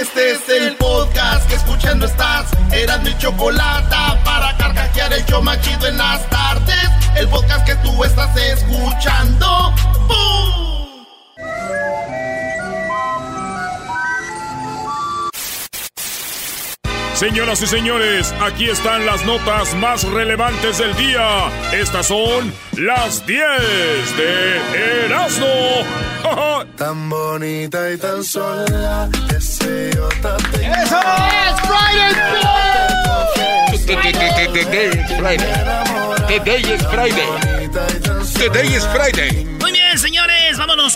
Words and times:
Este 0.00 0.30
es 0.30 0.48
el 0.48 0.76
podcast 0.76 1.46
que 1.46 1.56
escuchando 1.56 2.06
estás. 2.06 2.46
Eran 2.72 3.02
mi 3.02 3.14
chocolate 3.18 3.94
para 4.24 4.56
carcajear 4.56 5.12
el 5.12 5.26
yo 5.26 5.42
machido 5.42 5.88
en 5.88 5.98
las 5.98 6.26
tardes. 6.30 6.88
El 7.16 7.28
podcast 7.28 7.66
que 7.66 7.74
tú 7.76 8.02
estás 8.02 8.34
escuchando. 8.34 9.74
Señoras 17.20 17.60
y 17.60 17.66
señores, 17.66 18.34
aquí 18.40 18.70
están 18.70 19.04
las 19.04 19.26
notas 19.26 19.74
más 19.74 20.04
relevantes 20.04 20.78
del 20.78 20.96
día. 20.96 21.50
Estas 21.70 22.06
son 22.06 22.50
las 22.78 23.26
10 23.26 23.42
de 24.16 25.04
Erasmo. 25.04 25.46
Tan 26.78 27.10
bonita 27.10 27.90
y 27.90 27.98
tan 27.98 28.24
sola, 28.24 29.06
ese 29.36 29.90
yo 29.94 30.08
te 30.08 30.64
¡Eso 30.64 30.98
es 31.44 31.60
Friday! 31.68 32.30
Today 36.26 36.62
is 36.72 36.82
Friday. 36.86 37.28
Today 38.32 38.68
is 38.74 38.86
Friday. 38.86 39.44
Muy 39.60 39.72
bien, 39.72 39.79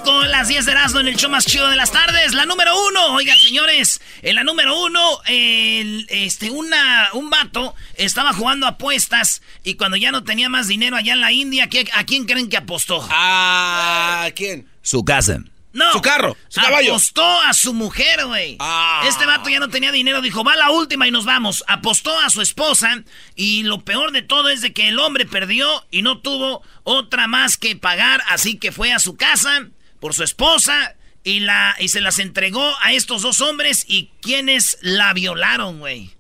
con 0.05 0.31
las 0.31 0.49
10 0.49 0.67
de 0.67 0.73
Erasmo 0.73 1.01
en 1.01 1.09
el 1.09 1.17
show 1.17 1.31
más 1.31 1.47
chido 1.47 1.69
de 1.69 1.77
las 1.77 1.91
tardes. 1.91 2.35
La 2.35 2.45
número 2.47 2.73
uno, 2.89 3.15
oigan, 3.15 3.39
señores, 3.39 4.01
en 4.23 4.35
la 4.35 4.45
número 4.45 4.79
uno, 4.83 5.19
el, 5.27 6.07
este, 6.11 6.51
una, 6.51 7.09
un 7.15 7.31
vato 7.31 7.75
estaba 7.97 8.33
jugando 8.33 8.67
apuestas 8.67 9.43
y 9.63 9.75
cuando 9.75 9.97
ya 9.97 10.13
no 10.13 10.23
tenía 10.23 10.49
más 10.49 10.69
dinero 10.69 10.97
allá 10.97 11.15
en 11.15 11.21
la 11.21 11.33
India, 11.33 11.69
¿qué- 11.69 11.89
¿a 11.95 12.05
quién 12.05 12.27
creen 12.27 12.49
que 12.49 12.57
apostó? 12.59 13.07
¿A 13.11 14.29
quién? 14.37 14.69
Su 14.83 15.05
casa. 15.05 15.39
No. 15.73 15.91
Su 15.91 16.03
carro, 16.03 16.37
su 16.49 16.61
caballo. 16.61 16.91
Apostó 16.93 17.41
a 17.41 17.53
su 17.53 17.75
mujer, 17.75 18.27
güey. 18.27 18.57
Ah. 18.61 19.03
Este 19.09 19.27
vato 19.27 19.49
ya 19.51 19.59
no 19.59 19.71
tenía 19.71 19.91
dinero, 19.91 20.23
dijo, 20.23 20.45
va 20.45 20.55
la 20.55 20.71
última 20.71 21.09
y 21.09 21.11
nos 21.11 21.25
vamos. 21.25 21.65
Apostó 21.67 22.17
a 22.21 22.31
su 22.31 22.43
esposa 22.43 23.03
y 23.35 23.65
lo 23.65 23.81
peor 23.85 24.13
de 24.13 24.23
todo 24.23 24.51
es 24.51 24.61
de 24.61 24.73
que 24.73 24.87
el 24.89 25.01
hombre 25.01 25.27
perdió 25.27 25.85
y 25.91 26.03
no 26.03 26.21
tuvo 26.21 26.63
otra 26.85 27.27
más 27.27 27.57
que 27.57 27.75
pagar, 27.75 28.23
así 28.29 28.57
que 28.57 28.71
fue 28.71 28.93
a 28.93 29.01
su 29.01 29.17
casa 29.17 29.67
por 30.05 30.13
su 30.13 30.23
esposa 30.23 30.97
y, 31.23 31.41
la, 31.41 31.75
y 31.79 31.89
se 31.89 32.03
las 32.03 32.19
entregó 32.19 32.75
a 32.83 32.92
estos 32.92 33.23
dos 33.23 33.41
hombres 33.41 33.87
y 33.89 34.11
quienes 34.20 34.77
la 34.83 35.15
violaron, 35.15 35.79
güey. 35.79 36.11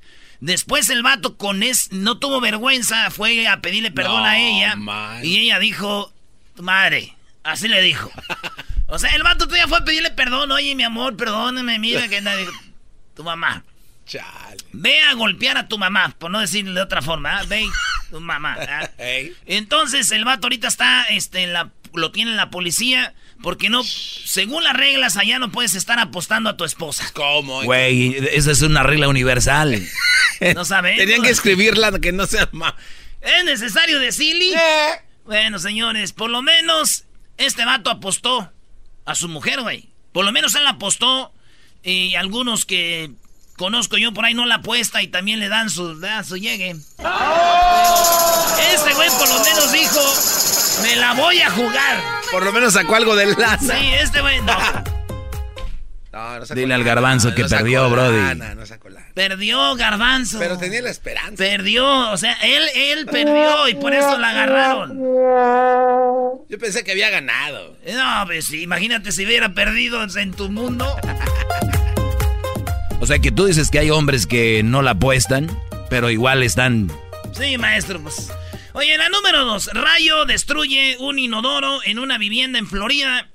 Después 0.40 0.88
el 0.88 1.02
vato 1.02 1.36
con 1.36 1.62
es, 1.62 1.92
no 1.92 2.18
tuvo 2.18 2.40
vergüenza, 2.40 3.10
fue 3.10 3.46
a 3.46 3.60
pedirle 3.60 3.90
perdón 3.90 4.22
No, 4.22 4.24
a 4.24 4.38
ella 4.38 4.74
man. 4.76 5.22
y 5.22 5.36
ella 5.36 5.58
dijo, 5.58 6.10
"Tu 6.56 6.62
madre, 6.62 7.14
así 7.42 7.68
le 7.68 7.82
dijo. 7.82 8.10
O 8.86 8.98
sea, 8.98 9.10
el 9.16 9.22
vato 9.22 9.44
todavía 9.44 9.68
fue 9.68 9.76
a 9.76 9.84
pedirle 9.84 10.10
perdón. 10.10 10.50
Oye, 10.52 10.74
mi 10.74 10.82
amor, 10.82 11.14
perdóname, 11.18 11.78
mira 11.78 12.08
que 12.08 12.22
nadie... 12.22 12.46
Tu 13.14 13.22
mamá. 13.22 13.64
Chale. 14.06 14.56
Ve 14.72 15.02
a 15.02 15.12
golpear 15.12 15.58
a 15.58 15.68
tu 15.68 15.76
mamá, 15.76 16.14
por 16.18 16.30
no 16.30 16.40
decirle 16.40 16.72
de 16.72 16.80
otra 16.80 17.02
forma. 17.02 17.40
¿ah? 17.40 17.44
Ve, 17.46 17.66
tu 18.08 18.18
mamá. 18.18 18.56
Ey. 18.96 19.34
Entonces, 19.44 20.10
el 20.10 20.24
vato 20.24 20.46
ahorita 20.46 20.68
está, 20.68 21.04
este, 21.04 21.42
en 21.42 21.52
la, 21.52 21.70
lo 21.92 22.12
tiene 22.12 22.34
la 22.34 22.48
policía, 22.48 23.14
porque 23.44 23.68
no, 23.68 23.82
según 23.84 24.64
las 24.64 24.72
reglas, 24.72 25.18
allá 25.18 25.38
no 25.38 25.52
puedes 25.52 25.74
estar 25.74 25.98
apostando 25.98 26.48
a 26.48 26.56
tu 26.56 26.64
esposa. 26.64 27.04
¿Cómo? 27.12 27.62
Güey, 27.62 28.16
esa 28.32 28.50
es 28.50 28.62
una 28.62 28.82
regla 28.82 29.06
universal. 29.06 29.86
¿No 30.54 30.64
sabes? 30.64 30.96
Tenían 30.96 31.20
que 31.20 31.28
escribirla 31.28 31.92
que 32.00 32.10
no 32.10 32.26
sea 32.26 32.48
más. 32.52 32.72
¿Es 33.20 33.44
necesario 33.44 33.98
decirle? 33.98 34.54
Eh. 34.54 34.92
Bueno, 35.26 35.58
señores, 35.58 36.14
por 36.14 36.30
lo 36.30 36.40
menos 36.40 37.04
este 37.36 37.66
vato 37.66 37.90
apostó 37.90 38.50
a 39.04 39.14
su 39.14 39.28
mujer, 39.28 39.60
güey. 39.60 39.90
Por 40.12 40.24
lo 40.24 40.32
menos 40.32 40.54
él 40.54 40.66
apostó 40.66 41.30
y 41.82 42.14
algunos 42.14 42.64
que 42.64 43.10
conozco 43.56 43.96
yo 43.98 44.12
por 44.12 44.24
ahí 44.24 44.34
no 44.34 44.46
la 44.46 44.56
apuesta 44.56 45.02
y 45.02 45.08
también 45.08 45.40
le 45.40 45.48
dan 45.48 45.70
su, 45.70 45.98
dan 46.00 46.24
su 46.24 46.36
llegue. 46.36 46.70
Este 48.72 48.94
güey 48.94 49.08
por 49.18 49.28
lo 49.28 49.40
menos 49.40 49.72
dijo, 49.72 50.82
me 50.82 50.96
la 50.96 51.14
voy 51.14 51.40
a 51.40 51.50
jugar. 51.50 52.02
Por 52.30 52.44
lo 52.44 52.52
menos 52.52 52.72
sacó 52.74 52.96
algo 52.96 53.16
del 53.16 53.32
lana. 53.38 53.58
Sí, 53.58 53.92
este 54.00 54.20
güey 54.20 54.40
no. 54.42 54.56
No, 56.12 56.38
no 56.38 56.46
sacó 56.46 56.60
Dile 56.60 56.74
al 56.74 56.84
garbanzo 56.84 57.34
que 57.34 57.42
no 57.42 57.48
perdió, 57.48 57.90
brody. 57.90 58.16
lana. 58.16 58.54
Perdió 59.14 59.76
Garbanzo. 59.76 60.40
Pero 60.40 60.58
tenía 60.58 60.82
la 60.82 60.90
esperanza. 60.90 61.36
Perdió, 61.36 62.10
o 62.10 62.16
sea, 62.16 62.32
él, 62.42 62.64
él 62.74 63.06
perdió 63.06 63.68
y 63.68 63.74
por 63.74 63.94
eso 63.94 64.18
la 64.18 64.30
agarraron. 64.30 64.98
Yo 66.48 66.58
pensé 66.58 66.82
que 66.82 66.90
había 66.90 67.10
ganado. 67.10 67.76
No, 67.94 68.26
pues 68.26 68.52
imagínate 68.52 69.12
si 69.12 69.24
hubiera 69.24 69.54
perdido 69.54 70.02
en 70.02 70.32
tu 70.32 70.50
mundo. 70.50 70.96
O 73.04 73.06
sea 73.06 73.18
que 73.18 73.30
tú 73.30 73.44
dices 73.44 73.70
que 73.70 73.78
hay 73.78 73.90
hombres 73.90 74.26
que 74.26 74.62
no 74.64 74.80
la 74.80 74.92
apuestan, 74.92 75.50
pero 75.90 76.08
igual 76.08 76.42
están. 76.42 76.90
Sí, 77.38 77.58
maestro, 77.58 78.00
pues. 78.00 78.32
Oye, 78.72 78.96
la 78.96 79.10
número 79.10 79.44
dos. 79.44 79.68
Rayo 79.74 80.24
destruye 80.24 80.96
un 80.98 81.18
inodoro 81.18 81.80
en 81.84 81.98
una 81.98 82.16
vivienda 82.16 82.58
en 82.58 82.66
Florida. 82.66 83.28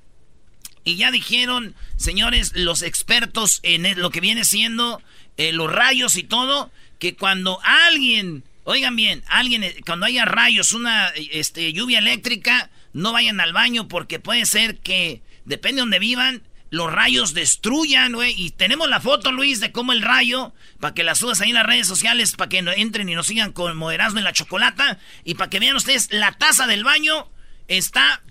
Y 0.82 0.96
ya 0.96 1.12
dijeron, 1.12 1.76
señores, 1.96 2.50
los 2.56 2.82
expertos 2.82 3.60
en 3.62 3.86
el- 3.86 4.00
lo 4.00 4.10
que 4.10 4.18
viene 4.20 4.44
siendo 4.44 5.00
eh, 5.36 5.52
los 5.52 5.72
rayos 5.72 6.16
y 6.16 6.24
todo, 6.24 6.72
que 6.98 7.14
cuando 7.14 7.60
alguien, 7.62 8.42
oigan 8.64 8.96
bien, 8.96 9.22
alguien, 9.28 9.62
eh, 9.62 9.76
cuando 9.86 10.04
haya 10.04 10.24
rayos, 10.24 10.72
una 10.72 11.10
este, 11.30 11.72
lluvia 11.72 12.00
eléctrica, 12.00 12.70
no 12.92 13.12
vayan 13.12 13.38
al 13.38 13.52
baño 13.52 13.86
porque 13.86 14.18
puede 14.18 14.46
ser 14.46 14.78
que, 14.78 15.22
depende 15.44 15.76
de 15.76 15.82
donde 15.82 16.00
vivan, 16.00 16.42
los 16.70 16.92
rayos 16.92 17.34
destruyan, 17.34 18.12
güey. 18.12 18.34
Y 18.36 18.50
tenemos 18.50 18.88
la 18.88 19.00
foto, 19.00 19.32
Luis, 19.32 19.60
de 19.60 19.72
cómo 19.72 19.92
el 19.92 20.02
rayo, 20.02 20.52
para 20.78 20.94
que 20.94 21.02
la 21.04 21.14
subas 21.14 21.40
ahí 21.40 21.48
en 21.50 21.56
las 21.56 21.66
redes 21.66 21.86
sociales, 21.86 22.32
para 22.36 22.48
que 22.48 22.62
no- 22.62 22.72
entren 22.72 23.08
y 23.08 23.14
nos 23.14 23.26
sigan 23.26 23.52
con 23.52 23.76
Moderazno 23.76 24.18
en 24.18 24.24
la 24.24 24.32
chocolata. 24.32 24.98
Y 25.24 25.34
para 25.34 25.50
que 25.50 25.58
vean 25.60 25.76
ustedes, 25.76 26.08
la 26.12 26.32
taza 26.32 26.66
del 26.66 26.84
baño 26.84 27.28
está 27.68 28.22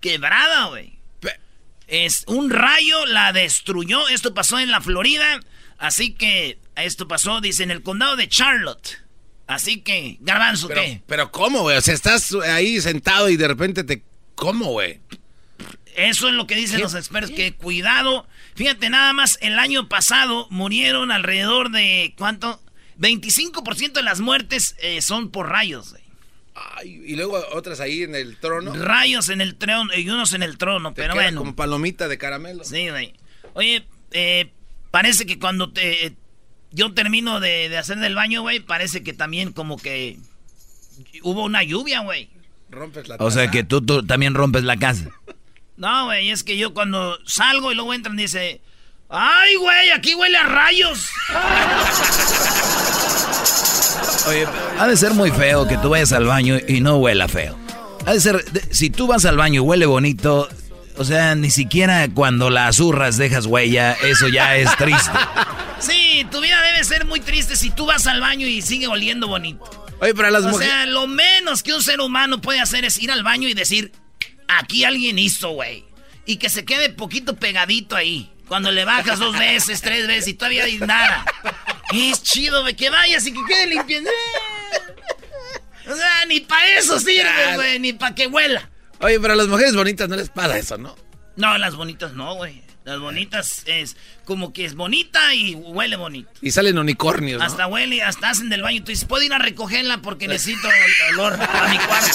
quebrada, 0.00 0.66
güey. 0.66 0.98
Es 1.88 2.24
un 2.26 2.48
rayo 2.50 3.04
la 3.06 3.32
destruyó. 3.34 4.08
Esto 4.08 4.32
pasó 4.32 4.58
en 4.58 4.70
la 4.70 4.80
Florida. 4.80 5.40
Así 5.78 6.14
que 6.14 6.58
esto 6.76 7.06
pasó, 7.06 7.40
dice, 7.42 7.64
en 7.64 7.70
el 7.70 7.82
condado 7.82 8.16
de 8.16 8.28
Charlotte. 8.28 9.02
Así 9.46 9.82
que, 9.82 10.16
Garbanzo, 10.20 10.68
Pero, 10.68 10.80
¿qué? 10.80 11.02
pero 11.06 11.30
¿cómo, 11.30 11.60
güey? 11.62 11.76
O 11.76 11.80
sea, 11.82 11.92
estás 11.92 12.32
ahí 12.50 12.80
sentado 12.80 13.28
y 13.28 13.36
de 13.36 13.46
repente 13.48 13.84
te... 13.84 14.02
¿Cómo, 14.36 14.66
güey? 14.70 15.00
Eso 15.96 16.28
es 16.28 16.34
lo 16.34 16.46
que 16.46 16.54
dicen 16.54 16.76
¿Qué? 16.78 16.82
los 16.82 16.94
expertos, 16.94 17.32
que 17.32 17.54
cuidado. 17.54 18.26
Fíjate, 18.54 18.88
nada 18.90 19.12
más 19.12 19.38
el 19.40 19.58
año 19.58 19.88
pasado 19.88 20.46
murieron 20.50 21.10
alrededor 21.10 21.70
de, 21.70 22.14
¿cuánto? 22.16 22.60
25% 22.98 23.92
de 23.92 24.02
las 24.02 24.20
muertes 24.20 24.76
eh, 24.80 25.02
son 25.02 25.30
por 25.30 25.48
rayos. 25.48 25.90
güey. 25.90 26.02
Ay, 26.54 27.02
y 27.06 27.16
luego 27.16 27.42
otras 27.52 27.80
ahí 27.80 28.02
en 28.02 28.14
el 28.14 28.36
trono. 28.38 28.74
Rayos 28.74 29.28
en 29.30 29.40
el 29.40 29.56
trono 29.56 29.90
y 29.96 30.08
unos 30.08 30.34
en 30.34 30.42
el 30.42 30.58
trono, 30.58 30.90
Te 30.92 31.02
pero 31.02 31.14
queda 31.14 31.22
bueno. 31.24 31.38
como 31.40 31.56
palomita 31.56 32.08
de 32.08 32.18
caramelo. 32.18 32.62
Sí, 32.64 32.88
güey. 32.90 33.14
Oye, 33.54 33.86
eh, 34.12 34.50
parece 34.90 35.24
que 35.26 35.38
cuando 35.38 35.72
te, 35.72 36.06
eh, 36.06 36.12
yo 36.70 36.92
termino 36.92 37.40
de, 37.40 37.68
de 37.70 37.78
hacer 37.78 37.98
del 37.98 38.14
baño, 38.14 38.42
güey, 38.42 38.60
parece 38.60 39.02
que 39.02 39.12
también 39.14 39.52
como 39.52 39.78
que 39.78 40.18
hubo 41.22 41.44
una 41.44 41.62
lluvia, 41.62 42.00
güey. 42.00 42.28
Rompes 42.70 43.08
la 43.08 43.16
O 43.18 43.30
sea 43.30 43.50
que 43.50 43.64
tú, 43.64 43.84
tú 43.84 44.04
también 44.06 44.34
rompes 44.34 44.62
la 44.64 44.76
casa. 44.76 45.10
No, 45.76 46.06
güey, 46.06 46.30
es 46.30 46.44
que 46.44 46.56
yo 46.56 46.74
cuando 46.74 47.18
salgo 47.26 47.72
y 47.72 47.74
luego 47.74 47.94
entran 47.94 48.16
dice, 48.16 48.60
ay, 49.08 49.56
güey, 49.56 49.90
aquí 49.90 50.14
huele 50.14 50.36
a 50.36 50.44
rayos. 50.44 51.08
Oye, 54.28 54.46
ha 54.78 54.86
de 54.86 54.96
ser 54.96 55.14
muy 55.14 55.30
feo 55.30 55.66
que 55.66 55.78
tú 55.78 55.90
vayas 55.90 56.12
al 56.12 56.26
baño 56.26 56.58
y 56.68 56.80
no 56.80 56.96
huela 56.96 57.28
feo. 57.28 57.58
Ha 58.06 58.12
de 58.12 58.20
ser, 58.20 58.44
si 58.70 58.90
tú 58.90 59.06
vas 59.06 59.24
al 59.24 59.36
baño 59.36 59.56
y 59.56 59.64
huele 59.64 59.86
bonito, 59.86 60.48
o 60.96 61.04
sea, 61.04 61.34
ni 61.34 61.50
siquiera 61.50 62.08
cuando 62.12 62.50
la 62.50 62.72
zurras 62.72 63.16
dejas 63.16 63.46
huella, 63.46 63.96
eso 64.02 64.28
ya 64.28 64.56
es 64.56 64.74
triste. 64.76 65.10
Sí, 65.82 66.24
tu 66.30 66.40
vida 66.40 66.62
debe 66.62 66.84
ser 66.84 67.06
muy 67.06 67.18
triste 67.18 67.56
si 67.56 67.70
tú 67.70 67.86
vas 67.86 68.06
al 68.06 68.20
baño 68.20 68.46
y 68.46 68.62
sigue 68.62 68.86
oliendo 68.86 69.26
bonito. 69.26 69.64
Oye, 70.00 70.14
para 70.14 70.30
las 70.30 70.44
mujeres. 70.44 70.68
O 70.68 70.70
sea, 70.70 70.86
lo 70.86 71.08
menos 71.08 71.64
que 71.64 71.74
un 71.74 71.82
ser 71.82 72.00
humano 72.00 72.40
puede 72.40 72.60
hacer 72.60 72.84
es 72.84 73.02
ir 73.02 73.10
al 73.10 73.24
baño 73.24 73.48
y 73.48 73.54
decir, 73.54 73.90
aquí 74.58 74.84
alguien 74.84 75.18
hizo, 75.18 75.50
güey. 75.50 75.84
Y 76.24 76.36
que 76.36 76.48
se 76.48 76.64
quede 76.64 76.90
poquito 76.90 77.36
pegadito 77.36 77.96
ahí. 77.96 78.30
Cuando 78.48 78.70
le 78.70 78.84
bajas 78.84 79.18
dos 79.18 79.38
veces, 79.38 79.80
tres 79.80 80.06
veces 80.06 80.28
y 80.28 80.34
todavía 80.34 80.64
hay 80.64 80.78
nada. 80.78 81.24
Es 81.92 82.22
chido, 82.22 82.62
güey, 82.62 82.76
que 82.76 82.90
vayas 82.90 83.26
y 83.26 83.32
que 83.32 83.40
quede 83.48 83.66
limpio. 83.66 84.00
O 85.88 85.96
sea, 85.96 86.26
ni 86.26 86.40
para 86.40 86.78
eso 86.78 86.98
sirve, 87.00 87.54
güey, 87.54 87.78
ni 87.78 87.92
para 87.92 88.14
que 88.14 88.26
huela. 88.26 88.68
Oye, 89.00 89.18
pero 89.18 89.32
a 89.32 89.36
las 89.36 89.48
mujeres 89.48 89.74
bonitas 89.74 90.08
no 90.08 90.16
les 90.16 90.28
pasa 90.28 90.58
eso, 90.58 90.78
¿no? 90.78 90.96
No, 91.36 91.56
las 91.58 91.74
bonitas 91.74 92.12
no, 92.12 92.34
güey. 92.34 92.62
Las 92.84 92.98
bonitas 92.98 93.62
es 93.66 93.96
como 94.24 94.52
que 94.52 94.64
es 94.64 94.74
bonita 94.74 95.34
y 95.34 95.54
huele 95.54 95.96
bonito. 95.96 96.30
Y 96.40 96.50
salen 96.50 96.78
unicornios. 96.78 97.38
¿no? 97.38 97.44
Hasta 97.44 97.66
huele, 97.68 98.02
hasta 98.02 98.30
hacen 98.30 98.48
del 98.48 98.62
baño. 98.62 98.82
Tú 98.82 98.90
dices, 98.90 99.04
puedo 99.04 99.22
ir 99.22 99.32
a 99.32 99.38
recogerla 99.38 99.98
porque 99.98 100.28
necesito 100.28 100.68
el 100.68 101.14
olor 101.14 101.34
a 101.40 101.68
mi 101.68 101.78
cuarto. 101.78 102.08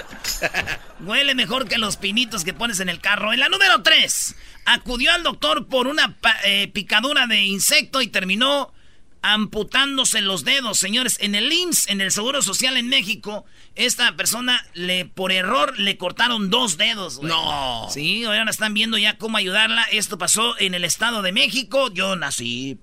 huele 1.00 1.34
mejor 1.34 1.68
que 1.68 1.78
los 1.78 1.96
pinitos 1.96 2.44
que 2.44 2.54
pones 2.54 2.80
en 2.80 2.88
el 2.88 3.00
carro. 3.00 3.32
En 3.32 3.40
la 3.40 3.48
número 3.48 3.82
3, 3.82 4.36
acudió 4.64 5.12
al 5.12 5.22
doctor 5.22 5.66
por 5.66 5.86
una 5.86 6.16
eh, 6.44 6.68
picadura 6.68 7.26
de 7.26 7.44
insecto 7.44 8.02
y 8.02 8.08
terminó 8.08 8.72
amputándose 9.22 10.20
los 10.20 10.44
dedos, 10.44 10.78
señores. 10.78 11.18
En 11.20 11.34
el 11.34 11.52
IMSS, 11.52 11.88
en 11.88 12.00
el 12.00 12.10
Seguro 12.10 12.42
Social 12.42 12.76
en 12.76 12.88
México, 12.88 13.44
esta 13.74 14.16
persona 14.16 14.64
le 14.74 15.04
por 15.04 15.32
error 15.32 15.78
le 15.78 15.96
cortaron 15.96 16.50
dos 16.50 16.76
dedos. 16.76 17.22
No. 17.22 17.88
Sí, 17.90 18.24
ahora 18.24 18.50
están 18.50 18.74
viendo 18.74 18.96
ya 18.98 19.18
cómo 19.18 19.36
ayudarla. 19.36 19.82
Esto 19.92 20.18
pasó 20.18 20.58
en 20.58 20.74
el 20.74 20.84
Estado 20.84 21.22
de 21.22 21.32
México. 21.32 21.92
Yo 21.92 22.16
nací. 22.16 22.78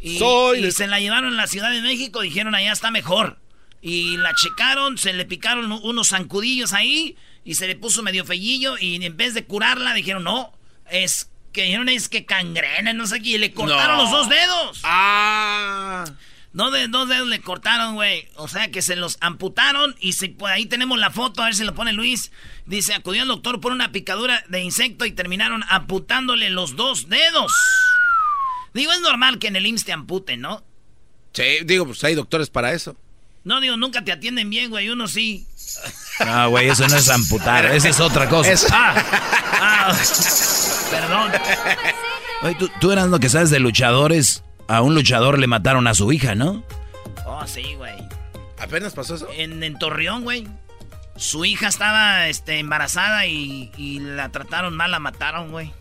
y, 0.00 0.18
y 0.56 0.72
se 0.72 0.86
la 0.86 1.00
llevaron 1.00 1.32
a 1.32 1.36
la 1.36 1.46
Ciudad 1.46 1.70
de 1.70 1.82
México. 1.82 2.20
Dijeron 2.20 2.54
allá 2.54 2.72
está 2.72 2.90
mejor. 2.90 3.38
Y 3.80 4.16
la 4.16 4.34
checaron, 4.34 4.98
se 4.98 5.12
le 5.12 5.24
picaron 5.24 5.70
unos 5.70 6.08
zancudillos 6.08 6.72
ahí 6.72 7.16
y 7.44 7.54
se 7.54 7.66
le 7.66 7.76
puso 7.76 8.02
medio 8.02 8.24
fellillo 8.24 8.76
y 8.78 9.02
en 9.04 9.16
vez 9.16 9.34
de 9.34 9.44
curarla 9.44 9.94
dijeron 9.94 10.24
no, 10.24 10.52
es 10.90 11.30
que 11.52 11.62
dijeron 11.62 11.88
es 11.88 12.08
que 12.08 12.24
cangrena, 12.24 12.92
no 12.92 13.06
sé 13.06 13.20
qué, 13.20 13.30
y 13.30 13.38
le 13.38 13.52
cortaron 13.52 13.98
los 13.98 14.10
dos 14.10 14.28
dedos. 14.28 14.80
Ah. 14.84 16.04
No, 16.52 16.70
de, 16.70 16.88
dos 16.88 17.08
dedos 17.08 17.28
le 17.28 17.40
cortaron, 17.40 17.94
güey. 17.94 18.28
O 18.36 18.48
sea 18.48 18.70
que 18.70 18.82
se 18.82 18.96
los 18.96 19.18
amputaron 19.20 19.94
y 20.00 20.14
si, 20.14 20.28
pues, 20.28 20.52
ahí 20.52 20.66
tenemos 20.66 20.98
la 20.98 21.10
foto, 21.10 21.42
a 21.42 21.46
ver 21.46 21.54
si 21.54 21.64
lo 21.64 21.74
pone 21.74 21.92
Luis. 21.92 22.32
Dice, 22.66 22.94
acudió 22.94 23.22
al 23.22 23.28
doctor 23.28 23.60
por 23.60 23.72
una 23.72 23.92
picadura 23.92 24.44
de 24.48 24.60
insecto 24.60 25.04
y 25.04 25.12
terminaron 25.12 25.62
amputándole 25.68 26.50
los 26.50 26.74
dos 26.76 27.08
dedos. 27.08 27.52
Digo, 28.74 28.92
es 28.92 29.00
normal 29.00 29.38
que 29.38 29.48
en 29.48 29.56
el 29.56 29.66
IMSS 29.66 29.84
te 29.84 29.92
amputen, 29.92 30.40
¿no? 30.40 30.64
Sí, 31.32 31.58
digo, 31.64 31.86
pues 31.86 32.02
hay 32.04 32.14
doctores 32.14 32.50
para 32.50 32.72
eso. 32.72 32.96
No, 33.48 33.62
digo, 33.62 33.78
nunca 33.78 34.04
te 34.04 34.12
atienden 34.12 34.50
bien, 34.50 34.68
güey. 34.68 34.90
Uno 34.90 35.08
sí. 35.08 35.46
No, 36.22 36.50
güey, 36.50 36.68
eso 36.68 36.86
no 36.86 36.96
es 36.96 37.08
amputar, 37.08 37.64
esa 37.64 37.88
es 37.88 37.98
otra 37.98 38.28
cosa. 38.28 38.52
Ah, 38.70 38.94
ah, 39.58 39.96
perdón. 40.90 41.32
Oye, 42.42 42.54
¿tú, 42.56 42.70
tú 42.78 42.92
eras 42.92 43.08
lo 43.08 43.18
que 43.18 43.30
sabes 43.30 43.48
de 43.48 43.58
luchadores. 43.58 44.44
A 44.66 44.82
un 44.82 44.94
luchador 44.94 45.38
le 45.38 45.46
mataron 45.46 45.86
a 45.86 45.94
su 45.94 46.12
hija, 46.12 46.34
¿no? 46.34 46.62
Oh, 47.24 47.46
sí, 47.46 47.72
güey. 47.76 47.94
¿Apenas 48.58 48.92
pasó 48.92 49.14
eso? 49.14 49.26
En, 49.34 49.62
en 49.62 49.78
Torreón, 49.78 50.24
güey. 50.24 50.46
Su 51.16 51.46
hija 51.46 51.68
estaba 51.68 52.28
este, 52.28 52.58
embarazada 52.58 53.24
y, 53.24 53.72
y 53.78 54.00
la 54.00 54.28
trataron 54.28 54.76
mal, 54.76 54.90
la 54.90 54.98
mataron, 54.98 55.52
güey. 55.52 55.72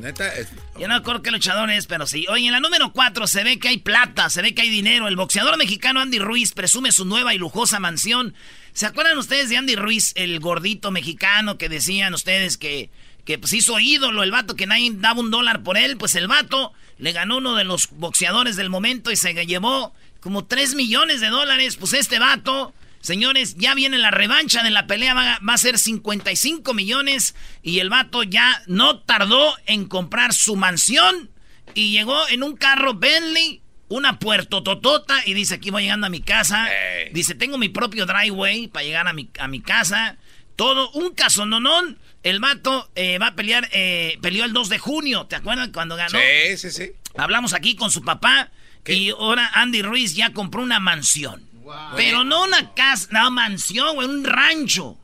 Neta. 0.00 0.34
Es... 0.34 0.48
Yo 0.78 0.88
no 0.88 0.94
acuerdo 0.94 1.22
qué 1.22 1.30
luchador 1.30 1.70
es, 1.70 1.86
pero 1.86 2.06
sí. 2.06 2.26
Oye, 2.28 2.46
en 2.46 2.52
la 2.52 2.60
número 2.60 2.92
4 2.92 3.26
se 3.26 3.44
ve 3.44 3.58
que 3.58 3.68
hay 3.68 3.78
plata, 3.78 4.30
se 4.30 4.42
ve 4.42 4.54
que 4.54 4.62
hay 4.62 4.70
dinero. 4.70 5.08
El 5.08 5.16
boxeador 5.16 5.56
mexicano 5.56 6.00
Andy 6.00 6.18
Ruiz 6.18 6.52
presume 6.52 6.92
su 6.92 7.04
nueva 7.04 7.34
y 7.34 7.38
lujosa 7.38 7.80
mansión. 7.80 8.34
¿Se 8.72 8.86
acuerdan 8.86 9.18
ustedes 9.18 9.48
de 9.48 9.56
Andy 9.56 9.76
Ruiz, 9.76 10.12
el 10.14 10.40
gordito 10.40 10.90
mexicano 10.90 11.58
que 11.58 11.68
decían 11.68 12.14
ustedes 12.14 12.56
que, 12.56 12.90
que 13.24 13.38
pues 13.38 13.52
hizo 13.52 13.78
ídolo, 13.78 14.22
el 14.22 14.30
vato 14.30 14.56
que 14.56 14.66
nadie 14.66 14.90
daba 14.94 15.20
un 15.20 15.30
dólar 15.30 15.62
por 15.62 15.76
él? 15.76 15.96
Pues 15.96 16.14
el 16.14 16.28
vato 16.28 16.72
le 16.98 17.12
ganó 17.12 17.38
uno 17.38 17.54
de 17.54 17.64
los 17.64 17.88
boxeadores 17.90 18.56
del 18.56 18.70
momento 18.70 19.10
y 19.10 19.16
se 19.16 19.34
llevó 19.46 19.94
como 20.20 20.44
3 20.44 20.74
millones 20.74 21.20
de 21.20 21.28
dólares. 21.28 21.76
Pues 21.76 21.92
este 21.94 22.18
vato 22.18 22.74
Señores, 23.00 23.56
ya 23.56 23.74
viene 23.74 23.96
la 23.98 24.10
revancha 24.10 24.62
de 24.62 24.70
la 24.70 24.86
pelea, 24.86 25.14
va, 25.14 25.38
va, 25.46 25.54
a 25.54 25.58
ser 25.58 25.78
55 25.78 26.74
millones 26.74 27.34
y 27.62 27.78
el 27.78 27.88
vato 27.88 28.22
ya 28.22 28.62
no 28.66 29.00
tardó 29.00 29.54
en 29.66 29.86
comprar 29.86 30.34
su 30.34 30.54
mansión 30.54 31.30
y 31.74 31.92
llegó 31.92 32.28
en 32.28 32.42
un 32.42 32.56
carro 32.56 32.94
Bentley, 32.94 33.62
una 33.88 34.18
puerto 34.18 34.62
totota 34.62 35.22
y 35.26 35.34
dice, 35.34 35.54
aquí 35.54 35.70
voy 35.70 35.82
llegando 35.82 36.06
a 36.06 36.10
mi 36.10 36.20
casa. 36.20 36.68
Hey. 36.68 37.10
Dice, 37.12 37.34
tengo 37.34 37.58
mi 37.58 37.68
propio 37.68 38.06
driveway 38.06 38.68
para 38.68 38.84
llegar 38.84 39.08
a 39.08 39.12
mi, 39.12 39.30
a 39.38 39.48
mi 39.48 39.60
casa. 39.60 40.16
Todo 40.56 40.90
un 40.92 41.14
casononón. 41.14 41.98
El 42.22 42.38
vato 42.38 42.90
eh, 42.94 43.18
va 43.18 43.28
a 43.28 43.34
pelear, 43.34 43.68
eh, 43.72 44.18
peleó 44.20 44.44
el 44.44 44.52
2 44.52 44.68
de 44.68 44.78
junio, 44.78 45.26
¿te 45.26 45.36
acuerdas 45.36 45.70
cuando 45.72 45.96
ganó? 45.96 46.18
Sí, 46.18 46.56
sí, 46.58 46.70
sí. 46.70 46.92
Hablamos 47.16 47.54
aquí 47.54 47.76
con 47.76 47.90
su 47.90 48.02
papá 48.02 48.50
¿Qué? 48.84 48.92
y 48.92 49.10
ahora 49.10 49.50
Andy 49.54 49.80
Ruiz 49.82 50.14
ya 50.14 50.32
compró 50.32 50.62
una 50.62 50.78
mansión. 50.78 51.49
Wow. 51.70 51.96
Pero 51.96 52.24
no 52.24 52.42
una 52.44 52.72
casa, 52.74 53.06
una 53.10 53.30
mansión, 53.30 53.94
güey, 53.94 54.08
un 54.08 54.24
rancho. 54.24 54.96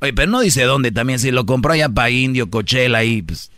Oye, 0.00 0.12
pero 0.12 0.30
no 0.30 0.40
dice 0.40 0.64
dónde 0.64 0.92
también. 0.92 1.18
Si 1.18 1.30
lo 1.30 1.46
compró 1.46 1.72
allá 1.72 1.88
para 1.88 2.10
Indio, 2.10 2.50
Cochela, 2.50 2.98
ahí, 2.98 3.22
pues. 3.22 3.50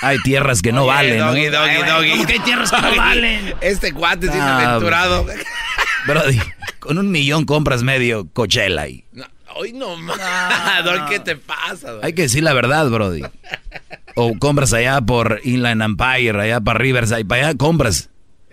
Hay 0.00 0.18
tierras 0.22 0.62
que 0.62 0.70
no 0.70 0.84
Oye, 0.84 0.92
valen, 0.92 1.18
doggy, 1.18 1.46
¿no? 1.46 1.50
Doggy, 1.58 1.76
doggy, 1.88 2.10
¿Cómo 2.12 2.26
que 2.26 2.32
hay 2.34 2.38
tierras 2.40 2.70
que 2.70 2.80
no 2.80 2.96
valen? 2.96 3.54
Este 3.60 3.92
cuate 3.92 4.26
es 4.26 4.32
Ah, 4.32 4.36
inaventurado. 4.36 5.26
Brody, 6.06 6.38
con 6.78 6.98
un 6.98 7.10
millón 7.10 7.44
compras 7.44 7.82
medio 7.82 8.28
Cochela 8.32 8.82
ahí. 8.82 9.04
No, 9.10 9.24
hoy 9.56 9.72
no 9.72 9.96
más. 9.96 10.84
no. 10.84 11.06
¿Qué 11.06 11.18
te 11.18 11.34
pasa? 11.34 11.90
Doggy? 11.90 12.06
Hay 12.06 12.12
que 12.12 12.22
decir 12.22 12.44
la 12.44 12.52
verdad, 12.52 12.88
Brody. 12.88 13.22
O 14.14 14.38
compras 14.38 14.72
allá 14.72 15.00
por 15.00 15.40
Inland 15.42 15.82
Empire, 15.82 16.40
allá 16.40 16.60
para 16.60 16.78
Riverside, 16.78 17.24
para 17.24 17.48
allá 17.48 17.58
compras. 17.58 18.08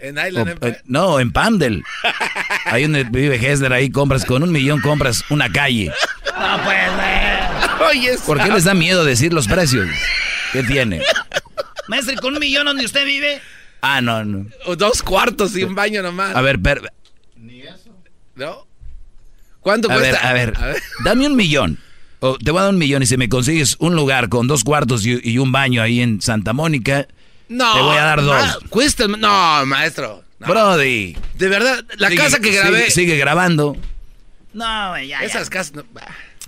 En 0.09 0.17
O, 0.17 0.27
Island 0.27 0.47
eh, 0.47 0.51
Empire. 0.53 0.81
no, 0.85 1.19
en 1.19 1.31
Pandel. 1.31 1.83
Ahí 2.65 2.83
donde 2.83 3.03
vive 3.05 3.35
Hessler, 3.35 3.71
ahí 3.73 3.89
compras 3.89 4.25
con 4.25 4.43
un 4.43 4.51
millón, 4.51 4.81
compras 4.81 5.23
una 5.29 5.51
calle. 5.51 5.91
No 6.39 6.63
puede 6.63 6.85
ser. 6.85 7.85
Oye, 7.89 8.09
es- 8.13 8.21
¿Por 8.21 8.41
qué 8.41 8.49
les 8.51 8.63
da 8.63 8.73
miedo 8.73 9.03
decir 9.05 9.33
los 9.33 9.47
precios? 9.47 9.87
¿Qué 10.53 10.63
tiene? 10.63 11.01
Maestro, 11.87 12.15
con 12.21 12.33
un 12.33 12.39
millón 12.39 12.65
donde 12.65 12.85
usted 12.85 13.05
vive. 13.05 13.41
Ah, 13.81 14.01
no, 14.01 14.23
no. 14.25 14.45
Dos 14.77 15.03
cuartos 15.03 15.55
y 15.55 15.63
un 15.63 15.75
baño 15.75 16.01
nomás. 16.01 16.35
A 16.35 16.41
ver, 16.41 16.59
per- 16.59 16.91
¿No? 18.35 18.67
¿Cuánto 19.61 19.89
a 19.91 19.95
ver, 19.97 20.11
cuesta? 20.11 20.29
a 20.29 20.33
ver, 20.33 20.53
dame 21.03 21.25
un 21.27 21.35
millón. 21.35 21.79
O 22.19 22.37
te 22.37 22.51
voy 22.51 22.59
a 22.59 22.63
dar 22.63 22.73
un 22.73 22.79
millón 22.79 23.03
y 23.03 23.05
si 23.05 23.17
me 23.17 23.29
consigues 23.29 23.75
un 23.79 23.95
lugar 23.95 24.29
con 24.29 24.47
dos 24.47 24.63
cuartos 24.63 25.05
y, 25.05 25.19
y 25.23 25.37
un 25.37 25.51
baño 25.51 25.81
ahí 25.81 26.01
en 26.01 26.21
Santa 26.21 26.53
Mónica, 26.53 27.07
No. 27.47 27.73
Te 27.73 27.81
voy 27.81 27.97
a 27.97 28.03
dar 28.03 28.21
dos. 28.21 28.35
ma- 28.61 28.69
cuesta. 28.69 29.07
No, 29.07 29.65
maestro. 29.65 30.23
No. 30.39 30.47
Brody. 30.47 31.15
De 31.35 31.47
verdad, 31.47 31.83
la 31.97 32.09
sigue- 32.09 32.21
casa 32.21 32.39
que 32.39 32.51
grabé. 32.51 32.89
Sigue, 32.91 33.17
grabando. 33.17 33.77
No, 34.53 34.89
güey, 34.89 35.07
ya, 35.07 35.19
ya. 35.21 35.25
Esas 35.25 35.49
casas. 35.49 35.73
No. 35.73 35.83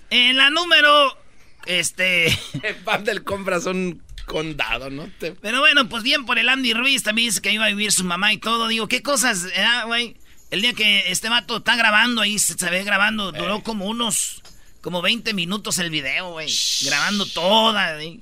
En 0.10 0.38
la 0.38 0.50
número. 0.50 1.18
Este. 1.66 2.28
en 2.64 2.76
Pandel 2.84 3.24
compras 3.24 3.66
un 3.66 4.02
condado, 4.26 4.90
¿no? 4.90 5.10
Te- 5.20 5.34
Pero 5.34 5.60
bueno, 5.60 5.88
pues 5.90 6.04
bien 6.04 6.26
por 6.26 6.38
el 6.40 6.50
Andy 6.50 6.74
Ruiz. 6.74 7.04
También 7.04 7.30
dice 7.30 7.42
que 7.42 7.52
iba 7.52 7.66
a 7.66 7.70
vivir 7.70 7.92
su 7.92 8.04
mamá 8.04 8.34
y 8.34 8.38
todo. 8.38 8.68
Digo, 8.68 8.88
¿qué 8.88 9.02
cosas, 9.02 9.46
eh, 9.54 9.66
güey? 9.86 10.16
El 10.50 10.62
día 10.62 10.74
que 10.74 11.12
este 11.12 11.28
vato 11.30 11.58
está 11.58 11.76
grabando 11.76 12.22
ahí, 12.22 12.40
se, 12.40 12.54
se 12.54 12.70
ve 12.70 12.84
grabando, 12.86 13.32
duró 13.34 13.62
como 13.64 13.86
unos. 13.86 14.42
Como 14.82 15.02
20 15.02 15.34
minutos 15.34 15.80
el 15.80 15.90
video, 15.90 16.32
güey. 16.32 16.50
Grabando 16.86 17.26
toda, 17.26 17.96
güey. 17.96 18.22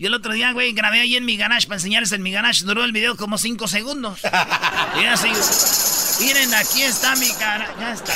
Yo 0.00 0.08
el 0.08 0.14
otro 0.14 0.32
día, 0.32 0.52
güey, 0.52 0.72
grabé 0.72 0.98
ahí 1.00 1.14
en 1.16 1.26
mi 1.26 1.36
garage 1.36 1.66
para 1.66 1.76
enseñarles 1.76 2.10
en 2.12 2.22
mi 2.22 2.32
garage. 2.32 2.64
Duró 2.64 2.84
el 2.84 2.92
video 2.92 3.18
como 3.18 3.36
5 3.36 3.68
segundos. 3.68 4.22
y 4.98 5.04
así. 5.04 5.28
Miren, 6.24 6.54
aquí 6.54 6.80
está 6.80 7.14
mi 7.16 7.28
cara. 7.34 7.68
Ya 7.78 7.92
está. 7.92 8.14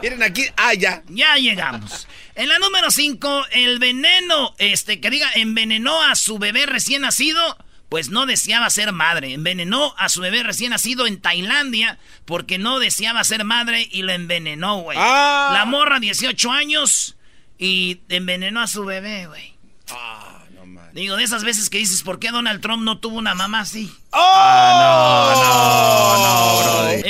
Miren 0.00 0.22
aquí. 0.22 0.46
Ah, 0.56 0.72
ya. 0.72 1.02
Ya 1.08 1.36
llegamos. 1.36 2.08
En 2.34 2.48
la 2.48 2.58
número 2.58 2.90
5, 2.90 3.44
el 3.50 3.78
veneno, 3.78 4.54
este, 4.56 4.98
que 4.98 5.10
diga, 5.10 5.28
envenenó 5.34 6.02
a 6.02 6.14
su 6.14 6.38
bebé 6.38 6.64
recién 6.64 7.02
nacido, 7.02 7.58
pues 7.90 8.08
no 8.08 8.24
deseaba 8.24 8.70
ser 8.70 8.92
madre. 8.92 9.34
Envenenó 9.34 9.94
a 9.98 10.08
su 10.08 10.22
bebé 10.22 10.44
recién 10.44 10.70
nacido 10.70 11.06
en 11.06 11.20
Tailandia 11.20 11.98
porque 12.24 12.56
no 12.56 12.78
deseaba 12.78 13.22
ser 13.24 13.44
madre 13.44 13.86
y 13.92 14.00
lo 14.00 14.12
envenenó, 14.12 14.78
güey. 14.78 14.96
Ah. 14.98 15.50
La 15.52 15.66
morra, 15.66 16.00
18 16.00 16.50
años, 16.50 17.18
y 17.58 18.00
envenenó 18.08 18.62
a 18.62 18.66
su 18.66 18.86
bebé, 18.86 19.26
güey. 19.26 19.58
Ah. 19.90 20.25
Digo, 20.96 21.16
de 21.16 21.24
esas 21.24 21.44
veces 21.44 21.68
que 21.68 21.76
dices, 21.76 22.02
¿por 22.02 22.18
qué 22.18 22.30
Donald 22.30 22.62
Trump 22.62 22.82
no 22.82 22.98
tuvo 22.98 23.18
una 23.18 23.34
mamá 23.34 23.60
así? 23.60 23.92
Ah, 24.12 25.34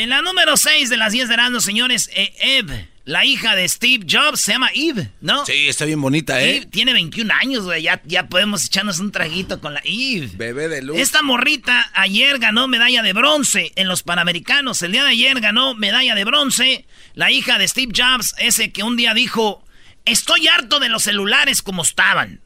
no, 0.08 0.22
no, 0.22 0.44
no, 0.44 0.56
6 0.56 0.88
de 0.88 0.96
las 0.96 1.12
10 1.12 1.28
de 1.28 1.34
Erasmo, 1.34 1.60
señores. 1.60 2.10
Eh, 2.12 2.34
Eve, 2.40 2.88
la 3.04 3.24
hija 3.24 3.54
de 3.54 3.68
Steve 3.68 4.04
Jobs, 4.10 4.40
se 4.40 4.52
llama 4.52 4.70
Eve, 4.74 5.10
¿no? 5.20 5.46
Sí, 5.46 5.68
está 5.68 5.84
bien 5.84 6.00
bonita, 6.00 6.42
¿eh? 6.42 6.56
Eve 6.56 6.66
tiene 6.66 6.92
21 6.94 7.32
años, 7.32 7.62
güey. 7.62 7.82
Ya, 7.82 8.02
ya 8.04 8.26
podemos 8.26 8.64
echarnos 8.66 8.98
un 8.98 9.12
traguito 9.12 9.60
con 9.60 9.72
la 9.74 9.82
Eve. 9.84 10.30
Bebé 10.34 10.66
de 10.66 10.82
luz. 10.82 10.98
Esta 10.98 11.22
morrita 11.22 11.88
ayer 11.94 12.40
ganó 12.40 12.66
medalla 12.66 13.02
de 13.02 13.12
bronce 13.12 13.70
en 13.76 13.86
los 13.86 14.02
Panamericanos. 14.02 14.82
El 14.82 14.90
día 14.90 15.04
de 15.04 15.10
ayer 15.10 15.40
ganó 15.40 15.74
medalla 15.74 16.16
de 16.16 16.24
bronce. 16.24 16.86
La 17.14 17.30
hija 17.30 17.56
de 17.58 17.68
Steve 17.68 17.92
Jobs, 17.96 18.34
ese 18.38 18.72
que 18.72 18.82
un 18.82 18.96
día 18.96 19.14
dijo, 19.14 19.64
estoy 20.04 20.48
harto 20.48 20.80
de 20.80 20.88
los 20.88 21.04
celulares 21.04 21.62
como 21.62 21.82
estaban. 21.82 22.40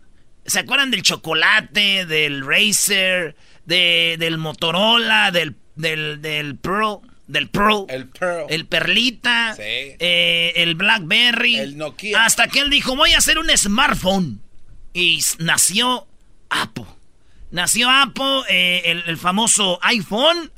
¿Se 0.51 0.59
acuerdan 0.59 0.91
del 0.91 1.03
chocolate, 1.03 2.07
del 2.07 2.45
Racer, 2.47 3.37
de, 3.65 4.17
del 4.19 4.37
Motorola, 4.39 5.31
del, 5.31 5.57
del, 5.77 6.21
del 6.21 6.57
Pro? 6.57 7.03
Del 7.29 7.49
Pro. 7.49 7.87
El 7.89 8.09
Pearl. 8.09 8.47
El 8.49 8.67
Perlita. 8.67 9.55
Sí. 9.55 9.63
eh, 9.63 10.53
el 10.57 10.75
Blackberry. 10.75 11.57
El 11.57 11.79
Nokia. 11.79 12.25
Hasta 12.25 12.49
que 12.49 12.59
él 12.59 12.71
dijo, 12.71 12.97
voy 12.97 13.13
a 13.13 13.19
hacer 13.19 13.39
un 13.39 13.49
smartphone. 13.57 14.43
Y 14.93 15.21
nació 15.39 16.09
Apple. 16.49 16.87
Nació 17.53 17.89
Apple, 17.89 18.43
eh, 18.49 18.83
el, 18.87 19.05
el 19.07 19.17
famoso 19.17 19.79
iPhone. 19.83 20.51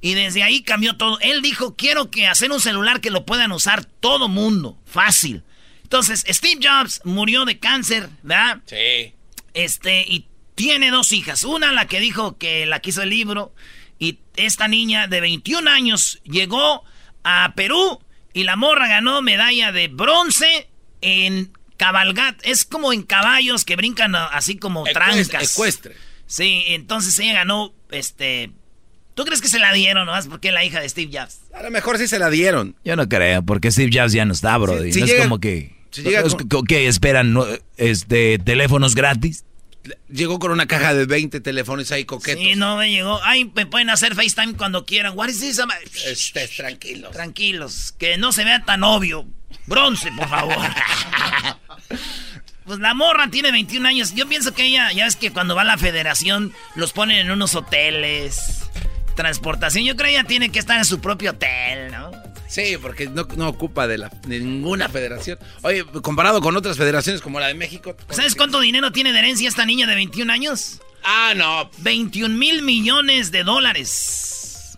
Y 0.00 0.14
desde 0.14 0.42
ahí 0.42 0.62
cambió 0.62 0.96
todo. 0.96 1.20
Él 1.20 1.42
dijo, 1.42 1.76
quiero 1.76 2.10
que 2.10 2.26
hacer 2.26 2.50
un 2.50 2.60
celular 2.60 3.00
que 3.00 3.10
lo 3.10 3.24
puedan 3.24 3.52
usar 3.52 3.84
todo 3.84 4.26
mundo. 4.28 4.76
Fácil. 4.84 5.44
Entonces, 5.84 6.24
Steve 6.28 6.60
Jobs 6.60 7.00
murió 7.04 7.44
de 7.44 7.60
cáncer, 7.60 8.08
¿verdad? 8.22 8.58
Sí. 8.66 9.14
Este, 9.56 10.02
y 10.06 10.26
tiene 10.54 10.90
dos 10.90 11.12
hijas. 11.12 11.42
Una, 11.44 11.72
la 11.72 11.86
que 11.86 11.98
dijo 11.98 12.36
que 12.38 12.66
la 12.66 12.80
quiso 12.80 13.02
el 13.02 13.10
libro. 13.10 13.52
Y 13.98 14.18
esta 14.36 14.68
niña 14.68 15.06
de 15.06 15.20
21 15.22 15.68
años 15.70 16.20
llegó 16.24 16.84
a 17.24 17.52
Perú 17.56 17.98
y 18.34 18.44
la 18.44 18.54
morra 18.56 18.86
ganó 18.86 19.22
medalla 19.22 19.72
de 19.72 19.88
bronce 19.88 20.68
en 21.00 21.50
cabalgat. 21.78 22.38
Es 22.44 22.64
como 22.66 22.92
en 22.92 23.02
caballos 23.02 23.64
que 23.64 23.76
brincan 23.76 24.14
así 24.14 24.56
como 24.56 24.84
trancas. 24.84 25.52
Ecuestre. 25.54 25.94
Sí, 26.26 26.64
entonces 26.68 27.18
ella 27.18 27.32
ganó, 27.34 27.72
este... 27.90 28.50
¿Tú 29.14 29.24
crees 29.24 29.40
que 29.40 29.48
se 29.48 29.58
la 29.58 29.72
dieron 29.72 30.04
nomás 30.04 30.26
porque 30.28 30.48
es 30.48 30.54
la 30.54 30.62
hija 30.62 30.78
de 30.80 30.88
Steve 30.90 31.10
Jobs? 31.18 31.38
A 31.54 31.62
lo 31.62 31.70
mejor 31.70 31.96
sí 31.96 32.06
se 32.06 32.18
la 32.18 32.28
dieron. 32.28 32.76
Yo 32.84 32.96
no 32.96 33.08
creo, 33.08 33.42
porque 33.42 33.72
Steve 33.72 33.90
Jobs 33.90 34.12
ya 34.12 34.26
no 34.26 34.34
está, 34.34 34.58
bro. 34.58 34.82
Si- 34.82 34.92
si 34.92 35.00
no 35.00 35.06
llega- 35.06 35.18
es 35.20 35.24
como 35.24 35.40
que... 35.40 35.74
si 35.90 36.02
llega 36.02 36.20
es 36.20 36.34
con- 36.34 36.48
co- 36.48 36.62
que 36.64 36.86
esperan 36.86 37.32
no, 37.32 37.46
este, 37.78 38.38
teléfonos 38.38 38.94
gratis. 38.94 39.45
Llegó 40.08 40.38
con 40.38 40.50
una 40.50 40.66
caja 40.66 40.94
de 40.94 41.06
20 41.06 41.40
teléfonos 41.40 41.90
ahí 41.92 42.04
coquetos. 42.04 42.42
Sí, 42.42 42.54
no 42.54 42.76
me 42.76 42.90
llegó. 42.90 43.20
Ay, 43.22 43.50
me 43.54 43.66
pueden 43.66 43.90
hacer 43.90 44.14
FaceTime 44.14 44.54
cuando 44.54 44.84
quieran. 44.84 45.16
What 45.16 45.28
is 45.28 45.40
this? 45.40 45.60
Este, 46.06 46.48
tranquilo. 46.48 47.10
Tranquilos, 47.10 47.92
que 47.98 48.18
no 48.18 48.32
se 48.32 48.44
vea 48.44 48.64
tan 48.64 48.82
obvio. 48.84 49.26
Bronce, 49.66 50.12
por 50.12 50.28
favor. 50.28 50.56
pues 52.64 52.78
la 52.78 52.94
morra 52.94 53.28
tiene 53.30 53.50
21 53.52 53.88
años. 53.88 54.14
Yo 54.14 54.28
pienso 54.28 54.54
que 54.54 54.64
ella, 54.64 54.92
ya 54.92 55.06
es 55.06 55.16
que 55.16 55.32
cuando 55.32 55.54
va 55.54 55.62
a 55.62 55.66
la 55.66 55.78
federación, 55.78 56.52
los 56.74 56.92
ponen 56.92 57.18
en 57.18 57.30
unos 57.30 57.54
hoteles. 57.54 58.62
Transportación. 59.14 59.84
Yo 59.84 59.96
creo 59.96 60.08
que 60.08 60.18
ella 60.18 60.24
tiene 60.24 60.50
que 60.50 60.58
estar 60.58 60.76
en 60.78 60.84
su 60.84 61.00
propio 61.00 61.30
hotel, 61.30 61.90
¿no? 61.92 61.95
Sí, 62.48 62.76
porque 62.80 63.08
no, 63.08 63.26
no 63.36 63.48
ocupa 63.48 63.86
de, 63.86 63.98
la, 63.98 64.08
de 64.26 64.40
ninguna 64.40 64.88
federación. 64.88 65.38
Oye, 65.62 65.84
comparado 66.02 66.40
con 66.40 66.56
otras 66.56 66.76
federaciones 66.76 67.20
como 67.20 67.40
la 67.40 67.48
de 67.48 67.54
México. 67.54 67.96
¿Sabes 68.10 68.34
cuánto 68.34 68.60
dinero 68.60 68.92
tiene 68.92 69.12
de 69.12 69.18
herencia 69.18 69.48
esta 69.48 69.66
niña 69.66 69.86
de 69.86 69.94
21 69.94 70.32
años? 70.32 70.80
Ah, 71.04 71.32
no. 71.36 71.70
21 71.78 72.36
mil 72.36 72.62
millones 72.62 73.30
de 73.32 73.44
dólares. 73.44 74.76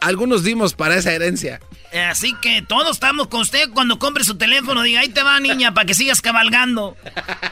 Algunos 0.00 0.42
dimos 0.42 0.74
para 0.74 0.96
esa 0.96 1.12
herencia. 1.12 1.60
Eh, 1.92 2.00
Así 2.00 2.34
que 2.42 2.62
todos 2.62 2.96
estamos 2.96 3.28
con 3.28 3.40
usted 3.42 3.70
cuando 3.70 3.98
compre 3.98 4.24
su 4.24 4.36
teléfono. 4.36 4.82
Diga, 4.82 5.00
ahí 5.00 5.08
te 5.08 5.22
va, 5.22 5.38
niña, 5.40 5.72
para 5.74 5.86
que 5.86 5.94
sigas 5.94 6.20
cabalgando 6.20 6.96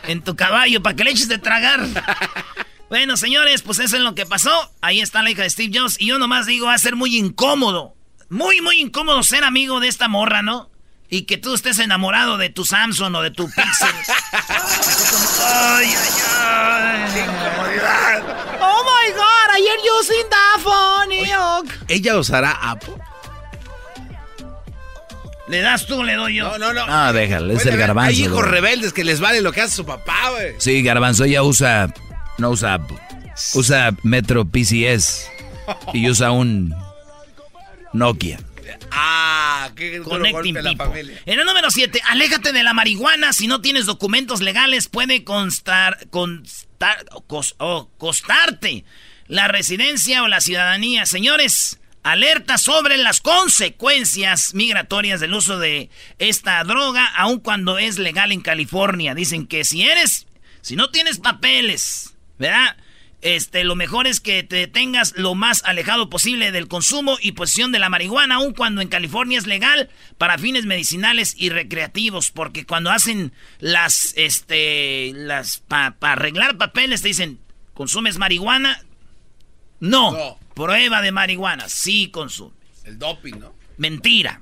en 0.09 0.23
tu 0.23 0.37
caballo, 0.37 0.83
para 0.83 0.97
que 0.97 1.05
le 1.05 1.11
eches 1.11 1.29
de 1.29 1.39
tragar. 1.39 1.87
Bueno, 2.89 3.17
señores, 3.17 3.63
pues 3.63 3.81
eso 3.81 3.97
es 3.97 4.03
lo 4.03 4.15
que 4.15 4.27
pasó. 4.27 4.73
Ahí 4.81 5.01
está 5.01 5.23
la 5.23 5.31
hija 5.31 5.43
de 5.43 5.51
Steve 5.51 5.77
Jobs. 5.77 5.97
Y 6.01 6.07
yo 6.07 6.19
nomás 6.21 6.47
digo, 6.47 6.67
va 6.67 6.75
a 6.75 6.79
ser 6.79 6.95
muy 6.95 7.17
incómodo. 7.17 7.96
Muy, 8.29 8.61
muy 8.61 8.81
incómodo 8.81 9.23
ser 9.23 9.45
amigo 9.45 9.81
de 9.81 9.89
esta 9.89 10.09
morra, 10.09 10.43
¿no? 10.43 10.71
Y 11.09 11.23
que 11.23 11.37
tú 11.39 11.55
estés 11.55 11.79
enamorado 11.79 12.37
de 12.37 12.51
tu 12.51 12.65
Samsung 12.65 13.15
o 13.15 13.23
de 13.23 13.31
tu 13.31 13.47
Pixel. 13.47 13.89
ay, 15.45 15.87
ay, 15.87 17.21
ay. 17.21 18.21
Oh 18.61 18.83
my 18.83 19.13
God, 19.13 19.55
ayer 19.55 19.79
using 20.01 20.29
that 20.31 20.61
phone. 20.63 21.69
¿Ella 21.89 22.19
usará 22.19 22.51
Apple? 22.61 22.95
¿Le 25.49 25.61
das 25.61 25.87
tú 25.87 26.01
o 26.01 26.03
le 26.03 26.15
doy 26.15 26.35
yo? 26.35 26.59
No, 26.59 26.73
no, 26.73 26.73
no. 26.73 26.85
Ah, 26.89 27.13
déjalo, 27.13 27.53
es 27.53 27.65
el 27.67 27.77
garbanzo. 27.77 28.09
Hay 28.11 28.21
hijos 28.25 28.39
bro. 28.39 28.51
rebeldes 28.51 28.93
que 28.93 29.05
les 29.05 29.21
vale 29.21 29.41
lo 29.43 29.53
que 29.53 29.61
hace 29.61 29.77
su 29.77 29.87
papá, 29.87 30.31
güey. 30.31 30.55
Sí, 30.59 30.83
Garbanzo 30.83 31.25
ya 31.25 31.45
usa. 31.45 31.93
No 32.39 32.51
usa 32.51 32.75
Apple. 32.75 32.99
Usa 33.55 33.93
Metro 34.03 34.45
PCS. 34.45 35.29
Y 35.93 36.11
usa 36.11 36.33
un. 36.33 36.75
Nokia. 37.97 38.39
Ah, 38.91 39.71
qué 39.77 39.99
duro 39.99 40.19
golpe 40.33 40.59
a 40.59 40.63
la 40.63 40.77
familia. 40.77 41.21
En 41.27 41.39
el 41.41 41.47
número 41.47 41.71
7, 41.71 42.01
aléjate 42.07 42.53
de 42.53 42.63
la 42.63 42.73
marihuana. 42.75 43.33
Si 43.33 43.47
no 43.47 43.61
tienes 43.61 43.87
documentos 43.87 44.41
legales, 44.41 44.89
puede 44.89 45.25
constar, 45.25 46.09
constar, 46.11 47.05
cos- 47.29 47.55
o 47.59 47.89
costarte 47.99 48.85
la 49.29 49.49
residencia 49.49 50.23
o 50.23 50.29
la 50.29 50.41
ciudadanía. 50.41 51.07
Señores, 51.07 51.81
alerta 52.03 52.59
sobre 52.59 52.97
las 52.97 53.21
consecuencias 53.21 54.55
migratorias 54.55 55.21
del 55.21 55.35
uso 55.35 55.59
de 55.59 55.91
esta 56.19 56.63
droga, 56.65 57.07
aun 57.17 57.41
cuando 57.41 57.79
es 57.79 57.99
legal 57.99 58.31
en 58.33 58.41
California. 58.41 59.15
Dicen 59.15 59.47
que 59.47 59.65
si 59.65 59.83
eres, 59.83 60.27
si 60.61 60.77
no 60.77 60.91
tienes 60.91 61.19
papeles, 61.19 62.15
¿verdad? 62.39 62.77
Este, 63.23 63.65
lo 63.65 63.75
mejor 63.77 64.07
es 64.07 64.21
que 64.21 64.43
te 64.43 64.67
tengas 64.67 65.15
lo 65.17 65.35
más 65.35 65.65
alejado 65.65 66.11
posible 66.11 66.53
del 66.53 66.69
consumo 66.69 67.17
y 67.21 67.33
posesión 67.33 67.73
de 67.73 67.79
la 67.79 67.89
marihuana, 67.89 68.37
aun 68.37 68.53
cuando 68.53 68.83
en 68.83 68.89
California 68.89 69.39
es 69.39 69.47
legal 69.47 69.89
para 70.19 70.39
fines 70.39 70.67
medicinales 70.67 71.35
y 71.37 71.49
recreativos, 71.49 72.31
porque 72.31 72.67
cuando 72.67 72.91
hacen 72.91 73.33
las, 73.59 74.13
este, 74.17 75.13
las, 75.15 75.59
para 75.67 75.97
arreglar 76.01 76.57
papeles 76.59 77.03
te 77.03 77.09
dicen, 77.09 77.41
¿consumes 77.75 78.19
marihuana? 78.19 78.83
No. 79.81 80.13
No. 80.13 80.39
Prueba 80.55 81.03
de 81.03 81.11
marihuana, 81.13 81.69
sí 81.69 82.11
consume. 82.11 82.55
El 82.85 82.99
doping, 82.99 83.39
¿no? 83.41 83.55
Mentira. 83.79 84.41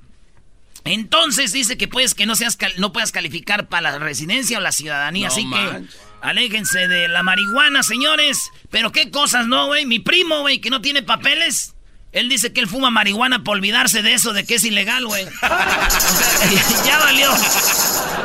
Entonces 0.85 1.53
dice 1.53 1.79
que 1.79 1.89
puedes 1.89 2.15
que 2.15 2.27
no 2.27 2.37
seas 2.37 2.57
cal- 2.57 2.75
no 2.77 2.93
puedas 2.93 3.11
calificar 3.11 3.69
para 3.69 3.93
la 3.93 3.99
residencia 3.99 4.59
o 4.59 4.61
la 4.61 4.71
ciudadanía, 4.73 5.29
No 5.29 5.33
así 5.33 5.49
que 5.49 5.85
aléjense 6.25 6.89
de 6.89 7.07
la 7.07 7.23
marihuana, 7.23 7.83
señores. 7.83 8.51
Pero 8.71 8.91
qué 8.91 9.11
cosas, 9.11 9.47
¿no, 9.47 9.67
güey? 9.67 9.85
Mi 9.87 10.01
primo, 10.01 10.41
güey, 10.41 10.59
que 10.61 10.71
no 10.71 10.81
tiene 10.81 11.03
papeles. 11.03 11.75
Él 12.13 12.29
dice 12.29 12.53
que 12.53 12.61
él 12.61 12.69
fuma 12.69 12.91
marihuana 12.91 13.45
para 13.45 13.59
olvidarse 13.59 14.03
de 14.03 14.15
eso, 14.15 14.33
de 14.33 14.45
que 14.45 14.55
es 14.55 14.65
ilegal, 14.65 15.07
güey. 15.07 15.25
ya 16.87 16.99
valió. 16.99 17.31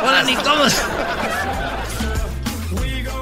Ahora 0.02 0.24
ni 0.24 0.36
cómo. 0.36 0.64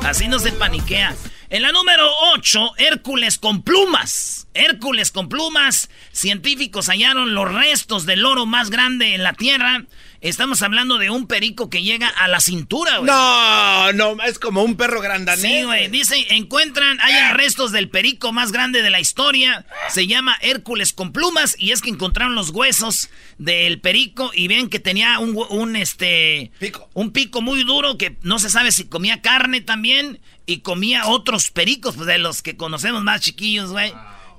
Así 0.03 0.27
no 0.27 0.39
se 0.39 0.51
paniquea. 0.51 1.15
En 1.49 1.61
la 1.63 1.71
número 1.71 2.07
8, 2.33 2.73
Hércules 2.77 3.39
con 3.39 3.63
plumas. 3.63 4.47
Hércules 4.53 5.11
con 5.11 5.29
plumas. 5.29 5.89
Científicos 6.11 6.87
hallaron 6.87 7.33
los 7.33 7.51
restos 7.51 8.05
del 8.05 8.25
oro 8.25 8.45
más 8.45 8.69
grande 8.69 9.15
en 9.15 9.23
la 9.23 9.33
Tierra. 9.33 9.85
Estamos 10.21 10.61
hablando 10.63 10.97
de 10.97 11.09
un 11.09 11.27
perico 11.27 11.69
que 11.69 11.83
llega 11.83 12.07
a 12.07 12.27
la 12.27 12.39
cintura, 12.39 12.97
güey. 12.97 13.09
No, 13.09 13.93
no, 13.93 14.23
es 14.23 14.39
como 14.39 14.63
un 14.63 14.75
perro 14.75 14.99
grandanés. 14.99 15.41
Sí, 15.41 15.63
güey. 15.63 15.89
Dice, 15.89 16.15
encuentran, 16.29 16.99
hay 17.01 17.33
restos 17.33 17.71
del 17.71 17.89
perico 17.89 18.33
más 18.33 18.51
grande 18.51 18.81
de 18.81 18.89
la 18.89 18.99
historia. 18.99 19.65
Se 19.89 20.07
llama 20.07 20.37
Hércules 20.41 20.91
con 20.93 21.13
plumas. 21.13 21.55
Y 21.59 21.71
es 21.71 21.81
que 21.81 21.89
encontraron 21.89 22.35
los 22.35 22.49
huesos 22.49 23.09
del 23.37 23.79
perico 23.79 24.31
y 24.33 24.47
ven 24.47 24.69
que 24.69 24.79
tenía 24.79 25.19
un, 25.19 25.37
un, 25.49 25.75
este... 25.75 26.51
Pico. 26.59 26.89
Un 26.93 27.11
pico 27.11 27.41
muy 27.41 27.63
duro 27.63 27.97
que 27.97 28.17
no 28.23 28.39
se 28.39 28.49
sabe 28.49 28.71
si 28.71 28.85
comía 28.85 29.21
carne 29.21 29.61
también. 29.61 30.19
Y 30.49 30.59
comía 30.59 31.07
otros 31.07 31.51
pericos, 31.51 31.95
pues 31.95 32.07
de 32.07 32.19
los 32.19 32.41
que 32.41 32.55
conocemos 32.55 33.03
más 33.03 33.19
chiquillos, 33.19 33.71
güey. 33.71 33.93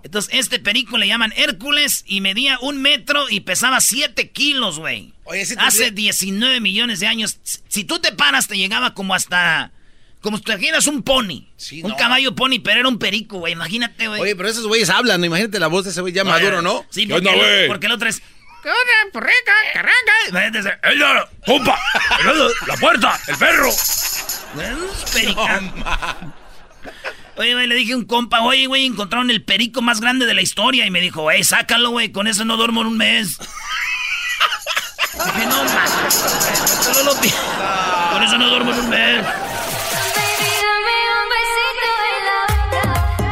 Entonces, 0.05 0.33
este 0.35 0.59
perico 0.59 0.97
le 0.97 1.07
llaman 1.09 1.33
Hércules 1.37 2.05
y 2.07 2.21
medía 2.21 2.59
un 2.61 2.81
metro 2.81 3.29
y 3.29 3.41
pesaba 3.41 3.81
7 3.81 4.31
kilos, 4.31 4.79
güey. 4.79 5.13
Hace 5.27 5.57
tendría- 5.57 5.91
19 5.91 6.61
millones 6.61 7.01
de 7.01 7.07
años. 7.07 7.39
Si- 7.69 7.85
tú 7.85 7.99
te 7.99 8.13
paras, 8.13 8.47
te 8.49 8.57
llegaba 8.57 8.95
como 8.95 9.15
hasta. 9.15 9.73
Como 10.21 10.37
si 10.39 10.43
te 10.45 10.53
imaginas 10.53 10.87
un 10.89 11.03
pony. 11.03 11.47
Sí, 11.57 11.83
un 11.83 11.91
no. 11.91 11.97
caballo 11.97 12.35
pony, 12.35 12.59
pero 12.63 12.81
era 12.81 12.89
un 12.89 12.99
perico, 12.99 13.39
güey. 13.39 13.53
Imagínate, 13.53 14.09
güey. 14.09 14.21
Oye, 14.21 14.35
pero 14.35 14.49
esos 14.49 14.67
güeyes 14.67 14.91
hablan, 14.91 15.21
¿no? 15.21 15.27
imagínate 15.27 15.61
la 15.61 15.69
voz 15.69 15.85
de 15.85 15.91
ese 15.91 16.01
güey 16.01 16.13
ya 16.13 16.25
maduro, 16.25 16.61
¿no? 16.63 16.85
Sí, 16.91 17.07
¿Qué 17.07 17.13
porque, 17.15 17.29
onda, 17.29 17.47
el, 17.47 17.67
porque 17.69 17.87
el 17.87 17.93
otro 17.93 18.09
es. 18.09 18.21
¿Qué 18.63 18.69
onda, 18.69 19.13
porreca, 19.13 19.53
carranca? 19.73 20.13
Imagínate 20.31 20.59
ese, 20.59 20.79
¡Ey, 20.83 20.99
no, 20.99 21.07
compa! 21.47 21.79
¡La 22.67 22.77
puerta! 22.77 23.21
¡El 23.29 23.37
perro! 23.37 23.69
Un 24.55 25.13
perica. 25.13 26.19
Oye, 27.39 27.55
güey, 27.55 27.69
le 27.69 27.77
dije 27.77 27.93
a 27.93 27.97
un 27.97 28.05
compa, 28.05 28.41
oye, 28.41 28.67
güey, 28.67 28.85
encontraron 28.85 29.31
el 29.31 29.45
perico 29.45 29.81
más 29.81 30.01
grande 30.01 30.27
de 30.27 30.35
la 30.35 30.43
historia. 30.43 30.85
Y 30.87 30.91
me 30.91 31.01
dijo, 31.01 31.23
güey, 31.23 31.45
sácalo, 31.45 31.91
güey, 31.91 32.11
con 32.11 32.27
eso 32.27 32.45
no 32.45 32.57
duermo 32.57 32.81
en 32.81 32.89
un 32.89 32.97
mes. 32.97 33.39
Dije, 35.15 35.47
no, 35.47 35.65
no 35.65 37.03
lo 37.05 37.15
Por 38.13 38.23
eso 38.25 38.39
no 38.39 38.49
duermo 38.49 38.73
en 38.73 38.81
un 38.81 38.89
mes. 38.91 39.27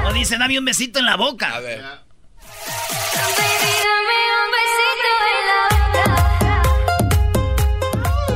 O 0.05 0.13
dice, 0.13 0.39
dame 0.39 0.57
un 0.59 0.65
besito 0.65 1.01
en 1.01 1.07
la 1.07 1.17
boca. 1.17 1.55
A 1.55 1.61
ver. 1.61 1.85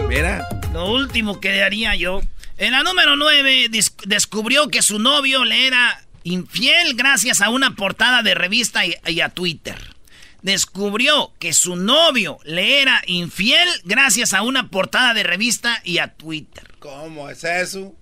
Mira. 0.08 0.48
Lo 0.72 0.90
último 0.90 1.38
que 1.40 1.62
haría 1.62 1.94
yo. 1.94 2.20
En 2.60 2.72
la 2.72 2.82
número 2.82 3.16
9 3.16 3.70
descubrió 4.04 4.68
que 4.68 4.82
su 4.82 4.98
novio 4.98 5.46
le 5.46 5.66
era 5.66 6.04
infiel 6.24 6.92
gracias 6.92 7.40
a 7.40 7.48
una 7.48 7.74
portada 7.74 8.22
de 8.22 8.34
revista 8.34 8.82
y, 8.84 9.20
a 9.22 9.30
Twitter. 9.30 9.96
Descubrió 10.42 11.32
que 11.38 11.54
su 11.54 11.74
novio 11.74 12.38
le 12.44 12.82
era 12.82 13.00
infiel 13.06 13.66
gracias 13.84 14.34
a 14.34 14.42
una 14.42 14.68
portada 14.68 15.14
de 15.14 15.22
revista 15.22 15.80
y 15.84 15.98
a 15.98 16.08
Twitter. 16.08 16.64
¿Cómo 16.80 17.30
es 17.30 17.44
eso? 17.44 17.94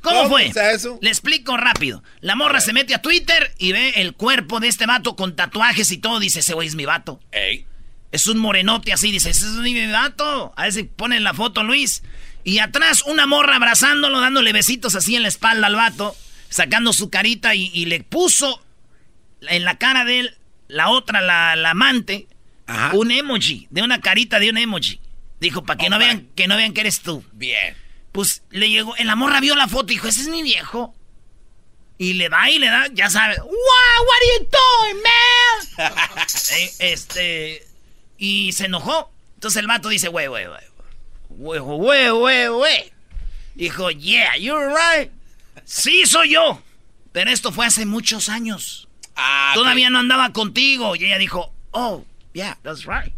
¿Cómo, 0.00 0.28
fue? 0.28 0.48
Es 0.48 0.56
eso? 0.56 0.98
Le 1.00 1.08
explico 1.08 1.56
rápido. 1.56 2.02
La 2.20 2.34
morra 2.34 2.60
se 2.60 2.72
mete 2.72 2.96
a 2.96 3.02
Twitter 3.02 3.54
y 3.56 3.70
ve 3.70 3.90
el 3.94 4.14
cuerpo 4.14 4.58
de 4.58 4.66
este 4.66 4.86
vato 4.86 5.14
con 5.14 5.36
tatuajes 5.36 5.92
y 5.92 5.98
todo. 5.98 6.18
Dice, 6.18 6.40
ese 6.40 6.54
güey 6.54 6.66
es 6.66 6.74
mi 6.74 6.86
vato. 6.86 7.20
Ey. 7.30 7.66
Es 8.10 8.26
un 8.26 8.38
morenote 8.38 8.92
así. 8.92 9.12
Dice, 9.12 9.30
ese 9.30 9.46
es 9.46 9.52
mi 9.52 9.86
vato. 9.92 10.52
A 10.56 10.68
ver 10.68 10.88
pone 10.88 11.20
la 11.20 11.34
foto 11.34 11.62
Luis. 11.62 12.02
Y 12.44 12.58
atrás 12.58 13.02
una 13.06 13.26
morra 13.26 13.56
abrazándolo, 13.56 14.20
dándole 14.20 14.52
besitos 14.52 14.94
así 14.94 15.16
en 15.16 15.22
la 15.22 15.28
espalda 15.28 15.66
al 15.66 15.76
vato 15.76 16.16
sacando 16.52 16.92
su 16.92 17.08
carita 17.08 17.54
y, 17.54 17.86
le 17.86 18.00
puso 18.04 18.62
en 19.40 19.64
la 19.64 19.78
cara 19.78 20.04
de 20.04 20.20
él, 20.20 20.38
la 20.68 20.90
otra, 20.90 21.20
la, 21.22 21.70
amante, 21.70 22.28
un 22.92 23.10
emoji, 23.10 23.66
de 23.70 23.82
una 23.82 24.00
carita 24.00 24.38
de 24.38 24.50
un 24.50 24.58
emoji. 24.58 25.00
Dijo, 25.40 25.64
para 25.64 25.78
que 25.78 25.88
no 25.88 25.98
vean 25.98 26.28
que 26.36 26.46
no 26.46 26.56
vean 26.56 26.72
que 26.72 26.82
eres 26.82 27.00
tú. 27.00 27.24
Bien. 27.32 27.74
Pues 28.12 28.42
le 28.50 28.68
llegó, 28.68 28.94
en 28.98 29.06
la 29.06 29.16
morra 29.16 29.40
vio 29.40 29.56
la 29.56 29.66
foto 29.66 29.92
y 29.92 29.96
dijo, 29.96 30.06
ese 30.08 30.20
es 30.20 30.28
mi 30.28 30.42
viejo. 30.42 30.94
Y 31.98 32.12
le 32.14 32.28
da 32.28 32.48
y 32.50 32.58
le 32.58 32.66
da, 32.66 32.86
ya 32.92 33.08
sabe, 33.08 33.36
wow, 33.40 33.48
what 33.48 34.16
are 34.16 34.26
you 34.38 34.48
doing, 34.50 35.02
man? 35.02 36.26
Eh, 36.52 36.72
este, 36.80 37.66
y 38.18 38.52
se 38.52 38.66
enojó. 38.66 39.10
Entonces 39.34 39.58
el 39.58 39.66
vato 39.66 39.88
dice, 39.88 40.08
wey, 40.08 40.28
wey, 40.28 40.46
wey, 40.46 40.64
wey, 41.42 42.10
wey, 42.10 42.48
wey. 42.48 42.92
Dijo, 43.54 43.90
yeah, 43.90 44.36
you're 44.36 44.68
right. 44.68 45.10
Sí, 45.64 46.06
soy 46.06 46.30
yo. 46.30 46.62
Pero 47.12 47.30
esto 47.30 47.52
fue 47.52 47.66
hace 47.66 47.84
muchos 47.84 48.28
años. 48.28 48.88
Ah, 49.16 49.52
Todavía 49.54 49.90
no 49.90 49.98
andaba 49.98 50.32
contigo. 50.32 50.96
Y 50.96 51.04
ella 51.04 51.18
dijo, 51.18 51.52
oh, 51.72 52.04
yeah, 52.32 52.58
that's 52.62 52.86
right. 52.86 53.12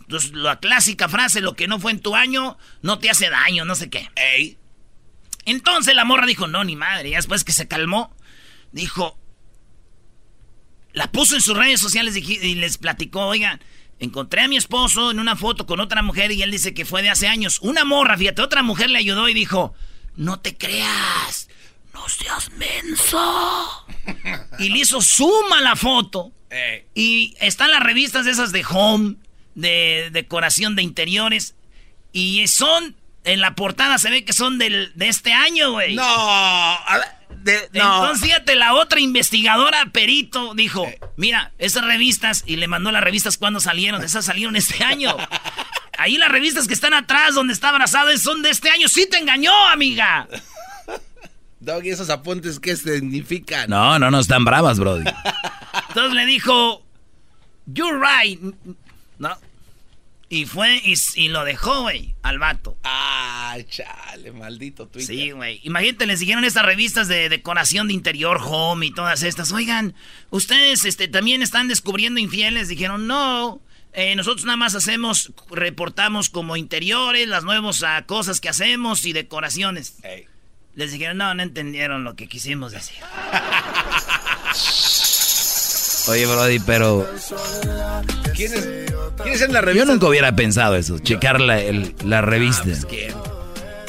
Entonces, 0.00 0.32
la 0.32 0.58
clásica 0.58 1.08
frase, 1.08 1.40
lo 1.40 1.54
que 1.54 1.68
no 1.68 1.78
fue 1.78 1.92
en 1.92 2.00
tu 2.00 2.14
año, 2.14 2.58
no 2.82 2.98
te 2.98 3.10
hace 3.10 3.30
daño, 3.30 3.64
no 3.64 3.74
sé 3.74 3.90
qué. 3.90 4.08
Ey. 4.16 4.58
Entonces 5.44 5.94
la 5.94 6.04
morra 6.04 6.26
dijo, 6.26 6.46
no, 6.46 6.64
ni 6.64 6.76
madre. 6.76 7.08
Y 7.08 7.14
después 7.14 7.44
que 7.44 7.52
se 7.52 7.68
calmó, 7.68 8.14
dijo, 8.72 9.18
la 10.92 11.10
puso 11.10 11.34
en 11.34 11.40
sus 11.40 11.56
redes 11.56 11.80
sociales 11.80 12.16
y 12.16 12.54
les 12.54 12.76
platicó, 12.76 13.26
oigan, 13.26 13.60
encontré 13.98 14.42
a 14.42 14.48
mi 14.48 14.56
esposo 14.56 15.10
en 15.10 15.20
una 15.20 15.36
foto 15.36 15.66
con 15.66 15.80
otra 15.80 16.02
mujer 16.02 16.30
y 16.32 16.42
él 16.42 16.50
dice 16.50 16.74
que 16.74 16.84
fue 16.84 17.02
de 17.02 17.10
hace 17.10 17.28
años. 17.28 17.58
Una 17.60 17.84
morra, 17.84 18.16
fíjate, 18.16 18.42
otra 18.42 18.62
mujer 18.62 18.90
le 18.90 18.98
ayudó 18.98 19.28
y 19.28 19.34
dijo, 19.34 19.74
no 20.16 20.40
te 20.40 20.56
creas, 20.56 21.48
no 21.92 22.08
seas 22.08 22.50
menso. 22.52 23.86
y 24.58 24.68
le 24.70 24.78
hizo 24.78 25.00
suma 25.00 25.60
la 25.60 25.76
foto. 25.76 26.32
Eh. 26.50 26.86
Y 26.94 27.34
están 27.40 27.70
las 27.70 27.82
revistas 27.82 28.24
de 28.24 28.30
esas 28.30 28.52
de 28.52 28.64
home, 28.68 29.16
de 29.54 30.10
decoración 30.12 30.76
de 30.76 30.82
interiores. 30.82 31.54
Y 32.12 32.46
son, 32.48 32.96
en 33.24 33.40
la 33.40 33.54
portada 33.54 33.98
se 33.98 34.10
ve 34.10 34.24
que 34.24 34.32
son 34.32 34.58
del, 34.58 34.92
de 34.94 35.08
este 35.08 35.32
año, 35.32 35.72
güey. 35.72 35.94
No, 35.94 36.78
Entonces, 37.72 38.20
fíjate, 38.24 38.54
la 38.56 38.74
otra 38.74 39.00
investigadora, 39.00 39.86
perito, 39.92 40.54
dijo, 40.54 40.86
eh. 40.86 41.00
mira, 41.16 41.52
esas 41.58 41.84
revistas, 41.84 42.44
y 42.46 42.56
le 42.56 42.68
mandó 42.68 42.90
las 42.92 43.02
revistas 43.02 43.38
cuando 43.38 43.60
salieron, 43.60 44.02
esas 44.02 44.24
salieron 44.24 44.56
este 44.56 44.84
año. 44.84 45.16
Ahí 45.98 46.16
las 46.16 46.30
revistas 46.30 46.68
que 46.68 46.74
están 46.74 46.94
atrás, 46.94 47.34
donde 47.34 47.52
está 47.52 47.70
abrazado, 47.70 48.16
son 48.18 48.42
de 48.42 48.50
este 48.50 48.70
año. 48.70 48.88
¡Sí 48.88 49.08
te 49.10 49.18
engañó, 49.18 49.52
amiga! 49.68 50.28
Doggy, 51.60 51.90
esos 51.90 52.08
apuntes, 52.08 52.60
¿qué 52.60 52.76
significan? 52.76 53.68
No, 53.68 53.98
no, 53.98 54.10
no, 54.10 54.20
están 54.20 54.44
bravas, 54.44 54.78
Brody. 54.78 55.04
Entonces 55.88 56.14
le 56.14 56.26
dijo, 56.26 56.84
you're 57.66 57.98
right. 57.98 58.40
No. 59.18 59.36
Y 60.30 60.44
fue 60.44 60.82
y, 60.84 61.28
lo 61.28 61.44
dejó, 61.44 61.82
güey, 61.82 62.14
al 62.22 62.38
vato. 62.38 62.76
Ah, 62.84 63.56
chale, 63.68 64.30
maldito 64.32 64.86
Twitter. 64.86 65.16
Sí, 65.16 65.30
güey. 65.30 65.60
Imagínate, 65.64 66.06
le 66.06 66.18
siguieron 66.18 66.44
estas 66.44 66.66
revistas 66.66 67.08
de 67.08 67.30
decoración 67.30 67.88
de 67.88 67.94
interior, 67.94 68.38
home 68.42 68.86
y 68.86 68.90
todas 68.92 69.22
estas. 69.22 69.52
Oigan, 69.52 69.94
ustedes 70.28 70.84
este, 70.84 71.08
también 71.08 71.40
están 71.40 71.66
descubriendo 71.68 72.20
infieles. 72.20 72.68
Dijeron, 72.68 73.06
no. 73.06 73.62
Eh, 73.94 74.14
nosotros 74.16 74.44
nada 74.44 74.58
más 74.58 74.74
hacemos, 74.74 75.32
reportamos 75.50 76.28
como 76.28 76.56
interiores, 76.56 77.26
las 77.26 77.44
nuevas 77.44 77.82
ah, 77.82 78.04
cosas 78.04 78.40
que 78.40 78.50
hacemos 78.50 79.06
y 79.06 79.14
decoraciones. 79.14 79.96
Les 80.74 80.92
dijeron, 80.92 81.16
no, 81.16 81.32
no 81.34 81.42
entendieron 81.42 82.04
lo 82.04 82.16
que 82.16 82.28
quisimos 82.28 82.72
decir. 82.72 82.98
Oye, 86.08 86.26
Brody, 86.26 86.58
pero... 86.60 87.10
¿Quién 88.34 88.54
es, 88.54 88.68
en 89.24 89.52
la 89.52 89.60
revista? 89.60 89.86
Yo 89.86 89.92
nunca 89.92 90.06
hubiera 90.06 90.34
pensado 90.34 90.76
eso, 90.76 90.98
checar 90.98 91.40
la, 91.40 91.60
la 92.04 92.20
revista. 92.20 92.62
Ah, 92.66 92.84
pues, 92.88 93.14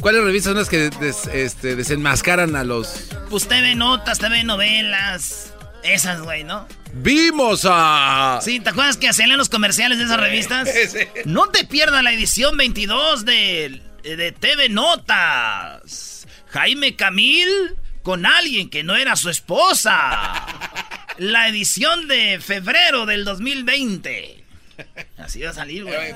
¿Cuáles 0.01 0.23
revistas 0.23 0.51
son 0.51 0.57
las 0.57 0.69
que 0.69 0.89
este, 1.33 1.75
desenmascaran 1.75 2.55
a 2.55 2.63
los...? 2.63 3.09
Pues 3.29 3.47
TV 3.47 3.75
Notas, 3.75 4.19
TV 4.19 4.43
Novelas, 4.43 5.53
esas, 5.83 6.21
güey, 6.21 6.43
¿no? 6.43 6.67
Vimos 6.93 7.67
a... 7.69 8.39
Sí, 8.41 8.59
¿te 8.59 8.69
acuerdas 8.69 8.97
que 8.97 9.09
hacían 9.09 9.35
los 9.37 9.49
comerciales 9.49 9.97
de 9.97 10.05
esas 10.05 10.19
revistas? 10.19 10.69
No 11.25 11.47
te 11.47 11.65
pierdas 11.65 12.01
la 12.01 12.13
edición 12.13 12.55
22 12.57 13.25
de, 13.25 13.81
de 14.03 14.31
TV 14.31 14.69
Notas. 14.69 16.27
Jaime 16.47 16.95
Camil 16.95 17.75
con 18.01 18.25
alguien 18.25 18.69
que 18.69 18.83
no 18.83 18.95
era 18.95 19.15
su 19.15 19.29
esposa. 19.29 20.45
La 21.17 21.49
edición 21.49 22.07
de 22.07 22.39
febrero 22.39 23.05
del 23.05 23.25
2020. 23.25 24.38
Así 25.17 25.41
va 25.41 25.51
a 25.51 25.53
salir, 25.53 25.83
güey. 25.83 26.13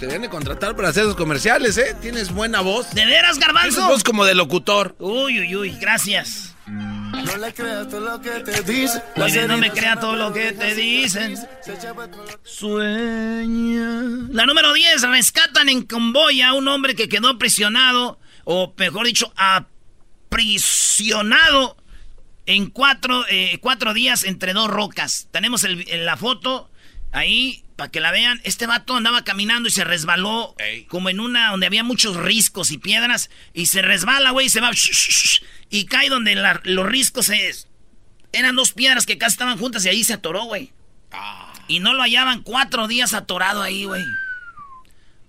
Te 0.00 0.06
vienen 0.06 0.28
a 0.28 0.30
contratar 0.30 0.74
para 0.76 0.88
hacer 0.88 1.04
esos 1.04 1.16
comerciales, 1.16 1.78
¿eh? 1.78 1.96
Tienes 2.00 2.32
buena 2.32 2.60
voz. 2.60 2.92
¿De 2.94 3.06
veras, 3.06 3.38
garbanzo? 3.38 3.76
Tienes 3.76 3.88
voz 3.88 4.02
como 4.04 4.24
de 4.24 4.34
locutor. 4.34 4.96
Uy, 4.98 5.40
uy, 5.40 5.56
uy, 5.56 5.76
gracias. 5.80 6.54
No 6.66 7.36
le 7.36 7.52
creas 7.54 7.88
todo 7.88 8.00
lo 8.00 8.20
que 8.20 8.30
te 8.40 8.62
dicen. 8.62 9.02
no 9.46 9.58
me 9.58 9.70
crea 9.70 9.96
todo 9.96 10.16
lo 10.16 10.32
que 10.32 10.52
te 10.52 10.74
dicen. 10.74 11.36
Sueña. 12.42 14.02
La 14.30 14.46
número 14.46 14.72
10. 14.72 15.02
Rescatan 15.02 15.68
en 15.68 15.82
Camboya 15.82 16.48
a 16.48 16.54
un 16.54 16.66
hombre 16.68 16.94
que 16.94 17.08
quedó 17.08 17.38
prisionado, 17.38 18.18
o 18.44 18.74
mejor 18.76 19.06
dicho, 19.06 19.32
aprisionado 20.30 21.76
en 22.46 22.70
cuatro, 22.70 23.24
eh, 23.28 23.58
cuatro 23.60 23.94
días 23.94 24.24
entre 24.24 24.52
dos 24.52 24.68
rocas. 24.68 25.28
Tenemos 25.30 25.64
la 25.64 26.16
foto 26.16 26.71
ahí 27.12 27.64
para 27.76 27.90
que 27.90 28.00
la 28.00 28.10
vean. 28.10 28.40
Este 28.44 28.66
vato 28.66 28.96
andaba 28.96 29.24
caminando 29.24 29.68
y 29.68 29.72
se 29.72 29.84
resbaló 29.84 30.54
como 30.88 31.08
en 31.08 31.20
una 31.20 31.50
donde 31.50 31.66
había 31.66 31.84
muchos 31.84 32.16
riscos 32.16 32.70
y 32.70 32.78
piedras. 32.78 33.30
Y 33.54 33.66
se 33.66 33.82
resbala, 33.82 34.30
güey, 34.30 34.46
y 34.46 34.50
se 34.50 34.60
va. 34.60 34.70
y 35.70 35.84
cae 35.84 36.08
donde 36.08 36.34
los 36.64 36.86
riscos 36.86 37.28
es. 37.28 37.68
Eran 38.32 38.56
dos 38.56 38.72
piedras 38.72 39.06
que 39.06 39.18
casi 39.18 39.34
estaban 39.34 39.58
juntas 39.58 39.84
y 39.84 39.90
ahí 39.90 40.04
se 40.04 40.14
atoró, 40.14 40.44
güey. 40.44 40.72
Ah. 41.12 41.52
Y 41.68 41.80
no 41.80 41.92
lo 41.92 42.02
hallaban 42.02 42.42
cuatro 42.42 42.88
días 42.88 43.14
atorado 43.14 43.62
ahí, 43.62 43.84
güey. 43.84 44.04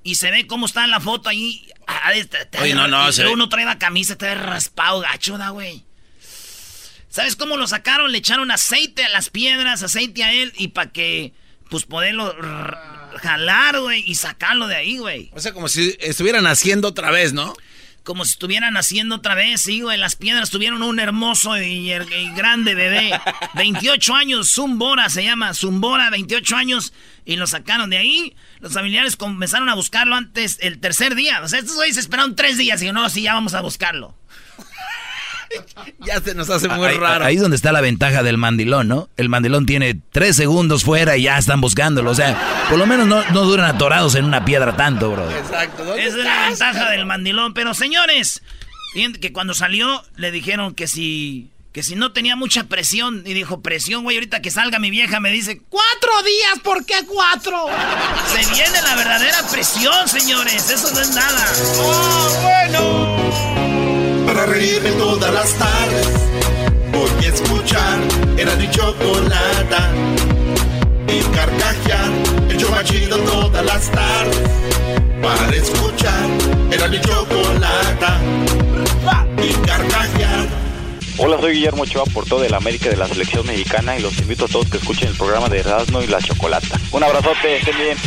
Y 0.04 0.16
se 0.16 0.32
ve 0.32 0.48
cómo 0.48 0.66
está 0.66 0.84
en 0.84 0.92
la 0.92 1.00
foto 1.00 1.30
ahí. 1.30 1.70
Ah, 1.88 2.12
Oye, 2.62 2.74
no, 2.74 2.88
no, 2.88 3.12
se 3.12 3.28
Uno 3.28 3.50
trae 3.50 3.66
la 3.66 3.78
camisa, 3.78 4.18
te 4.18 4.26
ve 4.26 4.36
raspado, 4.36 5.00
gacho, 5.00 5.38
güey. 5.52 5.84
¿Sabes 7.10 7.36
cómo 7.36 7.58
lo 7.58 7.68
sacaron? 7.68 8.12
Le 8.12 8.18
echaron 8.18 8.50
aceite 8.52 9.06
a 9.06 9.10
las 9.10 9.30
piedras, 9.30 9.84
aceite 9.84 10.24
a 10.24 10.34
él, 10.34 10.52
y 10.58 10.70
para 10.70 10.92
que 10.92 11.34
pues 11.74 11.86
poderlo 11.86 12.36
jalar, 13.20 13.80
güey, 13.80 14.04
y 14.06 14.14
sacarlo 14.14 14.68
de 14.68 14.76
ahí, 14.76 15.00
güey. 15.00 15.32
O 15.34 15.40
sea, 15.40 15.54
como 15.54 15.68
si 15.68 15.98
estuvieran 16.00 16.46
haciendo 16.46 16.90
otra 16.90 17.10
vez, 17.10 17.34
¿no? 17.34 17.56
Como 18.04 18.26
si 18.26 18.34
estuvieran 18.34 18.78
haciendo 18.78 19.16
otra 19.16 19.34
vez, 19.34 19.62
sí, 19.62 19.82
güey. 19.82 19.98
Las 19.98 20.16
piedras 20.16 20.52
tuvieron 20.52 20.84
un 20.84 21.00
hermoso 21.00 21.58
y, 21.58 21.90
grande 22.36 22.76
bebé. 22.76 23.20
28 23.56 24.14
años, 24.14 24.52
Zumbora 24.52 25.10
se 25.10 25.24
llama, 25.24 25.56
Zumbora, 25.56 26.12
28 26.12 26.56
años. 26.56 26.94
Y 27.26 27.38
lo 27.38 27.48
sacaron 27.48 27.90
de 27.90 27.98
ahí. 27.98 28.36
Los 28.60 28.74
familiares 28.74 29.16
comenzaron 29.16 29.68
a 29.68 29.74
buscarlo 29.74 30.16
antes, 30.16 30.60
el 30.62 30.80
tercer 30.80 31.16
día. 31.16 31.42
O 31.42 31.48
sea, 31.48 31.58
estos 31.58 31.76
güeyes 31.76 31.98
esperaron 31.98 32.36
tres 32.36 32.60
días 32.60 32.84
y 32.84 32.92
no, 32.92 33.10
sí, 33.10 33.24
ya 33.24 33.34
vamos 33.34 33.56
a 33.56 33.62
buscarlo. 33.62 34.16
ya 36.06 36.20
se 36.22 36.34
nos 36.36 36.50
hace 36.50 36.68
muy 36.68 36.88
raro. 36.90 37.26
Ahí 37.26 37.36
es 37.36 37.42
donde 37.42 37.56
está 37.56 37.72
la 37.72 37.82
ventaja 37.82 38.24
del 38.24 38.38
mandilón, 38.38 38.88
¿no? 38.88 39.10
El 39.18 39.30
mandilón 39.30 39.66
tiene 39.66 40.00
tres 40.12 40.36
segundos 40.36 40.84
fuera 40.84 41.18
y 41.18 41.24
ya 41.24 41.38
están 41.38 41.62
buscándolo. 41.62 42.12
O 42.12 42.16
sea, 42.16 42.66
por 42.70 42.78
lo 42.78 42.86
menos 42.86 43.08
no, 43.08 43.24
no 43.32 43.44
duran 43.44 43.66
atorados 43.70 44.16
en 44.16 44.26
una 44.26 44.46
piedra 44.46 44.76
tanto, 44.76 45.12
bro. 45.12 45.30
Exacto. 45.30 45.96
Esa 45.96 46.18
es 46.20 46.24
la 46.24 46.48
ventaja 46.50 46.90
del 46.92 47.06
mandilón. 47.06 47.54
Pero 47.54 47.74
señores, 47.74 48.42
que 49.20 49.34
cuando 49.34 49.54
salió 49.54 50.04
le 50.16 50.32
dijeron 50.32 50.76
que 50.76 50.88
si 50.88 51.50
que 51.74 51.82
si 51.82 51.96
no 51.96 52.14
tenía 52.14 52.36
mucha 52.36 52.66
presión. 52.66 53.24
Y 53.26 53.34
dijo, 53.34 53.62
presión, 53.62 54.04
güey, 54.04 54.18
ahorita 54.18 54.42
que 54.42 54.52
salga 54.52 54.78
mi 54.78 54.92
vieja 54.92 55.20
me 55.20 55.32
dice, 55.32 55.60
cuatro 55.70 56.12
días, 56.24 56.60
¿por 56.64 56.86
qué 56.86 57.04
cuatro? 57.08 57.66
Se 58.28 58.54
viene 58.54 58.82
la 58.84 58.96
verdadera 58.96 59.38
presión, 59.52 60.08
señores, 60.08 60.70
eso 60.70 60.92
no 60.94 61.00
es 61.02 61.10
nada. 61.16 61.52
¡Oh, 61.80 62.40
bueno! 62.44 63.53
Para 64.34 64.48
reírme 64.48 64.90
todas 64.94 65.32
las 65.32 65.54
tardes, 65.54 66.08
voy 66.92 67.24
a 67.24 67.30
escuchar, 67.30 68.00
era 68.36 68.56
mi 68.56 68.68
chocolata. 68.72 69.92
Y 71.08 71.20
carcajear, 71.36 72.10
el 72.50 72.58
yo 72.58 72.68
machido 72.72 73.20
todas 73.20 73.64
las 73.64 73.92
tardes. 73.92 74.50
Para 75.22 75.56
escuchar, 75.56 76.28
era 76.72 76.88
mi 76.88 77.00
chocolata. 77.00 78.20
Y 79.38 79.54
carcajear 79.68 80.13
Hola, 81.18 81.40
soy 81.40 81.54
Guillermo 81.54 81.84
Ochoa, 81.84 82.06
por 82.06 82.26
todo 82.26 82.44
el 82.44 82.54
América 82.54 82.90
de 82.90 82.98
la 82.98 83.08
Selección 83.08 83.46
Mexicana 83.46 83.98
y 83.98 84.02
los 84.02 84.18
invito 84.20 84.46
a 84.46 84.48
todos 84.48 84.68
que 84.70 84.78
escuchen 84.78 85.10
el 85.10 85.16
programa 85.16 85.48
de 85.48 85.60
Erasmo 85.60 86.02
y 86.02 86.08
la 86.08 86.20
Chocolata. 86.20 86.80
Un 86.92 87.04
abrazote, 87.04 87.58
estén 87.58 87.78
bien. 87.78 87.98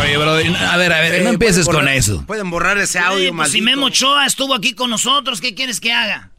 Oye, 0.00 0.16
bro, 0.16 0.32
a 0.32 0.76
ver, 0.76 0.92
a 0.92 1.00
ver, 1.00 1.22
no 1.22 1.30
empieces 1.30 1.66
con 1.66 1.88
eso. 1.88 2.24
Pueden 2.26 2.48
borrar 2.48 2.78
ese 2.78 3.00
audio, 3.00 3.34
pues 3.34 3.50
Si 3.50 3.60
Memo 3.60 3.86
Ochoa 3.86 4.24
estuvo 4.26 4.54
aquí 4.54 4.74
con 4.74 4.88
nosotros, 4.88 5.40
¿qué 5.40 5.54
quieres 5.54 5.80
que 5.80 5.92
haga? 5.92 6.30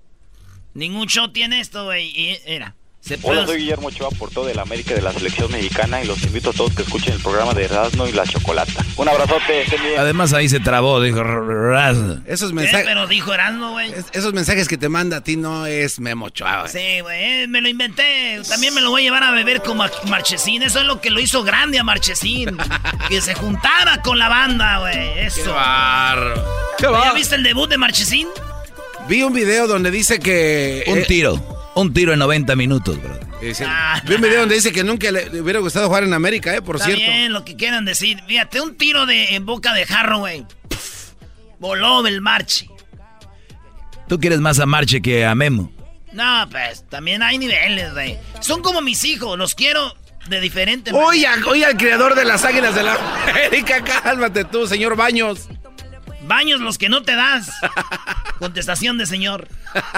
Ningún 0.73 1.07
show 1.07 1.31
tiene 1.31 1.59
esto, 1.59 1.83
güey. 1.85 2.39
Era. 2.45 2.75
Hola, 3.21 3.45
soy 3.45 3.57
Guillermo 3.57 3.89
Ochoa, 3.89 4.09
por 4.11 4.29
todo 4.29 4.47
el 4.47 4.57
América 4.57 4.93
de 4.93 5.01
la 5.01 5.11
Selección 5.11 5.51
Mexicana 5.51 6.01
y 6.01 6.07
los 6.07 6.23
invito 6.23 6.51
a 6.51 6.53
todos 6.53 6.73
que 6.73 6.83
escuchen 6.83 7.13
el 7.13 7.19
programa 7.19 7.53
de 7.53 7.65
Erasmo 7.65 8.07
y 8.07 8.13
la 8.13 8.23
Chocolata. 8.23 8.85
Un 8.95 9.09
abrazote, 9.09 9.65
Además 9.97 10.31
ahí 10.31 10.47
se 10.47 10.61
trabó, 10.61 11.01
dijo 11.01 11.21
Esos 12.25 12.53
mensajes... 12.53 12.85
Pero 12.85 13.05
dijo 13.07 13.33
Erasmo, 13.33 13.71
güey. 13.71 13.93
esos 14.13 14.33
mensajes 14.33 14.69
que 14.69 14.77
te 14.77 14.87
manda 14.87 15.17
a 15.17 15.21
ti 15.21 15.35
no 15.35 15.65
es 15.65 15.99
Memo 15.99 16.27
Ochoa, 16.27 16.61
güey. 16.61 16.71
Sí, 16.71 17.01
güey, 17.01 17.23
eh, 17.23 17.47
me 17.49 17.59
lo 17.59 17.67
inventé. 17.67 18.39
También 18.47 18.73
me 18.73 18.79
lo 18.79 18.89
voy 18.89 19.01
a 19.01 19.03
llevar 19.03 19.23
a 19.23 19.31
beber 19.31 19.61
como 19.61 19.83
a 19.83 19.91
Marchesín. 20.07 20.63
Eso 20.63 20.79
es 20.79 20.85
lo 20.85 21.01
que 21.01 21.09
lo 21.09 21.19
hizo 21.19 21.43
grande 21.43 21.79
a 21.79 21.83
Marchesín. 21.83 22.57
que 23.09 23.19
se 23.19 23.33
juntara 23.33 24.01
con 24.01 24.17
la 24.17 24.29
banda, 24.29 24.79
güey. 24.79 25.19
Eso. 25.19 25.43
Qué 25.43 25.49
barro. 25.49 27.03
¿Ya 27.03 27.11
viste 27.13 27.35
el 27.35 27.43
debut 27.43 27.69
de 27.69 27.77
Marchesín? 27.77 28.29
Vi 29.09 29.23
un 29.23 29.33
video 29.33 29.67
donde 29.67 29.91
dice 29.91 30.19
que... 30.19 30.85
Un 30.87 31.03
tiro. 31.03 31.52
Un 31.75 31.93
tiro 31.93 32.13
en 32.13 32.19
90 32.19 32.55
minutos, 32.55 33.01
bro. 33.01 33.19
Ah. 33.65 34.01
Vi 34.05 34.15
un 34.15 34.21
video 34.21 34.41
donde 34.41 34.55
dice 34.55 34.71
que 34.71 34.83
nunca 34.83 35.11
le 35.11 35.41
hubiera 35.41 35.59
gustado 35.59 35.87
jugar 35.87 36.03
en 36.03 36.13
América, 36.13 36.55
¿eh? 36.55 36.61
Por 36.61 36.75
Está 36.75 36.87
cierto. 36.87 37.03
bien, 37.03 37.33
lo 37.33 37.43
que 37.43 37.55
quieran 37.55 37.83
decir. 37.83 38.21
Fíjate, 38.27 38.61
un 38.61 38.75
tiro 38.75 39.05
de, 39.05 39.35
en 39.35 39.45
boca 39.45 39.73
de 39.73 39.85
jarro, 39.85 40.19
güey. 40.19 40.45
Voló 41.59 42.05
el 42.05 42.21
Marche. 42.21 42.69
¿Tú 44.07 44.19
quieres 44.19 44.39
más 44.39 44.59
a 44.59 44.65
Marche 44.65 45.01
que 45.01 45.25
a 45.25 45.33
Memo? 45.33 45.71
No, 46.11 46.47
pues, 46.51 46.87
también 46.89 47.23
hay 47.23 47.37
niveles, 47.37 47.93
güey. 47.93 48.17
Son 48.39 48.61
como 48.61 48.81
mis 48.81 49.03
hijos, 49.03 49.37
los 49.37 49.55
quiero 49.55 49.95
de 50.27 50.39
diferente 50.39 50.91
Oye, 50.93 51.27
oye 51.47 51.65
al 51.65 51.75
creador 51.75 52.15
de 52.15 52.23
las 52.23 52.45
águilas 52.45 52.75
de 52.75 52.83
la 52.83 52.93
América, 53.27 53.83
cálmate 53.83 54.45
tú, 54.45 54.67
señor 54.67 54.95
Baños. 54.95 55.49
Baños 56.25 56.61
los 56.61 56.77
que 56.77 56.89
no 56.89 57.03
te 57.03 57.15
das. 57.15 57.51
Contestación 58.39 58.97
de 58.97 59.05
señor. 59.05 59.47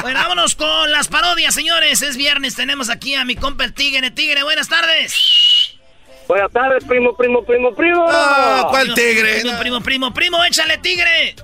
Bueno, 0.01 0.19
vámonos 0.19 0.55
con 0.55 0.91
las 0.91 1.07
parodias, 1.07 1.53
señores. 1.53 2.01
Es 2.01 2.17
viernes, 2.17 2.55
tenemos 2.55 2.89
aquí 2.89 3.15
a 3.15 3.25
mi 3.25 3.35
compa 3.35 3.63
el 3.63 3.73
Tigre. 3.73 4.11
Tigre, 4.11 4.43
buenas 4.43 4.67
tardes. 4.67 5.75
Buenas 6.27 6.51
tardes, 6.51 6.83
primo, 6.85 7.15
primo, 7.15 7.43
primo, 7.43 7.73
primo. 7.75 8.05
Ah, 8.09 8.67
¿Cuál 8.71 8.93
tigre? 8.95 9.41
Primo, 9.41 9.59
primo, 9.59 9.81
primo, 9.81 10.13
primo, 10.13 10.43
échale, 10.43 10.79
tigre. 10.79 11.35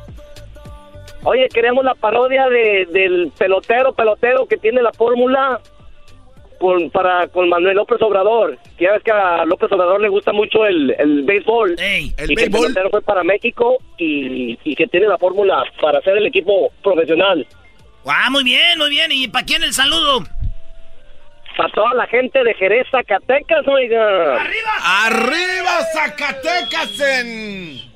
Oye, 1.24 1.48
queremos 1.54 1.86
la 1.86 1.94
parodia 1.94 2.48
de, 2.48 2.88
del 2.92 3.32
pelotero, 3.38 3.94
pelotero 3.94 4.48
que 4.48 4.58
tiene 4.58 4.82
la 4.82 4.92
fórmula 4.92 5.62
con, 6.62 6.92
para, 6.92 7.28
con 7.28 7.50
Manuel 7.50 7.76
López 7.76 8.00
Obrador. 8.02 8.58
Ya 8.80 8.92
ves 8.92 9.04
que 9.04 9.12
a 9.12 9.44
López 9.46 9.72
Obrador 9.72 10.00
le 10.00 10.10
gusta 10.10 10.32
mucho 10.32 10.66
el, 10.66 10.96
el 11.00 11.24
béisbol. 11.24 11.76
el 11.80 12.32
y 12.32 12.36
que 12.36 12.44
el 12.44 12.90
fue 12.92 13.02
para 13.02 13.24
México 13.24 13.80
y, 13.98 14.58
y 14.64 14.76
que 14.76 14.86
tiene 14.88 15.08
la 15.08 15.18
fórmula 15.18 15.64
para 15.82 16.00
ser 16.02 16.18
el 16.18 16.28
equipo 16.28 16.72
profesional. 16.84 17.46
Ah, 18.06 18.30
muy 18.30 18.44
bien, 18.44 18.78
muy 18.78 18.90
bien. 18.92 19.12
¿Y 19.12 19.28
para 19.28 19.44
quién 19.44 19.64
el 19.64 19.74
saludo? 19.74 20.24
Para 21.58 21.74
toda 21.74 21.94
la 21.96 22.08
gente 22.08 22.44
de 22.44 22.54
Jerez, 22.54 22.88
Zacatecas, 22.92 23.68
oiga. 23.68 24.36
¡Arriba! 24.36 25.06
¡Arriba, 25.06 25.80
Zacatecas! 25.94 27.00
En... 27.02 27.92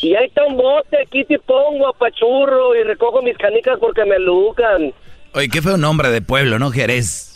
Y 0.00 0.14
ahí 0.14 0.26
está 0.26 0.44
un 0.44 0.56
bote, 0.56 0.96
aquí 1.04 1.24
te 1.24 1.38
pongo 1.40 1.88
a 1.88 1.92
pachurro 1.92 2.76
y 2.76 2.84
recojo 2.84 3.20
mis 3.22 3.36
canicas 3.36 3.78
porque 3.80 4.04
me 4.04 4.18
lucan. 4.18 4.92
Oye, 5.34 5.48
qué 5.48 5.60
feo 5.60 5.76
nombre 5.76 6.10
de 6.10 6.22
pueblo, 6.22 6.58
¿no? 6.58 6.70
Jerez. 6.70 7.27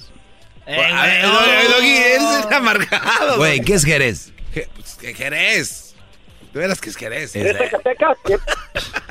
Eh, 0.67 2.17
es 2.17 2.53
amargado. 2.53 3.37
Güey, 3.37 3.61
¿qué 3.61 3.75
es 3.75 3.85
Jerez? 3.85 4.33
Pues, 4.53 5.17
Jerez. 5.17 5.95
¿De 6.53 6.61
veras 6.61 6.81
que 6.81 6.91
es 6.91 6.97
Jerez? 6.97 7.33
¿Jerez 7.33 7.59
de 7.59 7.71
Zacatecas? 7.71 8.19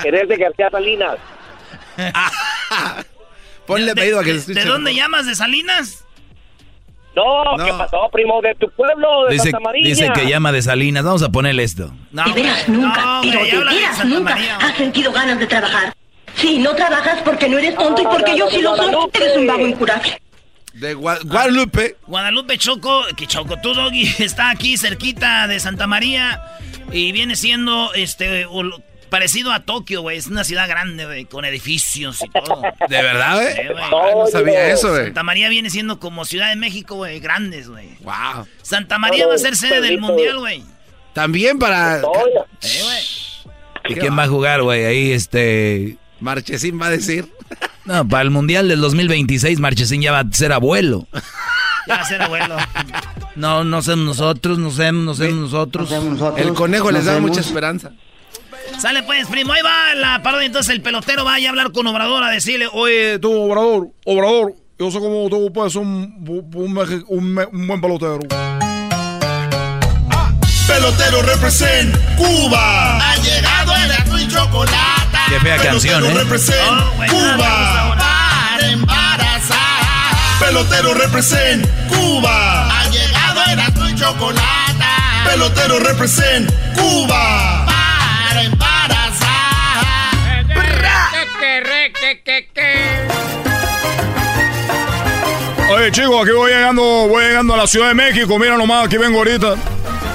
Jerez 0.02 0.28
de 0.30 0.38
García 0.38 0.70
Salinas. 0.70 1.18
Ponle 3.66 3.94
pedido 3.96 4.20
a 4.20 4.24
que 4.24 4.40
se 4.40 4.54
¿De 4.54 4.66
dónde 4.66 4.94
llamas? 4.94 5.26
¿De 5.26 5.36
Salinas? 5.36 6.06
No, 7.16 7.58
¿qué 7.64 7.72
pasó, 7.74 8.10
primo? 8.12 8.42
¿De 8.42 8.56
tu 8.56 8.70
pueblo? 8.72 9.26
¿De 9.26 9.34
dice, 9.34 9.52
Santa 9.52 9.60
María? 9.60 9.86
Dice 9.86 10.10
que 10.14 10.30
llama 10.30 10.52
de 10.52 10.62
Salinas. 10.62 11.04
Vamos 11.04 11.24
a 11.24 11.30
ponerle 11.30 11.64
esto. 11.64 11.92
No, 12.12 12.24
de 12.24 12.34
veras 12.34 12.70
nunca, 12.70 13.20
pero 13.22 13.44
de 13.44 13.76
veras 13.76 14.06
nunca 14.06 14.36
has 14.36 14.78
sentido 14.78 15.12
ganas 15.12 15.38
de 15.40 15.48
trabajar. 15.48 15.94
Sí, 16.36 16.60
no 16.60 16.74
trabajas 16.74 17.22
porque 17.24 17.50
no 17.50 17.58
eres 17.58 17.76
tonto 17.76 18.02
y 18.02 18.06
porque 18.06 18.38
yo 18.38 18.50
sí 18.50 18.62
lo 18.62 18.76
soy. 18.78 18.96
Eres 19.14 19.38
un 19.38 19.48
vago 19.48 19.68
incurable. 19.68 20.21
De 20.74 20.94
Guadalupe. 20.94 21.98
Guadalupe 22.08 22.58
Choco, 22.58 23.04
que 23.16 23.28
Choco, 23.28 23.58
tú, 23.62 23.74
Doggy, 23.74 24.16
está 24.20 24.50
aquí 24.50 24.78
cerquita 24.78 25.48
de 25.48 25.60
Santa 25.60 25.88
María 25.88 26.42
y 26.92 27.12
viene 27.12 27.36
siendo 27.36 27.94
este 27.94 28.48
parecido 29.10 29.52
a 29.52 29.60
Tokio, 29.60 30.02
güey. 30.02 30.18
Es 30.18 30.28
una 30.28 30.44
ciudad 30.44 30.68
grande, 30.70 31.06
güey, 31.06 31.26
con 31.26 31.44
edificios 31.46 32.22
y 32.24 32.30
todo. 32.30 32.62
¿De 32.90 33.02
verdad, 33.02 33.36
güey? 33.36 34.16
no 34.16 34.28
sabía 34.28 34.70
eso, 34.70 34.90
güey. 34.90 35.06
Santa 35.06 35.24
María 35.24 35.50
viene 35.50 35.70
siendo 35.70 36.00
como 36.00 36.26
Ciudad 36.26 36.50
de 36.50 36.56
México, 36.56 36.96
güey, 36.96 37.20
grandes, 37.20 37.70
güey. 37.70 37.90
Wow. 38.02 38.48
Santa 38.62 38.98
María 38.98 39.28
va 39.28 39.36
a 39.36 39.38
ser 39.38 39.56
sede 39.56 39.82
del 39.82 40.00
Mundial, 40.00 40.40
güey. 40.40 40.64
También 41.14 41.60
para... 41.60 42.00
Eh, 42.00 43.02
¿Y 43.90 43.96
quién 43.96 44.18
va 44.18 44.24
a 44.24 44.28
jugar, 44.28 44.62
güey? 44.62 44.86
Ahí, 44.86 45.12
este... 45.12 45.98
Marchesín 46.22 46.80
va 46.80 46.86
a 46.86 46.92
decir. 46.92 47.28
No, 47.86 48.08
para 48.08 48.24
el 48.24 48.30
Mundial 48.30 48.68
del 48.68 48.80
2026, 48.82 49.60
Marchesín 49.60 50.02
ya 50.02 50.12
va 50.12 50.20
a 50.20 50.26
ser 50.32 50.54
abuelo. 50.54 51.08
Ya 51.88 51.96
va 51.96 52.02
a 52.02 52.06
ser 52.06 52.22
abuelo. 52.22 52.58
No, 53.36 53.64
no 53.64 53.82
somos 53.82 54.06
nosotros, 54.06 54.60
no 54.60 54.70
somos, 54.72 54.94
no 54.94 55.16
somos 55.16 55.34
nosotros. 55.34 55.92
El 56.38 56.54
conejo 56.54 56.92
les 56.92 57.06
da 57.06 57.20
mucha 57.20 57.42
esperanza. 57.42 57.92
Sale 58.80 59.04
pues, 59.04 59.28
primo, 59.28 59.54
ahí 59.54 59.62
va 59.62 59.96
la 59.96 60.22
parodia. 60.22 60.46
Entonces 60.46 60.74
el 60.74 60.82
pelotero 60.82 61.26
va 61.26 61.36
a 61.36 61.50
hablar 61.50 61.72
con 61.72 61.88
Obrador 61.88 62.24
a 62.24 62.30
decirle, 62.30 62.68
oye, 62.72 63.20
tú, 63.20 63.32
Obrador, 63.32 63.90
Obrador, 64.06 64.54
yo 64.78 64.92
sé 64.92 65.00
cómo 65.00 65.30
tú 65.30 65.52
puedes 65.54 65.74
ser 65.74 65.82
un, 65.82 66.16
un, 66.28 67.68
buen 67.68 67.82
pelotero. 67.82 68.20
Pelotero 70.68 71.22
represent 71.24 71.96
Cuba. 72.18 73.12
Ha 73.12 73.16
llegado 73.18 73.76
el 73.76 73.92
azul 73.92 74.22
y 74.22 74.28
chocolate. 74.28 75.01
Qué 75.32 75.40
fea 75.40 75.56
canción, 75.58 76.04
¿eh? 76.04 76.14
Represent 76.14 76.60
Oh, 76.60 76.92
Cuba. 77.10 77.96
Para 77.98 78.68
embarazar. 78.68 80.16
Pelotero 80.42 80.94
represent 80.94 81.66
Cuba. 81.88 82.68
Ha 82.68 82.90
llegado 82.90 83.42
el 83.50 83.60
azul 83.62 83.90
y 83.90 83.96
chocolate. 83.96 84.86
Pelotero 85.24 85.80
represent 85.80 86.52
Cuba. 86.76 87.66
Para 87.66 88.44
embarazar. 88.44 88.92
Oye, 95.74 95.92
chicos, 95.92 96.22
aquí 96.24 96.32
voy 96.36 96.52
llegando, 96.52 96.82
voy 97.08 97.24
llegando 97.24 97.54
a 97.54 97.58
la 97.58 97.68
Ciudad 97.68 97.90
de 97.90 97.94
México. 97.94 98.38
Mira 98.38 98.58
nomás, 98.58 98.86
aquí 98.86 98.98
vengo 98.98 99.20
ahorita. 99.20 99.56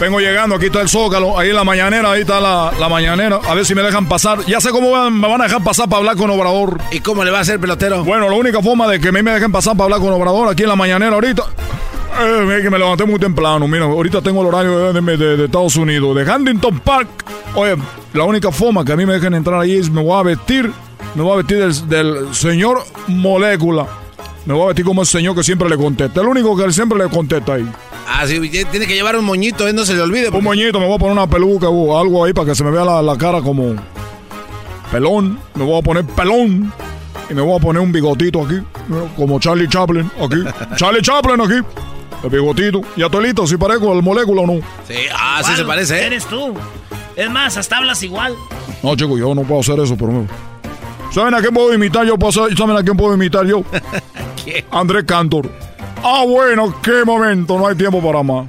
Vengo 0.01 0.21
llegando, 0.21 0.57
aquí 0.57 0.67
está 0.67 0.83
el 0.83 0.91
Zócalo, 0.91 1.39
ahí 1.39 1.49
en 1.49 1.57
la 1.57 1.65
mañanera, 1.65 2.13
ahí 2.13 2.21
está 2.21 2.39
la, 2.39 2.71
la 2.79 2.89
mañanera. 2.89 3.41
A 3.49 3.55
ver 3.55 3.65
si 3.65 3.75
me 3.75 3.83
dejan 3.83 4.07
pasar. 4.07 4.41
Ya 4.47 4.61
sé 4.61 4.69
cómo 4.71 4.91
van- 4.91 5.19
me 5.19 5.27
van 5.27 5.41
a 5.41 5.45
dejar 5.45 5.65
pasar 5.65 5.89
para 5.89 5.99
hablar 6.01 6.17
con 6.17 6.29
Obrador. 6.29 6.79
¿Y 6.91 7.01
cómo 7.01 7.25
le 7.25 7.31
va 7.31 7.39
a 7.39 7.41
hacer 7.41 7.59
pelotero? 7.59 8.05
Bueno, 8.05 8.29
la 8.29 8.35
única 8.37 8.61
forma 8.61 8.87
de 8.89 9.01
que 9.01 9.09
a 9.09 9.13
mí 9.13 9.23
me 9.23 9.31
dejen 9.31 9.51
pasar 9.51 9.73
para 9.75 9.85
hablar 9.85 10.01
con 10.01 10.13
Obrador 10.13 10.49
aquí 10.51 10.65
en 10.65 10.69
la 10.69 10.77
mañanera 10.77 11.15
ahorita. 11.15 11.45
eh, 12.21 12.59
que 12.63 12.69
me 12.71 12.79
levanté 12.79 13.05
muy 13.07 13.19
temprano. 13.19 13.67
Mira, 13.67 13.85
ahorita 13.87 14.21
tengo 14.21 14.43
el 14.43 14.49
horario 14.49 14.93
de, 14.93 15.01
de- 15.01 15.17
de- 15.17 15.37
de 15.39 15.45
Estados 15.47 15.77
Unidos, 15.77 16.15
de 16.15 16.31
Huntington 16.31 16.79
Park. 16.81 17.09
Oye, 17.55 17.77
la 18.13 18.25
única 18.25 18.53
forma 18.53 18.85
que 18.85 18.93
a 18.93 18.97
mí 18.97 19.07
me 19.07 19.15
dejen 19.15 19.33
entrar 19.33 19.61
ahí 19.61 19.79
es 19.79 19.89
me 19.91 20.03
voy 20.03 20.19
a 20.21 20.23
vestir 20.23 20.71
Me 21.15 21.23
voy 21.23 21.33
a 21.33 21.37
vestir 21.37 21.59
del, 21.59 21.89
del 21.89 22.35
señor 22.35 22.83
Molécula. 23.07 23.87
Me 24.47 24.55
voy 24.55 24.63
a 24.63 24.67
vestir 24.69 24.85
como 24.85 25.01
el 25.01 25.09
señor 25.09 25.35
que 25.35 25.43
siempre 25.43 25.69
le 25.69 25.77
contesta. 25.77 26.21
El 26.21 26.29
único 26.29 26.57
que 26.57 26.73
siempre 26.73 26.97
le 26.97 27.11
contesta 27.11 27.55
ahí. 27.55 27.69
Ah, 28.07 28.25
sí, 28.29 28.39
tiene 28.71 28.87
que 28.87 28.95
llevar 28.95 29.17
un 29.17 29.25
moñito, 29.25 29.67
¿eh? 29.67 29.73
no 29.73 29.85
se 29.85 29.95
le 29.95 30.03
olvide. 30.03 30.29
Un 30.29 30.45
moñito, 30.45 30.79
me 30.79 30.87
voy 30.87 30.95
a 30.95 30.99
poner 30.99 31.13
una 31.13 31.27
peluca 31.27 31.69
o 31.69 31.99
algo 31.99 32.25
ahí 32.25 32.33
para 32.33 32.47
que 32.47 32.55
se 32.55 32.63
me 32.63 32.71
vea 32.71 32.85
la, 32.85 33.19
cara 33.19 33.43
como 33.43 33.75
pelón. 34.93 35.41
Me 35.57 35.65
voy 35.65 35.81
a 35.81 35.83
poner 35.83 36.05
pelón. 36.05 36.73
Y 37.29 37.35
me 37.35 37.43
voy 37.43 37.59
a 37.59 37.61
poner 37.61 37.83
un 37.83 37.91
bigotito 37.91 38.45
aquí, 38.45 38.63
como 39.17 39.41
Charlie 39.41 39.69
Chaplin, 39.69 40.09
aquí. 40.23 40.45
Charlie 40.77 41.03
Chaplin 41.03 41.41
aquí. 41.41 41.61
El 42.23 42.31
bigotito. 42.31 42.83
Y 42.95 43.03
a 43.03 43.09
Tolito, 43.09 43.49
si 43.49 43.57
parezco 43.57 43.93
el 43.93 44.03
molécula 44.03 44.43
o 44.43 44.47
no. 44.47 44.61
Sí, 44.87 44.95
ah, 45.13 45.43
sí 45.45 45.57
se 45.57 45.65
parece, 45.65 45.99
¿eh? 45.99 46.07
Eres 46.07 46.25
tú. 46.27 46.55
Es 47.17 47.29
más, 47.29 47.57
hasta 47.57 47.79
hablas 47.79 48.01
igual. 48.05 48.37
No, 48.81 48.95
chico, 48.95 49.19
yo 49.19 49.35
no 49.35 49.43
puedo 49.43 49.61
hacer 49.61 49.81
eso, 49.81 49.97
pero... 49.97 50.25
¿Saben 51.13 51.35
a 51.35 51.41
quién 51.41 51.53
puedo 51.53 51.73
imitar 51.75 52.07
yo? 52.07 52.15
¿Saben 52.31 52.77
a 52.77 52.83
quién 52.83 52.97
puedo 52.97 53.15
imitar 53.15 53.45
yo? 53.45 53.65
Andrés 54.71 55.05
Cantor. 55.05 55.51
Ah, 56.03 56.25
bueno, 56.27 56.75
qué 56.83 57.05
momento, 57.05 57.59
no 57.59 57.67
hay 57.67 57.75
tiempo 57.75 58.03
para 58.03 58.23
más. 58.23 58.47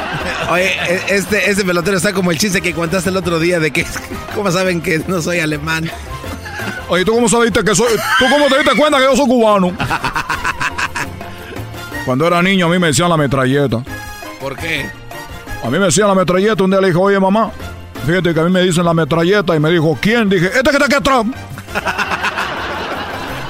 Oye, 0.50 0.72
e, 0.88 1.16
este, 1.16 1.50
este 1.50 1.64
pelotero 1.64 1.96
está 1.96 2.12
como 2.12 2.30
el 2.30 2.38
chiste 2.38 2.60
que 2.60 2.74
contaste 2.74 3.10
el 3.10 3.16
otro 3.16 3.38
día 3.38 3.58
de 3.60 3.70
que, 3.70 3.86
¿cómo 4.34 4.50
saben 4.50 4.80
que 4.80 5.00
no 5.06 5.22
soy 5.22 5.40
alemán? 5.40 5.90
Oye, 6.88 7.04
¿tú 7.04 7.12
cómo 7.12 7.28
sabiste 7.28 7.62
que 7.62 7.74
soy? 7.74 7.94
¿Tú 8.18 8.24
cómo 8.28 8.46
te 8.46 8.58
diste 8.58 8.76
cuenta 8.76 8.98
que 8.98 9.04
yo 9.04 9.16
soy 9.16 9.26
cubano? 9.26 9.72
Cuando 12.04 12.26
era 12.26 12.42
niño 12.42 12.66
a 12.66 12.68
mí 12.68 12.78
me 12.78 12.88
decían 12.88 13.08
la 13.08 13.16
metralleta. 13.16 13.82
¿Por 14.40 14.56
qué? 14.56 14.90
A 15.62 15.70
mí 15.70 15.78
me 15.78 15.84
decían 15.86 16.08
la 16.08 16.14
metralleta. 16.14 16.64
Un 16.64 16.70
día 16.70 16.80
le 16.80 16.88
dije, 16.88 16.98
oye 16.98 17.20
mamá, 17.20 17.52
fíjate 18.04 18.34
que 18.34 18.40
a 18.40 18.42
mí 18.42 18.50
me 18.50 18.62
dicen 18.62 18.84
la 18.84 18.94
metralleta. 18.94 19.54
Y 19.54 19.60
me 19.60 19.70
dijo, 19.70 19.96
¿quién? 20.00 20.28
Dije, 20.28 20.46
este 20.46 20.62
que 20.62 20.70
está 20.70 20.86
aquí 20.86 20.94
atrás. 20.96 21.24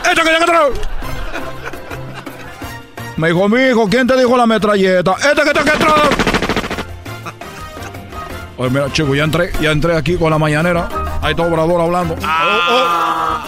este 0.04 0.22
que 0.22 0.28
está 0.28 0.36
aquí 0.36 0.42
atrás. 0.42 0.89
Me 3.20 3.28
dijo, 3.28 3.50
mi 3.50 3.60
hijo, 3.60 3.86
¿quién 3.86 4.06
te 4.06 4.16
dijo 4.16 4.34
la 4.34 4.46
metralleta? 4.46 5.14
Este 5.18 5.42
que 5.42 5.48
está 5.50 5.60
aquí 5.60 5.68
atrás. 5.68 6.08
Oye, 8.56 8.70
mira, 8.70 8.90
chico, 8.90 9.14
ya 9.14 9.24
entré, 9.24 9.52
ya 9.60 9.72
entré 9.72 9.94
aquí 9.94 10.16
con 10.16 10.30
la 10.30 10.38
mañanera. 10.38 10.88
Ahí 11.20 11.32
está 11.32 11.42
Obrador 11.42 11.82
hablando. 11.82 12.16
Ah, 12.24 13.44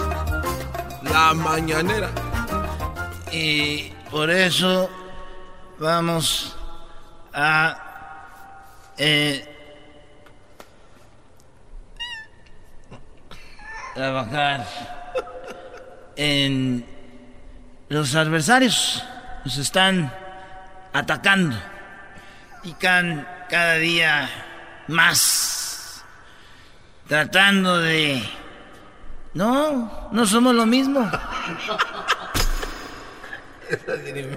La 1.05 1.33
mañanera. 1.33 2.11
Y 3.33 3.89
por 4.11 4.29
eso 4.29 4.91
vamos 5.79 6.55
a 7.33 7.79
eh, 8.99 9.43
trabajar 13.95 14.67
en 16.17 16.85
los 17.89 18.15
adversarios 18.15 19.03
nos 19.45 19.59
están 19.59 20.13
atacando 20.93 21.57
y 22.63 22.73
can, 22.75 23.27
cada 23.49 23.75
día 23.75 24.29
más 24.89 26.05
tratando 27.09 27.81
de 27.81 28.23
no 29.35 30.09
no 30.13 30.27
somos 30.27 30.55
lo 30.55 30.67
mismo 30.67 31.11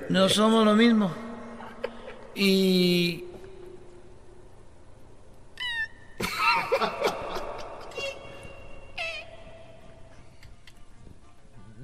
no 0.09 0.29
somos 0.29 0.65
lo 0.65 0.75
mismo 0.75 1.13
y 2.33 3.25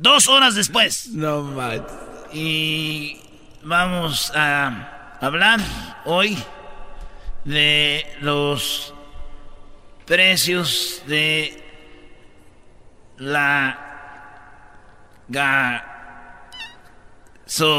Dos 0.02 0.28
horas 0.28 0.56
después. 0.56 1.10
No 1.10 1.44
más. 1.44 1.80
Y 2.34 3.22
vamos 3.62 4.32
a 4.36 5.18
hablar 5.20 5.60
hoy 6.06 6.42
de 7.44 8.06
los 8.22 8.94
precios 10.06 11.04
de 11.08 11.62
la 13.18 13.78
gasolina. 17.46 17.78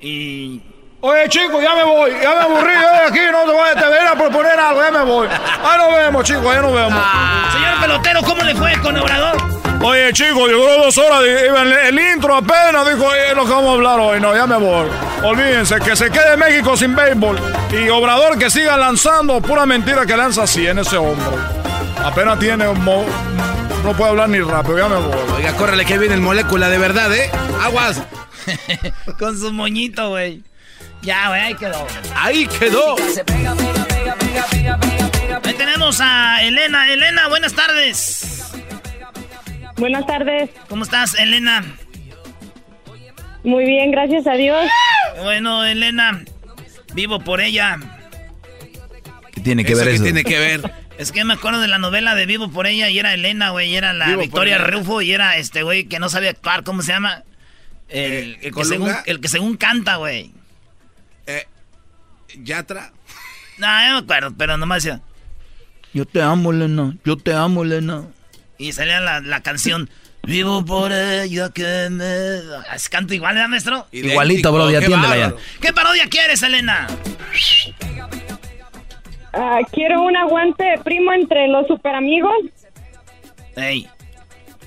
Y 0.00 0.62
Oye, 1.04 1.28
chicos, 1.28 1.60
ya 1.60 1.74
me 1.74 1.82
voy, 1.82 2.12
ya 2.22 2.30
me 2.30 2.40
aburrí, 2.42 2.70
eh, 2.70 3.08
aquí 3.08 3.18
no 3.32 3.44
te 3.44 3.50
voy 3.50 3.68
a, 3.68 3.74
te 3.74 3.84
voy 3.88 4.06
a 4.08 4.14
proponer 4.14 4.56
algo, 4.56 4.80
ya 4.80 4.90
me 4.92 5.02
voy. 5.02 5.26
Ahí 5.26 5.78
nos 5.78 5.92
vemos, 5.96 6.24
chicos, 6.24 6.46
ahí 6.46 6.62
nos 6.62 6.72
vemos. 6.72 6.92
Ah. 6.94 7.50
Señor 7.52 7.80
pelotero, 7.80 8.22
¿cómo 8.22 8.44
le 8.44 8.54
fue 8.54 8.72
con 8.80 8.96
Obrador? 8.96 9.51
Oye, 9.84 10.12
chicos, 10.12 10.48
duró 10.48 10.84
dos 10.84 10.96
horas, 10.96 11.22
el, 11.24 11.72
el 11.72 11.98
intro 12.14 12.36
apenas 12.36 12.86
dijo, 12.88 13.04
oye, 13.04 13.34
lo 13.34 13.44
que 13.44 13.50
vamos 13.50 13.70
a 13.70 13.72
hablar 13.72 13.98
hoy, 13.98 14.20
no, 14.20 14.32
ya 14.34 14.46
me 14.46 14.56
voy. 14.56 14.88
Olvídense, 15.24 15.80
que 15.80 15.96
se 15.96 16.08
quede 16.08 16.36
México 16.36 16.76
sin 16.76 16.94
béisbol. 16.94 17.36
Y 17.72 17.88
Obrador 17.88 18.38
que 18.38 18.48
siga 18.48 18.76
lanzando, 18.76 19.40
pura 19.42 19.66
mentira 19.66 20.06
que 20.06 20.16
lanza 20.16 20.44
así 20.44 20.66
en 20.66 20.78
ese 20.78 20.96
hombre. 20.96 21.36
Apenas 21.98 22.38
tiene 22.38 22.68
un... 22.68 22.84
no 22.84 23.92
puede 23.96 24.10
hablar 24.10 24.28
ni 24.28 24.40
rápido, 24.40 24.78
ya 24.78 24.88
me 24.88 24.96
voy. 24.96 25.16
Oiga, 25.36 25.52
córrele 25.56 25.84
que 25.84 25.98
viene 25.98 26.14
el 26.14 26.20
molécula 26.20 26.68
de 26.68 26.78
verdad, 26.78 27.12
¿eh? 27.12 27.28
Aguas. 27.60 28.02
con 29.18 29.36
su 29.38 29.52
moñito, 29.52 30.10
güey. 30.10 30.42
Ya, 31.02 31.28
güey, 31.28 31.40
ahí 31.40 31.54
quedó. 31.56 31.86
Ahí 32.14 32.46
quedó. 32.46 32.96
Ahí 35.44 35.54
tenemos 35.54 36.00
a 36.00 36.42
Elena. 36.42 36.92
Elena, 36.92 37.26
buenas 37.28 37.52
tardes. 37.54 38.21
Buenas 39.82 40.06
tardes. 40.06 40.48
¿Cómo 40.68 40.84
estás, 40.84 41.18
Elena? 41.18 41.64
Muy 43.42 43.64
bien, 43.64 43.90
gracias 43.90 44.28
a 44.28 44.34
Dios. 44.34 44.64
Bueno, 45.24 45.64
Elena, 45.64 46.22
vivo 46.94 47.18
por 47.18 47.40
ella. 47.40 47.80
¿Qué 49.32 49.40
tiene 49.40 49.64
que 49.64 49.74
ver 49.74 49.88
eso? 49.88 50.04
tiene 50.04 50.22
que 50.22 50.38
ver? 50.38 50.72
Es 50.98 51.10
que 51.10 51.24
me 51.24 51.34
acuerdo 51.34 51.60
de 51.60 51.66
la 51.66 51.78
novela 51.78 52.14
de 52.14 52.26
Vivo 52.26 52.48
por 52.48 52.68
ella 52.68 52.90
y 52.90 52.98
era 53.00 53.12
Elena, 53.12 53.50
güey, 53.50 53.70
y 53.70 53.74
era 53.74 53.92
la 53.92 54.14
Victoria 54.14 54.58
Rufo 54.58 55.02
y 55.02 55.12
era 55.12 55.36
este 55.36 55.64
güey 55.64 55.86
que 55.86 55.98
no 55.98 56.08
sabía 56.08 56.30
actuar, 56.30 56.62
¿cómo 56.62 56.82
se 56.82 56.92
llama? 56.92 57.24
El, 57.88 58.38
eh, 58.40 58.52
que, 58.54 58.64
según, 58.64 58.92
el 59.04 59.20
que 59.20 59.26
según 59.26 59.56
canta, 59.56 59.96
güey. 59.96 60.30
Eh, 61.26 61.48
¿Yatra? 62.40 62.92
No, 63.58 63.66
no 63.66 63.94
me 63.94 63.98
acuerdo, 63.98 64.32
pero 64.38 64.56
nomás 64.56 64.84
decía... 64.84 65.02
Yo 65.92 66.06
te 66.06 66.22
amo, 66.22 66.52
Elena, 66.52 66.96
yo 67.04 67.16
te 67.16 67.34
amo, 67.34 67.64
Elena. 67.64 68.04
Y 68.62 68.72
salía 68.72 69.00
la, 69.00 69.20
la 69.20 69.42
canción... 69.42 69.90
Vivo 70.24 70.64
por 70.64 70.92
ella 70.92 71.50
que 71.52 71.88
me... 71.90 72.06
Canto 72.92 73.12
igual, 73.12 73.34
¿verdad, 73.34 73.48
maestro? 73.48 73.88
Igualito, 73.90 74.52
bro, 74.52 74.70
ya 74.70 74.78
atiéndela 74.78 75.16
ya. 75.16 75.34
¿Qué 75.60 75.72
parodia 75.72 76.04
quieres, 76.08 76.40
Elena? 76.44 76.86
Uh, 79.34 79.66
quiero 79.72 80.02
un 80.02 80.16
aguante 80.16 80.78
primo 80.84 81.12
entre 81.12 81.48
los 81.48 81.66
super 81.66 81.96
amigos. 81.96 82.36
Ey. 83.56 83.88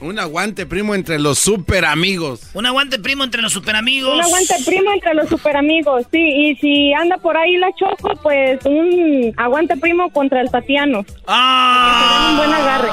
Un 0.02 0.20
aguante 0.20 0.66
primo 0.66 0.94
entre 0.94 1.20
los 1.20 1.40
super 1.40 1.86
amigos. 1.86 2.42
Un 2.54 2.66
aguante 2.66 3.00
primo 3.00 3.24
entre 3.24 3.42
los 3.42 3.54
super 3.54 3.76
amigos. 3.76 4.14
Un 4.14 4.22
aguante 4.22 4.56
primo 4.66 4.92
entre 4.92 5.14
los 5.14 5.30
super 5.30 5.56
amigos, 5.56 6.06
sí. 6.12 6.20
Y 6.20 6.56
si 6.58 6.94
anda 6.94 7.18
por 7.18 7.38
ahí 7.38 7.56
la 7.58 7.70
Choco, 7.80 8.14
pues 8.22 8.60
un 8.66 9.34
aguante 9.38 9.78
primo 9.78 10.10
contra 10.12 10.42
el 10.42 10.52
Tatiano. 10.52 11.06
¡Ah! 11.28 12.28
un 12.32 12.38
buen 12.38 12.54
agarre. 12.54 12.90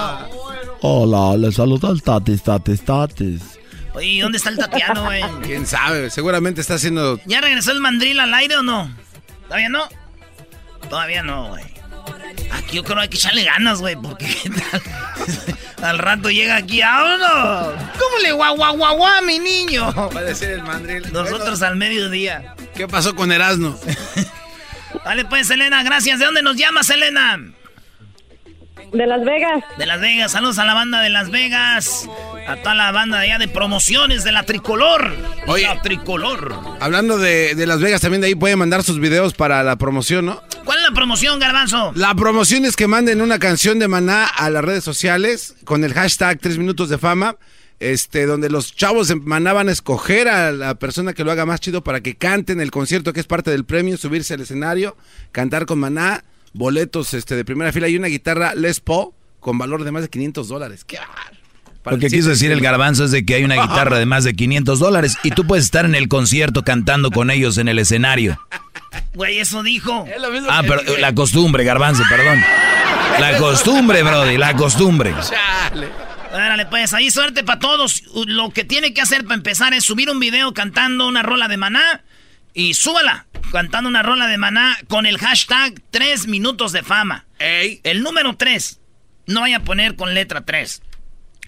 Hola, 0.81 1.37
le 1.37 1.53
saluda 1.53 1.91
el 1.91 2.03
Tatis, 2.03 2.43
Tatis, 2.43 2.83
Tatis. 2.83 3.59
Oye, 3.95 4.23
¿dónde 4.23 4.39
está 4.39 4.51
el 4.51 4.59
Tatiano, 4.59 5.05
güey? 5.05 5.23
¿Quién 5.43 5.67
sabe? 5.67 6.09
Seguramente 6.11 6.61
está 6.61 6.75
haciendo... 6.75 7.21
¿Ya 7.27 7.41
regresó 7.41 7.73
el 7.73 7.81
mandril 7.81 8.21
al 8.21 8.33
aire 8.35 8.57
o 8.57 8.63
no? 8.63 8.91
¿Todavía 9.49 9.69
no? 9.69 9.89
Todavía 10.89 11.23
no, 11.23 11.49
güey. 11.49 11.65
Aquí 12.53 12.77
yo 12.77 12.85
creo 12.85 12.97
que 12.97 13.03
hay 13.03 13.09
que 13.09 13.17
echarle 13.17 13.45
ganas, 13.45 13.81
güey, 13.81 13.97
porque 13.97 14.27
al 15.83 15.99
rato 15.99 16.31
llega 16.31 16.57
aquí, 16.57 16.81
¡vámonos! 16.81 17.75
¿Cómo 17.99 18.19
le 18.23 18.33
guau, 18.33 18.57
guau, 18.57 18.77
guau, 18.77 18.97
guau, 18.97 19.23
mi 19.25 19.39
niño? 19.39 19.93
Va 20.17 20.21
a 20.21 20.23
decir 20.23 20.51
el 20.51 20.63
mandril. 20.63 21.13
Nosotros 21.13 21.61
al 21.63 21.77
mediodía. 21.77 22.55
¿Qué 22.75 22.89
pasó 22.89 23.15
con 23.15 23.33
Erasmo? 23.33 23.79
vale, 25.05 25.25
pues, 25.25 25.51
Elena, 25.51 25.83
gracias. 25.83 26.19
¿De 26.19 26.25
dónde 26.25 26.43
nos 26.43 26.57
llamas, 26.57 26.89
Elena? 26.91 27.41
De 28.93 29.07
Las 29.07 29.25
Vegas. 29.25 29.65
De 29.79 29.87
Las 29.87 30.01
Vegas. 30.01 30.33
Saludos 30.33 30.59
a 30.59 30.67
la 30.67 30.75
banda 30.75 31.01
de 31.01 31.09
Las 31.09 31.31
Vegas. 31.31 32.09
A 32.47 32.57
toda 32.57 32.75
la 32.75 32.93
banda 32.93 33.19
de 33.19 33.25
allá 33.25 33.39
de 33.39 33.49
promociones 33.49 34.23
de 34.23 34.33
la 34.33 34.43
tricolor. 34.45 35.17
Oye, 35.47 35.65
la 35.65 35.81
tricolor. 35.81 36.55
Hablando 36.79 37.17
de, 37.17 37.55
de, 37.55 37.67
Las 37.67 37.81
Vegas, 37.81 38.03
también 38.03 38.21
de 38.21 38.27
ahí 38.27 38.35
pueden 38.35 38.59
mandar 38.59 38.83
sus 38.83 39.01
videos 39.01 39.33
para 39.33 39.63
la 39.63 39.77
promoción, 39.77 40.27
¿no? 40.27 40.43
¿Cuál 40.65 40.79
es 40.79 40.85
la 40.91 40.95
promoción, 40.95 41.39
Garbanzo? 41.39 41.93
La 41.95 42.15
promoción 42.15 42.67
es 42.67 42.77
que 42.77 42.87
manden 42.87 43.23
una 43.23 43.39
canción 43.39 43.79
de 43.79 43.89
Maná 43.89 44.27
a 44.27 44.51
las 44.51 44.63
redes 44.63 44.85
sociales 44.85 45.55
con 45.65 45.85
el 45.85 45.95
hashtag 45.95 46.39
3 46.39 46.59
minutos 46.59 46.91
de 46.91 46.99
fama. 46.99 47.37
Este, 47.81 48.27
donde 48.27 48.49
los 48.49 48.77
chavos 48.77 49.09
de 49.09 49.17
Maná 49.17 49.53
van 49.53 49.69
a 49.69 49.73
escoger 49.73 50.29
a 50.29 50.53
la 50.53 50.77
persona 50.77 51.15
que 51.15 51.25
lo 51.25 51.33
haga 51.33 51.47
más 51.47 51.61
chido 51.61 51.83
para 51.83 52.01
que 52.01 52.15
canten 52.15 52.61
el 52.61 52.71
concierto 52.71 53.13
que 53.13 53.19
es 53.19 53.27
parte 53.27 53.51
del 53.51 53.65
premio, 53.65 53.97
subirse 53.97 54.35
al 54.35 54.41
escenario, 54.41 54.97
cantar 55.33 55.67
con 55.67 55.81
Maná, 55.81 56.23
boletos 56.53 57.15
este, 57.15 57.37
de 57.37 57.45
primera 57.45 57.73
fila 57.73 57.89
y 57.89 57.97
una 57.97 58.09
guitarra 58.09 58.55
Les 58.55 58.81
Paul 58.81 59.11
con 59.41 59.59
valor 59.59 59.85
de 59.85 59.93
más 59.93 60.03
de 60.03 60.09
500 60.09 60.49
dólares. 60.49 60.85
¡Qué 60.85 60.99
bar! 60.99 61.43
Lo 61.85 61.99
que 61.99 62.09
quiso 62.09 62.29
decir 62.29 62.53
el 62.53 62.61
garbanzo 62.61 63.05
es 63.05 63.11
de 63.11 63.27
que 63.27 63.35
hay 63.35 63.45
una 63.45 63.61
guitarra 63.61 63.99
de 63.99 64.07
más 64.07 64.23
de 64.23 64.35
500 64.35 64.79
dólares 64.79 65.17
y 65.25 65.33
tú 65.33 65.47
puedes 65.47 65.65
estar 65.65 65.85
en 65.85 65.97
el 65.97 66.07
concierto 66.07 66.63
cantando 66.63 67.11
con 67.11 67.29
ellos 67.31 67.59
en 67.59 67.67
el 67.67 67.81
escenario. 67.81 68.41
Güey, 69.15 69.41
eso 69.41 69.65
dijo. 69.65 70.07
Ah, 70.49 70.63
pero 70.63 70.99
la 70.99 71.13
costumbre, 71.13 71.65
garbanzo, 71.65 72.05
perdón. 72.09 72.41
La 73.19 73.37
costumbre, 73.39 74.03
Brody, 74.05 74.39
la 74.39 74.55
costumbre. 74.55 75.13
Árale, 76.33 76.67
pues 76.67 76.95
ahí 76.95 77.11
suerte 77.11 77.43
para 77.43 77.59
todos. 77.59 78.05
Lo 78.27 78.51
que 78.51 78.65
tiene 78.65 78.95
que 78.95 79.01
hacer 79.01 79.25
para 79.25 79.35
empezar 79.35 79.75
es 79.75 79.85
subir 79.85 80.09
un 80.09 80.21
video 80.21 80.55
cantando 80.55 81.09
una 81.09 81.23
rola 81.23 81.49
de 81.49 81.57
maná 81.57 82.03
y 82.55 82.75
súbala 82.75 83.27
cantando 83.51 83.89
una 83.89 84.03
rola 84.03 84.27
de 84.27 84.39
maná 84.39 84.79
con 84.89 85.07
el 85.07 85.19
hashtag 85.19 85.75
3 85.91 86.27
minutos 86.27 86.73
de 86.73 86.83
fama. 86.83 87.27
El 87.39 88.03
número 88.03 88.37
3. 88.37 88.81
No 89.27 89.43
vaya 89.43 89.59
a 89.59 89.65
poner 89.65 89.97
con 89.97 90.15
letra 90.15 90.45
3. 90.45 90.83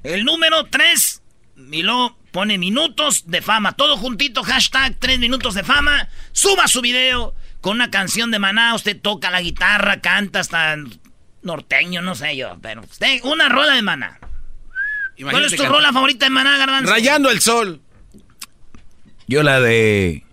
El 0.02 0.24
número 0.24 0.64
3. 0.66 1.22
Y 1.72 1.82
luego 1.82 2.18
pone 2.30 2.58
minutos 2.58 3.24
de 3.26 3.40
fama. 3.42 3.72
Todo 3.72 3.96
juntito, 3.96 4.42
hashtag 4.42 4.96
3 4.98 5.18
minutos 5.18 5.54
de 5.54 5.64
fama. 5.64 6.08
Suba 6.32 6.68
su 6.68 6.80
video 6.80 7.34
con 7.60 7.76
una 7.76 7.90
canción 7.90 8.30
de 8.30 8.38
maná. 8.38 8.74
Usted 8.74 9.00
toca 9.00 9.30
la 9.30 9.40
guitarra, 9.40 10.00
canta 10.00 10.40
hasta 10.40 10.76
norteño, 11.42 12.02
no 12.02 12.14
sé 12.14 12.36
yo. 12.36 12.58
Pero 12.60 12.82
usted, 12.82 13.20
una 13.24 13.48
rola 13.48 13.74
de 13.74 13.82
maná. 13.82 14.18
¿Cuál 15.20 15.44
es 15.44 15.54
tu 15.56 15.64
rola 15.64 15.92
favorita 15.92 16.26
de 16.26 16.30
maná, 16.30 16.58
Garbanzo? 16.58 16.90
Rayando 16.90 17.30
el 17.30 17.40
sol. 17.40 17.80
Yo 19.26 19.42
la 19.42 19.60
de... 19.60 20.23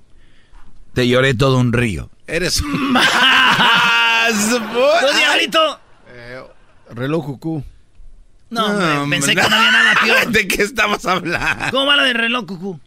Te 0.93 1.07
lloré 1.07 1.33
todo 1.33 1.57
un 1.57 1.73
río. 1.73 2.09
Eres 2.27 2.61
más. 2.65 3.07
¿Tú, 4.49 5.17
diablito? 5.17 5.79
Eh, 6.09 6.41
reloj 6.91 7.25
cucú. 7.25 7.63
No, 8.49 8.65
hombre, 8.65 9.17
pensé 9.17 9.35
que 9.35 9.41
no 9.41 9.55
había 9.55 9.71
nada 9.71 9.95
peor. 10.03 10.27
¿De 10.31 10.47
qué 10.47 10.63
estamos 10.63 11.05
hablando? 11.05 11.65
¿Cómo 11.71 11.85
va 11.85 11.95
la 11.95 12.03
de 12.03 12.13
reloj 12.13 12.45
cucú? 12.45 12.79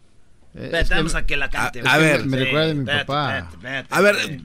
Eh, 0.55 0.65
Espérate, 0.67 0.95
vamos 0.95 1.15
a 1.15 1.27
que 1.27 1.37
la 1.37 1.49
cante. 1.49 1.81
A, 1.85 1.95
a 1.95 1.99
ver. 1.99 2.27
Me, 2.27 2.37
recuerda 2.37 2.67
de 2.67 2.75
mi 2.75 2.85
papá. 2.85 3.49
a 3.91 4.01
ver, 4.01 4.41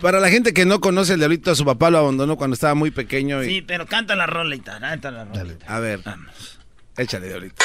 para 0.00 0.18
la 0.18 0.30
gente 0.30 0.52
que 0.52 0.64
no 0.64 0.80
conoce 0.80 1.12
el 1.12 1.20
diablito, 1.20 1.54
su 1.54 1.64
papá 1.64 1.90
lo 1.90 1.98
abandonó 1.98 2.36
cuando 2.36 2.54
estaba 2.54 2.74
muy 2.74 2.90
pequeño. 2.90 3.42
Y... 3.42 3.46
Sí, 3.46 3.62
pero 3.62 3.86
canta 3.86 4.16
la 4.16 4.26
rolita, 4.26 4.80
canta 4.80 5.10
la 5.10 5.24
rolita. 5.24 5.66
A 5.68 5.78
ver, 5.78 6.00
vamos. 6.04 6.58
Échale, 6.96 7.28
diablito. 7.28 7.62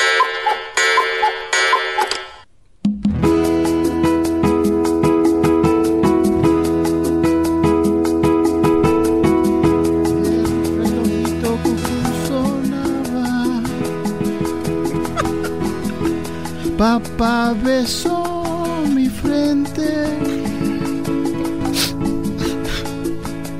Papá 16.78 17.56
besó 17.63 18.84
mi 18.94 19.10
frente. 19.10 20.06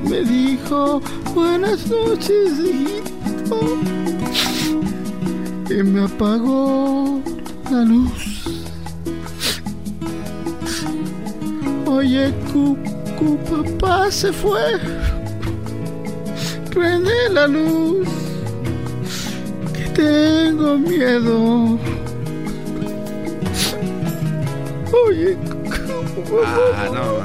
Me 0.08 0.22
dijo 0.22 1.02
buenas 1.34 1.84
noches, 1.88 2.52
hijito. 2.60 3.76
Y 5.68 5.82
me 5.82 6.04
apagó 6.04 7.20
la 7.72 7.82
luz. 7.82 8.62
Oye, 11.86 12.32
cucu, 12.52 13.36
papá 13.50 14.12
se 14.12 14.32
fue. 14.32 14.78
Prende 16.70 17.30
la 17.32 17.48
luz. 17.48 18.06
Que 19.72 19.88
tengo 19.90 20.78
miedo. 20.78 21.97
Oye, 25.08 25.38
ah, 26.74 26.88
no 26.92 27.22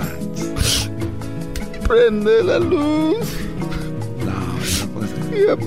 Prende 1.85 2.43
la 2.43 2.59
luz. 2.59 3.27
No, 4.23 4.39
no 4.79 4.87
puede 4.93 5.07
ser. 5.07 5.57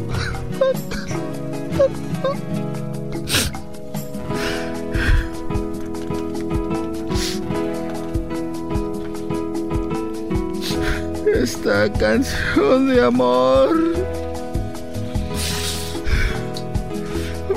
Esta 11.35 11.93
canción 11.93 12.89
de 12.89 13.05
amor 13.05 13.77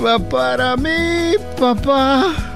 va 0.04 0.20
para 0.20 0.76
mí, 0.76 1.36
papá. 1.58 2.49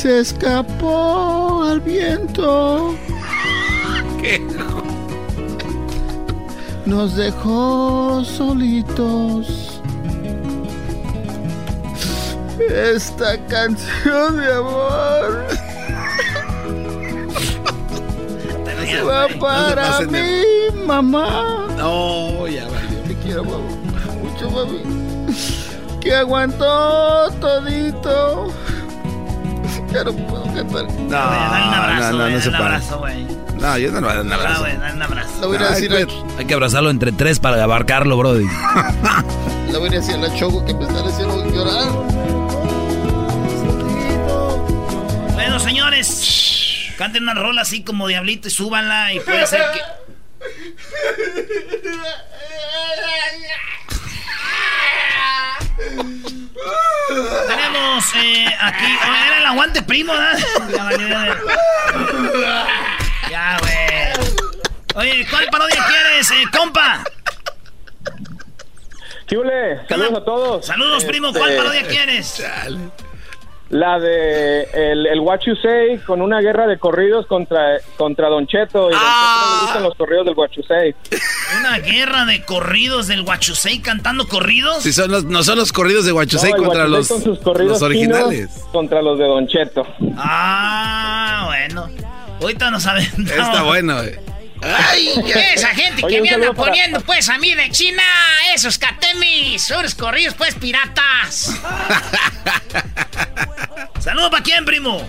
Se 0.00 0.20
escapó 0.20 1.62
al 1.64 1.80
viento. 1.80 2.94
Nos 6.86 7.16
dejó 7.16 8.24
solitos. 8.24 9.82
Esta 12.70 13.36
canción 13.46 14.38
de 14.38 14.54
amor 14.54 15.46
va 19.06 19.28
para 19.38 20.00
mí, 20.00 20.42
mamá. 20.86 21.68
No, 21.76 22.48
ya 22.48 22.66
valió. 22.68 23.00
Te 23.06 23.14
quiero 23.16 23.44
mucho, 23.44 24.50
mami. 24.50 24.80
Que 26.00 26.14
aguantó 26.14 27.30
todito 27.32 28.50
cantar. 31.10 31.40
No, 31.40 31.50
dale 31.50 31.68
un 31.68 31.74
abrazo, 31.74 32.12
no, 32.12 32.18
no, 32.18 32.30
no 32.30 32.40
se 32.40 32.48
un 32.48 32.54
abrazo, 32.54 32.98
güey. 32.98 33.24
No, 33.60 33.78
yo 33.78 33.92
no 33.92 34.00
le 34.00 34.06
voy 34.06 34.10
a 34.10 34.14
dar 34.14 34.24
un 34.24 34.32
abrazo. 34.32 34.54
Ah, 34.54 34.58
güey, 34.60 34.76
dale 34.78 34.94
un 34.94 35.02
abrazo. 35.02 35.40
Le 35.40 35.46
voy 35.46 35.56
a 35.56 35.70
decir 35.70 35.92
a, 35.92 36.38
Hay 36.38 36.44
que 36.46 36.54
abrazarlo 36.54 36.90
entre 36.90 37.12
tres 37.12 37.38
para 37.38 37.62
abarcarlo, 37.62 38.16
Brody. 38.16 38.46
le 39.70 39.78
voy 39.78 39.88
a 39.88 39.92
decir 39.92 40.14
a 40.14 40.18
la 40.18 40.34
Choco 40.34 40.64
que 40.64 40.74
me 40.74 40.84
está 40.84 41.00
haciendo 41.00 41.50
llorar. 41.52 41.92
Bueno, 45.34 45.58
señores, 45.58 46.94
canten 46.96 47.24
una 47.24 47.34
rola 47.34 47.62
así 47.62 47.82
como 47.82 48.06
Diablito 48.08 48.48
y 48.48 48.50
súbanla 48.50 49.12
y 49.14 49.20
puede 49.20 49.46
ser 49.46 49.62
que... 49.72 49.80
Tenemos 58.12 58.14
eh, 58.14 58.56
aquí. 58.60 58.84
oh, 58.84 59.26
era 59.26 59.38
el 59.38 59.46
aguante 59.46 59.82
primo, 59.82 60.12
¿verdad? 60.12 60.38
Ya, 63.30 63.58
güey. 63.60 63.76
Oye, 64.94 65.26
¿cuál 65.30 65.46
parodia 65.50 65.84
quieres, 65.86 66.30
eh, 66.30 66.44
compa? 66.56 67.04
¿Qué 69.26 69.36
ole? 69.36 69.86
Saludos 69.88 70.14
a 70.16 70.24
todos. 70.24 70.66
Saludos, 70.66 71.04
primo. 71.04 71.32
¿Cuál 71.32 71.50
Este, 71.50 71.62
parodia 71.62 71.86
quieres? 71.86 72.42
La 73.70 74.00
de 74.00 74.62
el, 74.74 75.06
el 75.06 75.20
What 75.20 75.40
You 75.46 75.54
Say 75.54 75.98
con 75.98 76.22
una 76.22 76.40
guerra 76.40 76.66
de 76.66 76.78
corridos 76.78 77.26
contra, 77.26 77.78
contra 77.96 78.28
Don 78.28 78.46
Cheto. 78.46 78.90
Y 78.90 78.92
Don 78.92 79.00
Cheto 79.00 79.54
le 79.54 79.60
gustan 79.62 79.82
los 79.84 79.94
corridos 79.94 80.26
del 80.26 80.34
What 80.34 80.50
You 80.50 80.62
Say. 80.64 80.94
Una 81.60 81.78
guerra 81.78 82.24
de 82.24 82.44
corridos 82.44 83.06
del 83.06 83.22
Huachusei 83.22 83.80
cantando 83.80 84.26
corridos. 84.26 84.82
Si 84.82 84.92
son 84.92 85.10
los, 85.10 85.24
no 85.24 85.44
son 85.44 85.58
los 85.58 85.72
corridos 85.72 86.04
de 86.04 86.12
Huachusei 86.12 86.50
No, 86.50 86.56
el 86.56 86.62
contra 86.64 86.82
What 86.82 86.88
You 86.88 86.96
los, 86.96 87.06
Say 87.06 87.16
con 87.16 87.24
sus 87.24 87.38
corridos 87.38 87.72
los 87.72 87.82
originales. 87.82 88.50
Contra 88.72 89.02
los 89.02 89.18
de 89.18 89.24
Don 89.24 89.46
Cheto. 89.46 89.86
Ah, 90.16 91.44
bueno. 91.46 91.88
Ahorita 92.40 92.70
no 92.70 92.80
saben. 92.80 93.06
Está 93.24 93.62
bueno, 93.62 94.02
eh. 94.02 94.18
Ay, 94.62 95.14
esa 95.54 95.68
gente 95.68 96.04
Oye, 96.04 96.16
que 96.16 96.22
me 96.22 96.30
anda 96.30 96.52
para- 96.52 96.68
poniendo 96.68 97.00
pues 97.00 97.28
a 97.28 97.38
mí 97.38 97.54
de 97.54 97.70
China, 97.70 98.02
esos 98.54 98.76
catemis, 98.78 99.70
unos 99.70 99.94
corridos 99.94 100.34
pues 100.34 100.54
piratas. 100.54 101.60
Saludos 104.00 104.30
para 104.30 104.42
quién, 104.42 104.64
primo. 104.64 105.00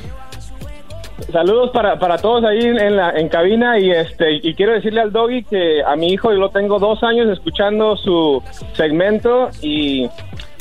Saludos 1.31 1.69
para, 1.71 1.97
para 1.99 2.17
todos 2.17 2.43
ahí 2.43 2.59
en, 2.59 2.95
la, 2.97 3.11
en 3.11 3.29
cabina 3.29 3.79
y 3.79 3.91
este 3.91 4.39
y 4.43 4.53
quiero 4.55 4.73
decirle 4.73 5.01
al 5.01 5.11
doggy 5.13 5.43
que 5.43 5.81
a 5.85 5.95
mi 5.95 6.11
hijo 6.11 6.31
yo 6.31 6.39
lo 6.39 6.49
tengo 6.49 6.77
dos 6.79 7.03
años 7.03 7.29
escuchando 7.31 7.95
su 7.95 8.43
segmento 8.75 9.49
y 9.61 10.07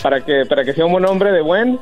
para 0.02 0.20
que 0.24 0.44
para 0.48 0.64
que 0.64 0.72
sea 0.74 0.84
un 0.84 0.92
buen 0.92 1.06
hombre 1.06 1.32
de 1.32 1.40
buen 1.40 1.78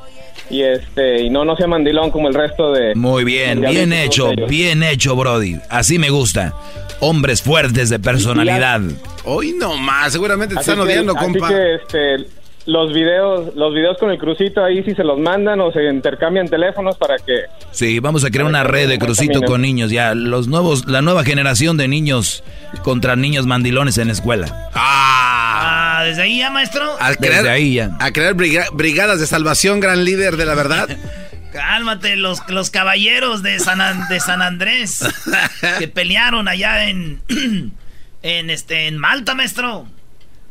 y 0.49 0.62
este 0.62 1.22
y 1.22 1.28
no 1.28 1.45
no 1.45 1.57
sea 1.57 1.66
mandilón 1.66 2.11
como 2.11 2.28
el 2.28 2.35
resto 2.35 2.72
de 2.72 2.95
Muy 2.95 3.24
bien, 3.24 3.61
bien 3.61 3.93
hecho, 3.93 4.30
bien 4.49 4.83
hecho, 4.83 5.16
Brody. 5.16 5.57
Así 5.68 5.99
me 5.99 6.09
gusta. 6.11 6.55
Hombres 7.01 7.42
fuertes 7.42 7.90
de 7.90 7.99
personalidad. 7.99 8.80
Hoy 9.24 9.53
no 9.59 9.76
más, 9.76 10.12
seguramente 10.12 10.55
te 10.55 10.61
Así 10.61 10.70
están 10.70 10.84
que- 10.86 10.92
odiando, 10.92 11.16
así 11.16 11.24
compa. 11.24 11.49
que 11.49 11.74
este 11.76 12.16
los 12.66 12.92
videos, 12.92 13.55
los 13.57 13.72
videos 13.72 13.96
con 13.99 14.11
el 14.11 14.18
crucito 14.18 14.62
ahí 14.62 14.82
si 14.84 14.94
se 14.94 15.03
los 15.03 15.18
mandan 15.18 15.59
o 15.61 15.72
se 15.72 15.84
intercambian 15.84 16.49
teléfonos 16.49 16.99
para 16.99 17.16
que 17.16 17.44
Sí, 17.70 17.99
vamos 17.99 18.24
a 18.26 18.30
crear 18.30 18.44
una 18.46 18.62
red 18.62 18.88
de 18.90 18.99
crucito 18.99 19.40
con 19.42 19.62
niños 19.62 19.90
ya, 19.90 20.14
los 20.14 20.49
nuevos 20.49 20.86
la 20.86 21.01
nueva 21.01 21.24
generación 21.24 21.78
de 21.78 21.88
niños 21.88 22.44
contra 22.82 23.16
niños 23.16 23.46
mandilones 23.46 23.96
en 23.96 24.09
la 24.09 24.12
escuela. 24.12 24.68
Ah, 24.74 26.03
desde 26.05 26.22
ahí 26.22 26.38
ya, 26.40 26.51
maestro. 26.51 26.84
Al 27.01 27.16
crear, 27.16 27.36
Desde 27.36 27.51
ahí 27.51 27.74
ya. 27.74 27.96
A 28.01 28.11
crear 28.12 28.34
briga- 28.34 28.66
brigadas 28.74 29.18
de 29.20 29.26
salvación, 29.26 29.80
gran 29.80 30.05
líder 30.05 30.36
de 30.36 30.44
la 30.44 30.55
verdad. 30.55 30.88
Cálmate, 31.53 32.16
los, 32.16 32.40
los 32.49 32.70
caballeros 32.70 33.42
de 33.42 33.59
San, 33.59 33.80
An- 33.80 34.07
de 34.09 34.20
San 34.20 34.42
Andrés 34.42 35.05
que 35.78 35.88
pelearon 35.94 36.46
allá 36.49 36.84
en, 36.88 37.20
en, 38.22 38.51
este, 38.51 38.86
en 38.86 38.99
Malta, 38.99 39.34
maestro. 39.34 39.86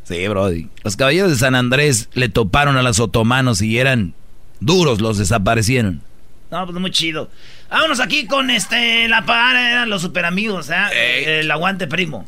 Sí, 0.04 0.26
brody. 0.26 0.68
Los 0.84 0.96
caballeros 0.96 1.30
de 1.30 1.36
San 1.36 1.54
Andrés 1.54 2.08
le 2.14 2.28
toparon 2.28 2.76
a 2.76 2.82
los 2.82 2.98
otomanos 2.98 3.60
y 3.62 3.78
eran 3.78 4.14
duros, 4.60 5.00
los 5.00 5.18
desaparecieron. 5.18 6.02
No, 6.50 6.64
pues 6.66 6.78
muy 6.78 6.90
chido. 6.90 7.30
Vámonos 7.70 8.00
aquí 8.00 8.26
con 8.26 8.50
este, 8.50 9.06
la 9.08 9.26
parada, 9.26 9.70
eran 9.70 9.90
los 9.90 10.00
super 10.02 10.24
amigos, 10.24 10.70
¿eh? 10.70 11.40
El 11.40 11.50
aguante 11.50 11.86
primo. 11.86 12.24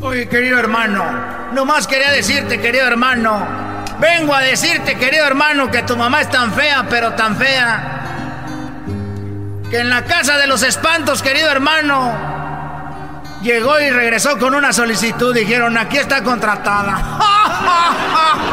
Oye, 0.00 0.28
querido 0.28 0.58
hermano, 0.58 1.04
nomás 1.54 1.86
quería 1.86 2.10
decirte, 2.10 2.60
querido 2.60 2.86
hermano, 2.86 3.46
vengo 4.02 4.34
a 4.34 4.40
decirte, 4.40 4.96
querido 4.96 5.24
hermano, 5.24 5.70
que 5.70 5.84
tu 5.84 5.96
mamá 5.96 6.22
es 6.22 6.28
tan 6.28 6.52
fea, 6.52 6.84
pero 6.90 7.12
tan 7.12 7.36
fea, 7.36 8.00
que 9.70 9.78
en 9.78 9.88
la 9.88 10.02
casa 10.04 10.36
de 10.38 10.48
los 10.48 10.64
espantos, 10.64 11.22
querido 11.22 11.48
hermano, 11.48 12.12
llegó 13.42 13.78
y 13.80 13.90
regresó 13.90 14.36
con 14.38 14.56
una 14.56 14.72
solicitud, 14.72 15.32
dijeron, 15.32 15.78
aquí 15.78 15.98
está 15.98 16.24
contratada. 16.24 16.98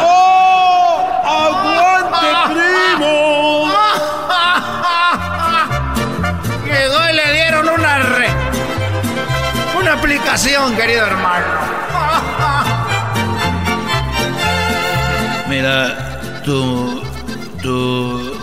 ¡Oh! 0.02 1.22
¡Aguante, 1.26 2.28
primo! 2.54 3.70
Llegó 6.66 7.10
y 7.10 7.14
le 7.14 7.34
dieron 7.34 7.70
una 7.70 7.98
re... 7.98 8.30
Una 9.80 9.94
aplicación, 9.94 10.76
querido 10.76 11.08
hermano. 11.08 11.79
Mira, 15.50 15.98
tu, 16.46 17.02
tu, 17.64 18.38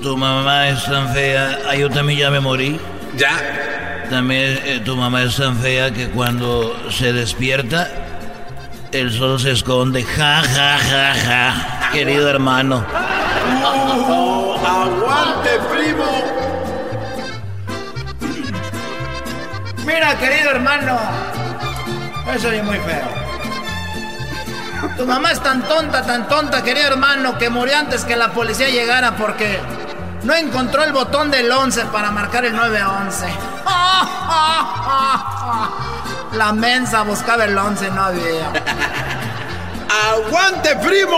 tu 0.00 0.16
mamá 0.16 0.68
es 0.68 0.84
tan 0.84 1.12
fea. 1.12 1.58
Ah, 1.68 1.74
yo 1.74 1.90
también 1.90 2.20
ya 2.20 2.30
me 2.30 2.38
morí. 2.38 2.78
Ya. 3.16 4.06
También 4.08 4.60
eh, 4.64 4.80
tu 4.84 4.94
mamá 4.94 5.24
es 5.24 5.36
tan 5.36 5.58
fea 5.58 5.90
que 5.92 6.08
cuando 6.10 6.72
se 6.90 7.12
despierta, 7.12 7.88
el 8.92 9.12
sol 9.12 9.40
se 9.40 9.50
esconde. 9.50 10.04
Ja, 10.04 10.42
ja, 10.42 10.78
ja, 10.78 11.14
ja. 11.14 11.90
Querido 11.92 12.30
hermano. 12.30 12.84
¡Aguante, 14.64 15.50
primo! 15.72 16.04
Mira, 19.84 20.16
querido 20.18 20.50
hermano. 20.52 20.98
Eso 22.32 22.52
es 22.52 22.62
muy 22.62 22.78
feo. 22.78 23.23
Tu 24.96 25.06
mamá 25.06 25.32
es 25.32 25.42
tan 25.42 25.62
tonta, 25.62 26.02
tan 26.02 26.28
tonta, 26.28 26.62
querido 26.62 26.88
hermano, 26.88 27.38
que 27.38 27.50
murió 27.50 27.76
antes 27.76 28.04
que 28.04 28.16
la 28.16 28.32
policía 28.32 28.68
llegara 28.68 29.16
porque 29.16 29.58
no 30.22 30.34
encontró 30.34 30.84
el 30.84 30.92
botón 30.92 31.30
del 31.30 31.50
11 31.50 31.86
para 31.86 32.10
marcar 32.10 32.44
el 32.44 32.54
911. 32.54 33.26
La 36.34 36.52
mensa 36.52 37.02
buscaba 37.02 37.44
el 37.44 37.56
11, 37.56 37.90
no 37.90 38.04
había. 38.04 38.52
¡Aguante, 40.10 40.76
primo! 40.76 41.16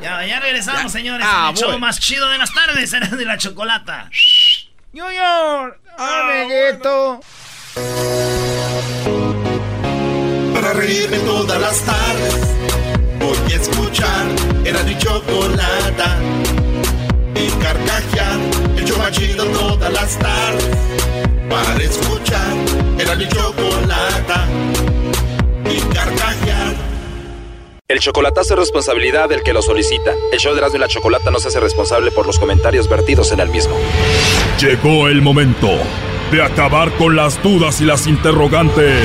Ya, 0.00 0.24
ya 0.26 0.40
regresamos, 0.40 0.92
señores. 0.92 1.26
Ah, 1.28 1.48
el 1.50 1.56
show 1.56 1.68
bueno. 1.68 1.86
más 1.86 1.98
chido 1.98 2.28
de 2.28 2.38
las 2.38 2.52
tardes 2.52 2.92
era 2.92 3.08
de 3.08 3.24
la 3.24 3.38
chocolata. 3.38 4.10
New 4.92 5.10
York, 5.10 5.78
amiguito. 5.96 7.20
Para 7.74 8.15
reírme 10.76 11.18
todas 11.18 11.60
las 11.60 11.80
tardes 11.80 12.34
Voy 13.18 13.52
a 13.52 13.56
escuchar 13.56 14.26
Era 14.64 14.82
mi 14.82 14.96
chocolata 14.98 16.18
Y 17.34 17.48
carcajear 17.62 18.38
El 18.76 18.84
show 18.84 18.98
más 18.98 19.12
chido 19.12 19.44
todas 19.46 19.92
las 19.92 20.18
tardes 20.18 20.76
Para 21.48 21.82
escuchar 21.82 22.54
Era 22.98 23.14
mi 23.14 23.26
chocolata 23.28 24.46
Y 25.70 25.80
carcajear 25.94 26.74
El 27.88 27.98
chocolatazo 28.00 28.54
es 28.54 28.60
responsabilidad 28.60 29.28
del 29.28 29.42
que 29.42 29.52
lo 29.52 29.62
solicita. 29.62 30.12
El 30.32 30.38
show 30.38 30.52
de 30.52 30.58
Erasmo 30.58 30.76
y 30.76 30.80
la 30.80 30.88
Chocolata 30.88 31.30
no 31.30 31.38
se 31.38 31.48
hace 31.48 31.60
responsable 31.60 32.10
por 32.10 32.26
los 32.26 32.38
comentarios 32.38 32.88
vertidos 32.88 33.30
en 33.32 33.40
el 33.40 33.48
mismo. 33.48 33.76
Llegó 34.60 35.08
el 35.08 35.22
momento 35.22 35.70
de 36.32 36.42
acabar 36.42 36.90
con 36.96 37.14
las 37.14 37.40
dudas 37.42 37.80
y 37.80 37.84
las 37.84 38.08
interrogantes. 38.08 39.04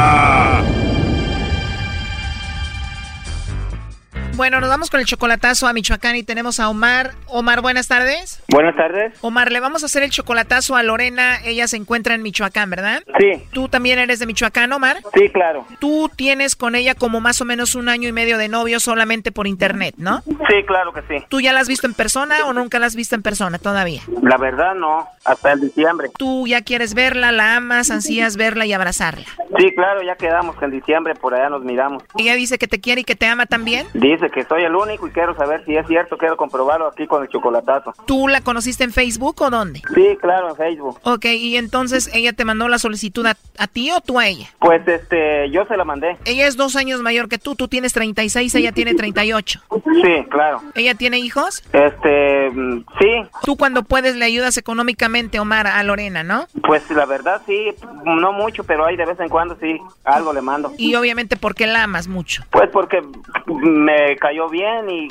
Bueno, 4.35 4.59
nos 4.59 4.69
vamos 4.69 4.89
con 4.89 4.99
el 4.99 5.05
chocolatazo 5.05 5.67
a 5.67 5.73
Michoacán 5.73 6.15
y 6.15 6.23
tenemos 6.23 6.59
a 6.59 6.69
Omar. 6.69 7.11
Omar, 7.27 7.61
buenas 7.61 7.87
tardes. 7.87 8.41
Buenas 8.47 8.75
tardes. 8.75 9.13
Omar, 9.21 9.51
le 9.51 9.59
vamos 9.59 9.83
a 9.83 9.85
hacer 9.85 10.03
el 10.03 10.09
chocolatazo 10.09 10.75
a 10.75 10.83
Lorena. 10.83 11.37
Ella 11.43 11.67
se 11.67 11.77
encuentra 11.77 12.15
en 12.15 12.23
Michoacán, 12.23 12.69
¿verdad? 12.69 13.03
Sí. 13.19 13.43
¿Tú 13.51 13.67
también 13.67 13.99
eres 13.99 14.19
de 14.19 14.25
Michoacán, 14.25 14.71
Omar? 14.73 14.97
Sí, 15.13 15.29
claro. 15.29 15.67
Tú 15.79 16.09
tienes 16.15 16.55
con 16.55 16.75
ella 16.75 16.95
como 16.95 17.19
más 17.19 17.41
o 17.41 17.45
menos 17.45 17.75
un 17.75 17.89
año 17.89 18.07
y 18.07 18.13
medio 18.13 18.37
de 18.37 18.47
novio 18.47 18.79
solamente 18.79 19.31
por 19.31 19.47
internet, 19.47 19.95
¿no? 19.97 20.21
Sí, 20.25 20.63
claro 20.65 20.91
que 20.93 21.01
sí. 21.01 21.25
¿Tú 21.29 21.39
ya 21.41 21.53
la 21.53 21.59
has 21.59 21.67
visto 21.67 21.85
en 21.85 21.93
persona 21.93 22.45
o 22.45 22.53
nunca 22.53 22.79
la 22.79 22.87
has 22.87 22.95
visto 22.95 23.15
en 23.15 23.21
persona 23.21 23.59
todavía? 23.59 24.01
La 24.23 24.37
verdad 24.37 24.73
no, 24.75 25.07
hasta 25.25 25.51
el 25.51 25.59
diciembre. 25.61 26.09
¿Tú 26.17 26.47
ya 26.47 26.61
quieres 26.61 26.93
verla, 26.93 27.31
la 27.31 27.57
amas, 27.57 27.91
ansías 27.91 28.37
verla 28.37 28.65
y 28.65 28.73
abrazarla? 28.73 29.25
Sí, 29.57 29.71
claro, 29.75 30.01
ya 30.01 30.15
quedamos 30.15 30.55
que 30.57 30.65
en 30.65 30.71
diciembre 30.71 31.13
por 31.15 31.35
allá 31.35 31.49
nos 31.49 31.63
miramos. 31.63 32.03
¿Ella 32.17 32.35
dice 32.35 32.57
que 32.57 32.67
te 32.67 32.79
quiere 32.79 33.01
y 33.01 33.03
que 33.03 33.15
te 33.15 33.27
ama 33.27 33.45
también? 33.45 33.85
Dice 33.93 34.20
que 34.29 34.43
soy 34.43 34.63
el 34.63 34.75
único 34.75 35.07
y 35.07 35.11
quiero 35.11 35.35
saber 35.35 35.63
si 35.65 35.75
es 35.75 35.87
cierto, 35.87 36.17
quiero 36.17 36.37
comprobarlo 36.37 36.87
aquí 36.87 37.07
con 37.07 37.23
el 37.23 37.29
chocolatazo. 37.29 37.93
¿Tú 38.05 38.27
la 38.27 38.41
conociste 38.41 38.83
en 38.83 38.91
Facebook 38.91 39.41
o 39.41 39.49
dónde? 39.49 39.81
Sí, 39.95 40.17
claro, 40.19 40.49
en 40.49 40.55
Facebook. 40.55 40.99
Ok, 41.03 41.25
y 41.25 41.57
entonces 41.57 42.09
ella 42.13 42.33
te 42.33 42.45
mandó 42.45 42.67
la 42.67 42.77
solicitud 42.77 43.25
a, 43.25 43.35
a 43.57 43.67
ti 43.67 43.91
o 43.91 44.01
tú 44.01 44.19
a 44.19 44.27
ella? 44.27 44.47
Pues 44.59 44.87
este, 44.87 45.49
yo 45.49 45.65
se 45.65 45.77
la 45.77 45.85
mandé. 45.85 46.17
Ella 46.25 46.47
es 46.47 46.57
dos 46.57 46.75
años 46.75 47.01
mayor 47.01 47.29
que 47.29 47.37
tú, 47.37 47.55
tú 47.55 47.67
tienes 47.67 47.93
36, 47.93 48.53
ella 48.55 48.71
tiene 48.71 48.93
38. 48.93 49.61
Sí, 50.01 50.25
claro. 50.29 50.61
¿Ella 50.75 50.95
tiene 50.95 51.19
hijos? 51.19 51.63
Este, 51.73 52.49
mm, 52.51 52.85
sí, 52.99 53.07
Tú 53.43 53.57
cuando 53.57 53.83
puedes 53.83 54.15
le 54.15 54.25
ayudas 54.25 54.57
económicamente, 54.57 55.39
Omar, 55.39 55.67
a 55.67 55.81
Lorena, 55.83 56.23
¿no? 56.23 56.47
pues 56.63 56.89
la 56.91 57.05
verdad 57.05 57.41
sí, 57.45 57.73
no 58.05 58.31
mucho, 58.31 58.63
pero 58.63 58.85
hay 58.85 58.95
de 58.95 59.05
vez 59.05 59.19
en 59.19 59.29
cuando 59.29 59.57
sí, 59.59 59.79
algo 60.03 60.33
le 60.33 60.41
mando. 60.41 60.71
Y 60.77 60.95
obviamente 60.95 61.35
porque 61.37 61.67
la 61.67 61.83
amas 61.83 62.07
mucho. 62.07 62.43
Pues 62.49 62.69
porque 62.69 63.01
me 63.45 64.10
cayó 64.17 64.49
bien 64.49 64.89
y 64.89 65.07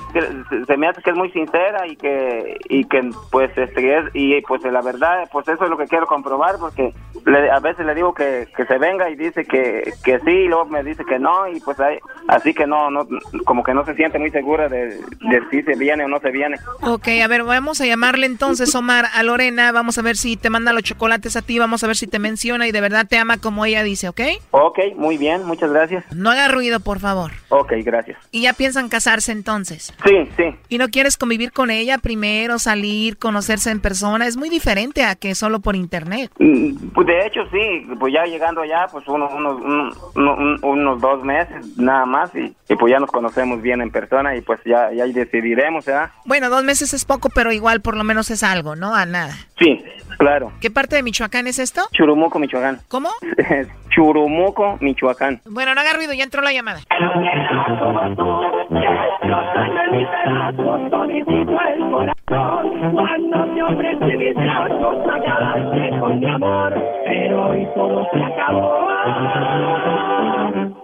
se 0.66 0.76
me 0.76 0.88
hace 0.88 1.02
que 1.02 1.10
es 1.10 1.16
muy 1.16 1.30
sincera 1.30 1.86
y 1.86 1.96
que 1.96 2.58
y 2.68 2.84
que 2.84 3.10
pues 3.30 3.50
este 3.56 3.98
es 3.98 4.04
y 4.14 4.40
pues 4.42 4.62
la 4.64 4.82
verdad 4.82 5.28
pues 5.32 5.46
eso 5.48 5.64
es 5.64 5.70
lo 5.70 5.76
que 5.78 5.86
quiero 5.86 6.06
comprobar 6.06 6.56
porque 6.58 6.92
le- 7.26 7.50
a 7.50 7.60
veces 7.60 7.84
le 7.86 7.94
digo 7.94 8.14
que, 8.14 8.48
que 8.56 8.64
se 8.66 8.78
venga 8.78 9.10
y 9.10 9.16
dice 9.16 9.44
que, 9.44 9.92
que 10.04 10.18
sí 10.20 10.30
y 10.30 10.48
luego 10.48 10.64
me 10.66 10.82
dice 10.82 11.04
que 11.04 11.18
no 11.18 11.48
y 11.48 11.60
pues 11.60 11.78
ahí- 11.80 11.98
así 12.28 12.54
que 12.54 12.66
no 12.66 12.90
no 12.90 13.06
como 13.44 13.62
que 13.62 13.74
no 13.74 13.84
se 13.84 13.94
siente 13.94 14.18
muy 14.18 14.30
segura 14.30 14.68
de, 14.68 14.88
de 15.20 15.42
si 15.50 15.62
se 15.62 15.74
viene 15.76 16.04
o 16.04 16.08
no 16.08 16.18
se 16.20 16.30
viene. 16.30 16.56
Ok, 16.82 17.08
a 17.22 17.28
ver, 17.28 17.44
vamos 17.44 17.80
a 17.80 17.86
llamarle 17.86 18.26
entonces, 18.26 18.74
Omar, 18.74 19.06
a 19.14 19.22
Lorena. 19.22 19.72
Vamos 19.72 19.98
a 19.98 20.02
ver 20.02 20.16
si 20.16 20.36
te 20.36 20.50
manda 20.50 20.72
los 20.72 20.82
chocolates 20.82 21.36
a 21.36 21.42
ti, 21.42 21.58
vamos 21.58 21.82
a 21.82 21.86
ver 21.86 21.96
si 21.96 22.06
te 22.06 22.18
menciona 22.18 22.66
y 22.66 22.72
de 22.72 22.80
verdad 22.80 23.06
te 23.08 23.18
ama 23.18 23.38
como 23.38 23.64
ella 23.64 23.82
dice, 23.82 24.08
¿ok? 24.08 24.20
Ok, 24.50 24.78
muy 24.96 25.16
bien, 25.18 25.44
muchas 25.44 25.70
gracias. 25.72 26.04
No 26.14 26.30
haga 26.30 26.48
ruido, 26.48 26.80
por 26.80 26.98
favor. 27.00 27.32
Ok, 27.48 27.72
gracias. 27.84 28.18
Y 28.30 28.42
ya 28.42 28.52
piensan 28.52 28.88
casarse 28.90 29.32
entonces. 29.32 29.94
Sí, 30.04 30.28
sí. 30.36 30.44
¿Y 30.68 30.78
no 30.78 30.88
quieres 30.88 31.16
convivir 31.16 31.52
con 31.52 31.70
ella 31.70 31.96
primero, 31.98 32.58
salir, 32.58 33.16
conocerse 33.16 33.70
en 33.70 33.80
persona? 33.80 34.26
Es 34.26 34.36
muy 34.36 34.48
diferente 34.50 35.02
a 35.04 35.14
que 35.14 35.34
solo 35.34 35.60
por 35.60 35.76
internet. 35.76 36.30
Mm, 36.38 36.88
Pues 36.94 37.06
de 37.06 37.26
hecho 37.26 37.40
sí, 37.50 37.86
pues 37.98 38.12
ya 38.12 38.24
llegando 38.24 38.60
allá, 38.62 38.86
pues 38.92 39.06
unos, 39.08 39.32
unos, 39.32 39.60
un- 39.62 40.28
un- 40.28 40.58
unos 40.62 41.00
dos 41.00 41.22
meses 41.24 41.64
nada 41.78 42.04
más 42.04 42.30
y, 42.34 42.54
y 42.68 42.76
pues 42.76 42.90
ya 42.92 42.98
nos 42.98 43.10
conocemos 43.10 43.62
bien 43.62 43.80
en 43.80 43.90
persona 43.90 44.36
y 44.36 44.40
pues 44.42 44.60
ya, 44.64 44.92
ya 44.92 45.06
decidiremos, 45.06 45.84
¿verdad? 45.86 46.10
Bueno, 46.24 46.50
dos 46.50 46.64
meses 46.64 46.92
es 46.92 47.04
poco, 47.04 47.30
pero 47.34 47.52
igual 47.52 47.80
por 47.80 47.96
lo 47.96 48.04
menos 48.04 48.30
es 48.30 48.42
algo, 48.42 48.76
¿no? 48.76 48.94
A 48.94 49.06
nada. 49.06 49.34
Sí, 49.58 49.82
claro. 50.20 50.52
¿Qué 50.60 50.70
parte 50.70 50.96
de 50.96 51.02
Michoacán 51.02 51.46
es 51.46 51.58
esto? 51.58 51.80
Churumuco, 51.92 52.38
Michoacán. 52.38 52.80
¿Cómo? 52.88 53.08
Churumuco, 53.88 54.76
Michoacán. 54.80 55.40
Bueno, 55.46 55.74
no 55.74 55.80
haga 55.80 55.94
ruido, 55.94 56.12
ya 56.12 56.24
entró 56.24 56.42
la 56.42 56.52
llamada. 56.52 56.80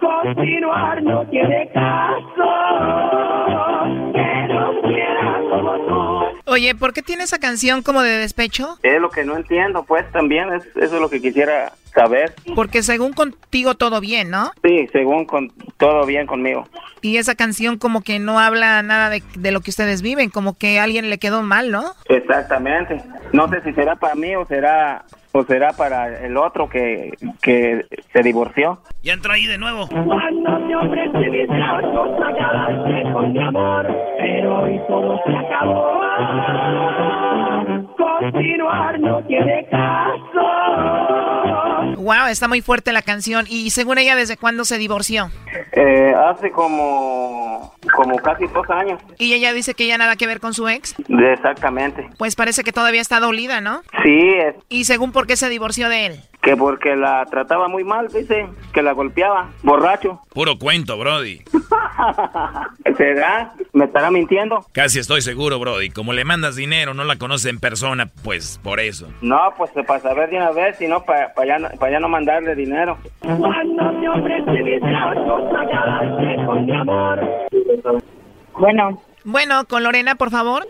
Continuar 0.01 1.03
no 1.03 1.24
tiene 1.26 1.70
caso, 1.72 3.36
Oye, 6.57 6.75
¿por 6.75 6.95
qué 6.95 7.03
tiene 7.03 7.25
esa 7.25 7.39
canción 7.39 7.83
como 7.83 8.01
de 8.01 8.17
despecho? 8.17 8.79
Es 8.83 8.99
lo 8.99 9.11
que 9.11 9.27
no 9.27 9.37
entiendo, 9.37 9.85
pues 9.85 10.11
también, 10.11 10.51
es, 10.55 10.65
eso 10.75 10.95
es 10.95 11.01
lo 11.03 11.11
que 11.11 11.21
quisiera 11.21 11.75
saber. 11.95 12.35
Porque 12.55 12.83
según 12.83 13.13
contigo 13.13 13.75
todo 13.75 14.01
bien, 14.01 14.31
¿no? 14.31 14.53
Sí, 14.65 14.89
según 14.91 15.27
con 15.27 15.53
todo 15.77 16.07
bien 16.07 16.27
conmigo. 16.27 16.67
Y 17.03 17.19
esa 17.19 17.35
canción 17.35 17.77
como 17.77 18.01
que 18.01 18.19
no 18.21 18.41
habla 18.41 18.83
nada 18.83 19.11
de, 19.11 19.23
de 19.37 19.51
lo 19.51 19.61
que 19.61 19.69
ustedes 19.69 20.01
viven, 20.01 20.31
como 20.31 20.57
que 20.57 20.81
a 20.81 20.85
alguien 20.85 21.11
le 21.11 21.19
quedó 21.19 21.43
mal, 21.43 21.71
¿no? 21.71 21.93
Exactamente. 22.09 23.03
No 23.35 23.51
sé 23.51 23.61
si 23.61 23.75
será 23.75 23.97
para 23.97 24.15
mí 24.15 24.35
o 24.35 24.47
será 24.47 25.05
o 25.37 25.45
será 25.45 25.72
para 25.72 26.24
el 26.24 26.37
otro 26.37 26.68
que, 26.68 27.12
que 27.43 27.84
se 28.12 28.22
divorció. 28.22 28.78
Ya 29.03 29.12
entró 29.12 29.32
ahí 29.32 29.47
de 29.47 29.59
nuevo. 29.59 29.87
Cuando 29.89 30.59
me 30.61 30.76
ofrece 30.76 31.30
mis 31.30 31.49
brazos 31.49 32.11
a 32.24 32.32
quedarse 32.34 33.12
con 33.12 33.32
mi 33.32 33.43
amor, 33.43 33.87
pero 34.18 34.62
hoy 34.62 34.80
todo 34.89 35.20
se 35.26 35.37
acabó. 35.37 35.97
Continuar 37.97 39.01
no 39.01 39.22
tiene 39.24 39.66
caso. 39.70 40.40
Wow, 41.97 42.26
está 42.30 42.49
muy 42.49 42.61
fuerte 42.61 42.92
la 42.92 43.03
canción. 43.03 43.47
Y 43.49 43.70
según 43.70 43.99
ella, 43.99 44.14
¿desde 44.16 44.36
cuándo 44.36 44.64
se 44.64 44.78
divorció? 44.78 45.30
Eh, 45.72 46.14
hace 46.14 46.51
como 46.51 47.74
como 47.94 48.16
casi 48.16 48.47
dos 48.49 48.68
años. 48.70 49.01
Y 49.18 49.34
ella 49.34 49.53
dice 49.53 49.74
que 49.74 49.86
ya 49.86 49.99
nada 49.99 50.16
que 50.16 50.26
ver 50.26 50.40
con 50.40 50.55
su 50.55 50.68
ex. 50.68 50.94
Exactamente. 51.09 52.09
Pues 52.18 52.34
parece 52.34 52.62
que 52.62 52.72
todavía 52.72 53.01
está 53.01 53.20
dolida, 53.20 53.61
¿no? 53.61 53.82
Sí, 54.05 54.18
es 54.34 54.55
Y 54.68 54.84
según 54.84 55.12
por 55.12 55.26
qué 55.26 55.36
se 55.36 55.49
divorció 55.49 55.88
de 55.88 56.07
él. 56.07 56.20
Que 56.47 56.57
porque 56.57 56.94
la 56.94 57.26
trataba 57.26 57.66
muy 57.66 57.82
mal, 57.82 58.07
dice, 58.07 58.47
que 58.72 58.80
la 58.80 58.92
golpeaba, 58.92 59.49
borracho. 59.64 60.20
Puro 60.32 60.59
cuento, 60.61 60.97
Brody. 60.97 61.40
¿Será? 62.97 63.53
¿Me 63.72 63.86
estará 63.86 64.12
mintiendo? 64.12 64.64
Casi 64.72 65.01
estoy 65.01 65.22
seguro, 65.22 65.59
Brody. 65.59 65.90
Como 65.90 66.12
le 66.12 66.24
mandas 66.24 66.55
dinero, 66.55 66.94
no 66.94 67.03
la 67.03 67.16
conoces 67.16 67.47
en 67.51 67.59
persona, 67.59 68.11
pues 68.22 68.61
por 68.62 68.78
eso. 68.78 69.09
No, 69.22 69.40
pues 69.59 69.72
para 69.86 69.99
saber 69.99 70.30
de 70.30 70.36
una 70.36 70.53
vez, 70.53 70.76
si 70.78 70.86
no, 70.86 71.03
para 71.03 71.32
ya, 71.44 71.59
no- 71.59 71.68
pa' 71.80 71.90
ya 71.90 71.99
no 71.99 72.09
mandarle 72.09 72.55
dinero. 72.55 72.97
Cuando 73.20 73.92
me 73.94 74.09
ofrece 74.09 74.62
mis 74.62 74.80
brazos 74.80 75.42
con 76.47 76.64
mi 76.64 76.76
amor. 76.76 77.20
Bueno. 78.57 79.03
Bueno, 79.24 79.64
con 79.64 79.82
Lorena, 79.82 80.14
por 80.14 80.30
favor. 80.30 80.64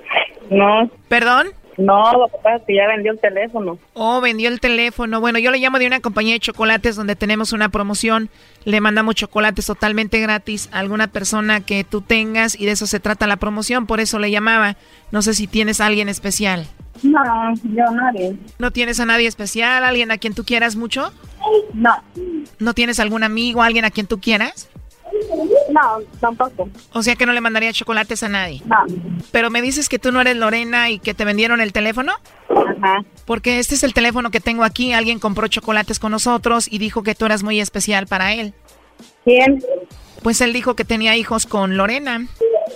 No. 0.50 0.88
¿Perdón? 1.10 1.48
No, 1.78 2.12
lo 2.12 2.28
que 2.28 2.36
pasa 2.42 2.56
es 2.56 2.62
que 2.66 2.74
ya 2.74 2.86
vendió 2.86 3.12
el 3.12 3.18
teléfono. 3.18 3.78
Oh, 3.92 4.20
vendió 4.20 4.48
el 4.48 4.60
teléfono. 4.60 5.20
Bueno, 5.20 5.38
yo 5.38 5.50
le 5.50 5.58
llamo 5.58 5.78
de 5.78 5.86
una 5.86 6.00
compañía 6.00 6.34
de 6.34 6.40
chocolates 6.40 6.96
donde 6.96 7.16
tenemos 7.16 7.52
una 7.52 7.68
promoción. 7.68 8.30
Le 8.64 8.80
mandamos 8.80 9.14
chocolates 9.14 9.66
totalmente 9.66 10.18
gratis 10.20 10.70
a 10.72 10.78
alguna 10.78 11.08
persona 11.08 11.60
que 11.60 11.84
tú 11.84 12.00
tengas 12.00 12.58
y 12.58 12.64
de 12.64 12.72
eso 12.72 12.86
se 12.86 13.00
trata 13.00 13.26
la 13.26 13.36
promoción. 13.36 13.86
Por 13.86 14.00
eso 14.00 14.18
le 14.18 14.30
llamaba. 14.30 14.76
No 15.10 15.20
sé 15.22 15.34
si 15.34 15.46
tienes 15.46 15.80
a 15.80 15.86
alguien 15.86 16.08
especial. 16.08 16.66
No, 17.02 17.20
yo 17.64 17.90
nadie. 17.92 18.36
¿No 18.58 18.70
tienes 18.70 18.98
a 19.00 19.06
nadie 19.06 19.26
especial? 19.28 19.84
¿Alguien 19.84 20.10
a 20.10 20.18
quien 20.18 20.34
tú 20.34 20.44
quieras 20.44 20.76
mucho? 20.76 21.12
No. 21.74 21.94
¿No 22.58 22.72
tienes 22.72 22.98
algún 23.00 23.22
amigo, 23.22 23.62
alguien 23.62 23.84
a 23.84 23.90
quien 23.90 24.06
tú 24.06 24.18
quieras? 24.18 24.68
No, 25.70 26.00
tampoco. 26.20 26.68
O 26.92 27.02
sea 27.02 27.16
que 27.16 27.26
no 27.26 27.32
le 27.32 27.40
mandaría 27.40 27.72
chocolates 27.72 28.22
a 28.22 28.28
nadie. 28.28 28.62
No. 28.64 28.76
Pero 29.32 29.50
me 29.50 29.62
dices 29.62 29.88
que 29.88 29.98
tú 29.98 30.12
no 30.12 30.20
eres 30.20 30.36
Lorena 30.36 30.90
y 30.90 30.98
que 30.98 31.14
te 31.14 31.24
vendieron 31.24 31.60
el 31.60 31.72
teléfono. 31.72 32.12
Ajá. 32.48 33.04
Porque 33.24 33.58
este 33.58 33.74
es 33.74 33.82
el 33.82 33.94
teléfono 33.94 34.30
que 34.30 34.40
tengo 34.40 34.64
aquí. 34.64 34.92
Alguien 34.92 35.18
compró 35.18 35.48
chocolates 35.48 35.98
con 35.98 36.12
nosotros 36.12 36.68
y 36.70 36.78
dijo 36.78 37.02
que 37.02 37.14
tú 37.14 37.26
eras 37.26 37.42
muy 37.42 37.60
especial 37.60 38.06
para 38.06 38.32
él. 38.34 38.54
¿Quién? 39.24 39.62
Pues 40.22 40.40
él 40.40 40.52
dijo 40.52 40.74
que 40.74 40.84
tenía 40.84 41.16
hijos 41.16 41.46
con 41.46 41.76
Lorena. 41.76 42.26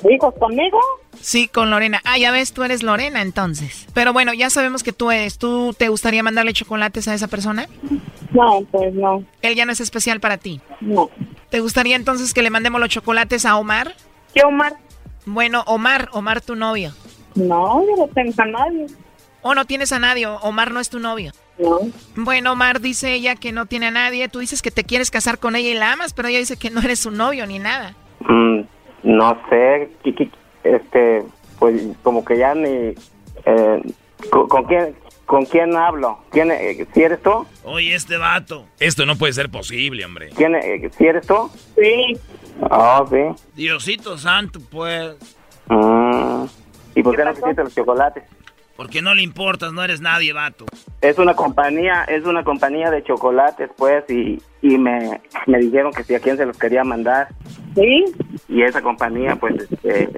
¿Hijos 0.08 0.34
conmigo? 0.38 0.78
Sí, 1.20 1.48
con 1.48 1.70
Lorena. 1.70 2.00
Ah, 2.04 2.16
ya 2.16 2.30
ves, 2.30 2.52
tú 2.52 2.62
eres 2.62 2.82
Lorena 2.82 3.22
entonces. 3.22 3.86
Pero 3.92 4.12
bueno, 4.12 4.32
ya 4.32 4.50
sabemos 4.50 4.82
que 4.82 4.92
tú 4.92 5.10
eres. 5.10 5.38
¿Tú 5.38 5.74
te 5.76 5.88
gustaría 5.88 6.22
mandarle 6.22 6.52
chocolates 6.52 7.08
a 7.08 7.14
esa 7.14 7.28
persona? 7.28 7.68
No, 8.32 8.64
pues 8.70 8.94
no. 8.94 9.24
Él 9.42 9.54
ya 9.54 9.66
no 9.66 9.72
es 9.72 9.80
especial 9.80 10.20
para 10.20 10.38
ti. 10.38 10.60
No. 10.80 11.10
¿Te 11.50 11.60
gustaría 11.60 11.96
entonces 11.96 12.32
que 12.32 12.42
le 12.42 12.50
mandemos 12.50 12.80
los 12.80 12.90
chocolates 12.90 13.44
a 13.44 13.56
Omar? 13.56 13.94
¿Qué 14.32 14.42
Omar? 14.44 14.74
Bueno, 15.26 15.64
Omar, 15.66 16.08
Omar 16.12 16.40
tu 16.40 16.54
novio. 16.54 16.92
No, 17.34 17.82
yo 17.84 17.96
no 17.96 18.08
tengo 18.14 18.32
a 18.38 18.46
nadie. 18.46 18.86
¿O 19.42 19.54
no 19.54 19.64
tienes 19.64 19.92
a 19.92 19.98
nadie? 19.98 20.26
Omar 20.26 20.70
no 20.72 20.80
es 20.80 20.90
tu 20.90 20.98
novio. 20.98 21.32
No. 21.58 21.78
Bueno, 22.16 22.52
Omar 22.52 22.80
dice 22.80 23.12
ella 23.12 23.36
que 23.36 23.52
no 23.52 23.66
tiene 23.66 23.86
a 23.86 23.90
nadie. 23.90 24.28
Tú 24.28 24.38
dices 24.38 24.62
que 24.62 24.70
te 24.70 24.84
quieres 24.84 25.10
casar 25.10 25.38
con 25.38 25.56
ella 25.56 25.70
y 25.70 25.74
la 25.74 25.92
amas, 25.92 26.12
pero 26.12 26.28
ella 26.28 26.38
dice 26.38 26.56
que 26.56 26.70
no 26.70 26.80
eres 26.80 27.00
su 27.00 27.10
novio 27.10 27.46
ni 27.46 27.58
nada. 27.58 27.94
Mm, 28.20 28.60
no 29.02 29.42
sé, 29.48 29.90
este, 30.64 31.22
pues 31.58 31.82
como 32.02 32.24
que 32.24 32.38
ya 32.38 32.54
ni... 32.54 32.94
eh, 33.44 33.82
¿con, 34.30 34.48
con 34.48 34.64
quién, 34.64 34.94
¿Con 35.30 35.44
quién 35.44 35.76
hablo? 35.76 36.18
¿Quién, 36.32 36.50
eh, 36.50 36.84
¿Si 36.92 37.02
eres 37.04 37.22
tú? 37.22 37.46
Oye, 37.62 37.94
este 37.94 38.16
vato. 38.16 38.66
Esto 38.80 39.06
no 39.06 39.14
puede 39.14 39.32
ser 39.32 39.48
posible, 39.48 40.04
hombre. 40.04 40.30
¿Quién, 40.36 40.56
eh, 40.56 40.90
¿Si 40.98 41.04
eres 41.06 41.24
tú? 41.24 41.48
Sí. 41.76 42.18
Ah, 42.68 43.04
sí. 43.08 43.44
Diosito 43.54 44.18
santo, 44.18 44.58
pues. 44.72 45.14
Mm, 45.68 46.46
¿Y 46.96 47.02
por 47.04 47.14
qué 47.14 47.24
no 47.24 47.32
quisiste 47.32 47.62
los 47.62 47.72
chocolates? 47.72 48.24
Porque 48.80 49.02
no 49.02 49.14
le 49.14 49.20
importas, 49.20 49.74
no 49.74 49.82
eres 49.84 50.00
nadie, 50.00 50.32
vato. 50.32 50.64
Es 51.02 51.18
una 51.18 51.34
compañía, 51.34 52.04
es 52.04 52.24
una 52.24 52.42
compañía 52.42 52.90
de 52.90 53.02
chocolates, 53.04 53.68
pues, 53.76 54.08
y, 54.08 54.40
y 54.62 54.78
me, 54.78 55.20
me 55.46 55.58
dijeron 55.58 55.92
que 55.92 56.02
si 56.02 56.14
a 56.14 56.18
quién 56.18 56.38
se 56.38 56.46
los 56.46 56.56
quería 56.56 56.82
mandar. 56.82 57.28
Sí. 57.74 58.06
Y 58.48 58.62
esa 58.62 58.80
compañía, 58.80 59.36
pues, 59.36 59.54
este, 59.70 60.08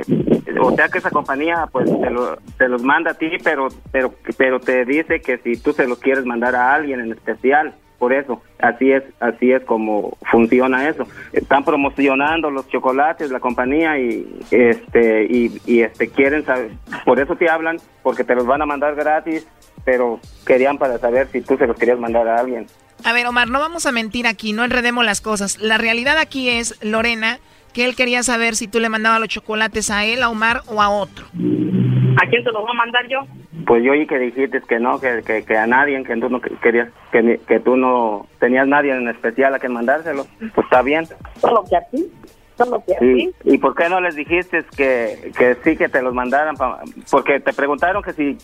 o 0.60 0.70
sea 0.76 0.88
que 0.88 0.98
esa 0.98 1.10
compañía, 1.10 1.66
pues, 1.72 1.86
te, 1.90 2.08
lo- 2.10 2.36
te 2.56 2.68
los 2.68 2.84
manda 2.84 3.10
a 3.10 3.14
ti, 3.14 3.30
pero, 3.42 3.66
pero, 3.90 4.14
pero 4.38 4.60
te 4.60 4.84
dice 4.84 5.20
que 5.20 5.38
si 5.38 5.60
tú 5.60 5.72
se 5.72 5.88
los 5.88 5.98
quieres 5.98 6.24
mandar 6.24 6.54
a 6.54 6.72
alguien 6.72 7.00
en 7.00 7.10
especial, 7.10 7.74
por 8.02 8.12
eso, 8.12 8.42
así 8.58 8.90
es, 8.90 9.04
así 9.20 9.52
es 9.52 9.62
como 9.62 10.18
funciona 10.28 10.88
eso. 10.88 11.06
Están 11.32 11.64
promocionando 11.64 12.50
los 12.50 12.66
chocolates, 12.66 13.30
la 13.30 13.38
compañía, 13.38 13.96
y, 13.96 14.40
este, 14.50 15.26
y, 15.30 15.60
y 15.66 15.82
este, 15.82 16.08
quieren 16.08 16.44
saber, 16.44 16.72
por 17.04 17.20
eso 17.20 17.36
te 17.36 17.48
hablan, 17.48 17.76
porque 18.02 18.24
te 18.24 18.34
los 18.34 18.44
van 18.44 18.60
a 18.60 18.66
mandar 18.66 18.96
gratis, 18.96 19.46
pero 19.84 20.18
querían 20.44 20.78
para 20.78 20.98
saber 20.98 21.28
si 21.28 21.42
tú 21.42 21.56
se 21.56 21.68
los 21.68 21.76
querías 21.76 22.00
mandar 22.00 22.26
a 22.26 22.40
alguien. 22.40 22.66
A 23.04 23.12
ver, 23.12 23.24
Omar, 23.28 23.48
no 23.48 23.60
vamos 23.60 23.86
a 23.86 23.92
mentir 23.92 24.26
aquí, 24.26 24.52
no 24.52 24.64
enredemos 24.64 25.04
las 25.04 25.20
cosas. 25.20 25.60
La 25.60 25.78
realidad 25.78 26.18
aquí 26.18 26.48
es, 26.48 26.84
Lorena, 26.84 27.38
que 27.72 27.84
él 27.84 27.94
quería 27.94 28.24
saber 28.24 28.56
si 28.56 28.66
tú 28.66 28.80
le 28.80 28.88
mandabas 28.88 29.20
los 29.20 29.28
chocolates 29.28 29.92
a 29.92 30.04
él, 30.04 30.24
a 30.24 30.28
Omar 30.28 30.62
o 30.66 30.82
a 30.82 30.88
otro. 30.88 31.26
¿A 31.26 32.26
quién 32.28 32.42
se 32.42 32.50
los 32.50 32.62
voy 32.62 32.70
a 32.72 32.74
mandar 32.74 33.06
yo? 33.08 33.20
Pues 33.66 33.84
yo 33.84 33.92
oí 33.92 34.06
que 34.06 34.18
dijiste 34.18 34.62
que 34.62 34.78
no, 34.80 34.98
que, 34.98 35.22
que, 35.26 35.44
que 35.44 35.56
a 35.58 35.66
nadie, 35.66 36.02
que 36.04 36.16
tú 36.16 36.30
no 36.30 36.40
que- 36.40 36.56
querías, 36.62 36.88
que, 37.10 37.60
tú 37.60 37.76
no 37.76 38.26
tenías 38.40 38.66
nadie 38.66 38.94
en 38.96 39.08
especial 39.08 39.54
a 39.54 39.58
quien 39.58 39.72
mandárselo. 39.74 40.26
Pues 40.38 40.64
está 40.64 40.80
bien. 40.82 41.04
Solo 41.38 41.64
que 41.68 41.76
a 41.76 41.82
ti. 41.90 42.06
Solo 42.56 42.82
que 42.86 42.94
a 42.94 42.98
ti. 42.98 43.30
¿Y 43.44 43.58
por 43.58 43.74
qué 43.74 43.88
no 43.90 44.00
les 44.00 44.14
dijiste 44.16 44.64
que, 44.76 45.32
que 45.36 45.56
sí 45.64 45.76
que 45.76 45.88
te 45.90 46.00
los 46.00 46.14
mandaran? 46.14 46.56
pa- 46.56 46.80
porque 47.10 47.40
te 47.40 47.52
preguntaron 47.52 48.02
que 48.02 48.12
si 48.14 48.36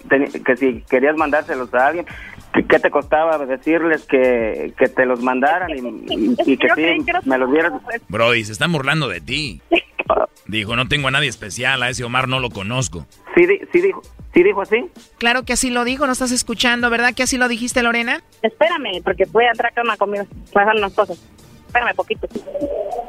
que 0.45 0.57
si 0.57 0.83
querías 0.91 1.17
mandárselos 1.17 1.73
a 1.75 1.87
alguien. 1.87 2.07
¿Qué, 2.53 2.65
qué 2.65 2.79
te 2.79 2.91
costaba 2.91 3.39
decirles 3.45 4.07
que, 4.07 4.73
que 4.79 4.89
te 4.89 5.05
los 5.07 5.23
mandaran 5.23 5.71
y, 5.71 5.75
y- 6.15 6.37
y 6.53 6.57
que 6.59 6.69
sí 6.75 7.05
me 7.25 7.39
los 7.39 7.51
dieras? 7.51 7.73
Brody, 8.09 8.45
se 8.45 8.53
están 8.53 8.73
burlando 8.73 9.09
de 9.09 9.21
ti. 9.23 9.63
Dijo, 10.47 10.77
no 10.77 10.89
tengo 10.89 11.09
a 11.09 11.11
nadie 11.11 11.29
especial, 11.29 11.83
a 11.83 11.91
ese 11.91 12.05
Omar 12.05 12.27
no 12.29 12.41
lo 12.41 12.49
conozco. 12.51 13.07
Sí, 13.35 13.47
di- 13.47 13.61
sí 13.71 13.81
dijo, 13.83 14.01
sí 14.35 14.43
dijo 14.43 14.63
así. 14.63 14.85
Claro 15.19 15.45
que 15.45 15.53
así 15.55 15.71
lo 15.71 15.85
dijo, 15.85 16.07
no 16.07 16.13
estás 16.13 16.33
escuchando, 16.33 16.91
¿verdad 16.91 17.15
que 17.15 17.23
así 17.23 17.39
lo 17.39 17.49
dijiste, 17.49 17.83
Lorena? 17.83 18.23
Espérame, 18.43 19.03
porque 19.03 19.25
voy 19.31 19.45
a 19.45 19.51
entrar 19.51 19.73
a 19.77 19.81
a 19.93 20.61
dejar 20.61 20.77
unas 20.77 20.93
cosas. 20.93 21.19
Espérame 21.67 21.95
poquito. 21.95 22.27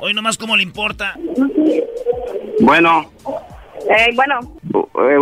Hoy 0.01 0.13
nomás 0.13 0.38
cómo 0.38 0.55
le 0.57 0.63
importa. 0.63 1.15
Bueno, 2.61 3.09
Eh, 3.89 4.11
bueno, 4.13 4.39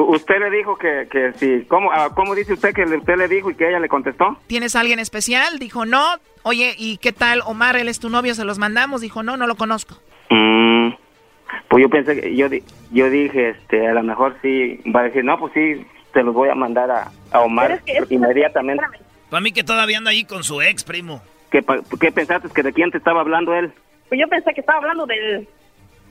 usted 0.10 0.40
le 0.40 0.50
dijo 0.50 0.76
que, 0.78 1.08
que 1.12 1.32
sí. 1.38 1.66
¿Cómo, 1.68 1.92
ah, 1.92 2.10
¿Cómo 2.16 2.34
dice 2.34 2.54
usted 2.54 2.74
que 2.74 2.84
usted 2.84 3.16
le 3.16 3.28
dijo 3.28 3.52
y 3.52 3.56
que 3.56 3.70
ella 3.70 3.80
le 3.80 3.88
contestó? 3.88 4.38
¿Tienes 4.48 4.76
a 4.76 4.80
alguien 4.80 4.98
especial? 5.00 5.60
Dijo, 5.60 5.86
no. 5.86 6.04
Oye, 6.44 6.74
¿y 6.78 6.98
qué 6.98 7.12
tal 7.14 7.42
Omar? 7.46 7.78
Él 7.78 7.88
es 7.88 8.00
tu 8.00 8.10
novio, 8.10 8.34
se 8.34 8.46
los 8.46 8.58
mandamos. 8.58 9.02
Dijo, 9.02 9.22
no, 9.22 9.38
no 9.38 9.46
lo 9.46 9.56
conozco. 9.56 9.96
Mm, 10.32 10.90
pues 11.70 11.82
yo 11.84 11.90
pensé 11.90 12.20
que 12.22 12.36
yo 12.36 12.50
di- 12.50 12.64
yo 12.92 13.10
dije 13.10 13.50
este 13.50 13.88
a 13.88 13.94
lo 13.94 14.04
mejor 14.04 14.36
sí 14.42 14.80
va 14.96 15.02
a 15.02 15.04
decir 15.04 15.24
no 15.24 15.38
pues 15.40 15.54
sí 15.54 15.86
te 16.14 16.24
los 16.24 16.34
voy 16.34 16.50
a 16.50 16.56
mandar 16.56 16.90
a, 16.92 17.12
a 17.32 17.40
Omar 17.42 17.72
es 17.72 17.82
que- 17.84 17.94
es 17.98 18.12
inmediatamente 18.12 18.84
Para 19.30 19.42
mí 19.42 19.52
que 19.52 19.64
todavía 19.64 19.98
anda 19.98 20.12
ahí 20.12 20.24
con 20.24 20.44
su 20.44 20.62
ex, 20.62 20.84
primo. 20.84 21.22
¿Qué, 21.52 21.62
pa- 21.62 21.80
qué 22.00 22.12
pensaste 22.12 22.48
que 22.50 22.64
de 22.64 22.74
quién 22.74 22.92
te 22.92 22.98
estaba 22.98 23.22
hablando 23.22 23.54
él? 23.54 23.72
Pues 24.10 24.20
yo 24.22 24.28
pensé 24.28 24.54
que 24.54 24.62
estaba 24.62 24.80
hablando 24.80 25.06
del, 25.06 25.48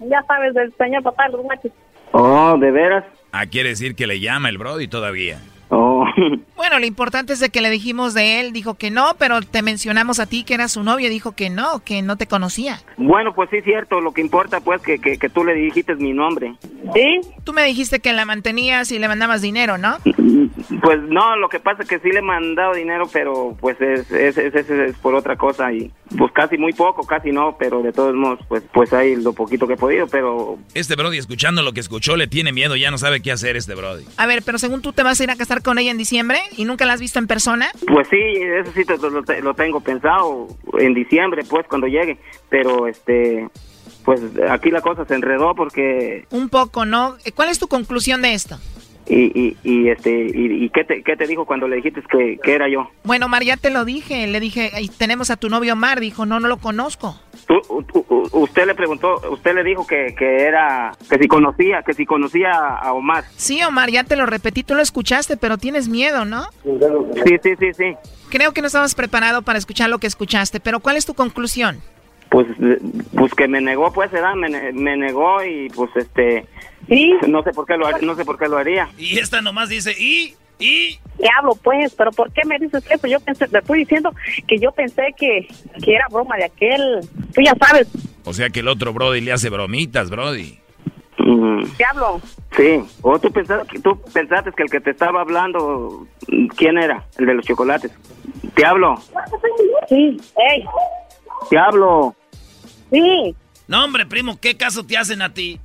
ya 0.00 0.22
sabes, 0.24 0.52
del 0.54 0.72
señor 0.76 1.02
papá 1.02 1.24
de 1.26 1.32
los 1.36 1.44
machos. 1.46 1.72
Oh, 2.12 2.56
¿de 2.58 2.70
veras? 2.70 3.04
Ah, 3.32 3.46
quiere 3.46 3.70
decir 3.70 3.94
que 3.96 4.06
le 4.06 4.20
llama 4.20 4.48
el 4.50 4.58
Brody 4.58 4.86
todavía. 4.88 5.38
Oh. 5.68 6.04
Bueno, 6.56 6.80
lo 6.80 6.86
importante 6.86 7.32
es 7.32 7.38
de 7.38 7.50
que 7.50 7.60
le 7.60 7.70
dijimos 7.70 8.12
de 8.12 8.40
él, 8.40 8.52
dijo 8.52 8.74
que 8.74 8.90
no, 8.90 9.12
pero 9.18 9.40
te 9.40 9.62
mencionamos 9.62 10.18
a 10.18 10.26
ti 10.26 10.42
que 10.42 10.54
era 10.54 10.66
su 10.66 10.82
novio, 10.82 11.08
dijo 11.08 11.32
que 11.32 11.48
no, 11.48 11.78
que 11.84 12.02
no 12.02 12.16
te 12.16 12.26
conocía. 12.26 12.80
Bueno, 12.96 13.34
pues 13.34 13.50
sí, 13.50 13.60
cierto. 13.62 14.00
Lo 14.00 14.12
que 14.12 14.20
importa, 14.20 14.60
pues, 14.60 14.82
que, 14.82 14.98
que, 14.98 15.16
que 15.16 15.28
tú 15.28 15.44
le 15.44 15.54
dijiste 15.54 15.94
mi 15.94 16.12
nombre. 16.12 16.56
¿Sí? 16.92 17.20
Tú 17.46 17.52
me 17.52 17.64
dijiste 17.64 18.00
que 18.00 18.12
la 18.12 18.24
mantenías 18.24 18.90
y 18.90 18.98
le 18.98 19.06
mandabas 19.06 19.40
dinero, 19.40 19.78
¿no? 19.78 19.98
Pues 20.82 21.00
no, 21.08 21.36
lo 21.36 21.48
que 21.48 21.60
pasa 21.60 21.84
es 21.84 21.88
que 21.88 22.00
sí 22.00 22.10
le 22.10 22.18
he 22.18 22.22
mandado 22.22 22.74
dinero, 22.74 23.04
pero 23.12 23.56
pues 23.60 23.80
es, 23.80 24.10
es, 24.10 24.36
es, 24.36 24.52
es- 24.52 24.68
es 24.68 24.96
por 24.98 25.14
otra 25.14 25.36
cosa 25.36 25.72
y 25.72 25.92
pues 26.18 26.32
casi 26.32 26.58
muy 26.58 26.72
poco, 26.72 27.06
casi 27.06 27.30
no, 27.30 27.56
pero 27.56 27.82
de 27.82 27.92
todos 27.92 28.14
modos, 28.16 28.40
pues, 28.48 28.64
pues 28.74 28.92
hay 28.92 29.14
lo 29.14 29.32
poquito 29.32 29.68
que 29.68 29.74
he 29.74 29.76
podido, 29.76 30.08
pero 30.08 30.58
Este 30.74 30.96
Brody, 30.96 31.18
escuchando 31.18 31.62
lo 31.62 31.72
que 31.72 31.78
escuchó, 31.80 32.16
le 32.16 32.26
tiene 32.26 32.52
miedo, 32.52 32.74
ya 32.74 32.90
no 32.90 32.98
sabe 32.98 33.22
qué 33.22 33.30
hacer 33.30 33.56
este 33.56 33.76
Brody. 33.76 34.04
A 34.16 34.26
ver, 34.26 34.42
pero 34.44 34.58
según 34.58 34.82
tú 34.82 34.92
te 34.92 35.04
vas 35.04 35.20
a 35.20 35.24
ir 35.24 35.30
a 35.30 35.36
casar 35.36 35.62
con 35.62 35.78
ella 35.78 35.92
en 35.92 35.98
diciembre 35.98 36.40
y 36.56 36.64
nunca 36.64 36.84
la 36.84 36.94
has 36.94 37.00
visto 37.00 37.20
en 37.20 37.28
persona. 37.28 37.68
pues 37.86 38.08
sí, 38.08 38.16
eso 38.18 38.72
sí 38.74 38.84
te- 38.84 38.98
lo, 38.98 39.22
te- 39.22 39.40
lo 39.40 39.54
tengo 39.54 39.80
pensado 39.80 40.48
en 40.80 40.94
diciembre, 40.94 41.42
pues 41.48 41.64
cuando 41.68 41.86
llegue, 41.86 42.18
pero 42.48 42.88
este, 42.88 43.46
pues 44.06 44.22
aquí 44.48 44.70
la 44.70 44.80
cosa 44.80 45.04
se 45.04 45.14
enredó 45.14 45.54
porque 45.54 46.24
Un 46.30 46.48
poco, 46.48 46.86
¿no? 46.86 47.16
¿Cuál 47.34 47.50
es 47.50 47.58
tu 47.58 47.68
conclusión 47.68 48.22
de 48.22 48.32
esto? 48.32 48.58
y, 49.08 49.30
y, 49.40 49.56
y 49.62 49.88
este 49.88 50.10
y, 50.10 50.64
y 50.64 50.70
qué 50.70 50.82
te 50.82 51.04
qué 51.04 51.16
te 51.16 51.28
dijo 51.28 51.44
cuando 51.44 51.68
le 51.68 51.76
dijiste 51.76 52.02
que, 52.10 52.38
que 52.42 52.54
era 52.54 52.68
yo. 52.68 52.90
Bueno, 53.04 53.28
Mar, 53.28 53.44
ya 53.44 53.56
te 53.56 53.70
lo 53.70 53.84
dije. 53.84 54.26
Le 54.26 54.40
dije, 54.40 54.72
"Ay, 54.74 54.88
tenemos 54.88 55.30
a 55.30 55.36
tu 55.36 55.48
novio 55.48 55.74
Omar. 55.74 56.00
Dijo, 56.00 56.26
no, 56.26 56.40
no 56.40 56.48
lo 56.48 56.56
conozco. 56.56 57.16
Tú- 57.46 57.62
usted 58.32 58.66
le 58.66 58.74
preguntó, 58.74 59.20
usted 59.30 59.54
le 59.54 59.62
dijo 59.62 59.86
que, 59.86 60.12
que 60.18 60.42
era 60.42 60.90
que 61.08 61.18
si 61.18 61.28
conocía, 61.28 61.84
que 61.84 61.94
si 61.94 62.04
conocía 62.04 62.50
a 62.50 62.92
Omar. 62.94 63.22
Sí, 63.36 63.62
Omar, 63.62 63.90
ya 63.90 64.02
te 64.02 64.16
lo 64.16 64.26
repetí. 64.26 64.64
Tú 64.64 64.74
lo 64.74 64.82
escuchaste, 64.82 65.36
pero 65.36 65.56
tienes 65.56 65.88
miedo, 65.88 66.24
¿no? 66.24 66.42
Sí, 66.64 67.36
sí, 67.44 67.50
sí, 67.60 67.72
sí. 67.76 67.94
Creo 68.28 68.50
que 68.52 68.60
no 68.60 68.66
estabas 68.66 68.96
preparado 68.96 69.42
para 69.42 69.56
escuchar 69.60 69.88
lo 69.88 69.98
que 70.00 70.08
escuchaste. 70.08 70.58
Pero 70.58 70.80
¿cuál 70.80 70.96
es 70.96 71.06
tu 71.06 71.14
conclusión? 71.14 71.80
Pues, 72.28 72.46
pues 73.16 73.32
que 73.34 73.46
me 73.48 73.60
negó, 73.60 73.92
pues, 73.92 74.10
¿verdad? 74.10 74.34
Me, 74.34 74.48
ne- 74.48 74.72
me 74.72 74.96
negó 74.96 75.42
y 75.44 75.68
pues 75.70 75.90
este, 75.96 76.44
no 77.28 77.42
sé 77.42 77.52
por 77.52 77.66
qué 77.66 77.76
lo 77.76 77.90
no 78.00 78.14
sé 78.16 78.24
por 78.24 78.38
qué 78.38 78.48
lo 78.48 78.58
haría. 78.58 78.88
Y 78.98 79.18
esta 79.18 79.40
nomás 79.40 79.68
dice, 79.68 79.94
¿y? 79.98 80.34
¿y? 80.58 80.98
Diablo, 81.18 81.56
pues, 81.62 81.94
pero 81.94 82.10
¿por 82.10 82.32
qué 82.32 82.42
me 82.46 82.58
dices 82.58 82.84
eso? 82.90 83.06
Yo 83.06 83.20
pensé, 83.20 83.46
te 83.46 83.58
estoy 83.58 83.80
diciendo 83.80 84.12
que 84.48 84.58
yo 84.58 84.72
pensé 84.72 85.14
que, 85.16 85.46
que 85.82 85.94
era 85.94 86.06
broma 86.10 86.36
de 86.36 86.44
aquel. 86.44 87.00
Tú 87.34 87.42
ya 87.42 87.54
sabes, 87.64 87.88
O 88.24 88.32
sea 88.32 88.50
que 88.50 88.60
el 88.60 88.68
otro 88.68 88.92
Brody 88.92 89.20
le 89.20 89.32
hace 89.32 89.48
bromitas, 89.48 90.10
Brody. 90.10 90.58
diablo. 91.78 92.20
Sí. 92.56 92.80
O 93.02 93.18
tú 93.18 93.30
pensaste, 93.30 93.78
tú 93.80 94.00
pensaste 94.12 94.50
que 94.52 94.62
el 94.64 94.70
que 94.70 94.80
te 94.80 94.90
estaba 94.90 95.20
hablando, 95.20 96.06
¿quién 96.56 96.78
era? 96.78 97.04
El 97.18 97.26
de 97.26 97.34
los 97.34 97.44
chocolates. 97.46 97.92
Te 98.54 98.64
hablo, 98.64 98.96
Sí, 99.88 100.16
ey, 100.50 100.64
te 101.50 101.58
hablo. 101.58 102.14
sí. 102.90 103.34
No, 103.68 103.84
hombre, 103.84 104.06
primo, 104.06 104.38
¿qué 104.40 104.56
caso 104.56 104.86
te 104.86 104.96
hacen 104.96 105.22
a 105.22 105.34
ti? 105.34 105.58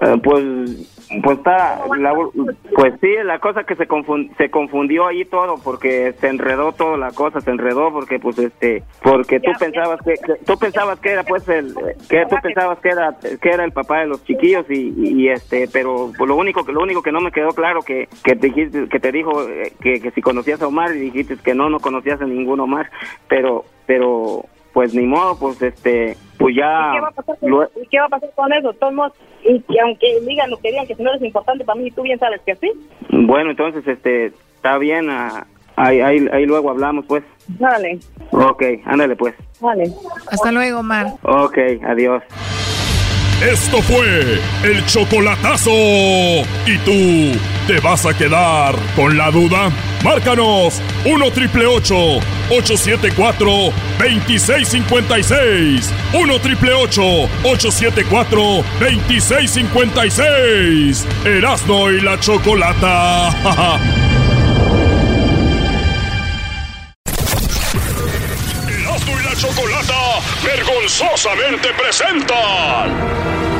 Eh, 0.00 0.16
pues, 0.22 0.44
pues 1.24 1.38
está, 1.38 1.80
la- 1.98 2.14
pues 2.76 2.94
sí, 3.00 3.08
la 3.24 3.40
cosa 3.40 3.64
que 3.64 3.74
se, 3.74 3.88
confun- 3.88 4.30
se 4.36 4.48
confundió 4.48 5.08
ahí 5.08 5.24
todo 5.24 5.56
porque 5.58 6.14
se 6.20 6.28
enredó 6.28 6.70
toda 6.72 6.96
la 6.96 7.10
cosa, 7.10 7.40
se 7.40 7.50
enredó 7.50 7.92
porque 7.92 8.20
pues 8.20 8.38
este, 8.38 8.84
porque 9.02 9.40
tú 9.40 9.50
pensabas 9.58 9.98
que, 10.04 10.14
que- 10.14 10.36
tú 10.46 10.56
pensabas 10.56 11.00
que 11.00 11.10
era 11.10 11.24
pues 11.24 11.46
el, 11.48 11.74
que 12.08 12.24
tú 12.30 12.36
pensabas 12.40 12.78
que 12.78 12.90
era, 12.90 13.16
que 13.42 13.48
era 13.48 13.64
el 13.64 13.72
papá 13.72 13.98
de 13.98 14.06
los 14.06 14.22
chiquillos 14.24 14.64
y, 14.70 14.94
y, 14.96 15.28
este, 15.30 15.68
pero 15.72 16.12
pues, 16.16 16.28
lo 16.28 16.36
único 16.36 16.64
que 16.64 16.70
lo 16.72 16.80
único 16.80 17.02
que 17.02 17.10
no 17.12 17.20
me 17.20 17.32
quedó 17.32 17.48
claro 17.48 17.82
que 17.82 18.08
que 18.22 18.36
te 18.36 18.46
dijiste, 18.46 18.88
que 18.88 19.00
te 19.00 19.10
dijo 19.10 19.48
eh, 19.48 19.72
que, 19.80 20.00
que 20.00 20.12
si 20.12 20.22
conocías 20.22 20.62
a 20.62 20.68
Omar 20.68 20.94
y 20.94 21.00
dijiste 21.00 21.36
que 21.38 21.54
no, 21.56 21.68
no 21.68 21.80
conocías 21.80 22.20
a 22.22 22.24
ninguno 22.24 22.64
Omar, 22.64 22.88
pero, 23.28 23.64
pero 23.86 24.44
pues 24.72 24.94
ni 24.94 25.04
modo, 25.06 25.38
pues 25.38 25.60
este, 25.62 26.16
pues 26.38 26.54
ya. 26.56 26.90
¿Y 26.90 26.94
qué 26.94 27.00
va 27.00 27.08
a 27.08 27.12
pasar 27.12 27.38
con, 27.38 27.50
lo- 27.50 27.64
y 27.82 27.86
qué 27.90 27.98
va 28.00 28.06
a 28.06 28.08
pasar 28.08 28.30
con 28.34 28.52
eso? 28.52 28.72
Todos 28.74 29.12
y 29.44 29.60
que 29.60 29.80
aunque 29.80 30.20
digan 30.26 30.50
lo 30.50 30.58
que 30.58 30.70
digan, 30.70 30.86
que 30.86 30.94
si 30.94 31.02
no 31.02 31.10
eres 31.10 31.22
importante 31.22 31.64
para 31.64 31.80
mí, 31.80 31.90
tú 31.90 32.02
bien 32.02 32.18
sabes 32.18 32.40
que 32.46 32.54
sí. 32.56 32.70
Bueno, 33.10 33.50
entonces, 33.50 33.86
este, 33.86 34.26
está 34.56 34.76
bien, 34.78 35.08
ah, 35.10 35.46
ahí, 35.76 36.00
ahí, 36.00 36.26
ahí 36.32 36.44
luego 36.46 36.70
hablamos, 36.70 37.04
pues. 37.06 37.22
Dale, 37.48 37.98
Ok, 38.32 38.62
ándale, 38.84 39.16
pues. 39.16 39.34
dale. 39.60 39.90
Hasta 40.30 40.52
luego, 40.52 40.80
Omar. 40.80 41.06
Ok, 41.22 41.58
adiós. 41.86 42.22
Esto 43.42 43.78
fue 43.82 44.38
el 44.70 44.84
chocolatazo. 44.86 45.70
¿Y 46.66 46.76
tú 46.84 47.38
te 47.66 47.80
vas 47.80 48.04
a 48.04 48.16
quedar 48.16 48.74
con 48.94 49.16
la 49.16 49.30
duda? 49.30 49.70
Márcanos 50.04 50.80
1 51.06 51.30
triple 51.30 51.64
874 51.66 52.39
2656. 53.98 55.90
1 56.12 56.38
triple 56.40 56.74
874 56.74 58.64
2656. 58.80 61.06
Erasno 61.24 61.90
y 61.90 62.00
la 62.00 62.18
chocolata. 62.18 63.30
Erasmo 68.68 69.18
y 69.18 69.22
la 69.22 69.34
Chocolata 69.36 70.20
vergonzosamente 70.42 71.72
presentan. 71.74 73.59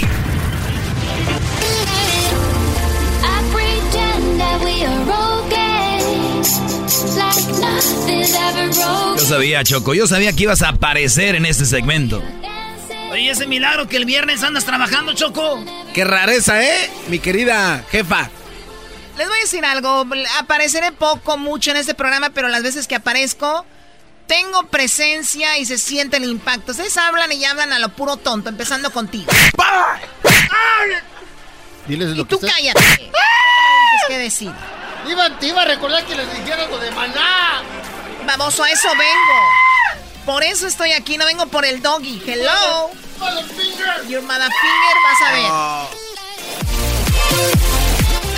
Yo 9.17 9.25
sabía, 9.25 9.63
Choco, 9.63 9.93
yo 9.93 10.07
sabía 10.07 10.33
que 10.33 10.43
ibas 10.43 10.61
a 10.61 10.69
aparecer 10.69 11.35
en 11.35 11.45
este 11.45 11.65
segmento. 11.65 12.21
Oye, 13.11 13.29
ese 13.29 13.45
milagro 13.47 13.87
que 13.87 13.97
el 13.97 14.05
viernes 14.05 14.41
andas 14.43 14.65
trabajando, 14.65 15.13
Choco. 15.13 15.63
Qué 15.93 16.03
rareza, 16.05 16.63
¿eh? 16.63 16.89
Mi 17.07 17.19
querida 17.19 17.83
jefa. 17.91 18.29
Les 19.17 19.27
voy 19.27 19.37
a 19.37 19.41
decir 19.41 19.65
algo. 19.65 20.05
Apareceré 20.39 20.91
poco, 20.93 21.37
mucho 21.37 21.71
en 21.71 21.77
este 21.77 21.93
programa, 21.93 22.29
pero 22.29 22.47
las 22.47 22.63
veces 22.63 22.87
que 22.87 22.95
aparezco, 22.95 23.65
tengo 24.27 24.63
presencia 24.67 25.57
y 25.57 25.65
se 25.65 25.77
siente 25.77 26.17
el 26.17 26.23
impacto. 26.23 26.71
Ustedes 26.71 26.95
hablan 26.97 27.31
y 27.33 27.43
hablan 27.43 27.73
a 27.73 27.79
lo 27.79 27.89
puro 27.89 28.15
tonto, 28.17 28.49
empezando 28.49 28.91
contigo. 28.91 29.31
Diles 31.87 32.09
lo 32.15 32.21
Y 32.23 32.25
tú 32.25 32.39
que 32.39 32.45
está- 32.47 32.57
cállate. 32.57 33.11
No 33.91 34.07
qué 34.07 34.17
decir. 34.17 34.51
Iba, 35.07 35.37
te 35.39 35.47
iba 35.47 35.61
a 35.63 35.65
recordar 35.65 36.05
que 36.05 36.15
les 36.15 36.33
dijera 36.33 36.63
algo 36.63 36.77
de 36.77 36.91
maná. 36.91 37.63
Baboso, 38.25 38.63
a 38.63 38.69
eso 38.69 38.89
vengo. 38.89 39.39
Por 40.25 40.43
eso 40.43 40.67
estoy 40.67 40.91
aquí, 40.93 41.17
no 41.17 41.25
vengo 41.25 41.47
por 41.47 41.65
el 41.65 41.81
doggy. 41.81 42.21
Hello. 42.25 42.91
Your 44.07 44.21
motherfinger, 44.21 44.95
vas 45.03 45.21
a 45.27 45.31
ver. 45.33 45.45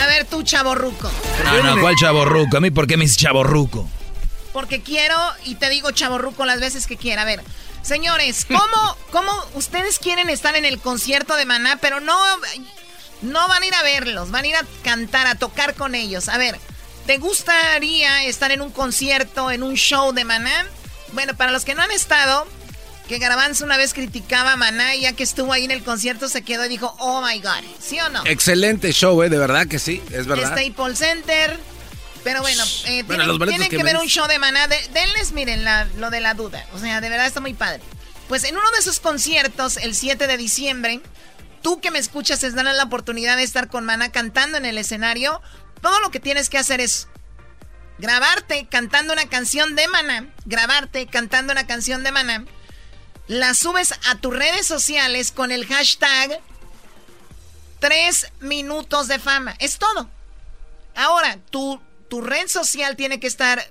A 0.01 0.07
ver 0.07 0.25
tú, 0.25 0.43
chaborruco. 0.43 1.09
Ah, 1.45 1.59
no, 1.63 1.79
¿cuál 1.79 1.95
chaborruco? 1.95 2.57
A 2.57 2.59
mí, 2.59 2.71
¿por 2.71 2.87
qué 2.87 2.97
me 2.97 3.03
dices 3.03 3.17
chaborruco? 3.17 3.87
Porque 4.51 4.81
quiero 4.81 5.17
y 5.45 5.55
te 5.55 5.69
digo 5.69 5.91
chaborruco 5.91 6.45
las 6.45 6.59
veces 6.59 6.87
que 6.87 6.97
quiera. 6.97 7.21
A 7.23 7.25
ver, 7.25 7.41
señores, 7.81 8.45
¿cómo, 8.45 8.97
¿cómo 9.11 9.31
ustedes 9.55 9.99
quieren 9.99 10.29
estar 10.29 10.55
en 10.55 10.65
el 10.65 10.79
concierto 10.79 11.35
de 11.35 11.45
Maná, 11.45 11.77
pero 11.81 11.99
no, 11.99 12.17
no 13.23 13.47
van 13.47 13.63
a 13.63 13.65
ir 13.65 13.73
a 13.75 13.81
verlos, 13.83 14.29
van 14.31 14.43
a 14.43 14.47
ir 14.47 14.55
a 14.55 14.61
cantar, 14.83 15.25
a 15.27 15.35
tocar 15.35 15.73
con 15.73 15.95
ellos? 15.95 16.29
A 16.29 16.37
ver, 16.37 16.59
¿te 17.05 17.17
gustaría 17.17 18.23
estar 18.25 18.51
en 18.51 18.61
un 18.61 18.71
concierto, 18.71 19.49
en 19.51 19.63
un 19.63 19.75
show 19.75 20.11
de 20.13 20.23
Maná? 20.23 20.65
Bueno, 21.13 21.35
para 21.35 21.51
los 21.51 21.65
que 21.65 21.75
no 21.75 21.81
han 21.81 21.91
estado, 21.91 22.47
que 23.07 23.17
Garbanzo 23.19 23.65
una 23.65 23.77
vez 23.77 23.93
criticaba 23.93 24.53
a 24.53 24.55
Maná 24.55 24.95
y 24.95 25.01
ya 25.01 25.13
que 25.13 25.23
estuvo 25.23 25.51
ahí 25.53 25.65
en 25.65 25.71
el 25.71 25.83
concierto 25.83 26.29
se 26.29 26.41
quedó 26.41 26.65
y 26.65 26.69
dijo, 26.69 26.95
oh 26.99 27.21
my 27.21 27.39
god, 27.41 27.63
¿sí 27.79 27.99
o 27.99 28.09
no? 28.09 28.23
Excelente 28.25 28.91
show, 28.93 29.21
¿eh? 29.23 29.29
De 29.29 29.37
verdad 29.37 29.67
que 29.67 29.79
sí, 29.79 30.01
es 30.11 30.25
verdad. 30.25 30.57
Staples 30.57 30.97
Center. 30.99 31.59
Pero 32.23 32.39
bueno, 32.41 32.63
eh, 32.85 33.03
Bueno, 33.03 33.25
tienen, 33.37 33.49
tienen 33.49 33.69
que 33.69 33.83
ver 33.83 33.97
un 33.97 34.07
show 34.07 34.25
de 34.27 34.39
maná. 34.39 34.67
De- 34.67 34.87
denles, 34.93 35.33
miren, 35.33 35.65
la- 35.65 35.85
lo 35.97 36.09
de 36.09 36.21
la 36.21 36.33
duda. 36.33 36.65
O 36.73 36.79
sea, 36.79 37.01
de 37.01 37.09
verdad 37.09 37.25
está 37.27 37.41
muy 37.41 37.53
padre. 37.53 37.81
pues 38.29 38.45
en 38.45 38.55
uno 38.57 38.71
de 38.71 38.79
esos 38.79 39.01
conciertos, 39.01 39.75
el 39.75 39.93
7 39.93 40.25
de 40.25 40.37
diciembre, 40.37 41.01
tú 41.63 41.81
que 41.81 41.89
me 41.89 41.97
escuchas, 41.97 42.43
es 42.43 42.53
dan 42.53 42.65
la 42.65 42.83
oportunidad 42.83 43.37
de 43.37 43.43
estar 43.43 43.69
con 43.69 43.85
Maná 43.85 44.11
cantando 44.11 44.57
en 44.57 44.65
el 44.65 44.77
escenario. 44.77 45.41
Todo 45.81 45.99
lo 46.01 46.11
que 46.11 46.19
tienes 46.19 46.49
que 46.49 46.59
hacer 46.59 46.79
es 46.79 47.07
grabarte 47.97 48.67
cantando 48.69 49.13
una 49.13 49.27
canción 49.27 49.75
de 49.75 49.87
Maná, 49.87 50.27
grabarte 50.45 51.07
cantando 51.07 51.53
una 51.53 51.65
canción 51.65 52.03
de 52.03 52.11
Maná, 52.11 52.45
la 53.27 53.53
subes 53.55 53.93
a 54.09 54.15
tus 54.15 54.35
redes 54.35 54.67
sociales 54.67 55.31
con 55.31 55.51
el 55.51 55.65
hashtag 55.65 56.39
3 57.79 58.31
minutos 58.41 59.07
de 59.07 59.17
fama. 59.19 59.55
Es 59.59 59.79
todo. 59.79 60.09
Ahora, 60.95 61.37
tu, 61.49 61.81
tu 62.09 62.21
red 62.21 62.47
social 62.47 62.95
tiene 62.95 63.19
que 63.19 63.27
estar 63.27 63.65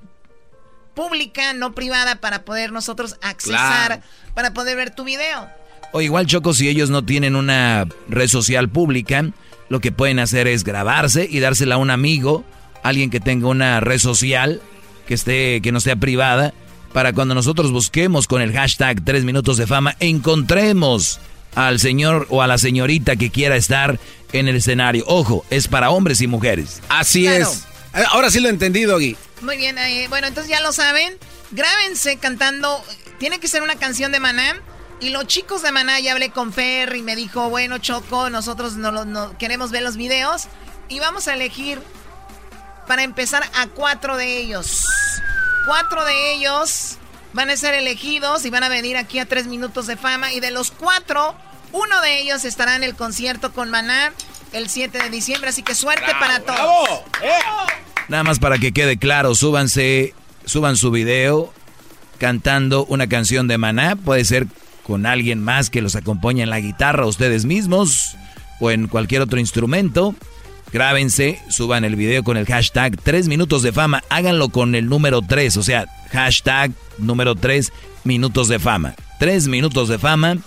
pública, 0.94 1.52
no 1.52 1.74
privada, 1.74 2.16
para 2.16 2.44
poder 2.44 2.72
nosotros 2.72 3.16
accesar, 3.22 4.02
para 4.34 4.52
poder 4.52 4.76
ver 4.76 4.94
tu 4.94 5.04
video. 5.04 5.50
O 5.92 6.00
igual, 6.00 6.26
Choco, 6.26 6.54
si 6.54 6.68
ellos 6.68 6.90
no 6.90 7.04
tienen 7.04 7.36
una 7.36 7.86
red 8.08 8.28
social 8.28 8.68
pública, 8.68 9.30
lo 9.68 9.80
que 9.80 9.92
pueden 9.92 10.18
hacer 10.18 10.48
es 10.48 10.64
grabarse 10.64 11.28
y 11.30 11.40
dársela 11.40 11.76
a 11.76 11.78
un 11.78 11.90
amigo, 11.90 12.44
alguien 12.82 13.10
que 13.10 13.20
tenga 13.20 13.48
una 13.48 13.80
red 13.80 13.98
social 13.98 14.60
que 15.06 15.14
esté, 15.14 15.60
que 15.60 15.72
no 15.72 15.80
sea 15.80 15.96
privada, 15.96 16.54
para 16.92 17.12
cuando 17.12 17.34
nosotros 17.34 17.72
busquemos 17.72 18.26
con 18.26 18.42
el 18.42 18.52
hashtag 18.52 19.02
3 19.04 19.24
minutos 19.24 19.56
de 19.56 19.66
fama, 19.66 19.96
encontremos 20.00 21.20
al 21.54 21.80
señor 21.80 22.26
o 22.30 22.42
a 22.42 22.46
la 22.46 22.58
señorita 22.58 23.16
que 23.16 23.30
quiera 23.30 23.56
estar 23.56 23.98
en 24.32 24.48
el 24.48 24.56
escenario. 24.56 25.04
Ojo, 25.06 25.44
es 25.50 25.68
para 25.68 25.90
hombres 25.90 26.20
y 26.20 26.26
mujeres. 26.26 26.80
Así 26.88 27.26
es. 27.26 27.66
Eh, 27.94 28.02
ahora 28.10 28.30
sí 28.30 28.40
lo 28.40 28.48
he 28.48 28.50
entendido, 28.50 28.98
Gui. 28.98 29.16
Muy 29.42 29.56
bien, 29.56 29.76
eh, 29.78 30.06
bueno, 30.08 30.26
entonces 30.26 30.50
ya 30.50 30.60
lo 30.60 30.72
saben. 30.72 31.14
Grábense 31.50 32.16
cantando. 32.16 32.82
Tiene 33.18 33.38
que 33.40 33.48
ser 33.48 33.62
una 33.62 33.76
canción 33.76 34.12
de 34.12 34.20
Maná. 34.20 34.60
Y 35.02 35.10
los 35.10 35.26
chicos 35.26 35.62
de 35.62 35.72
Maná, 35.72 35.98
ya 35.98 36.12
hablé 36.12 36.30
con 36.30 36.52
Fer 36.52 36.94
y 36.94 37.02
me 37.02 37.16
dijo, 37.16 37.50
bueno, 37.50 37.78
Choco, 37.78 38.30
nosotros 38.30 38.76
no, 38.76 39.36
queremos 39.36 39.72
ver 39.72 39.82
los 39.82 39.96
videos. 39.96 40.44
Y 40.88 41.00
vamos 41.00 41.26
a 41.26 41.34
elegir, 41.34 41.82
para 42.86 43.02
empezar, 43.02 43.42
a 43.54 43.66
cuatro 43.66 44.16
de 44.16 44.38
ellos. 44.38 44.86
Cuatro 45.66 46.04
de 46.04 46.34
ellos 46.34 46.98
van 47.32 47.50
a 47.50 47.56
ser 47.56 47.74
elegidos 47.74 48.44
y 48.44 48.50
van 48.50 48.62
a 48.62 48.68
venir 48.68 48.96
aquí 48.96 49.18
a 49.18 49.26
tres 49.26 49.48
minutos 49.48 49.88
de 49.88 49.96
fama. 49.96 50.32
Y 50.32 50.38
de 50.38 50.52
los 50.52 50.70
cuatro, 50.70 51.34
uno 51.72 52.00
de 52.00 52.20
ellos 52.20 52.44
estará 52.44 52.76
en 52.76 52.84
el 52.84 52.94
concierto 52.94 53.52
con 53.52 53.70
Maná 53.70 54.12
el 54.52 54.68
7 54.68 55.02
de 55.02 55.10
diciembre. 55.10 55.50
Así 55.50 55.64
que 55.64 55.74
suerte 55.74 56.12
para 56.20 56.38
todos. 56.38 57.00
Nada 58.06 58.22
más 58.22 58.38
para 58.38 58.56
que 58.58 58.70
quede 58.70 58.98
claro, 58.98 59.34
súbanse, 59.34 60.14
suban 60.44 60.76
su 60.76 60.92
video 60.92 61.52
cantando 62.18 62.84
una 62.84 63.08
canción 63.08 63.48
de 63.48 63.58
Maná. 63.58 63.96
Puede 63.96 64.24
ser 64.24 64.46
con 64.82 65.06
alguien 65.06 65.42
más 65.42 65.70
que 65.70 65.82
los 65.82 65.96
acompañe 65.96 66.42
en 66.42 66.50
la 66.50 66.60
guitarra, 66.60 67.06
ustedes 67.06 67.44
mismos, 67.44 68.16
o 68.60 68.70
en 68.70 68.88
cualquier 68.88 69.22
otro 69.22 69.38
instrumento. 69.38 70.14
Grábense, 70.72 71.40
suban 71.50 71.84
el 71.84 71.96
video 71.96 72.24
con 72.24 72.36
el 72.36 72.46
hashtag 72.46 72.96
3 72.96 73.28
minutos 73.28 73.62
de 73.62 73.72
fama. 73.72 74.02
Háganlo 74.08 74.48
con 74.48 74.74
el 74.74 74.88
número 74.88 75.20
3, 75.20 75.56
o 75.58 75.62
sea, 75.62 75.86
hashtag 76.10 76.72
número 76.96 77.34
3 77.34 77.72
minutos 78.04 78.48
de 78.48 78.58
fama. 78.58 78.94
3 79.18 79.48
minutos 79.48 79.88
de 79.88 79.98
fama. 79.98 80.38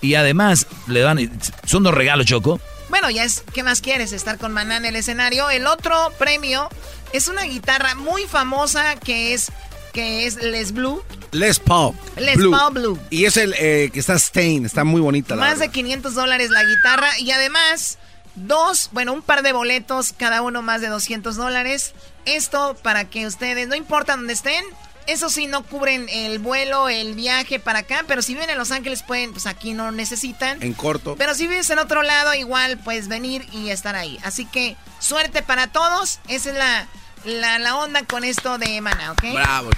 Y 0.00 0.14
además, 0.14 0.66
le 0.86 1.00
dan. 1.00 1.18
Son 1.64 1.82
dos 1.82 1.92
regalos, 1.92 2.26
Choco. 2.26 2.60
Bueno, 2.88 3.10
ya 3.10 3.24
es. 3.24 3.42
¿Qué 3.52 3.62
más 3.62 3.80
quieres? 3.80 4.12
Estar 4.12 4.38
con 4.38 4.52
Maná 4.52 4.78
en 4.78 4.86
el 4.86 4.96
escenario. 4.96 5.50
El 5.50 5.66
otro 5.66 5.94
premio 6.18 6.68
es 7.12 7.28
una 7.28 7.42
guitarra 7.42 7.94
muy 7.94 8.22
famosa 8.22 8.96
que 8.96 9.34
es. 9.34 9.52
Que 9.92 10.26
es 10.26 10.36
Les 10.36 10.72
Blue. 10.72 11.02
Les 11.32 11.58
Paul. 11.58 11.94
Les 12.16 12.36
Paul 12.36 12.74
Blue. 12.74 12.98
Y 13.10 13.24
es 13.24 13.36
el 13.36 13.54
eh, 13.58 13.90
que 13.92 14.00
está 14.00 14.14
Stain. 14.16 14.64
Está 14.64 14.84
muy 14.84 15.00
bonita. 15.00 15.36
Más 15.36 15.58
de 15.58 15.68
500 15.68 16.14
dólares 16.14 16.50
la 16.50 16.64
guitarra. 16.64 17.18
Y 17.18 17.30
además 17.30 17.98
Dos, 18.46 18.90
bueno, 18.92 19.12
un 19.14 19.22
par 19.22 19.42
de 19.42 19.52
boletos, 19.52 20.12
cada 20.16 20.42
uno 20.42 20.62
más 20.62 20.80
de 20.80 20.88
200 20.88 21.36
dólares. 21.36 21.92
Esto 22.24 22.76
para 22.82 23.04
que 23.06 23.26
ustedes, 23.26 23.66
no 23.66 23.74
importa 23.74 24.16
dónde 24.16 24.32
estén, 24.32 24.64
eso 25.08 25.30
sí, 25.30 25.46
no 25.46 25.64
cubren 25.64 26.06
el 26.10 26.38
vuelo, 26.38 26.88
el 26.88 27.14
viaje 27.14 27.58
para 27.58 27.80
acá, 27.80 28.04
pero 28.06 28.20
si 28.20 28.34
viven 28.34 28.50
en 28.50 28.58
Los 28.58 28.70
Ángeles 28.70 29.02
pueden, 29.02 29.32
pues 29.32 29.46
aquí 29.46 29.72
no 29.72 29.90
necesitan. 29.90 30.62
En 30.62 30.74
corto. 30.74 31.16
Pero 31.16 31.34
si 31.34 31.46
vives 31.46 31.70
en 31.70 31.78
otro 31.78 32.02
lado, 32.02 32.34
igual 32.34 32.78
puedes 32.78 33.08
venir 33.08 33.46
y 33.52 33.70
estar 33.70 33.96
ahí. 33.96 34.18
Así 34.22 34.44
que 34.44 34.76
suerte 34.98 35.42
para 35.42 35.68
todos. 35.68 36.20
Esa 36.28 36.50
es 36.50 36.56
la, 36.56 36.86
la, 37.24 37.58
la 37.58 37.76
onda 37.76 38.04
con 38.04 38.24
esto 38.24 38.58
de 38.58 38.80
Mana, 38.80 39.12
¿ok? 39.12 39.22
Bravo. 39.34 39.70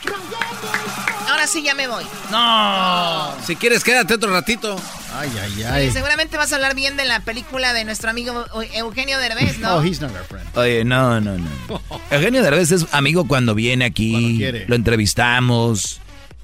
Ahora 1.29 1.47
sí 1.47 1.63
ya 1.63 1.75
me 1.75 1.87
voy. 1.87 2.05
No. 2.31 3.35
Si 3.47 3.57
quieres, 3.57 3.85
quédate 3.85 4.15
otro 4.15 4.33
ratito. 4.33 4.77
Ay, 5.15 5.31
ay, 5.43 5.63
ay. 5.65 5.91
seguramente 5.91 6.37
vas 6.37 6.53
a 6.53 6.57
hablar 6.57 6.75
bien 6.75 6.97
de 6.97 7.05
la 7.05 7.21
película 7.21 7.73
de 7.73 7.85
nuestro 7.85 8.11
amigo 8.11 8.45
Eugenio 8.75 9.19
Derbez, 9.19 9.59
¿no? 9.59 9.77
Oh, 9.77 9.83
he's 9.83 10.01
not 10.01 10.13
our 10.13 10.25
friend. 10.25 10.47
Oye, 10.57 10.85
no, 10.85 11.21
no, 11.21 11.37
no. 11.37 11.49
Eugenio 12.11 12.43
Derbez 12.43 12.71
es 12.71 12.87
amigo 12.93 13.27
cuando 13.27 13.55
viene 13.55 13.85
aquí. 13.85 14.43
Lo 14.67 14.77
entrevistamos 14.77 16.01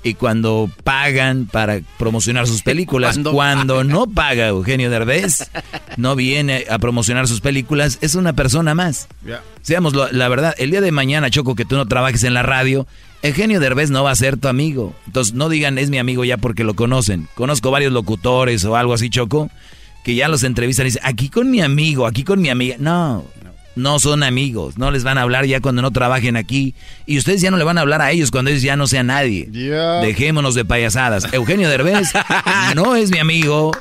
y 0.06 0.14
cuando 0.14 0.70
pagan 0.84 1.46
para 1.46 1.80
promocionar 1.98 2.46
sus 2.46 2.62
películas. 2.62 3.18
Cuando, 3.32 3.82
no 3.82 4.06
paga 4.06 4.46
Eugenio 4.46 4.88
Derbez, 4.88 5.50
no 5.96 6.14
viene 6.14 6.64
a 6.70 6.78
promocionar 6.78 7.26
sus 7.26 7.40
películas, 7.40 7.98
es 8.02 8.14
una 8.14 8.32
persona 8.32 8.74
más. 8.74 9.08
Seamos 9.62 9.94
la 9.94 10.28
verdad, 10.28 10.54
el 10.58 10.70
día 10.70 10.80
de 10.80 10.92
mañana, 10.92 11.28
Choco, 11.28 11.56
que 11.56 11.64
tú 11.64 11.76
no 11.76 11.86
trabajes 11.86 12.22
en 12.22 12.34
la 12.34 12.44
radio, 12.44 12.86
Eugenio 13.22 13.58
Derbez 13.58 13.90
no 13.90 14.04
va 14.04 14.12
a 14.12 14.16
ser 14.16 14.36
tu 14.36 14.46
amigo. 14.46 14.94
Entonces 15.06 15.34
no 15.34 15.48
digan 15.48 15.76
es 15.76 15.90
mi 15.90 15.98
amigo 15.98 16.24
ya 16.24 16.36
porque 16.36 16.62
lo 16.62 16.74
conocen. 16.74 17.28
Conozco 17.34 17.72
varios 17.72 17.92
locutores 17.92 18.64
o 18.64 18.76
algo 18.76 18.94
así, 18.94 19.10
Choco, 19.10 19.50
que 20.04 20.14
ya 20.14 20.28
los 20.28 20.44
entrevistan 20.44 20.86
y 20.86 20.90
dicen, 20.90 21.02
aquí 21.04 21.30
con 21.30 21.50
mi 21.50 21.62
amigo, 21.62 22.06
aquí 22.06 22.22
con 22.22 22.40
mi 22.40 22.48
amiga. 22.48 22.76
No, 22.78 23.24
no 23.76 23.98
son 23.98 24.22
amigos, 24.22 24.78
no 24.78 24.90
les 24.90 25.04
van 25.04 25.18
a 25.18 25.22
hablar 25.22 25.46
ya 25.46 25.60
cuando 25.60 25.82
no 25.82 25.90
trabajen 25.90 26.36
aquí. 26.36 26.74
Y 27.06 27.18
ustedes 27.18 27.40
ya 27.40 27.50
no 27.50 27.58
le 27.58 27.64
van 27.64 27.78
a 27.78 27.82
hablar 27.82 28.02
a 28.02 28.10
ellos 28.10 28.30
cuando 28.30 28.50
ellos 28.50 28.62
ya 28.62 28.76
no 28.76 28.86
sean 28.86 29.08
nadie. 29.08 29.48
Dejémonos 29.50 30.54
de 30.54 30.64
payasadas. 30.64 31.32
Eugenio 31.32 31.68
Derbez 31.68 32.12
no 32.74 32.96
es 32.96 33.10
mi 33.10 33.18
amigo. 33.18 33.72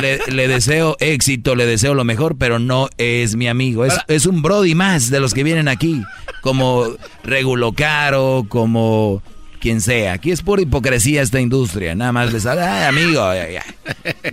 Le, 0.00 0.48
deseo 0.48 0.96
éxito, 1.00 1.54
le 1.54 1.66
deseo 1.66 1.94
lo 1.94 2.04
mejor, 2.04 2.36
pero 2.38 2.58
no 2.58 2.88
es 2.96 3.36
mi 3.36 3.46
amigo. 3.46 3.84
Es, 3.84 3.94
es 4.08 4.26
un 4.26 4.42
Brody 4.42 4.74
más 4.74 5.10
de 5.10 5.20
los 5.20 5.34
que 5.34 5.44
vienen 5.44 5.68
aquí. 5.68 6.02
Como 6.40 6.86
Regulo 7.22 7.72
Caro, 7.72 8.46
como 8.48 9.22
quien 9.60 9.80
sea. 9.80 10.14
Aquí 10.14 10.30
es 10.30 10.42
por 10.42 10.60
hipocresía 10.60 11.22
esta 11.22 11.40
industria. 11.40 11.94
Nada 11.94 12.12
más 12.12 12.32
les 12.32 12.46
ay, 12.46 12.84
amigo. 12.84 13.26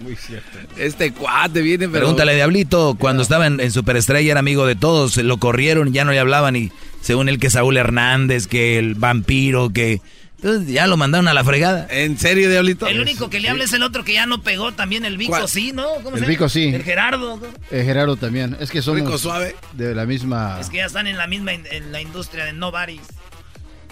Muy 0.02 0.16
cierto. 0.16 0.58
Este 0.78 1.12
cuate 1.12 1.62
viene, 1.62 1.88
pero... 1.88 2.02
Pregúntale, 2.02 2.36
Diablito, 2.36 2.96
cuando 3.00 3.24
estaba 3.24 3.48
en, 3.48 3.72
Superestrella 3.72 4.32
era 4.32 4.40
amigo 4.40 4.66
de 4.66 4.76
todos, 4.76 5.18
lo 5.18 5.38
corrieron, 5.38 5.94
ya 5.94 6.06
no 6.06 6.12
le 6.12 6.20
hablaban 6.20 6.56
y 6.56 6.72
según 7.02 7.30
él 7.30 7.40
que 7.40 7.50
Saúl 7.50 7.78
Hernández, 7.78 8.48
que 8.48 8.78
el 8.78 8.96
vampiro, 8.96 9.72
que... 9.72 10.02
Entonces 10.38 10.74
ya 10.74 10.88
lo 10.88 10.98
mandaron 10.98 11.30
a 11.30 11.34
la 11.34 11.42
fregada. 11.46 11.88
¿En 11.90 12.18
serio, 12.18 12.50
Diablito? 12.50 12.86
El 12.86 13.00
único 13.00 13.30
que 13.30 13.40
le 13.40 13.48
habla 13.48 13.64
es 13.64 13.72
el 13.72 13.82
otro 13.82 14.04
que 14.04 14.14
ya 14.14 14.26
no 14.26 14.42
pegó 14.42 14.74
también, 14.74 15.06
el 15.06 15.18
Vico, 15.18 15.48
sí, 15.48 15.72
¿no? 15.72 15.88
¿Cómo 16.04 16.18
el 16.18 16.26
Vico, 16.26 16.50
sí. 16.50 16.66
El 16.66 16.84
Gerardo. 16.84 17.40
El 17.72 17.86
Gerardo 17.86 18.18
también. 18.18 18.58
Es 18.60 18.70
que 18.70 18.82
son 18.82 18.98
Rico 18.98 19.18
suave. 19.18 19.56
de 19.72 19.96
la 19.96 20.06
misma... 20.06 20.58
Es 20.60 20.70
que 20.70 20.78
ya 20.78 20.86
están 20.86 21.08
en 21.08 21.16
la 21.16 21.28
misma, 21.28 21.54
en 21.54 21.94
la 21.94 22.02
industria 22.02 22.44
de 22.44 22.52
Nobody's. 22.52 23.08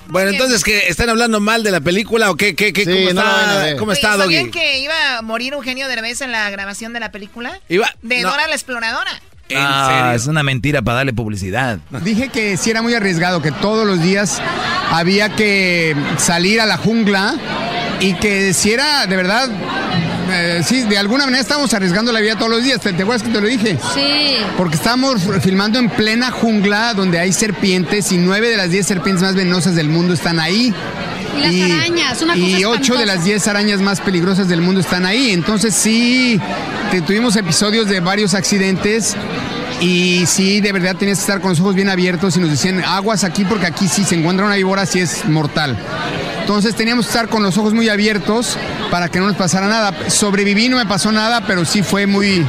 Bueno, 0.07 0.31
entonces, 0.31 0.63
¿que 0.63 0.87
¿están 0.87 1.09
hablando 1.09 1.39
mal 1.39 1.63
de 1.63 1.71
la 1.71 1.79
película 1.79 2.31
o 2.31 2.35
qué? 2.35 2.55
qué, 2.55 2.73
qué 2.73 2.83
¿Cómo 2.83 3.09
está, 3.09 3.75
¿cómo 3.77 3.91
está 3.91 4.11
Doggy? 4.17 4.35
¿Sabían 4.35 4.51
que 4.51 4.79
iba 4.79 5.17
a 5.17 5.21
morir 5.21 5.53
Eugenio 5.53 5.87
Derbez 5.87 6.21
en 6.21 6.31
la 6.31 6.49
grabación 6.49 6.93
de 6.93 6.99
la 6.99 7.11
película? 7.11 7.59
Iba, 7.69 7.89
de 8.01 8.21
Dora 8.21 8.47
la 8.47 8.53
Exploradora. 8.53 9.21
Ah, 9.55 10.13
es 10.15 10.27
una 10.27 10.43
mentira 10.43 10.81
para 10.81 10.97
darle 10.97 11.13
publicidad. 11.13 11.79
Dije 12.03 12.29
que 12.29 12.57
sí 12.57 12.69
era 12.69 12.81
muy 12.81 12.93
arriesgado, 12.93 13.41
que 13.41 13.51
todos 13.51 13.85
los 13.85 14.01
días 14.01 14.41
había 14.89 15.29
que 15.35 15.95
salir 16.17 16.61
a 16.61 16.65
la 16.65 16.77
jungla 16.77 17.35
y 17.99 18.13
que 18.15 18.53
si 18.53 18.71
era 18.71 19.05
de 19.07 19.15
verdad 19.15 19.49
eh, 20.31 20.61
sí, 20.65 20.83
de 20.83 20.97
alguna 20.97 21.25
manera 21.25 21.41
estamos 21.41 21.73
arriesgando 21.73 22.11
la 22.11 22.19
vida 22.19 22.35
todos 22.35 22.51
los 22.51 22.63
días. 22.63 22.79
¿Te, 22.79 22.89
acuerdas 22.89 23.23
que 23.23 23.29
te 23.29 23.41
lo 23.41 23.47
dije? 23.47 23.77
Sí. 23.93 24.37
Porque 24.57 24.75
estamos 24.75 25.21
filmando 25.41 25.79
en 25.79 25.89
plena 25.89 26.31
jungla 26.31 26.93
donde 26.93 27.19
hay 27.19 27.33
serpientes 27.33 28.11
y 28.11 28.17
nueve 28.17 28.49
de 28.49 28.57
las 28.57 28.69
diez 28.69 28.87
serpientes 28.87 29.21
más 29.23 29.35
venenosas 29.35 29.75
del 29.75 29.89
mundo 29.89 30.13
están 30.13 30.39
ahí. 30.39 30.73
Y 31.37 31.59
las 31.59 31.71
arañas, 31.71 32.21
una 32.21 32.33
cosa 32.33 32.45
Y 32.45 32.65
ocho 32.65 32.97
de 32.97 33.05
las 33.05 33.23
diez 33.23 33.47
arañas 33.47 33.79
más 33.79 34.01
peligrosas 34.01 34.47
del 34.47 34.61
mundo 34.61 34.81
están 34.81 35.05
ahí. 35.05 35.31
Entonces 35.31 35.73
sí, 35.73 36.39
tuvimos 37.05 37.35
episodios 37.35 37.87
de 37.87 37.99
varios 37.99 38.33
accidentes 38.33 39.15
y 39.81 40.25
sí, 40.27 40.61
de 40.61 40.71
verdad 40.71 40.95
tenías 40.95 41.17
que 41.17 41.23
estar 41.23 41.41
con 41.41 41.49
los 41.49 41.59
ojos 41.59 41.73
bien 41.73 41.89
abiertos 41.89 42.37
y 42.37 42.39
nos 42.39 42.51
decían 42.51 42.83
aguas 42.85 43.23
aquí 43.23 43.43
porque 43.45 43.65
aquí 43.65 43.87
sí 43.87 44.03
se 44.03 44.15
encuentra 44.15 44.45
una 44.45 44.55
víbora, 44.55 44.85
sí 44.85 44.99
es 44.99 45.27
mortal. 45.27 45.75
Entonces 46.39 46.75
teníamos 46.75 47.05
que 47.05 47.09
estar 47.09 47.29
con 47.29 47.41
los 47.41 47.57
ojos 47.57 47.73
muy 47.73 47.89
abiertos 47.89 48.57
para 48.91 49.09
que 49.09 49.19
no 49.19 49.27
nos 49.27 49.35
pasara 49.35 49.67
nada. 49.67 50.09
Sobreviví, 50.09 50.69
no 50.69 50.77
me 50.77 50.85
pasó 50.85 51.11
nada, 51.11 51.45
pero 51.47 51.65
sí 51.65 51.81
fue 51.81 52.05
muy, 52.05 52.45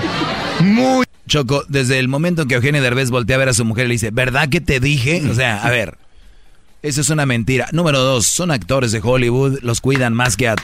muy... 0.60 1.06
Choco, 1.26 1.64
desde 1.68 1.98
el 1.98 2.08
momento 2.08 2.42
en 2.42 2.48
que 2.48 2.56
Eugenio 2.56 2.82
Derbez 2.82 3.10
voltea 3.10 3.36
a 3.36 3.38
ver 3.38 3.48
a 3.48 3.54
su 3.54 3.64
mujer 3.64 3.86
y 3.86 3.88
le 3.88 3.94
dice, 3.94 4.10
¿verdad 4.10 4.50
que 4.50 4.60
te 4.60 4.78
dije? 4.80 5.22
O 5.30 5.34
sea, 5.34 5.62
a 5.62 5.70
ver, 5.70 5.96
Eso 6.82 7.00
es 7.00 7.08
una 7.10 7.24
mentira. 7.24 7.68
Número 7.72 8.00
dos, 8.00 8.26
son 8.26 8.50
actores 8.50 8.92
de 8.92 9.00
Hollywood, 9.02 9.60
los 9.62 9.80
cuidan 9.80 10.12
más 10.14 10.36
que 10.36 10.48
a, 10.48 10.56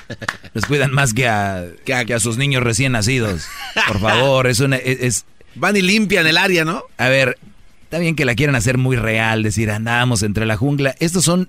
los 0.52 0.66
cuidan 0.66 0.92
más 0.92 1.14
que 1.14 1.28
a, 1.28 1.64
que 1.84 2.12
a, 2.12 2.20
sus 2.20 2.36
niños 2.36 2.62
recién 2.62 2.92
nacidos. 2.92 3.46
Por 3.86 4.00
favor, 4.00 4.48
es 4.48 4.60
una, 4.60 4.76
es, 4.76 5.24
Van 5.58 5.76
y 5.76 5.82
limpian 5.82 6.26
el 6.26 6.36
área, 6.36 6.64
¿no? 6.64 6.82
A 6.96 7.08
ver, 7.08 7.38
está 7.82 7.98
bien 7.98 8.16
que 8.16 8.24
la 8.24 8.34
quieran 8.34 8.56
hacer 8.56 8.78
muy 8.78 8.96
real, 8.96 9.42
decir, 9.42 9.70
andamos 9.70 10.22
entre 10.22 10.46
la 10.46 10.56
jungla. 10.56 10.94
Estos 10.98 11.24
son 11.24 11.48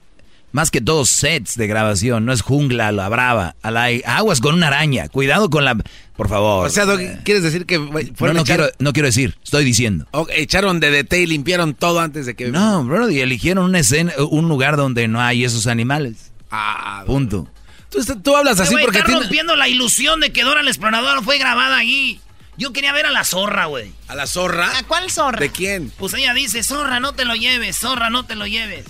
más 0.51 0.71
que 0.71 0.81
todos 0.81 1.09
sets 1.09 1.55
de 1.55 1.67
grabación, 1.67 2.25
no 2.25 2.33
es 2.33 2.41
jungla, 2.41 2.91
la 2.91 3.07
brava, 3.09 3.55
a 3.61 3.71
la 3.71 3.85
aguas 4.05 4.39
con 4.39 4.55
una 4.55 4.67
araña, 4.67 5.07
cuidado 5.09 5.49
con 5.49 5.63
la... 5.65 5.77
Por 6.15 6.27
favor. 6.27 6.67
O 6.67 6.69
sea, 6.69 6.85
¿quieres 7.23 7.43
decir 7.43 7.65
que 7.65 7.77
no, 7.77 8.33
no, 8.33 8.43
quiero, 8.43 8.67
no 8.79 8.93
quiero 8.93 9.07
decir, 9.07 9.37
estoy 9.43 9.63
diciendo. 9.63 10.07
echaron 10.35 10.79
DDT 10.79 11.13
y 11.13 11.27
limpiaron 11.27 11.75
todo 11.75 11.99
antes 11.99 12.25
de 12.25 12.35
que... 12.35 12.47
No, 12.49 12.83
bro, 12.83 13.09
y 13.09 13.19
eligieron 13.19 13.63
una 13.63 13.79
escena, 13.79 14.11
un 14.29 14.49
lugar 14.49 14.75
donde 14.75 15.07
no 15.07 15.21
hay 15.21 15.45
esos 15.45 15.67
animales. 15.67 16.31
Ah, 16.51 17.03
Punto. 17.05 17.47
Tú, 17.89 17.99
tú 18.21 18.35
hablas 18.35 18.59
así 18.59 18.75
porque... 18.81 18.99
Estás 18.99 19.13
rompiendo 19.13 19.55
la 19.55 19.67
ilusión 19.67 20.19
de 20.19 20.31
que 20.31 20.43
Dora 20.43 20.61
la 20.63 20.69
Exploradora 20.69 21.21
fue 21.21 21.37
grabada 21.37 21.77
ahí. 21.77 22.19
Yo 22.59 22.73
quería 22.73 22.91
ver 22.91 23.05
a 23.05 23.11
la 23.11 23.23
zorra, 23.23 23.67
güey. 23.67 23.93
¿A 24.09 24.15
la 24.15 24.27
zorra? 24.27 24.77
¿A 24.77 24.83
cuál 24.83 25.09
zorra? 25.09 25.39
¿De 25.39 25.49
quién? 25.49 25.93
Pues 25.97 26.13
ella 26.13 26.33
dice, 26.33 26.61
zorra, 26.61 26.99
no 26.99 27.13
te 27.13 27.23
lo 27.23 27.33
lleves, 27.35 27.77
zorra, 27.77 28.09
no 28.09 28.25
te 28.25 28.35
lo 28.35 28.45
lleves. 28.47 28.83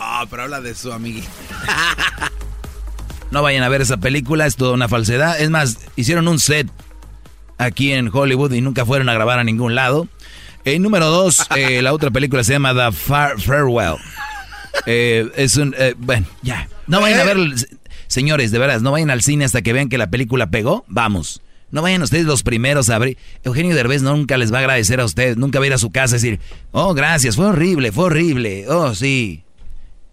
Ah, 0.00 0.26
pero 0.28 0.42
habla 0.42 0.60
de 0.60 0.74
su 0.74 0.92
amiguita. 0.92 1.30
no 3.30 3.40
vayan 3.40 3.62
a 3.62 3.68
ver 3.68 3.82
esa 3.82 3.98
película, 3.98 4.46
es 4.46 4.56
toda 4.56 4.72
una 4.72 4.88
falsedad. 4.88 5.40
Es 5.40 5.48
más, 5.48 5.78
hicieron 5.94 6.26
un 6.26 6.40
set 6.40 6.68
aquí 7.56 7.92
en 7.92 8.10
Hollywood 8.12 8.52
y 8.52 8.60
nunca 8.60 8.84
fueron 8.84 9.08
a 9.08 9.14
grabar 9.14 9.38
a 9.38 9.44
ningún 9.44 9.76
lado. 9.76 10.08
Eh, 10.64 10.80
número 10.80 11.06
dos, 11.06 11.46
eh, 11.54 11.82
la 11.82 11.92
otra 11.92 12.10
película 12.10 12.42
se 12.42 12.54
llama 12.54 12.74
The 12.74 12.90
Farewell. 12.90 13.98
Eh, 14.86 15.30
es 15.36 15.56
un... 15.56 15.72
Eh, 15.78 15.94
bueno, 15.96 16.26
ya. 16.42 16.68
No 16.88 17.00
vayan 17.00 17.20
a 17.20 17.24
ver... 17.24 17.36
Señores, 18.08 18.50
de 18.50 18.58
veras, 18.58 18.82
no 18.82 18.90
vayan 18.90 19.10
al 19.10 19.22
cine 19.22 19.44
hasta 19.44 19.62
que 19.62 19.72
vean 19.72 19.88
que 19.88 19.98
la 19.98 20.10
película 20.10 20.48
pegó. 20.50 20.84
Vamos. 20.88 21.40
No 21.74 21.82
vayan 21.82 22.02
ustedes 22.02 22.24
los 22.24 22.44
primeros 22.44 22.88
a 22.88 22.94
abrir. 22.94 23.18
Eugenio 23.42 23.74
Derbez 23.74 24.00
nunca 24.00 24.38
les 24.38 24.52
va 24.52 24.58
a 24.58 24.60
agradecer 24.60 25.00
a 25.00 25.04
ustedes. 25.04 25.36
Nunca 25.36 25.58
va 25.58 25.64
a 25.64 25.66
ir 25.66 25.72
a 25.74 25.78
su 25.78 25.90
casa 25.90 26.14
y 26.14 26.18
decir, 26.18 26.40
oh, 26.70 26.94
gracias, 26.94 27.34
fue 27.34 27.46
horrible, 27.46 27.90
fue 27.90 28.04
horrible. 28.04 28.68
Oh, 28.68 28.94
sí. 28.94 29.42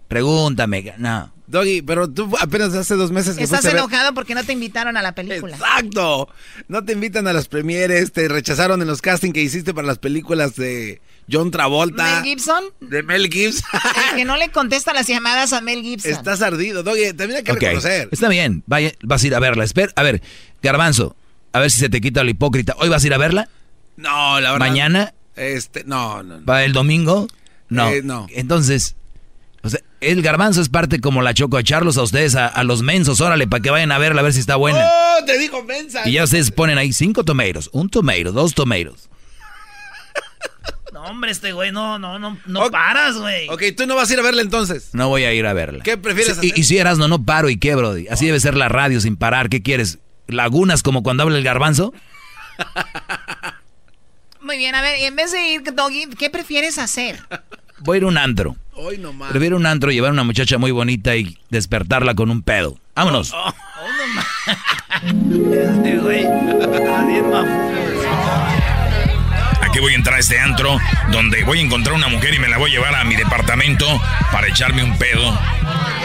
Pregúntame, 0.07 0.95
no. 0.97 1.31
Doggy, 1.45 1.83
pero 1.83 2.09
tú 2.09 2.33
apenas 2.39 2.73
hace 2.73 2.95
dos 2.95 3.11
meses 3.11 3.37
que 3.37 3.43
Estás 3.43 3.63
enojado 3.65 4.15
porque 4.15 4.33
no 4.33 4.43
te 4.43 4.53
invitaron 4.53 4.97
a 4.97 5.03
la 5.03 5.13
película. 5.13 5.55
Exacto. 5.55 6.29
No 6.67 6.83
te 6.83 6.93
invitan 6.93 7.27
a 7.27 7.33
las 7.33 7.47
premieres, 7.47 8.11
te 8.11 8.27
rechazaron 8.27 8.81
en 8.81 8.87
los 8.87 8.99
castings 8.99 9.35
que 9.35 9.43
hiciste 9.43 9.71
para 9.71 9.85
las 9.85 9.99
películas 9.99 10.55
de 10.55 10.99
John 11.31 11.51
Travolta. 11.51 12.03
¿Mel 12.03 12.23
Gibson? 12.23 12.63
De 12.79 13.03
Mel 13.03 13.29
Gibson. 13.31 13.69
que 14.15 14.25
no 14.25 14.35
le 14.35 14.49
contesta 14.49 14.93
las 14.93 15.05
llamadas 15.05 15.53
a 15.53 15.61
Mel 15.61 15.83
Gibson. 15.83 16.11
Estás 16.11 16.41
ardido, 16.41 16.81
Doggy. 16.81 17.13
También 17.13 17.37
hay 17.37 17.43
que 17.43 17.53
reconocer. 17.53 18.09
Está 18.11 18.29
bien. 18.29 18.63
Vaya, 18.65 18.93
vas 19.03 19.23
a 19.23 19.27
ir 19.27 19.35
a 19.35 19.39
verla. 19.39 19.63
Espera, 19.63 19.91
a 19.95 20.01
ver, 20.01 20.23
Garbanzo, 20.63 21.15
a 21.53 21.59
ver 21.59 21.71
si 21.71 21.79
se 21.79 21.89
te 21.89 22.01
quita 22.01 22.23
lo 22.23 22.29
hipócrita. 22.29 22.75
¿Hoy 22.79 22.89
vas 22.89 23.03
a 23.03 23.07
ir 23.07 23.13
a 23.13 23.17
verla? 23.17 23.49
No, 23.97 24.39
la 24.39 24.51
verdad. 24.51 24.67
¿Mañana? 24.67 25.13
Este, 25.35 25.83
no, 25.85 26.23
no. 26.23 26.41
¿Para 26.45 26.63
el 26.63 26.73
domingo? 26.73 27.27
No. 27.69 27.89
Eh, 27.89 28.01
no. 28.03 28.27
Entonces, 28.31 28.95
o 29.63 29.69
sea, 29.69 29.79
el 30.01 30.21
garbanzo 30.21 30.61
es 30.61 30.69
parte 30.69 30.99
como 30.99 31.21
la 31.21 31.33
choco, 31.33 31.59
echarlos 31.59 31.97
a 31.97 32.03
ustedes, 32.03 32.35
a, 32.35 32.63
los 32.63 32.81
mensos, 32.81 33.21
órale, 33.21 33.47
para 33.47 33.61
que 33.61 33.69
vayan 33.69 33.91
a 33.91 33.97
verla, 33.97 34.21
a 34.21 34.23
ver 34.23 34.33
si 34.33 34.39
está 34.39 34.55
buena. 34.55 34.83
¡Oh, 34.83 35.25
te 35.25 35.37
digo 35.37 35.63
mensa! 35.63 36.07
Y 36.07 36.13
ya 36.13 36.23
ustedes 36.23 36.51
ponen 36.51 36.77
ahí 36.77 36.93
cinco 36.93 37.23
tomeiros, 37.23 37.69
un 37.71 37.89
tomeiro, 37.89 38.31
dos 38.31 38.53
tomeiros. 38.53 39.09
No, 40.93 41.03
hombre, 41.03 41.31
este 41.31 41.53
güey, 41.53 41.71
no, 41.71 41.97
no, 41.97 42.19
no, 42.19 42.37
no 42.45 42.69
paras, 42.69 43.17
güey. 43.17 43.47
Ok, 43.49 43.63
tú 43.75 43.87
no 43.87 43.95
vas 43.95 44.09
a 44.09 44.13
ir 44.13 44.19
a 44.19 44.23
verla 44.23 44.41
entonces. 44.41 44.89
No 44.91 45.07
voy 45.07 45.23
a 45.23 45.33
ir 45.33 45.47
a 45.47 45.53
verla. 45.53 45.83
¿Qué 45.83 45.97
prefieres 45.97 46.37
hacer? 46.37 46.55
Y, 46.55 46.63
si 46.63 46.77
eras 46.77 46.97
no, 46.97 47.07
no 47.07 47.23
paro 47.23 47.49
y 47.49 47.57
qué, 47.57 47.73
Brody. 47.75 48.07
Así 48.09 48.25
debe 48.25 48.39
ser 48.41 48.55
la 48.55 48.67
radio 48.67 48.99
sin 48.99 49.15
parar. 49.15 49.47
¿Qué 49.49 49.63
quieres? 49.63 49.99
¿Lagunas 50.33 50.83
como 50.83 51.03
cuando 51.03 51.23
habla 51.23 51.37
el 51.37 51.43
garbanzo? 51.43 51.93
Muy 54.41 54.57
bien, 54.57 54.75
a 54.75 54.81
ver, 54.81 54.95
en 54.99 55.15
vez 55.15 55.31
de 55.31 55.47
ir, 55.49 55.63
Doggy, 55.73 56.07
¿qué 56.17 56.29
prefieres 56.29 56.77
hacer? 56.77 57.19
Voy 57.79 57.95
a 57.95 57.99
ir 57.99 58.03
a 58.03 58.07
un 58.07 58.17
antro. 58.17 58.55
Hoy 58.73 58.97
nomás. 58.97 59.31
Prefiero 59.31 59.57
un 59.57 59.65
antro, 59.65 59.91
llevar 59.91 60.09
a 60.09 60.13
una 60.13 60.23
muchacha 60.23 60.57
muy 60.57 60.71
bonita 60.71 61.15
y 61.15 61.37
despertarla 61.49 62.15
con 62.15 62.31
un 62.31 62.41
pedo. 62.41 62.77
Vámonos. 62.95 63.33
Oh, 63.33 63.53
este 65.03 65.97
güey. 69.71 69.79
Aquí 69.79 69.79
voy 69.79 69.93
a 69.93 69.95
entrar 69.95 70.17
a 70.17 70.19
este 70.19 70.39
antro 70.39 70.77
donde 71.11 71.43
voy 71.43 71.59
a 71.59 71.61
encontrar 71.61 71.95
una 71.95 72.07
mujer 72.07 72.33
y 72.33 72.39
me 72.39 72.47
la 72.47 72.57
voy 72.57 72.71
a 72.71 72.73
llevar 72.73 72.95
a 72.95 73.03
mi 73.03 73.15
departamento 73.15 73.85
para 74.31 74.47
echarme 74.47 74.83
un 74.83 74.97
pedo 74.97 75.39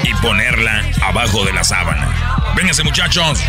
y 0.05 0.14
ponerla 0.14 0.85
abajo 1.03 1.45
de 1.45 1.53
la 1.53 1.64
sábana. 1.64 2.09
Vénganse 2.55 2.85
muchachos. 2.85 3.41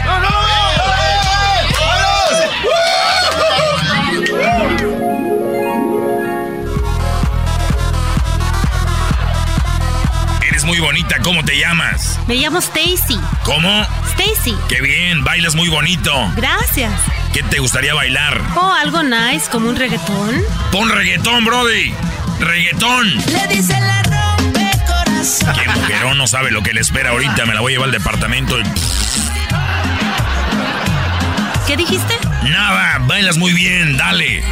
Muy 10.68 10.80
bonita. 10.82 11.16
¿Cómo 11.24 11.44
te 11.46 11.58
llamas? 11.58 12.20
Me 12.28 12.36
llamo 12.36 12.60
Stacy. 12.60 13.18
¿Cómo? 13.46 13.88
Stacy. 14.12 14.54
Qué 14.68 14.82
bien, 14.82 15.24
bailas 15.24 15.56
muy 15.56 15.70
bonito. 15.70 16.12
Gracias. 16.36 16.92
¿Qué 17.34 17.42
te 17.42 17.60
gustaría 17.60 17.94
bailar? 17.94 18.42
Oh, 18.56 18.74
algo 18.74 19.02
nice, 19.02 19.50
como 19.50 19.70
un 19.70 19.78
reggaetón. 19.78 20.44
Pon 20.72 20.90
reggaetón, 20.90 21.46
Brody. 21.46 21.94
Reggaetón. 22.42 23.16
Le 23.16 23.48
dice 23.48 23.80
la 23.80 24.04
rompe 24.04 24.70
corazón. 24.86 25.54
Qué 25.56 25.70
mujerón 25.70 26.18
no 26.18 26.28
sabe 26.28 26.52
lo 26.52 26.62
que 26.62 26.74
le 26.74 26.82
espera 26.82 27.12
ahorita. 27.12 27.46
Me 27.46 27.54
la 27.54 27.62
voy 27.62 27.72
a 27.72 27.76
llevar 27.76 27.88
al 27.88 27.94
departamento. 27.94 28.58
¿Qué 31.66 31.78
dijiste? 31.78 32.14
Nada, 32.44 33.00
bailas 33.08 33.38
muy 33.38 33.54
bien, 33.54 33.96
dale. 33.96 34.44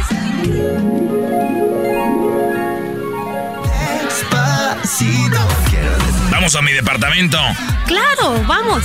Vamos 6.46 6.54
a 6.54 6.62
mi 6.62 6.72
departamento. 6.74 7.38
Claro, 7.86 8.40
vamos. 8.46 8.84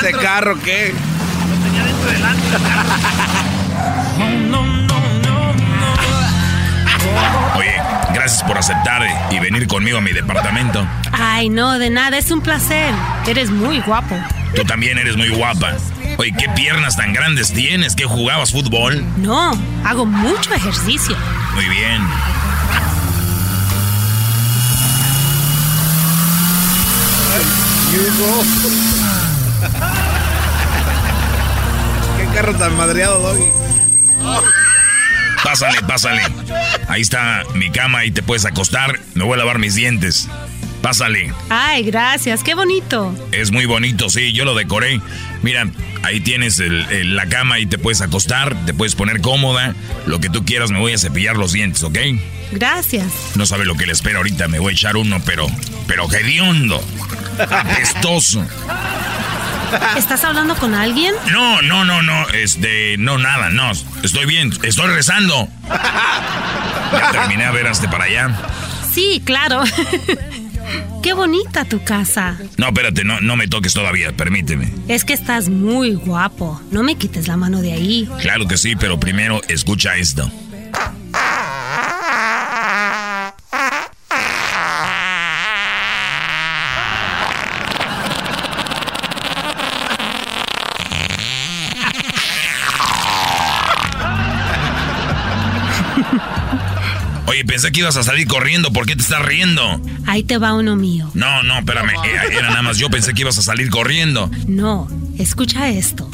¿Ese 0.00 0.12
carro 0.12 0.58
qué? 0.64 0.94
Lo 1.46 1.56
tenía 1.62 1.84
dentro 1.84 2.10
del 2.10 2.24
antro. 2.24 2.58
Oye, 7.56 7.74
gracias 8.14 8.42
por 8.44 8.56
aceptar 8.56 9.02
y 9.30 9.38
venir 9.38 9.66
conmigo 9.66 9.98
a 9.98 10.00
mi 10.00 10.14
departamento. 10.14 10.88
Ay, 11.12 11.50
no, 11.50 11.78
de 11.78 11.90
nada, 11.90 12.16
es 12.16 12.30
un 12.30 12.40
placer. 12.40 12.94
Eres 13.26 13.50
muy 13.50 13.80
guapo. 13.80 14.18
Tú 14.54 14.64
también 14.64 14.96
eres 14.96 15.18
muy 15.18 15.28
guapa. 15.28 15.74
Oye, 16.16 16.32
¿qué 16.38 16.48
piernas 16.54 16.96
tan 16.96 17.12
grandes 17.12 17.52
tienes? 17.52 17.94
¿Qué 17.94 18.06
jugabas 18.06 18.50
fútbol? 18.50 19.04
No, 19.18 19.52
hago 19.84 20.06
mucho 20.06 20.54
ejercicio. 20.54 21.14
Muy 21.54 21.68
bien. 21.68 22.00
Qué 32.18 32.26
carro 32.34 32.54
tan 32.56 32.76
madreado, 32.76 33.20
Doggy. 33.20 33.46
Pásale, 35.42 35.80
pásale. 35.82 36.22
Ahí 36.88 37.00
está 37.00 37.44
mi 37.54 37.70
cama 37.70 38.04
y 38.04 38.10
te 38.10 38.22
puedes 38.22 38.44
acostar. 38.44 39.00
Me 39.14 39.24
voy 39.24 39.34
a 39.34 39.36
lavar 39.38 39.58
mis 39.58 39.74
dientes. 39.74 40.28
Pásale. 40.82 41.32
Ay, 41.48 41.84
gracias, 41.84 42.42
qué 42.42 42.54
bonito. 42.54 43.14
Es 43.32 43.50
muy 43.50 43.64
bonito, 43.64 44.10
sí, 44.10 44.32
yo 44.32 44.44
lo 44.44 44.54
decoré. 44.54 45.00
Mira, 45.42 45.66
ahí 46.02 46.20
tienes 46.20 46.58
la 46.58 47.26
cama 47.28 47.58
y 47.58 47.66
te 47.66 47.78
puedes 47.78 48.02
acostar, 48.02 48.54
te 48.66 48.74
puedes 48.74 48.94
poner 48.94 49.20
cómoda, 49.20 49.74
lo 50.06 50.20
que 50.20 50.28
tú 50.28 50.44
quieras, 50.44 50.70
me 50.70 50.78
voy 50.78 50.92
a 50.92 50.98
cepillar 50.98 51.36
los 51.36 51.52
dientes, 51.52 51.82
¿ok? 51.82 51.98
Gracias. 52.52 53.12
No 53.34 53.46
sabe 53.46 53.64
lo 53.64 53.76
que 53.76 53.86
le 53.86 53.92
espera 53.92 54.18
ahorita, 54.18 54.48
me 54.48 54.58
voy 54.58 54.70
a 54.70 54.72
echar 54.74 54.96
uno, 54.96 55.20
pero, 55.24 55.46
pero 55.86 56.10
hediondo, 56.12 56.82
apestoso. 57.38 58.46
¿Estás 59.96 60.24
hablando 60.24 60.54
con 60.56 60.74
alguien? 60.74 61.14
No, 61.32 61.60
no, 61.62 61.84
no, 61.84 62.02
no, 62.02 62.28
este, 62.30 62.96
no, 62.98 63.18
nada, 63.18 63.50
no, 63.50 63.72
estoy 64.02 64.26
bien, 64.26 64.52
estoy 64.62 64.88
rezando. 64.88 65.48
Ya 65.68 67.10
terminé 67.12 67.44
a 67.44 67.50
ver 67.50 67.66
hasta 67.66 67.90
para 67.90 68.04
allá. 68.04 68.30
Sí, 68.92 69.20
claro. 69.24 69.62
Qué 71.02 71.12
bonita 71.12 71.64
tu 71.64 71.84
casa. 71.84 72.36
No, 72.56 72.68
espérate, 72.68 73.04
no, 73.04 73.20
no 73.20 73.36
me 73.36 73.46
toques 73.46 73.74
todavía, 73.74 74.12
permíteme. 74.16 74.72
Es 74.88 75.04
que 75.04 75.12
estás 75.12 75.48
muy 75.48 75.94
guapo. 75.94 76.60
No 76.70 76.82
me 76.82 76.96
quites 76.96 77.28
la 77.28 77.36
mano 77.36 77.60
de 77.60 77.72
ahí. 77.72 78.08
Claro 78.20 78.48
que 78.48 78.56
sí, 78.58 78.74
pero 78.74 78.98
primero 78.98 79.40
escucha 79.48 79.96
esto. 79.96 80.30
Pensé 97.66 97.72
que 97.72 97.80
ibas 97.80 97.96
a 97.96 98.02
salir 98.04 98.28
corriendo. 98.28 98.72
¿Por 98.72 98.86
qué 98.86 98.94
te 98.94 99.02
estás 99.02 99.22
riendo? 99.22 99.80
Ahí 100.06 100.22
te 100.22 100.38
va 100.38 100.54
uno 100.54 100.76
mío. 100.76 101.10
No, 101.14 101.42
no, 101.42 101.58
espérame. 101.58 101.90
Era, 102.04 102.24
era 102.26 102.48
nada 102.50 102.62
más 102.62 102.78
yo 102.78 102.88
pensé 102.90 103.12
que 103.12 103.22
ibas 103.22 103.38
a 103.38 103.42
salir 103.42 103.70
corriendo. 103.70 104.30
No, 104.46 104.88
escucha 105.18 105.68
esto. 105.68 106.08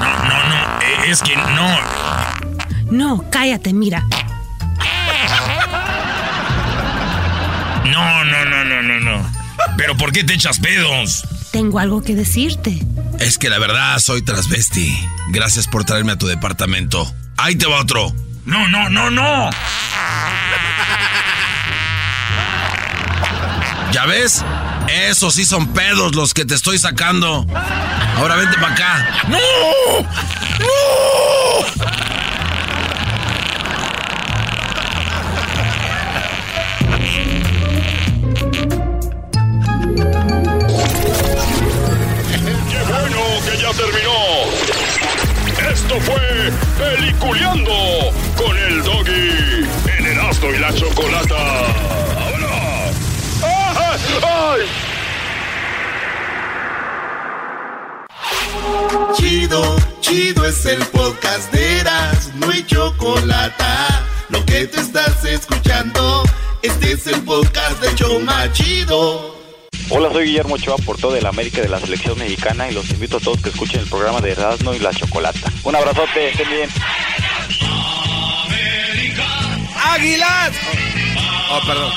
No, 0.00 0.12
no, 0.24 0.48
no. 0.48 0.80
eh, 0.82 1.10
Es 1.10 1.22
que 1.22 1.36
no. 1.36 1.68
No, 2.90 3.24
cállate, 3.30 3.72
mira. 3.72 4.04
No, 7.84 8.24
no. 8.24 8.39
¿Pero 9.76 9.96
por 9.96 10.12
qué 10.12 10.24
te 10.24 10.34
echas 10.34 10.58
pedos? 10.60 11.24
Tengo 11.52 11.78
algo 11.78 12.02
que 12.02 12.14
decirte. 12.14 12.78
Es 13.18 13.38
que 13.38 13.50
la 13.50 13.58
verdad 13.58 13.98
soy 13.98 14.22
transvesti. 14.22 14.96
Gracias 15.30 15.66
por 15.66 15.84
traerme 15.84 16.12
a 16.12 16.16
tu 16.18 16.26
departamento. 16.26 17.12
Ahí 17.36 17.56
te 17.56 17.66
va 17.66 17.80
otro. 17.80 18.14
No, 18.44 18.68
no, 18.68 18.88
no, 18.88 19.10
no. 19.10 19.50
¿Ya 23.92 24.06
ves? 24.06 24.44
Esos 24.88 25.34
sí 25.34 25.44
son 25.44 25.68
pedos 25.72 26.14
los 26.14 26.34
que 26.34 26.44
te 26.44 26.54
estoy 26.54 26.78
sacando. 26.78 27.46
Ahora 28.16 28.36
vente 28.36 28.56
para 28.58 28.72
acá. 28.72 29.08
¡No! 29.28 29.38
¡No! 30.60 31.99
Esto 45.90 46.12
fue 46.12 46.52
Peliculeando 46.78 47.72
con 48.36 48.56
el 48.56 48.80
Doggy 48.84 49.66
en 49.98 50.06
Erasmo 50.06 50.50
y 50.50 50.58
la 50.58 50.72
Chocolata. 50.72 51.34
¡Ahora! 53.42 53.96
¡Ay! 54.22 54.60
Chido, 59.16 59.76
chido 60.00 60.46
es 60.46 60.64
el 60.66 60.78
podcast 60.86 61.52
de 61.52 61.80
Eras, 61.80 62.30
no 62.36 62.50
hay 62.50 62.64
chocolate. 62.64 63.64
Lo 64.28 64.46
que 64.46 64.68
te 64.68 64.78
estás 64.80 65.24
escuchando, 65.24 66.22
este 66.62 66.92
es 66.92 67.08
el 67.08 67.20
podcast 67.22 67.82
de 67.82 67.92
Choma 67.96 68.52
Chido. 68.52 69.29
Hola, 69.92 70.12
soy 70.12 70.26
Guillermo 70.26 70.54
Ochoa, 70.54 70.76
portero 70.76 71.12
de 71.12 71.20
la 71.20 71.30
América 71.30 71.60
de 71.60 71.68
la 71.68 71.80
Selección 71.80 72.16
Mexicana 72.16 72.70
y 72.70 72.74
los 72.74 72.88
invito 72.90 73.16
a 73.16 73.20
todos 73.20 73.42
que 73.42 73.48
escuchen 73.48 73.80
el 73.80 73.88
programa 73.88 74.20
de 74.20 74.30
Erasmo 74.30 74.72
y 74.72 74.78
la 74.78 74.92
Chocolata. 74.92 75.52
Un 75.64 75.74
abrazote, 75.74 76.28
estén 76.28 76.48
bien. 76.48 76.70
¡Águilas! 79.76 80.52
Oh, 81.50 81.60
perdón. 81.66 81.92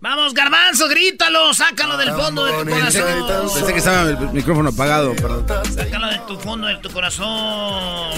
Vamos, 0.00 0.34
garbanzo, 0.34 0.88
grítalo, 0.88 1.54
sácalo 1.54 1.96
del 1.96 2.10
fondo 2.10 2.44
de 2.44 2.52
tu 2.52 2.70
corazón. 2.70 3.48
pensé 3.54 3.72
que 3.72 3.78
estaba 3.78 4.10
el 4.10 4.18
micrófono 4.30 4.70
apagado, 4.70 5.14
perdón. 5.14 5.46
Sácalo 5.72 6.08
de 6.08 6.18
tu 6.26 6.36
fondo 6.40 6.66
de 6.66 6.76
tu 6.78 6.90
corazón. 6.90 8.10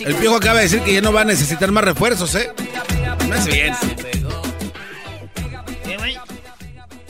El 0.00 0.14
piojo 0.16 0.36
acaba 0.36 0.58
de 0.58 0.64
decir 0.64 0.82
que 0.82 0.92
ya 0.92 1.00
no 1.00 1.14
va 1.14 1.22
a 1.22 1.24
necesitar 1.24 1.72
más 1.72 1.82
refuerzos, 1.82 2.34
¿eh? 2.34 2.52
Me 3.26 3.36
hace 3.36 3.50
bien. 3.50 3.74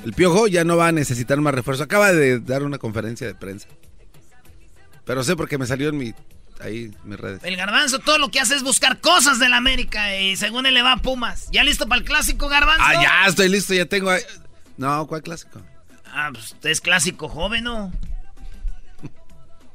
El 0.05 0.13
piojo 0.13 0.47
ya 0.47 0.65
no 0.65 0.77
va 0.77 0.89
a 0.89 0.93
necesitar 0.93 1.41
más 1.41 1.55
refuerzos. 1.55 1.85
Acaba 1.85 2.13
de 2.13 2.41
dar 2.41 2.63
una 2.63 2.79
conferencia 2.79 3.27
de 3.27 3.35
prensa. 3.35 3.69
Pero 5.05 5.25
sé 5.25 5.37
porque 5.37 5.59
me 5.59 5.67
salió 5.67 5.89
en 5.89 5.99
mi. 5.99 6.15
Ahí, 6.61 6.91
mis 7.05 7.19
redes. 7.21 7.41
El 7.45 7.57
garbanzo 7.57 8.01
todo 8.01 8.19
lo 8.19 8.31
que 8.31 8.41
hace 8.41 8.57
es 8.57 8.65
buscar 8.65 9.01
cosas 9.01 9.39
de 9.39 9.49
la 9.49 9.59
América 9.59 10.17
y 10.19 10.37
según 10.37 10.67
él 10.67 10.75
le 10.75 10.83
va 10.83 10.93
a 10.93 10.97
Pumas. 10.97 11.49
¿Ya 11.53 11.63
listo 11.63 11.87
para 11.89 12.01
el 12.01 12.05
clásico, 12.07 12.49
garbanzo? 12.49 12.83
Ah, 12.85 13.01
ya 13.01 13.27
estoy 13.29 13.49
listo, 13.49 13.75
ya 13.75 13.87
tengo. 13.87 14.11
ahí- 14.11 14.23
No, 14.77 15.07
¿cuál 15.07 15.23
clásico? 15.23 15.63
Ah, 16.07 16.31
pues 16.33 16.57
es 16.65 16.81
clásico 16.81 17.29
joven, 17.29 17.63
¿no? 17.65 17.93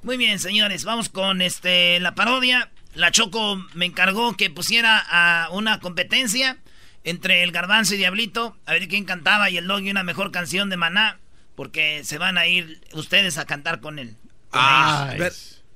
Muy 0.02 0.18
bien, 0.18 0.40
señores, 0.40 0.84
vamos 0.84 1.08
con 1.08 1.42
este 1.42 2.00
la 2.02 2.16
parodia. 2.16 2.70
La 2.96 3.12
Choco 3.12 3.56
me 3.74 3.86
encargó 3.86 4.36
que 4.36 4.50
pusiera 4.50 5.00
a 5.10 5.50
una 5.52 5.80
competencia 5.80 6.58
entre 7.04 7.44
el 7.44 7.52
Garbanzo 7.52 7.96
y 7.96 7.98
Diablito, 7.98 8.58
a 8.66 8.74
ver 8.74 8.88
quién 8.88 9.06
cantaba 9.06 9.50
y 9.50 9.58
el 9.58 9.68
Doggy 9.68 9.92
una 9.92 10.04
mejor 10.04 10.32
canción 10.32 10.70
de 10.70 10.78
Maná, 10.78 11.20
porque 11.56 12.04
se 12.04 12.18
van 12.18 12.38
a 12.38 12.48
ir 12.48 12.82
ustedes 12.94 13.38
a 13.38 13.46
cantar 13.46 13.80
con 13.82 14.00
él. 14.00 14.16
con 14.50 14.62
Ah, 14.62 15.14
ver- 15.18 15.34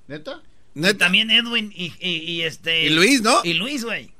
¿Neta? 0.07 0.41
Y 0.75 0.93
también 0.93 1.31
Edwin 1.31 1.71
y, 1.75 1.93
y- 1.99 2.17
y 2.31 2.41
este 2.43 2.85
Y 2.85 2.89
Luis, 2.91 3.21
¿no? 3.21 3.41
Y 3.43 3.53
Luis, 3.55 3.83
güey. 3.83 4.11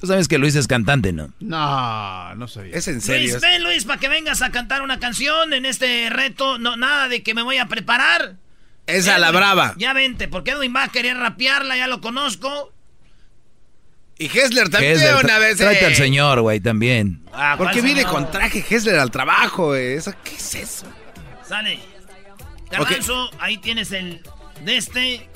Tú 0.00 0.06
sabes 0.06 0.26
que 0.28 0.38
Luis 0.38 0.54
es 0.54 0.66
cantante, 0.68 1.12
¿no? 1.12 1.32
No, 1.40 2.34
no 2.36 2.48
sabía. 2.48 2.74
Es 2.76 2.86
en 2.88 2.94
Luis, 2.96 3.40
ven 3.40 3.62
Luis 3.64 3.84
para 3.84 3.98
que 4.00 4.08
vengas 4.08 4.42
a 4.42 4.50
cantar 4.50 4.82
una 4.82 4.98
canción 5.00 5.52
en 5.52 5.66
este 5.66 6.08
reto. 6.08 6.56
No, 6.58 6.76
nada 6.76 7.08
de 7.08 7.22
que 7.22 7.34
me 7.34 7.42
voy 7.42 7.58
a 7.58 7.66
preparar. 7.66 8.36
Esa 8.86 9.16
a 9.16 9.18
la 9.18 9.26
Edwin, 9.28 9.38
brava. 9.40 9.74
Ya 9.76 9.92
vente, 9.92 10.28
porque 10.28 10.52
Edwin 10.52 10.74
va 10.74 10.84
a 10.84 10.88
querer 10.88 11.16
rapearla, 11.18 11.76
ya 11.76 11.88
lo 11.88 12.00
conozco. 12.00 12.72
Y 14.18 14.26
Hessler 14.26 14.68
también 14.68 14.94
Hessler, 14.94 15.14
una 15.14 15.36
tra- 15.36 15.40
vez. 15.40 15.56
Tráete 15.58 15.84
eh. 15.84 15.86
al 15.86 15.94
señor, 15.94 16.40
güey, 16.40 16.58
también. 16.60 17.22
Ah, 17.32 17.54
¿Por 17.56 17.66
¿cuál 17.66 17.74
qué 17.76 17.82
viene 17.82 18.00
señor? 18.00 18.14
con 18.14 18.30
traje 18.30 18.64
Hessler 18.68 18.98
al 18.98 19.10
trabajo? 19.12 19.74
¿Eso, 19.76 20.12
¿Qué 20.24 20.34
es 20.34 20.54
eso? 20.56 20.86
Sale. 21.46 21.78
Garbanzo, 22.70 23.30
ahí 23.40 23.58
tienes 23.58 23.92
el 23.92 24.22
de 24.64 24.76
este. 24.76 25.28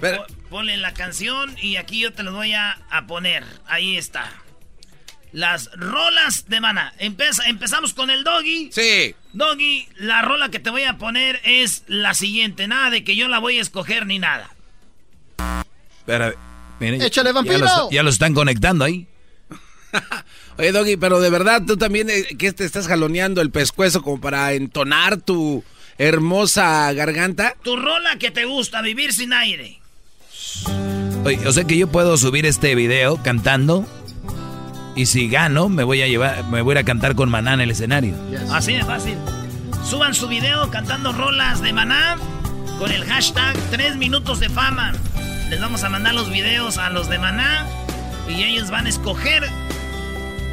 Po- 0.00 0.26
Ponle 0.50 0.76
la 0.76 0.92
canción 0.94 1.56
y 1.60 1.76
aquí 1.76 1.98
yo 2.00 2.12
te 2.12 2.22
lo 2.22 2.32
voy 2.32 2.52
a, 2.52 2.78
a 2.90 3.06
poner. 3.06 3.42
Ahí 3.66 3.96
está. 3.96 4.30
Las 5.32 5.70
rolas 5.72 6.48
de 6.48 6.60
mana. 6.60 6.92
Empeza- 6.98 7.46
empezamos 7.46 7.94
con 7.94 8.10
el 8.10 8.22
doggy. 8.22 8.70
Sí. 8.72 9.14
Doggy, 9.32 9.88
la 9.96 10.22
rola 10.22 10.50
que 10.50 10.60
te 10.60 10.70
voy 10.70 10.84
a 10.84 10.98
poner 10.98 11.40
es 11.44 11.82
la 11.88 12.14
siguiente. 12.14 12.68
Nada 12.68 12.90
de 12.90 13.02
que 13.02 13.16
yo 13.16 13.26
la 13.28 13.38
voy 13.38 13.58
a 13.58 13.62
escoger 13.62 14.06
ni 14.06 14.18
nada. 14.18 14.50
Espera, 15.98 16.32
miren, 16.80 17.02
Échale, 17.02 17.30
ya 17.30 17.32
vampiro. 17.32 17.66
Ya 17.90 18.02
lo 18.02 18.10
están 18.10 18.34
conectando 18.34 18.84
ahí. 18.84 19.06
Oye, 20.58 20.72
Doggy, 20.72 20.96
pero 20.96 21.20
de 21.20 21.30
verdad 21.30 21.62
tú 21.66 21.76
también 21.76 22.08
eh, 22.10 22.24
que 22.38 22.52
te 22.52 22.64
estás 22.64 22.88
jaloneando 22.88 23.40
el 23.40 23.50
pescuezo 23.50 24.02
como 24.02 24.20
para 24.20 24.52
entonar 24.52 25.18
tu 25.18 25.64
hermosa 25.98 26.92
garganta. 26.92 27.54
Tu 27.62 27.76
rola 27.76 28.16
que 28.18 28.30
te 28.30 28.44
gusta, 28.44 28.82
vivir 28.82 29.12
sin 29.12 29.32
aire. 29.32 29.80
Oye, 31.24 31.46
o 31.46 31.52
sea 31.52 31.64
que 31.64 31.76
yo 31.76 31.88
puedo 31.88 32.16
subir 32.16 32.46
este 32.46 32.74
video 32.74 33.22
cantando 33.22 33.86
y 34.94 35.06
si 35.06 35.28
gano 35.28 35.68
me 35.68 35.84
voy 35.84 36.02
a 36.02 36.06
llevar, 36.06 36.44
me 36.44 36.62
voy 36.62 36.72
a 36.72 36.74
ir 36.74 36.78
a 36.78 36.84
cantar 36.84 37.14
con 37.14 37.28
Maná 37.28 37.54
en 37.54 37.60
el 37.60 37.70
escenario. 37.70 38.14
Así 38.50 38.72
de 38.72 38.84
fácil. 38.84 39.16
Suban 39.84 40.14
su 40.14 40.26
video 40.26 40.70
cantando 40.70 41.12
rolas 41.12 41.60
de 41.62 41.72
maná 41.72 42.16
con 42.78 42.90
el 42.90 43.04
hashtag 43.04 43.54
3 43.70 43.96
minutos 43.96 44.40
de 44.40 44.48
fama. 44.48 44.92
Les 45.50 45.60
vamos 45.60 45.84
a 45.84 45.88
mandar 45.88 46.14
los 46.14 46.30
videos 46.30 46.78
a 46.78 46.90
los 46.90 47.08
de 47.08 47.18
maná 47.18 47.66
y 48.28 48.42
ellos 48.42 48.70
van 48.70 48.86
a 48.86 48.88
escoger 48.88 49.44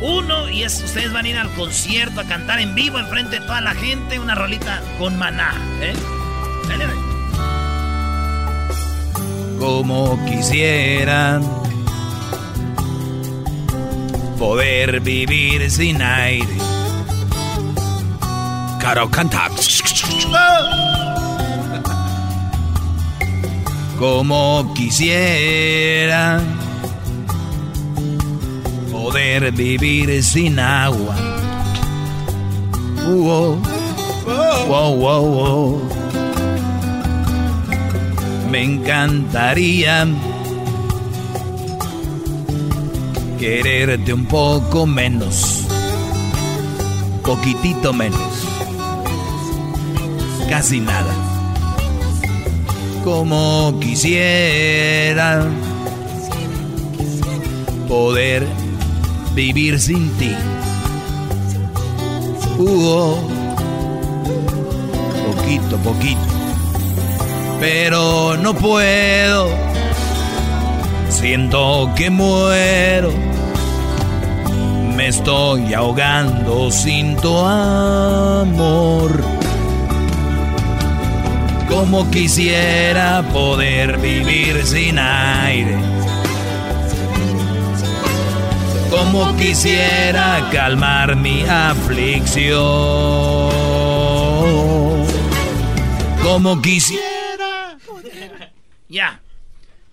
uno 0.02 0.50
y 0.50 0.64
es, 0.64 0.84
ustedes 0.84 1.12
van 1.14 1.26
a 1.26 1.30
ir 1.30 1.38
al 1.38 1.50
concierto 1.54 2.22
a 2.22 2.26
cantar 2.26 2.60
en 2.60 2.76
vivo 2.76 3.00
enfrente 3.00 3.40
de 3.40 3.46
toda 3.46 3.62
la 3.62 3.74
gente 3.74 4.20
una 4.20 4.36
rolita 4.36 4.82
con 5.00 5.18
maná. 5.18 5.54
¿eh? 5.82 5.94
Dale, 6.68 6.86
dale. 6.86 7.00
Como 9.58 10.24
quisiera 10.26 11.40
poder 14.38 15.00
vivir 15.00 15.72
sin 15.72 16.02
aire. 16.02 16.58
Caro 18.80 19.10
canta. 19.10 19.50
Como 24.04 24.74
quisiera 24.74 26.42
poder 28.92 29.50
vivir 29.54 30.22
sin 30.22 30.60
agua. 30.60 31.16
Wow, 33.06 33.62
wow, 34.68 34.96
wow, 34.98 35.26
wow. 35.26 35.82
Me 38.52 38.62
encantaría 38.62 40.06
quererte 43.40 44.14
un 44.14 44.26
poco 44.26 44.86
menos, 44.86 45.64
poquitito 47.24 47.94
menos, 47.94 48.34
casi 50.50 50.82
nada. 50.82 51.33
Como 53.04 53.78
quisiera 53.82 55.44
poder 57.90 58.48
vivir 59.36 59.78
sin 59.80 60.10
ti. 60.18 60.34
Oh, 62.58 63.18
poquito, 65.28 65.78
poquito. 65.80 66.22
Pero 67.60 68.38
no 68.38 68.54
puedo. 68.54 69.50
Siento 71.10 71.90
que 71.96 72.10
muero. 72.10 73.12
Me 74.96 75.08
estoy 75.08 75.74
ahogando 75.74 76.72
sin 76.72 77.18
tu 77.18 77.38
amor. 77.38 79.33
Como 81.74 82.12
quisiera 82.12 83.24
poder 83.34 83.98
vivir 83.98 84.64
sin 84.64 85.00
aire. 85.00 85.76
Como 88.92 89.36
quisiera 89.38 90.48
calmar 90.52 91.16
mi 91.16 91.44
aflicción. 91.50 92.62
Como 96.22 96.62
quisiera. 96.62 97.76
Ya. 98.88 99.20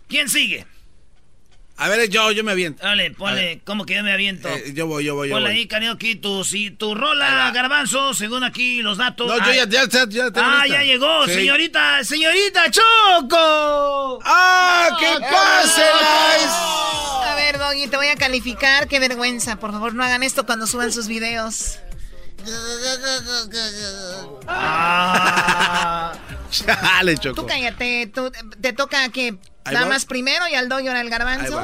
¿Quién 0.06 0.28
sigue? 0.28 0.66
A 1.82 1.88
ver, 1.88 2.10
yo, 2.10 2.30
yo 2.30 2.44
me 2.44 2.52
aviento. 2.52 2.82
Dale, 2.84 3.10
ponle, 3.12 3.62
¿cómo 3.64 3.86
que 3.86 3.94
yo 3.94 4.02
me 4.02 4.12
aviento? 4.12 4.48
Eh, 4.50 4.72
yo 4.74 4.86
voy, 4.86 5.02
yo 5.02 5.14
voy, 5.14 5.30
yo 5.30 5.34
Ponle 5.36 5.48
voy. 5.48 5.58
ahí, 5.60 5.66
cariño, 5.66 5.92
aquí 5.92 6.14
tu, 6.14 6.44
si, 6.44 6.70
tu 6.70 6.94
rola, 6.94 7.50
garbanzo, 7.54 8.12
según 8.12 8.44
aquí 8.44 8.82
los 8.82 8.98
datos. 8.98 9.26
No, 9.26 9.38
yo 9.38 9.44
Ay. 9.44 9.56
ya, 9.56 9.64
ya, 9.66 9.88
ya, 9.88 10.04
ya 10.06 10.30
tengo 10.30 10.46
Ah, 10.46 10.64
lista. 10.64 10.78
ya 10.78 10.84
llegó, 10.84 11.24
Sí. 11.26 11.32
señorita, 11.34 12.04
señorita 12.04 12.64
Choco. 12.70 14.18
¡Ah, 14.26 14.88
qué 15.00 15.20
pase, 15.20 15.82
A 17.24 17.34
ver, 17.36 17.58
Doggy, 17.58 17.86
te 17.88 17.96
voy 17.96 18.08
a 18.08 18.16
calificar. 18.16 18.86
Qué 18.86 19.00
vergüenza. 19.00 19.56
Por 19.56 19.72
favor, 19.72 19.94
no 19.94 20.04
hagan 20.04 20.22
esto 20.22 20.44
cuando 20.44 20.66
suban 20.66 20.92
sus 20.92 21.08
videos. 21.08 21.78
Chale, 26.50 27.16
Choco. 27.18 27.42
Tú 27.42 27.46
cállate. 27.46 28.06
tú- 28.12 28.32
te 28.60 28.72
toca 28.72 29.08
que 29.10 29.36
nada 29.72 29.86
más 29.86 30.04
primero 30.04 30.46
y 30.48 30.54
al 30.54 30.70
ahora 30.70 31.00
el 31.00 31.10
garbanzo. 31.10 31.60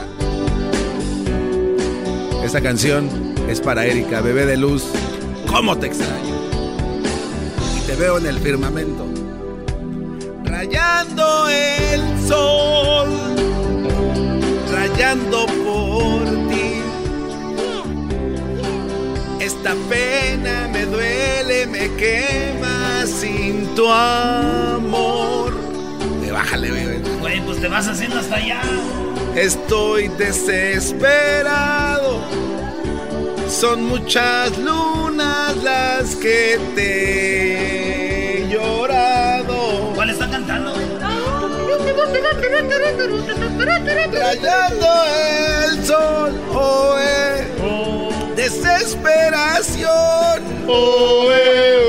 Esta 2.45 2.61
canción 2.61 3.35
es 3.49 3.61
para 3.61 3.85
Erika, 3.87 4.21
bebé 4.21 4.47
de 4.47 4.57
luz. 4.57 4.85
¿Cómo 5.47 5.77
te 5.79 5.87
extraño? 5.87 6.37
Y 7.77 7.87
te 7.87 7.97
veo 7.97 8.19
en 8.19 8.27
el 8.27 8.39
firmamento. 8.39 9.07
Rayando 10.45 11.49
el 11.49 12.01
sol. 12.27 13.09
Rayando 14.73 15.47
por 15.47 16.25
ti. 16.49 16.83
Esta 19.41 19.75
pena 19.89 20.69
me 20.73 20.85
duele, 20.87 21.67
me 21.67 21.91
quema 21.97 23.05
sin 23.07 23.75
tu 23.75 23.91
amor. 23.91 25.46
Güey, 27.37 27.47
pues 27.47 27.61
te 27.61 27.69
vas 27.69 27.87
haciendo 27.87 28.19
hasta 28.19 28.37
allá. 28.37 28.63
Estoy 29.35 30.09
desesperado. 30.09 31.13
Son 33.47 33.85
muchas 33.85 34.57
lunas 34.57 35.55
las 35.63 36.17
que 36.17 36.59
te 36.75 38.41
he 38.41 38.49
llorado. 38.49 39.93
¿Cuál 39.95 40.09
está 40.11 40.31
cantando? 40.31 40.73
Rayando 44.13 44.87
el 45.69 45.85
sol, 45.85 46.41
oh, 46.55 46.97
eh. 46.99 47.47
desesperación. 48.35 49.91
Oh, 50.67 51.29
eh, 51.31 51.81
oh. 51.83 51.86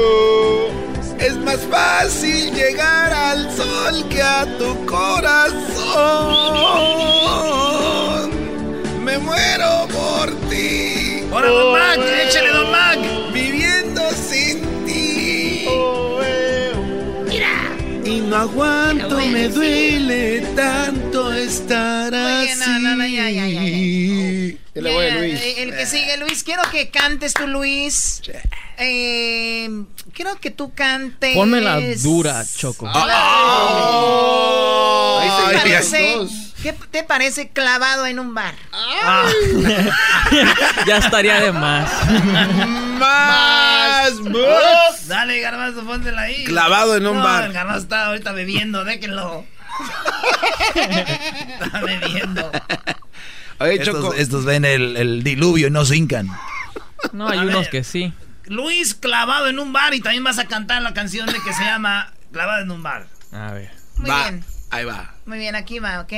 Más 1.48 1.62
fácil 1.72 2.54
llegar 2.54 3.14
al 3.14 3.50
sol 3.56 4.06
que 4.10 4.22
a 4.22 4.46
tu 4.58 4.86
corazón. 4.86 5.56
Me 9.06 9.18
muero 9.18 9.88
por 9.88 10.30
ti. 10.50 11.22
Ahora, 11.32 11.48
don 11.48 11.72
Mac, 11.72 12.00
eh, 12.00 12.28
échale, 12.28 12.50
don 12.50 12.70
Mac. 12.70 13.00
Viviendo 13.34 14.02
sin 14.12 14.62
ti. 14.86 15.66
Y 18.04 18.20
no 18.22 18.36
aguanto, 18.38 19.18
me 19.28 19.48
duele 19.50 20.42
tanto 20.56 21.32
estar 21.34 22.14
Oye, 22.14 22.52
así. 22.52 22.60
no, 22.60 22.80
no, 22.80 22.96
no, 22.98 23.08
ya, 23.08 23.30
ya, 23.30 23.48
ya, 23.48 23.62
ya. 23.64 23.68
¿Qué 24.74 24.82
le 24.82 24.94
voy 24.94 25.06
a 25.06 25.10
Ya, 25.10 25.16
Luis? 25.20 25.42
eh, 25.42 25.64
El 25.64 25.76
que 25.76 25.86
sigue, 25.86 26.18
Luis, 26.18 26.44
quiero 26.44 26.62
que 26.72 26.90
cantes 26.90 27.34
tú, 27.34 27.48
Luis. 27.48 28.22
Eh, 28.78 29.70
quiero 30.18 30.36
que 30.42 30.50
tú 30.50 30.74
cantes. 30.74 31.36
Ponme 31.36 31.62
la 31.62 31.80
dura, 32.02 32.44
Choco. 32.44 32.90
Ah. 32.92 32.98
¿Qué 35.22 35.30
te 35.30 35.36
parece- 35.70 36.16
dos. 36.16 36.32
¿Qué 36.64 36.74
te 36.90 37.04
parece 37.04 37.50
clavado 37.50 38.08
en 38.08 38.18
un 38.18 38.34
bar? 38.34 38.56
ya 40.88 40.98
estaría 40.98 41.40
de 41.40 41.52
más. 41.52 41.88
Más. 43.00 44.12
Dale, 45.08 45.40
garbanzo, 45.40 45.84
póntela 45.86 46.24
ahí. 46.24 46.46
Clavado 46.46 46.96
en 46.98 47.06
un 47.06 47.18
No, 47.18 47.24
bar. 47.24 47.44
El 47.46 47.54
garbanzo 47.54 47.84
está 47.84 48.08
ahorita 48.08 48.32
bebiendo, 48.32 48.84
déjenlo. 48.86 49.46
está 50.76 51.80
bebiendo. 51.82 52.52
Oye, 53.60 53.74
estos, 53.76 53.94
Choco. 53.94 54.14
estos 54.16 54.46
ven 54.46 54.66
el, 54.66 54.98
el 54.98 55.22
diluvio 55.24 55.68
y 55.68 55.72
no 55.72 55.86
se 55.86 55.96
hincan. 55.96 56.28
No, 57.14 57.30
hay 57.30 57.38
A 57.38 57.42
unos 57.44 57.62
ver. 57.62 57.70
que 57.70 57.84
sí. 57.84 58.12
Luis 58.48 58.96
clavado 58.96 59.48
en 59.48 59.60
un 59.60 59.74
bar 59.74 59.94
y 59.94 60.02
también 60.02 60.24
vas 60.24 60.40
a 60.40 60.46
cantar 60.48 60.82
la 60.82 60.94
canción 60.94 61.28
de 61.28 61.40
que 61.42 61.54
se 61.54 61.64
llama 61.64 62.14
Clavado 62.32 62.64
en 62.64 62.72
un 62.72 62.84
bar. 62.84 63.08
A 63.32 63.52
ver. 63.54 63.72
Muy 63.98 64.10
Va, 64.10 64.24
bien. 64.30 64.44
Ahí 64.70 64.86
va. 64.86 65.14
Muy 65.26 65.38
bien, 65.38 65.56
aquí 65.56 65.80
va, 65.80 66.02
¿ok? 66.02 66.14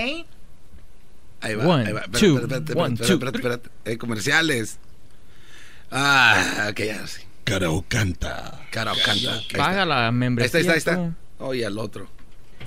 Ahí 1.42 1.56
va. 1.56 1.66
One, 1.66 1.88
ahí 1.88 1.94
va. 1.94 2.02
Espérate, 2.02 2.20
two, 2.20 2.38
espérate, 2.40 2.74
one, 2.74 2.94
espérate, 2.94 3.08
two, 3.08 3.14
espérate, 3.14 3.38
espérate. 3.38 3.70
Eh, 3.86 3.98
comerciales. 3.98 4.80
Ah, 5.92 6.68
ok, 6.70 6.80
ya 6.80 7.08
sí. 7.08 7.22
Carao 7.44 7.84
canta. 7.88 8.60
Carao 8.72 8.96
canta. 9.04 9.34
Ahí. 9.34 9.48
Paga 9.56 9.86
la 9.86 10.08
Ahí 10.08 10.14
membresía. 10.14 10.60
está, 10.60 10.72
ahí 10.74 10.78
está, 10.78 10.92
ahí 10.94 10.98
está. 11.08 11.44
Oye, 11.46 11.66
al 11.66 11.78
otro. 11.80 12.10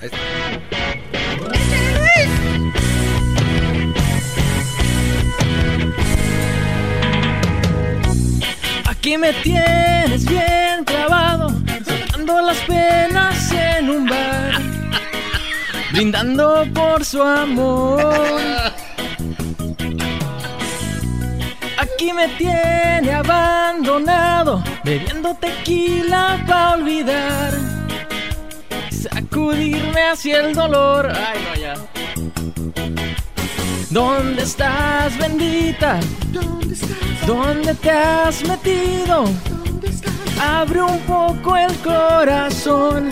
Ahí 0.01 0.07
está. 0.11 1.92
Aquí 9.03 9.19
me 9.19 9.33
tienes 9.33 10.25
bien 10.27 10.85
clavado, 10.85 11.49
sacando 11.85 12.41
las 12.41 12.57
penas 12.59 13.51
en 13.51 13.91
un 13.91 14.07
bar, 14.07 14.53
brindando 15.91 16.65
por 16.73 17.05
su 17.05 17.21
amor. 17.21 18.01
Aquí 21.79 22.13
me 22.13 22.29
tiene 22.39 23.13
abandonado, 23.13 24.63
bebiendo 24.85 25.35
tequila 25.35 26.41
para 26.47 26.75
olvidar, 26.75 27.55
sacudirme 28.89 30.01
hacia 30.13 30.43
el 30.43 30.55
dolor. 30.55 31.11
Ay, 31.11 31.41
no, 31.49 31.61
ya. 31.61 31.75
¿Dónde 33.93 34.43
estás, 34.45 35.19
bendita? 35.19 36.01
¿Dónde 37.27 37.75
te 37.75 37.91
has 37.91 38.43
metido? 38.49 39.25
Abre 40.41 40.81
un 40.83 40.99
poco 41.01 41.55
el 41.59 41.77
corazón, 41.81 43.11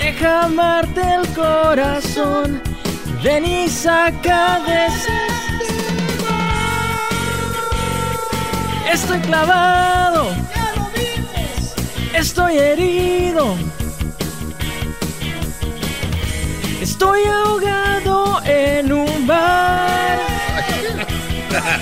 deja 0.00 0.44
amarte 0.44 1.00
el 1.00 1.26
corazón. 1.34 2.62
Ven 3.24 3.44
y 3.44 3.68
saca 3.68 4.60
de 4.60 4.86
Estoy 8.92 9.18
clavado, 9.20 10.28
estoy 12.14 12.58
herido, 12.58 13.56
estoy 16.82 17.22
ahogado 17.24 18.42
en 18.44 18.92
un 18.92 19.26
bar, 19.26 20.18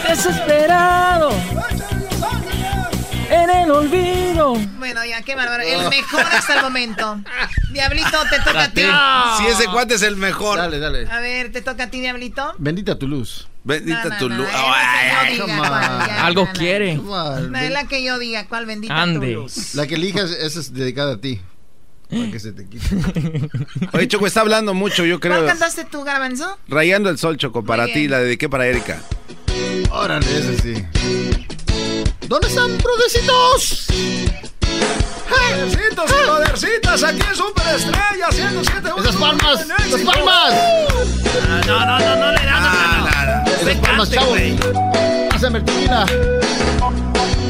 desesperado, 0.08 1.30
en 3.30 3.50
el 3.50 3.70
olvido. 3.70 4.54
Bueno, 4.78 5.04
ya, 5.04 5.22
qué 5.22 5.34
bárbaro. 5.34 5.62
El 5.62 5.88
mejor 5.88 6.20
hasta 6.20 6.56
el 6.56 6.62
momento. 6.62 7.20
Diablito, 7.72 8.10
te 8.28 8.38
toca 8.40 8.64
a 8.64 8.70
ti. 8.70 8.82
Si 9.38 9.46
ese 9.46 9.66
cuate 9.70 9.94
es 9.94 10.02
el 10.02 10.16
mejor. 10.16 10.58
Dale, 10.58 10.78
dale. 10.78 11.08
A 11.10 11.20
ver, 11.20 11.52
te 11.52 11.62
toca 11.62 11.84
a 11.84 11.90
ti, 11.90 12.00
Diablito. 12.00 12.54
Bendita 12.58 12.98
tu 12.98 13.06
luz. 13.08 13.48
Bendita 13.62 14.04
No, 14.04 14.10
no, 14.10 14.18
tu 14.18 14.28
no, 14.28 14.36
luz. 14.38 14.48
come 14.48 15.30
diga, 15.32 15.44
on. 15.44 15.58
cuál, 15.58 16.06
ya, 16.08 16.26
Algo 16.26 16.48
quiere. 16.52 16.94
No, 16.96 17.58
es 17.58 17.70
la 17.70 17.84
que 17.84 18.02
yo 18.02 18.18
diga, 18.18 18.46
¿cuál 18.48 18.66
bendita 18.66 18.94
tu 18.94 19.00
Ande. 19.00 19.32
luz? 19.32 19.74
La 19.74 19.86
que 19.86 19.94
elijas, 19.94 20.30
esa 20.30 20.60
es 20.60 20.72
dedicada 20.74 21.14
a 21.14 21.20
ti. 21.20 21.40
Para 22.10 22.30
que 22.30 22.40
se 22.40 22.52
te 22.52 22.66
quite. 22.66 22.86
Oye, 23.92 24.08
Choco 24.08 24.26
está 24.26 24.40
hablando 24.40 24.74
mucho, 24.74 25.04
yo 25.04 25.20
¿Cuál 25.20 25.32
creo. 25.32 25.46
cantaste 25.46 25.84
tú, 25.84 26.02
Garbanzo? 26.02 26.58
Rayando 26.68 27.08
el 27.10 27.18
sol, 27.18 27.36
Choco, 27.36 27.64
para 27.64 27.86
ti, 27.86 28.08
la 28.08 28.18
dediqué 28.18 28.48
para 28.48 28.66
Erika. 28.66 29.00
Órale, 29.90 30.26
ese 30.26 30.58
sí. 30.58 30.84
¿Dónde 32.28 32.48
están, 32.48 32.76
brudecitos? 32.78 33.86
Podercitos 35.28 36.10
y 36.10 36.28
podercitas, 36.28 37.02
aquí 37.04 37.20
es 37.30 37.36
Super 37.38 37.64
¡Esas 38.98 39.16
palmas! 39.16 39.66
¡Las 39.68 40.00
palmas! 40.02 40.52
Ah, 41.48 41.60
no, 41.66 41.86
no, 41.86 41.98
no, 41.98 42.16
no 42.16 42.32
le 42.32 42.44
dan. 42.44 42.48
Ah, 42.48 43.44
Esas 43.60 43.76
palmas, 43.76 44.10
chavos. 44.10 44.38
Pásame 45.30 45.58
el 45.58 45.64
tequila. 45.64 46.06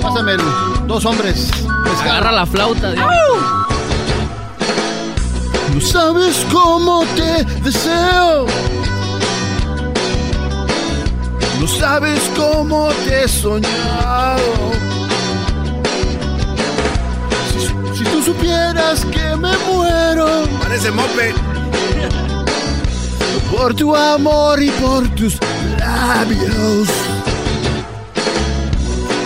Pásame 0.02 0.32
el 0.32 0.40
dos 0.86 1.04
hombres. 1.06 1.50
Agarra 2.02 2.32
la 2.32 2.46
flauta. 2.46 2.94
No 5.74 5.80
sabes 5.80 6.46
cómo 6.52 7.04
te 7.16 7.44
deseo. 7.62 8.46
No 11.60 11.68
sabes 11.68 12.20
cómo 12.36 12.88
te 13.04 13.24
he 13.24 13.28
soñado. 13.28 14.40
Si, 17.52 17.98
si 17.98 18.04
tú 18.04 18.22
supieras 18.22 19.04
que 19.06 19.36
me 19.36 19.56
muero. 19.70 20.46
Parece 20.60 20.90
mope. 20.90 21.34
Por 23.50 23.74
tu 23.74 23.94
amor 23.94 24.62
y 24.62 24.70
por 24.70 25.08
tus 25.14 25.38
labios. 25.78 26.88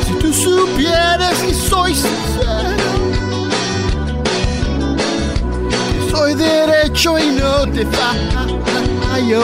Si 0.07 0.13
tú 0.15 0.33
supieras 0.33 1.39
que 1.39 1.55
soy 1.55 1.95
sincero. 1.95 2.74
Soy 6.25 6.35
derecho 6.37 7.19
y 7.19 7.27
no 7.33 7.67
te 7.71 7.85
fallo. 7.85 9.43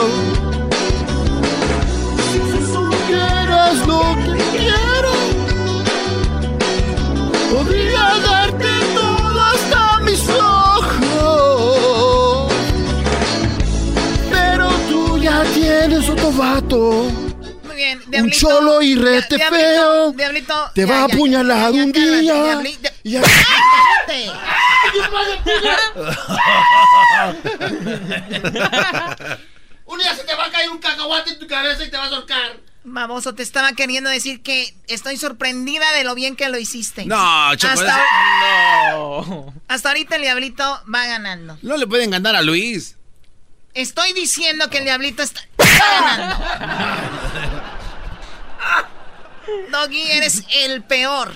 Si 2.31 2.39
supieras 2.73 3.77
lo 3.85 4.01
que 4.15 4.43
quiero, 4.57 5.13
podría 7.53 8.03
darte 8.25 8.65
todo 8.95 9.39
hasta 9.41 9.99
mis 9.99 10.27
ojos. 10.29 10.91
Pero 14.31 14.67
tú 14.89 15.19
ya 15.19 15.43
tienes 15.53 16.09
otro 16.09 16.31
vato. 16.31 17.05
Muy 17.67 17.75
bien, 17.75 17.99
Un 18.05 18.09
Diablito. 18.11 18.39
cholo 18.39 18.81
y 18.81 18.95
rete 18.95 19.35
Diablito, 19.35 19.55
feo. 19.63 20.11
Diablito, 20.13 20.55
Te 20.73 20.87
ya, 20.87 20.91
va 20.91 21.01
a 21.01 21.03
apuñalar 21.03 21.71
un 21.73 21.91
día. 21.91 22.33
Diabli- 22.33 22.77
Dia- 22.81 22.91
Y 23.03 23.11
ya- 23.11 23.21
¡Cállate! 23.21 24.31
Un 29.85 29.99
día 29.99 30.15
se 30.15 30.23
te 30.23 30.35
va 30.35 30.45
a 30.45 30.51
caer 30.51 30.69
un 30.69 30.77
cacahuate 30.79 31.31
en 31.31 31.39
tu 31.39 31.47
cabeza 31.47 31.83
y 31.83 31.89
te 31.91 31.97
vas 31.97 32.11
a 32.11 32.15
ahorcar. 32.15 32.57
Baboso, 32.83 33.35
te 33.35 33.43
estaba 33.43 33.73
queriendo 33.73 34.09
decir 34.09 34.41
que 34.41 34.73
estoy 34.87 35.17
sorprendida 35.17 35.91
de 35.93 36.03
lo 36.03 36.15
bien 36.15 36.35
que 36.35 36.49
lo 36.49 36.57
hiciste. 36.57 37.05
No, 37.05 37.53
Choco, 37.55 37.73
Hasta, 37.73 38.01
No. 38.91 39.53
hasta 39.67 39.89
ahorita 39.89 40.15
el 40.15 40.23
diablito 40.23 40.63
va 40.93 41.05
ganando. 41.05 41.57
No 41.61 41.77
le 41.77 41.85
pueden 41.87 42.09
ganar 42.09 42.35
a 42.35 42.41
Luis. 42.41 42.97
Estoy 43.73 44.13
diciendo 44.13 44.69
que 44.69 44.79
el 44.79 44.85
diablito 44.85 45.21
está 45.21 45.41
ganando. 45.57 46.45
Doggy, 49.71 50.01
eres 50.11 50.43
el 50.55 50.83
peor. 50.83 51.31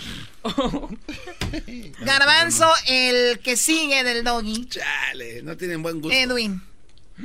Garbanzo, 2.00 2.72
el 2.88 3.40
que 3.40 3.58
sigue 3.58 4.04
del 4.04 4.24
doggy. 4.24 4.68
Chale, 4.68 5.42
no 5.44 5.56
tienen 5.58 5.82
buen 5.82 6.02
gusto. 6.02 6.16
Edwin. 6.18 6.62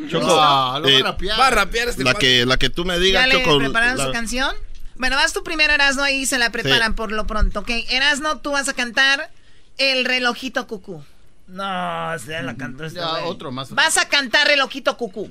Choco, 0.08 0.26
No, 0.26 0.28
lo 0.28 0.36
va 0.36 0.76
a 0.76 0.88
eh, 0.88 1.02
rapear. 1.02 1.40
Va 1.40 1.46
a 1.48 1.50
rapear 1.50 1.88
este 1.88 2.04
la 2.04 2.14
que, 2.14 2.46
la 2.46 2.56
que 2.58 2.70
tú 2.70 2.84
me 2.84 2.94
¿Ya 2.94 3.00
digas, 3.00 3.28
le 3.28 3.42
Choco. 3.42 3.58
prepararon 3.58 3.98
la- 3.98 4.06
su 4.06 4.12
canción? 4.12 4.54
Bueno, 4.96 5.16
vas 5.16 5.32
tú 5.32 5.42
primero, 5.42 5.72
Erasno, 5.72 6.02
ahí 6.02 6.26
se 6.26 6.38
la 6.38 6.50
preparan 6.50 6.92
Sí. 6.92 6.96
por 6.96 7.10
lo 7.10 7.26
pronto, 7.26 7.60
¿ok? 7.60 7.70
Erasno, 7.88 8.38
tú 8.40 8.52
vas 8.52 8.68
a 8.68 8.74
cantar 8.74 9.30
El 9.78 10.04
relojito 10.04 10.66
cucú. 10.66 11.02
No, 11.46 12.18
se 12.18 12.40
la 12.42 12.54
cantó 12.56 12.84
este 12.84 13.00
Ya, 13.00 13.24
otro 13.24 13.50
más. 13.50 13.70
Vas 13.70 13.96
a 13.96 14.08
cantar 14.08 14.46
relojito 14.46 14.96
cucú. 14.96 15.30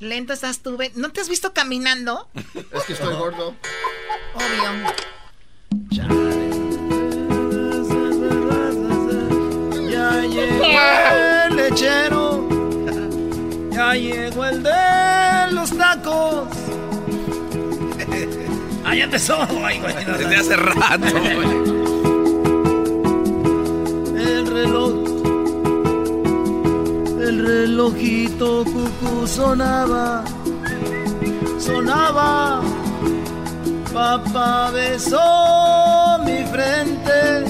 Lento 0.00 0.32
estás 0.32 0.60
tú, 0.60 0.78
¿no 0.96 1.12
te 1.12 1.20
has 1.20 1.28
visto 1.28 1.52
caminando? 1.52 2.28
Es 2.72 2.82
que 2.84 2.92
estoy 2.94 3.14
gordo. 3.14 3.54
Obvio. 4.34 4.70
Ya 9.90 10.20
llegó 10.22 10.64
el 11.46 11.56
lechero. 11.56 12.48
Ya 13.72 13.94
llegó 13.94 14.44
el 14.44 14.62
de 14.62 15.52
los 15.52 15.70
tacos. 15.76 16.48
Ah, 18.82 18.94
ya 18.96 19.04
empezó. 19.04 19.36
Ay, 19.64 19.78
güey, 19.78 19.94
no, 20.04 20.18
Desde 20.18 20.36
hace 20.36 20.56
rato, 20.56 21.06
güey. 21.12 21.48
El 24.18 24.46
reloj. 24.48 24.92
El 27.20 27.46
relojito 27.46 28.64
cucú 28.64 29.26
sonaba. 29.28 30.24
Sonaba. 31.60 32.62
Papá 33.92 34.70
besó 34.70 36.18
mi 36.24 36.44
frente. 36.44 37.44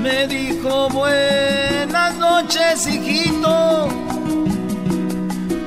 Me 0.00 0.26
dijo 0.28 0.88
buenas 0.90 2.14
noches, 2.16 2.86
hijito. 2.86 3.88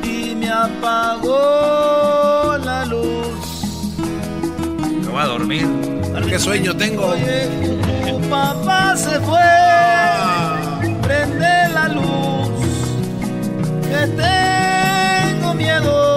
Y 0.03 0.35
me 0.35 0.49
apagó 0.49 2.57
la 2.63 2.85
luz. 2.85 3.97
Me 5.01 5.07
voy 5.07 5.21
a 5.21 5.25
dormir. 5.25 5.67
¿Qué 6.29 6.39
sueño 6.39 6.73
tengo? 6.75 7.07
Oye, 7.07 7.49
tu 8.07 8.21
papá 8.29 8.95
se 8.95 9.19
fue. 9.21 9.39
Prende 11.01 11.67
la 11.73 11.87
luz. 11.89 12.49
Que 13.89 14.07
tengo 14.15 15.53
miedo. 15.53 16.16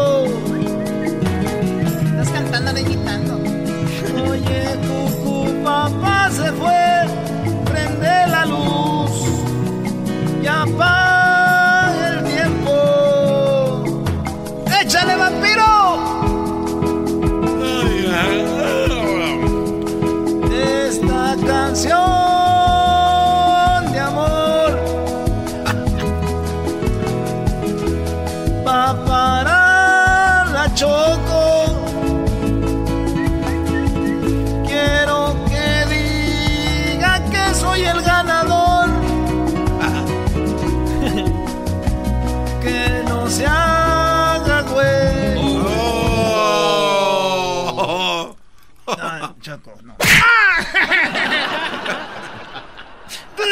Cantando, 2.33 2.73
no. 2.73 4.31
Oye, 4.31 4.77
cucú, 4.87 5.63
papá 5.65 6.31
se 6.31 6.53
fue. 6.53 7.07
Prende 7.65 8.27
la 8.29 8.47
luz. 8.47 9.13
Y 10.43 10.47
apaga 10.47 11.00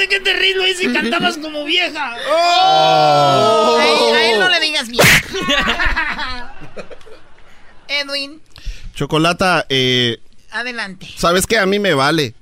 qué 0.09 0.21
te 0.21 0.33
ríes, 0.33 0.57
Luis, 0.57 0.79
si 0.79 0.93
cantabas 0.93 1.39
como 1.39 1.65
vieja? 1.65 2.15
A 2.15 3.85
él, 3.87 4.15
a 4.17 4.31
él 4.33 4.41
no 4.41 4.49
le 4.49 4.61
digas 4.61 4.89
bien. 4.89 5.07
Edwin, 7.89 8.43
Chocolata, 8.95 9.67
eh, 9.69 10.19
adelante. 10.51 11.09
¿sabes 11.17 11.47
qué? 11.47 11.59
A 11.59 11.67
mí 11.67 11.79
me 11.79 11.95
vale. 11.95 12.35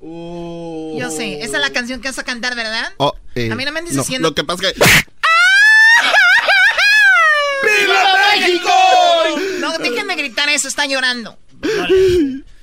Yo 0.00 1.10
sé, 1.10 1.42
esa 1.42 1.56
es 1.56 1.62
la 1.62 1.70
canción 1.70 2.00
que 2.00 2.08
vas 2.08 2.18
a 2.18 2.24
cantar, 2.24 2.54
¿verdad? 2.54 2.92
Oh, 2.98 3.14
eh, 3.34 3.48
A 3.50 3.54
mí 3.54 3.64
no 3.64 3.72
me 3.72 3.80
andes 3.80 3.96
diciendo- 3.96 4.28
Lo 4.28 4.34
que 4.34 4.44
pasa 4.44 4.68
es 4.68 4.74
que... 4.74 4.80
¡Viva 7.62 8.14
México! 8.36 8.70
No, 9.60 9.78
déjenme 9.78 10.14
gritar 10.16 10.48
eso, 10.48 10.68
está 10.68 10.86
llorando. 10.86 11.38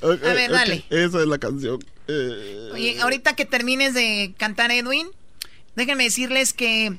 A 0.02 0.08
ver, 0.08 0.52
dale. 0.52 0.86
Esa 0.90 1.22
es 1.22 1.28
la 1.28 1.38
canción. 1.38 1.80
Eh, 2.08 2.70
Oye, 2.74 3.02
ahorita 3.02 3.36
que 3.36 3.46
termines 3.46 3.94
de 3.94 4.34
cantar 4.38 4.72
Edwin, 4.72 5.08
déjenme 5.76 6.06
decirles 6.06 6.54
que 6.54 6.98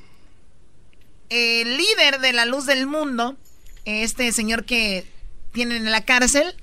el 1.29 1.77
líder 1.77 2.19
de 2.19 2.33
la 2.33 2.45
luz 2.45 2.65
del 2.65 2.87
mundo, 2.87 3.37
este 3.85 4.31
señor 4.31 4.65
que 4.65 5.05
tienen 5.51 5.85
en 5.85 5.91
la 5.91 6.05
cárcel, 6.05 6.55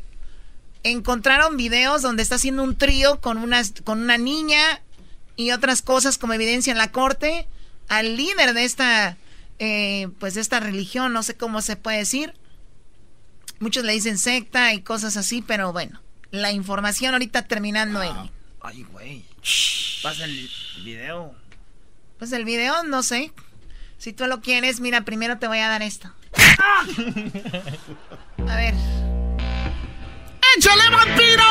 encontraron 0.82 1.56
videos 1.56 2.02
donde 2.02 2.22
está 2.22 2.36
haciendo 2.36 2.62
un 2.62 2.76
trío 2.76 3.20
con 3.20 3.38
una, 3.38 3.62
con 3.84 4.00
una 4.00 4.18
niña 4.18 4.80
y 5.36 5.52
otras 5.52 5.82
cosas 5.82 6.18
como 6.18 6.32
evidencia 6.32 6.72
en 6.72 6.78
la 6.78 6.92
corte. 6.92 7.46
Al 7.88 8.16
líder 8.16 8.54
de 8.54 8.64
esta, 8.64 9.16
eh, 9.58 10.08
pues 10.18 10.34
de 10.34 10.40
esta 10.40 10.60
religión, 10.60 11.12
no 11.12 11.22
sé 11.22 11.36
cómo 11.36 11.62
se 11.62 11.76
puede 11.76 11.98
decir. 11.98 12.34
Muchos 13.60 13.84
le 13.84 13.92
dicen 13.92 14.18
secta 14.18 14.74
y 14.74 14.82
cosas 14.82 15.16
así, 15.16 15.40
pero 15.40 15.72
bueno, 15.72 16.01
la 16.32 16.50
información 16.50 17.12
ahorita 17.12 17.42
terminando 17.42 18.02
Edwin. 18.02 18.30
Ay, 18.62 18.82
güey. 18.90 19.24
Pasa 20.02 20.24
el 20.24 20.50
video. 20.82 21.34
Pues 22.18 22.32
el 22.32 22.44
video, 22.44 22.82
no 22.84 23.02
sé. 23.02 23.30
Si 23.98 24.12
tú 24.12 24.26
lo 24.26 24.40
quieres, 24.40 24.80
mira, 24.80 25.02
primero 25.02 25.38
te 25.38 25.46
voy 25.46 25.58
a 25.58 25.68
dar 25.68 25.82
esto. 25.82 26.12
A 28.48 28.56
ver. 28.56 28.74
¡Échale 30.56 30.90
vampiro! 30.90 31.44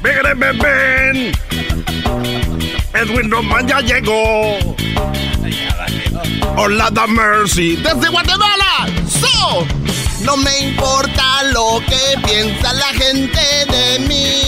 ¡Ven, 0.00 0.38
ven, 0.38 0.58
ven! 0.58 1.32
Edwin 2.94 3.30
Roman 3.30 3.66
ya 3.68 3.80
llegó. 3.80 4.58
Hola, 6.56 6.90
da 6.90 7.06
Mercy. 7.06 7.76
Desde 7.76 8.08
Guatemala. 8.08 8.88
So. 9.08 9.87
No 10.28 10.36
me 10.36 10.58
importa 10.60 11.42
lo 11.54 11.80
que 11.88 12.20
piensa 12.22 12.70
la 12.74 12.88
gente 12.88 13.40
de 13.70 13.98
mí. 14.00 14.42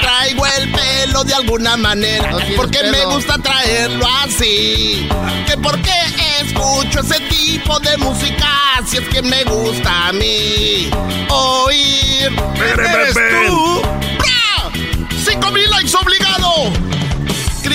Traigo 0.00 0.44
el 0.58 0.72
pelo 0.72 1.22
de 1.22 1.32
alguna 1.32 1.76
manera. 1.76 2.28
porque 2.56 2.82
me 2.90 3.04
gusta 3.04 3.38
traerlo 3.38 4.04
así. 4.24 5.08
Que 5.46 5.56
porque 5.58 5.92
escucho 6.40 7.02
ese 7.02 7.20
tipo 7.28 7.78
de 7.78 7.96
música. 7.98 8.48
Si 8.84 8.96
es 8.96 9.08
que 9.10 9.22
me 9.22 9.44
gusta 9.44 10.08
a 10.08 10.12
mí. 10.12 10.90
Oír. 11.28 12.32
¿Eres 12.56 13.14
tú? 13.46 13.80
¡Bra! 14.18 14.72
¡Cinco 15.24 15.52
mil 15.52 15.70
likes 15.70 15.96
obligado! 15.96 16.91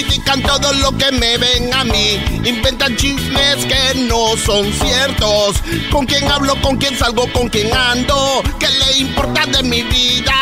Critican 0.04 0.42
todo 0.44 0.72
lo 0.74 0.96
que 0.96 1.12
me 1.12 1.38
ven 1.38 1.74
a 1.74 1.84
mí. 1.84 2.22
Inventan 2.46 2.96
chismes 2.98 3.66
que 3.66 4.00
no 4.02 4.38
son 4.38 4.72
ciertos. 4.74 5.56
¿Con 5.92 6.06
quién 6.06 6.30
hablo? 6.30 6.56
¿Con 6.62 6.78
quién 6.78 6.96
salgo? 6.98 7.32
¿Con 7.34 7.50
quién 7.50 7.74
ando? 7.74 8.44
¿Qué 8.60 8.68
le 8.70 8.98
importa 9.00 9.46
de 9.48 9.64
mi 9.64 9.82
vida? 9.84 10.36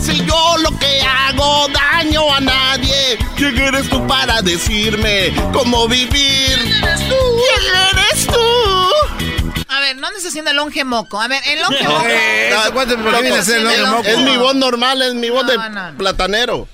Si 0.00 0.24
yo 0.24 0.56
lo 0.58 0.76
que 0.78 1.02
hago 1.02 1.68
daño 1.68 2.34
a 2.34 2.40
nadie, 2.40 3.18
¿quién 3.36 3.56
eres 3.58 3.88
tú 3.88 4.04
para 4.08 4.42
decirme 4.42 5.32
cómo 5.52 5.86
vivir? 5.86 6.58
¿Quién 6.58 6.82
eres 6.84 7.08
tú? 7.08 7.14
¿Quién 7.14 7.74
eres 7.92 8.26
tú? 8.26 9.64
A 9.68 9.78
ver, 9.80 9.96
no 9.98 10.08
andes 10.08 10.26
haciendo 10.26 10.50
el 10.50 10.56
longe 10.56 10.82
moco. 10.84 11.20
A 11.20 11.28
ver, 11.28 11.40
el 11.46 11.60
longe 11.60 11.84
moco. 11.86 12.04
Eh, 12.08 12.50
¿por 12.74 12.86
qué 12.88 13.22
viene 13.22 13.38
a 13.38 13.42
ser 13.44 13.58
el 13.58 13.64
longe 13.64 13.82
moco? 13.86 14.08
Es 14.08 14.18
mi 14.18 14.36
voz 14.36 14.54
normal, 14.56 15.00
es 15.02 15.14
mi 15.14 15.30
voz 15.30 15.46
de 15.46 15.56
No, 15.56 15.68
no, 15.68 15.92
no. 15.92 15.98
platanero. 15.98 16.66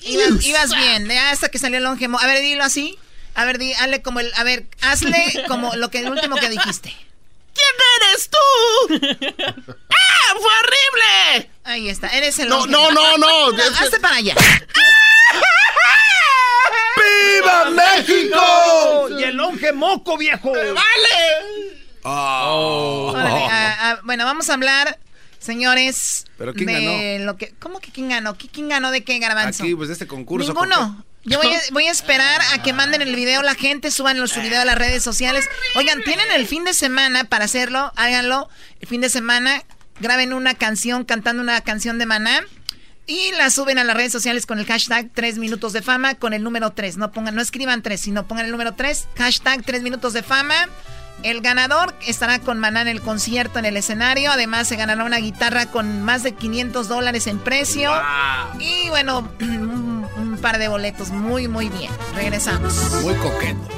Ibas, 0.00 0.44
ibas 0.44 0.74
bien, 0.74 1.08
de 1.08 1.18
hasta 1.18 1.48
que 1.50 1.58
salió 1.58 1.78
el 1.78 1.84
longe 1.84 2.08
moco. 2.08 2.22
A 2.22 2.26
ver, 2.26 2.40
dilo 2.40 2.64
así. 2.64 2.98
A 3.34 3.44
ver, 3.44 3.58
di, 3.58 3.72
hazle 3.74 4.02
como 4.02 4.20
el. 4.20 4.32
A 4.36 4.44
ver, 4.44 4.66
hazle 4.80 5.44
como 5.48 5.74
lo 5.76 5.90
que 5.90 5.98
el 5.98 6.10
último 6.10 6.36
que 6.36 6.48
dijiste. 6.48 6.94
¿Quién 7.54 7.76
eres 8.00 8.30
tú? 8.30 8.38
¡Ah! 9.90 10.34
¡Fue 10.34 10.52
horrible! 10.60 11.50
Ahí 11.64 11.88
está, 11.88 12.08
eres 12.08 12.38
el 12.38 12.48
No, 12.48 12.66
no, 12.66 12.90
no, 12.90 13.18
no. 13.18 13.52
No, 13.52 13.62
hazte 13.80 13.98
para 14.00 14.16
allá. 14.16 14.34
¡Viva 16.96 17.70
México! 17.70 19.08
Y 19.18 19.24
el 19.24 19.36
longe 19.36 19.72
moco, 19.72 20.16
viejo. 20.16 20.52
¡Vale! 20.52 21.78
Órale, 22.04 23.48
ah, 23.50 23.98
bueno, 24.04 24.24
vamos 24.24 24.48
a 24.48 24.54
hablar, 24.54 24.98
señores. 25.52 26.24
¿Pero 26.36 26.52
quién 26.54 26.66
de 26.66 26.72
ganó? 26.74 27.24
Lo 27.24 27.36
que, 27.36 27.54
¿Cómo 27.58 27.80
que 27.80 27.90
quién 27.90 28.08
ganó? 28.10 28.36
¿Qui- 28.36 28.50
¿Quién 28.52 28.68
ganó 28.68 28.90
de 28.90 29.02
qué, 29.02 29.18
Garbanzo? 29.18 29.62
Aquí, 29.64 29.74
pues 29.74 29.88
de 29.88 29.94
este 29.94 30.06
concurso. 30.06 30.52
Ninguno. 30.52 31.04
Yo 31.24 31.38
voy 31.42 31.52
a, 31.52 31.58
voy 31.72 31.86
a 31.86 31.90
esperar 31.90 32.40
a 32.54 32.62
que 32.62 32.72
manden 32.72 33.02
el 33.02 33.16
video 33.16 33.42
la 33.42 33.54
gente, 33.54 33.90
suban 33.90 34.16
su 34.28 34.40
video 34.40 34.60
a 34.60 34.64
las 34.64 34.76
redes 34.78 35.02
sociales. 35.02 35.48
Oigan, 35.74 36.02
tienen 36.04 36.26
el 36.34 36.46
fin 36.46 36.64
de 36.64 36.74
semana 36.74 37.24
para 37.24 37.46
hacerlo, 37.46 37.92
háganlo. 37.96 38.48
El 38.80 38.88
fin 38.88 39.00
de 39.00 39.08
semana 39.08 39.62
graben 40.00 40.32
una 40.32 40.54
canción 40.54 41.04
cantando 41.04 41.42
una 41.42 41.60
canción 41.62 41.98
de 41.98 42.06
Maná 42.06 42.42
y 43.06 43.32
la 43.32 43.48
suben 43.50 43.78
a 43.78 43.84
las 43.84 43.96
redes 43.96 44.12
sociales 44.12 44.44
con 44.46 44.58
el 44.58 44.66
hashtag 44.66 45.10
3 45.14 45.38
minutos 45.38 45.72
de 45.72 45.80
fama 45.82 46.14
con 46.14 46.34
el 46.34 46.42
número 46.42 46.70
3. 46.72 46.98
No 46.98 47.10
pongan, 47.10 47.34
no 47.34 47.40
escriban 47.42 47.82
3, 47.82 47.98
sino 48.00 48.28
pongan 48.28 48.44
el 48.44 48.52
número 48.52 48.74
3, 48.74 49.08
hashtag 49.16 49.62
3 49.64 49.82
minutos 49.82 50.12
de 50.12 50.22
fama. 50.22 50.68
El 51.22 51.40
ganador 51.40 51.94
estará 52.06 52.38
con 52.38 52.58
Maná 52.58 52.82
en 52.82 52.88
el 52.88 53.00
concierto 53.00 53.58
en 53.58 53.64
el 53.64 53.76
escenario. 53.76 54.30
Además, 54.30 54.68
se 54.68 54.76
ganará 54.76 55.04
una 55.04 55.18
guitarra 55.18 55.66
con 55.66 56.02
más 56.02 56.22
de 56.22 56.32
500 56.32 56.88
dólares 56.88 57.26
en 57.26 57.38
precio. 57.38 57.90
Y 58.58 58.88
bueno, 58.90 59.28
un, 59.40 60.06
un 60.16 60.38
par 60.40 60.58
de 60.58 60.68
boletos. 60.68 61.10
Muy, 61.10 61.48
muy 61.48 61.68
bien. 61.68 61.90
Regresamos. 62.14 62.74
Muy 63.02 63.14
coqueto. 63.14 63.68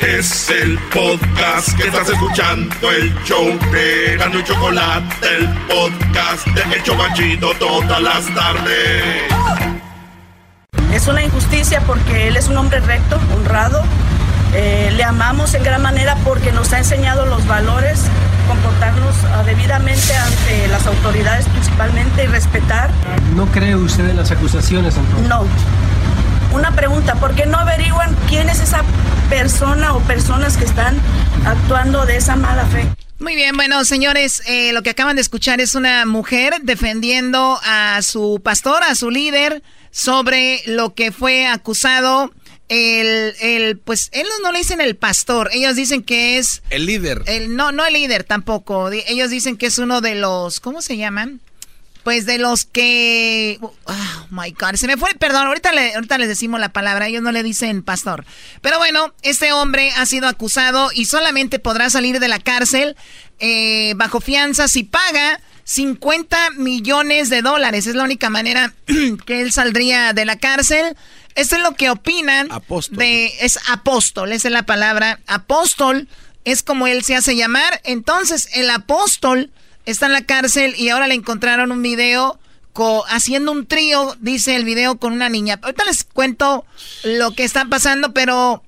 Es 0.00 0.50
el 0.50 0.78
podcast 0.92 1.76
que 1.76 1.86
estás 1.86 2.08
escuchando, 2.08 2.90
el 2.90 3.14
show 3.22 3.56
de 3.70 4.16
Gano 4.18 4.40
y 4.40 4.42
Chocolate, 4.42 5.36
el 5.36 5.48
podcast 5.68 6.44
de 6.48 6.74
El 6.74 6.82
Chobachito 6.82 7.54
todas 7.54 8.02
las 8.02 8.26
tardes. 8.34 9.22
Es 10.92 11.06
una 11.06 11.22
injusticia 11.22 11.80
porque 11.82 12.26
él 12.26 12.36
es 12.36 12.48
un 12.48 12.56
hombre 12.56 12.80
recto, 12.80 13.16
honrado. 13.32 13.84
Eh, 14.54 14.92
le 14.94 15.04
amamos 15.04 15.54
en 15.54 15.62
gran 15.62 15.80
manera 15.80 16.16
porque 16.24 16.52
nos 16.52 16.72
ha 16.72 16.78
enseñado 16.78 17.24
los 17.24 17.46
valores, 17.46 18.00
comportarnos 18.46 19.14
ah, 19.32 19.42
debidamente 19.44 20.14
ante 20.14 20.68
las 20.68 20.86
autoridades 20.86 21.46
principalmente 21.48 22.24
y 22.24 22.26
respetar. 22.26 22.90
¿No 23.34 23.46
cree 23.46 23.76
usted 23.76 24.10
en 24.10 24.16
las 24.16 24.30
acusaciones, 24.30 24.96
entonces? 24.96 25.28
No. 25.28 25.46
Una 26.52 26.72
pregunta, 26.72 27.14
¿por 27.14 27.34
qué 27.34 27.46
no 27.46 27.56
averiguan 27.56 28.14
quién 28.28 28.50
es 28.50 28.60
esa 28.60 28.82
persona 29.30 29.94
o 29.94 30.00
personas 30.00 30.58
que 30.58 30.64
están 30.64 30.96
actuando 31.46 32.04
de 32.04 32.16
esa 32.16 32.36
mala 32.36 32.66
fe? 32.66 32.86
Muy 33.20 33.36
bien, 33.36 33.56
bueno, 33.56 33.84
señores, 33.84 34.42
eh, 34.46 34.72
lo 34.72 34.82
que 34.82 34.90
acaban 34.90 35.16
de 35.16 35.22
escuchar 35.22 35.60
es 35.60 35.74
una 35.74 36.04
mujer 36.04 36.56
defendiendo 36.62 37.58
a 37.64 38.02
su 38.02 38.40
pastor, 38.42 38.82
a 38.82 38.96
su 38.96 39.10
líder, 39.10 39.62
sobre 39.92 40.60
lo 40.66 40.94
que 40.94 41.12
fue 41.12 41.46
acusado. 41.46 42.32
El, 42.72 43.34
el, 43.40 43.78
pues, 43.78 44.08
ellos 44.12 44.32
no 44.42 44.50
le 44.50 44.58
dicen 44.58 44.80
el 44.80 44.96
pastor, 44.96 45.50
ellos 45.52 45.76
dicen 45.76 46.02
que 46.02 46.38
es 46.38 46.62
El 46.70 46.86
líder. 46.86 47.22
el, 47.26 47.54
no, 47.54 47.70
no 47.70 47.84
el 47.84 47.92
líder 47.92 48.24
tampoco. 48.24 48.90
Ellos 48.90 49.30
dicen 49.30 49.56
que 49.56 49.66
es 49.66 49.78
uno 49.78 50.00
de 50.00 50.14
los, 50.14 50.60
¿cómo 50.60 50.80
se 50.80 50.96
llaman? 50.96 51.40
Pues 52.02 52.26
de 52.26 52.38
los 52.38 52.64
que, 52.64 53.58
oh 53.60 54.26
my 54.30 54.50
God, 54.58 54.74
se 54.74 54.88
me 54.88 54.96
fue, 54.96 55.10
perdón, 55.20 55.46
ahorita, 55.46 55.70
le- 55.72 55.94
ahorita 55.94 56.18
les 56.18 56.26
decimos 56.28 56.58
la 56.58 56.72
palabra, 56.72 57.06
ellos 57.06 57.22
no 57.22 57.30
le 57.30 57.42
dicen 57.44 57.82
pastor. 57.84 58.24
Pero 58.60 58.78
bueno, 58.78 59.14
este 59.22 59.52
hombre 59.52 59.92
ha 59.96 60.04
sido 60.06 60.26
acusado 60.26 60.90
y 60.92 61.04
solamente 61.04 61.60
podrá 61.60 61.90
salir 61.90 62.18
de 62.18 62.26
la 62.28 62.40
cárcel 62.40 62.96
eh, 63.38 63.92
bajo 63.96 64.20
fianza 64.20 64.66
si 64.66 64.82
paga 64.82 65.40
50 65.64 66.50
millones 66.56 67.30
de 67.30 67.40
dólares. 67.42 67.86
Es 67.86 67.94
la 67.94 68.02
única 68.04 68.30
manera 68.30 68.74
que 69.26 69.40
él 69.42 69.52
saldría 69.52 70.12
de 70.12 70.24
la 70.24 70.36
cárcel. 70.38 70.96
Esto 71.34 71.56
es 71.56 71.62
lo 71.62 71.74
que 71.74 71.90
opinan 71.90 72.48
de 72.96 73.32
es 73.40 73.58
apóstol, 73.68 74.32
esa 74.32 74.48
es 74.48 74.52
la 74.52 74.64
palabra. 74.66 75.20
Apóstol 75.26 76.08
es 76.44 76.62
como 76.62 76.86
él 76.86 77.02
se 77.04 77.14
hace 77.14 77.36
llamar. 77.36 77.80
Entonces, 77.84 78.48
el 78.54 78.68
apóstol 78.70 79.50
está 79.86 80.06
en 80.06 80.12
la 80.12 80.24
cárcel 80.26 80.74
y 80.76 80.90
ahora 80.90 81.06
le 81.06 81.14
encontraron 81.14 81.72
un 81.72 81.82
video 81.82 82.38
co- 82.72 83.04
haciendo 83.08 83.52
un 83.52 83.66
trío, 83.66 84.16
dice 84.20 84.56
el 84.56 84.64
video, 84.64 84.98
con 84.98 85.12
una 85.12 85.28
niña. 85.28 85.58
Ahorita 85.62 85.84
les 85.84 86.04
cuento 86.04 86.64
lo 87.04 87.32
que 87.34 87.44
está 87.44 87.64
pasando, 87.66 88.12
pero 88.12 88.62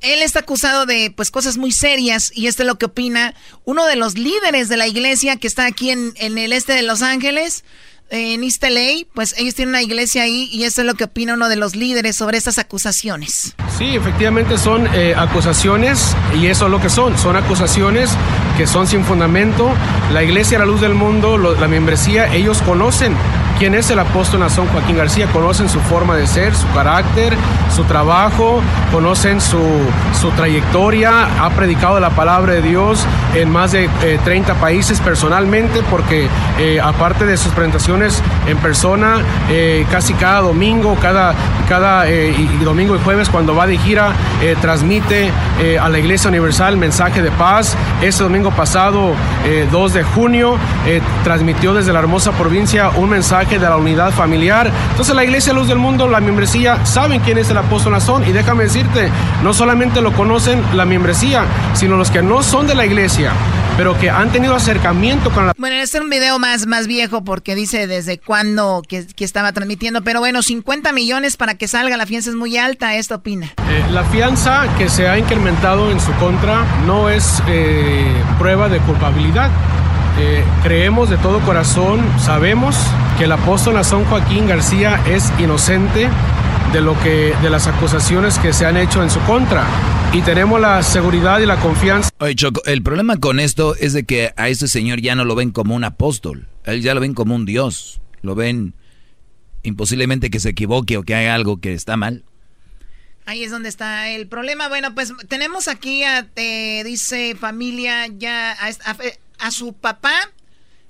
él 0.00 0.20
está 0.22 0.40
acusado 0.40 0.84
de 0.84 1.10
pues 1.10 1.30
cosas 1.30 1.56
muy 1.56 1.72
serias 1.72 2.30
y 2.34 2.46
esto 2.46 2.62
es 2.62 2.66
lo 2.66 2.76
que 2.78 2.84
opina 2.86 3.34
uno 3.64 3.86
de 3.86 3.96
los 3.96 4.18
líderes 4.18 4.68
de 4.68 4.76
la 4.76 4.86
iglesia 4.86 5.36
que 5.36 5.46
está 5.46 5.64
aquí 5.64 5.90
en, 5.90 6.12
en 6.16 6.36
el 6.36 6.52
este 6.52 6.74
de 6.74 6.82
Los 6.82 7.00
Ángeles, 7.00 7.64
en 8.10 8.44
East 8.44 8.62
LA, 8.62 9.06
pues 9.14 9.34
ellos 9.38 9.54
tienen 9.54 9.70
una 9.70 9.82
iglesia 9.82 10.22
ahí 10.22 10.48
y 10.52 10.64
esto 10.64 10.82
es 10.82 10.86
lo 10.86 10.94
que 10.94 11.04
opina 11.04 11.34
uno 11.34 11.48
de 11.48 11.56
los 11.56 11.74
líderes 11.74 12.16
sobre 12.16 12.38
estas 12.38 12.58
acusaciones. 12.58 13.54
Sí, 13.76 13.96
efectivamente 13.96 14.56
son 14.56 14.86
eh, 14.94 15.14
acusaciones 15.16 16.16
y 16.40 16.46
eso 16.46 16.66
es 16.66 16.70
lo 16.70 16.80
que 16.80 16.88
son. 16.88 17.18
Son 17.18 17.34
acusaciones 17.36 18.16
que 18.56 18.68
son 18.68 18.86
sin 18.86 19.04
fundamento. 19.04 19.68
La 20.12 20.22
Iglesia 20.22 20.60
La 20.60 20.64
Luz 20.64 20.80
del 20.80 20.94
Mundo, 20.94 21.38
la 21.38 21.66
membresía, 21.66 22.32
ellos 22.32 22.62
conocen 22.62 23.16
quién 23.58 23.74
es 23.74 23.90
el 23.90 23.98
apóstol 23.98 24.40
Nazón 24.40 24.66
Joaquín 24.68 24.96
García, 24.96 25.26
conocen 25.28 25.68
su 25.68 25.80
forma 25.80 26.16
de 26.16 26.26
ser, 26.26 26.54
su 26.54 26.70
carácter, 26.72 27.34
su 27.74 27.84
trabajo, 27.84 28.60
conocen 28.92 29.40
su, 29.40 29.60
su 30.20 30.30
trayectoria, 30.30 31.44
ha 31.44 31.50
predicado 31.50 32.00
la 32.00 32.10
palabra 32.10 32.54
de 32.54 32.62
Dios 32.62 33.04
en 33.34 33.50
más 33.50 33.72
de 33.72 33.88
eh, 34.02 34.18
30 34.24 34.54
países 34.54 35.00
personalmente 35.00 35.82
porque 35.90 36.28
eh, 36.58 36.80
aparte 36.80 37.26
de 37.26 37.36
sus 37.36 37.52
presentaciones 37.52 38.22
en 38.46 38.56
persona, 38.58 39.22
eh, 39.50 39.86
casi 39.90 40.14
cada 40.14 40.40
domingo, 40.40 40.96
cada, 41.00 41.34
cada 41.68 42.04
domingo 42.62 42.96
y 42.96 42.98
jueves 43.00 43.28
cuando 43.28 43.54
va 43.54 43.63
de 43.66 43.78
gira, 43.78 44.12
eh, 44.42 44.56
transmite 44.60 45.30
eh, 45.60 45.78
a 45.78 45.88
la 45.88 45.98
Iglesia 45.98 46.28
Universal 46.28 46.76
mensaje 46.76 47.22
de 47.22 47.30
paz. 47.30 47.76
Este 48.02 48.22
domingo 48.22 48.50
pasado, 48.50 49.14
eh, 49.44 49.66
2 49.70 49.94
de 49.94 50.02
junio, 50.02 50.58
eh, 50.86 51.00
transmitió 51.22 51.74
desde 51.74 51.92
la 51.92 52.00
hermosa 52.00 52.32
provincia 52.32 52.90
un 52.90 53.10
mensaje 53.10 53.58
de 53.58 53.68
la 53.68 53.76
unidad 53.76 54.12
familiar. 54.12 54.70
Entonces 54.90 55.14
la 55.14 55.24
Iglesia 55.24 55.52
Luz 55.52 55.68
del 55.68 55.78
Mundo, 55.78 56.08
la 56.08 56.20
membresía, 56.20 56.84
saben 56.84 57.20
quién 57.20 57.38
es 57.38 57.50
el 57.50 57.58
apóstol 57.58 57.92
Nazón 57.92 58.28
y 58.28 58.32
déjame 58.32 58.64
decirte, 58.64 59.10
no 59.42 59.52
solamente 59.52 60.00
lo 60.00 60.12
conocen 60.12 60.62
la 60.74 60.84
membresía, 60.84 61.44
sino 61.74 61.96
los 61.96 62.10
que 62.10 62.22
no 62.22 62.42
son 62.42 62.66
de 62.66 62.74
la 62.74 62.84
iglesia 62.84 63.32
pero 63.76 63.98
que 63.98 64.08
han 64.08 64.30
tenido 64.30 64.54
acercamiento 64.54 65.32
con 65.32 65.46
la... 65.46 65.52
Bueno, 65.58 65.74
este 65.76 65.98
es 65.98 66.04
un 66.04 66.10
video 66.10 66.38
más, 66.38 66.66
más 66.66 66.86
viejo 66.86 67.24
porque 67.24 67.56
dice 67.56 67.86
desde 67.86 68.18
cuándo 68.18 68.82
que, 68.86 69.04
que 69.04 69.24
estaba 69.24 69.52
transmitiendo, 69.52 70.02
pero 70.02 70.20
bueno, 70.20 70.42
50 70.42 70.92
millones 70.92 71.36
para 71.36 71.54
que 71.56 71.66
salga, 71.66 71.96
la 71.96 72.06
fianza 72.06 72.30
es 72.30 72.36
muy 72.36 72.56
alta, 72.56 72.94
¿esto 72.94 73.16
opina? 73.16 73.52
Eh, 73.56 73.84
la 73.90 74.04
fianza 74.04 74.66
que 74.76 74.88
se 74.88 75.08
ha 75.08 75.18
incrementado 75.18 75.90
en 75.90 75.98
su 75.98 76.12
contra 76.14 76.64
no 76.86 77.08
es 77.08 77.42
eh, 77.48 78.12
prueba 78.38 78.68
de 78.68 78.78
culpabilidad. 78.80 79.50
Eh, 80.18 80.44
creemos 80.62 81.10
de 81.10 81.16
todo 81.16 81.40
corazón, 81.40 82.00
sabemos 82.20 82.76
que 83.18 83.24
el 83.24 83.32
apóstol 83.32 83.74
Nazón 83.74 84.04
Joaquín 84.04 84.46
García 84.46 85.00
es 85.06 85.32
inocente 85.40 86.08
de 86.72 86.80
lo 86.80 86.98
que 87.02 87.34
de 87.42 87.50
las 87.50 87.66
acusaciones 87.66 88.38
que 88.38 88.52
se 88.52 88.66
han 88.66 88.76
hecho 88.76 89.02
en 89.02 89.10
su 89.10 89.18
contra 89.20 89.64
y 90.12 90.20
tenemos 90.22 90.60
la 90.60 90.82
seguridad 90.82 91.40
y 91.40 91.46
la 91.46 91.56
confianza. 91.56 92.10
Oye, 92.20 92.36
Choco, 92.36 92.62
el 92.66 92.82
problema 92.82 93.16
con 93.16 93.40
esto 93.40 93.74
es 93.74 93.92
de 93.92 94.04
que 94.04 94.32
a 94.36 94.48
este 94.48 94.68
señor 94.68 95.00
ya 95.00 95.16
no 95.16 95.24
lo 95.24 95.34
ven 95.34 95.50
como 95.50 95.74
un 95.74 95.82
apóstol, 95.82 96.46
él 96.64 96.82
ya 96.82 96.94
lo 96.94 97.00
ven 97.00 97.14
como 97.14 97.34
un 97.34 97.44
dios, 97.44 98.00
lo 98.22 98.36
ven 98.36 98.74
imposiblemente 99.64 100.30
que 100.30 100.38
se 100.38 100.50
equivoque 100.50 100.96
o 100.96 101.02
que 101.02 101.16
haga 101.16 101.34
algo 101.34 101.60
que 101.60 101.74
está 101.74 101.96
mal. 101.96 102.24
Ahí 103.26 103.42
es 103.44 103.50
donde 103.50 103.68
está 103.68 104.08
el 104.10 104.26
problema. 104.28 104.68
Bueno, 104.68 104.94
pues 104.94 105.12
tenemos 105.28 105.68
aquí 105.68 106.04
a, 106.04 106.26
eh, 106.36 106.82
dice 106.84 107.34
familia, 107.34 108.06
ya 108.08 108.52
a, 108.52 108.68
a- 108.68 108.96
a 109.46 109.50
su 109.50 109.72
papá, 109.72 110.12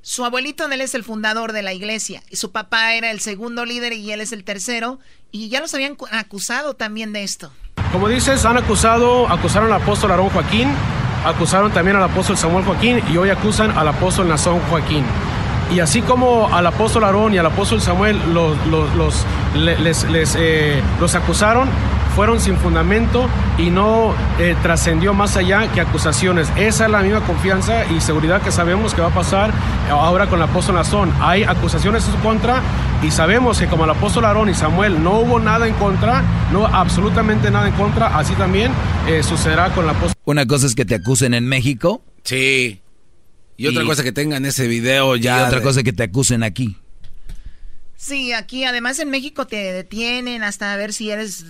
su 0.02 0.24
abuelito, 0.24 0.66
él 0.70 0.80
es 0.80 0.94
el 0.94 1.04
fundador 1.04 1.52
de 1.52 1.62
la 1.62 1.72
iglesia, 1.72 2.22
y 2.30 2.36
su 2.36 2.50
papá 2.52 2.94
era 2.94 3.10
el 3.10 3.20
segundo 3.20 3.64
líder 3.64 3.92
y 3.94 4.12
él 4.12 4.20
es 4.20 4.32
el 4.32 4.44
tercero, 4.44 4.98
y 5.30 5.48
ya 5.48 5.60
los 5.60 5.72
habían 5.74 5.94
cu- 5.94 6.06
acusado 6.10 6.74
también 6.74 7.12
de 7.12 7.22
esto. 7.24 7.52
Como 7.92 8.08
dices, 8.08 8.44
han 8.44 8.56
acusado, 8.58 9.28
acusaron 9.30 9.72
al 9.72 9.80
apóstol 9.80 10.10
Aarón 10.10 10.28
Joaquín, 10.30 10.68
acusaron 11.24 11.72
también 11.72 11.96
al 11.96 12.02
apóstol 12.02 12.36
Samuel 12.36 12.64
Joaquín 12.64 13.00
y 13.12 13.16
hoy 13.16 13.30
acusan 13.30 13.70
al 13.78 13.88
apóstol 13.88 14.28
Nazón 14.28 14.60
Joaquín. 14.68 15.04
Y 15.72 15.80
así 15.80 16.02
como 16.02 16.48
al 16.54 16.66
apóstol 16.66 17.04
Aarón 17.04 17.34
y 17.34 17.38
al 17.38 17.46
apóstol 17.46 17.80
Samuel 17.80 18.18
los, 18.32 18.56
los, 18.66 18.94
los- 18.94 19.24
le- 19.56 19.78
les, 19.78 20.04
les, 20.10 20.36
eh, 20.38 20.80
los 21.00 21.14
acusaron, 21.14 21.68
fueron 22.14 22.38
sin 22.38 22.56
fundamento 22.58 23.26
y 23.58 23.70
no 23.70 24.14
eh, 24.38 24.54
trascendió 24.62 25.14
más 25.14 25.36
allá 25.36 25.66
que 25.72 25.80
acusaciones. 25.80 26.48
Esa 26.56 26.84
es 26.84 26.90
la 26.90 27.00
misma 27.00 27.20
confianza 27.22 27.84
y 27.86 28.00
seguridad 28.00 28.40
que 28.40 28.52
sabemos 28.52 28.94
que 28.94 29.00
va 29.00 29.08
a 29.08 29.14
pasar 29.14 29.50
ahora 29.90 30.26
con 30.26 30.38
el 30.38 30.44
apóstol 30.44 30.76
Nazón. 30.76 31.10
Hay 31.20 31.42
acusaciones 31.42 32.06
en 32.06 32.12
su 32.12 32.18
contra 32.20 32.60
y 33.02 33.10
sabemos 33.10 33.58
que 33.58 33.66
como 33.66 33.84
el 33.84 33.90
apóstol 33.90 34.26
Aarón 34.26 34.48
y 34.50 34.54
Samuel 34.54 35.02
no 35.02 35.18
hubo 35.18 35.40
nada 35.40 35.66
en 35.66 35.74
contra, 35.74 36.22
no 36.52 36.66
absolutamente 36.66 37.50
nada 37.50 37.66
en 37.66 37.74
contra, 37.74 38.16
así 38.16 38.34
también 38.34 38.70
eh, 39.08 39.22
sucederá 39.24 39.70
con 39.70 39.84
el 39.84 39.90
apóstol. 39.90 40.12
Una 40.24 40.46
cosa 40.46 40.66
es 40.66 40.74
que 40.76 40.84
te 40.84 40.94
acusen 40.94 41.34
en 41.34 41.46
México. 41.48 42.00
Sí. 42.22 42.80
Y 43.56 43.66
otra 43.68 43.84
cosa 43.84 44.02
que 44.02 44.12
tengan 44.12 44.44
ese 44.44 44.66
video 44.68 45.16
ya. 45.16 45.40
Y 45.40 45.42
otra 45.46 45.58
de- 45.58 45.64
cosa 45.64 45.82
que 45.82 45.92
te 45.92 46.02
acusen 46.02 46.42
aquí. 46.42 46.76
Sí, 47.96 48.32
aquí 48.32 48.64
además 48.64 48.98
en 48.98 49.10
México 49.10 49.46
te 49.46 49.56
detienen 49.72 50.42
hasta 50.42 50.76
ver 50.76 50.92
si 50.92 51.10
eres 51.10 51.44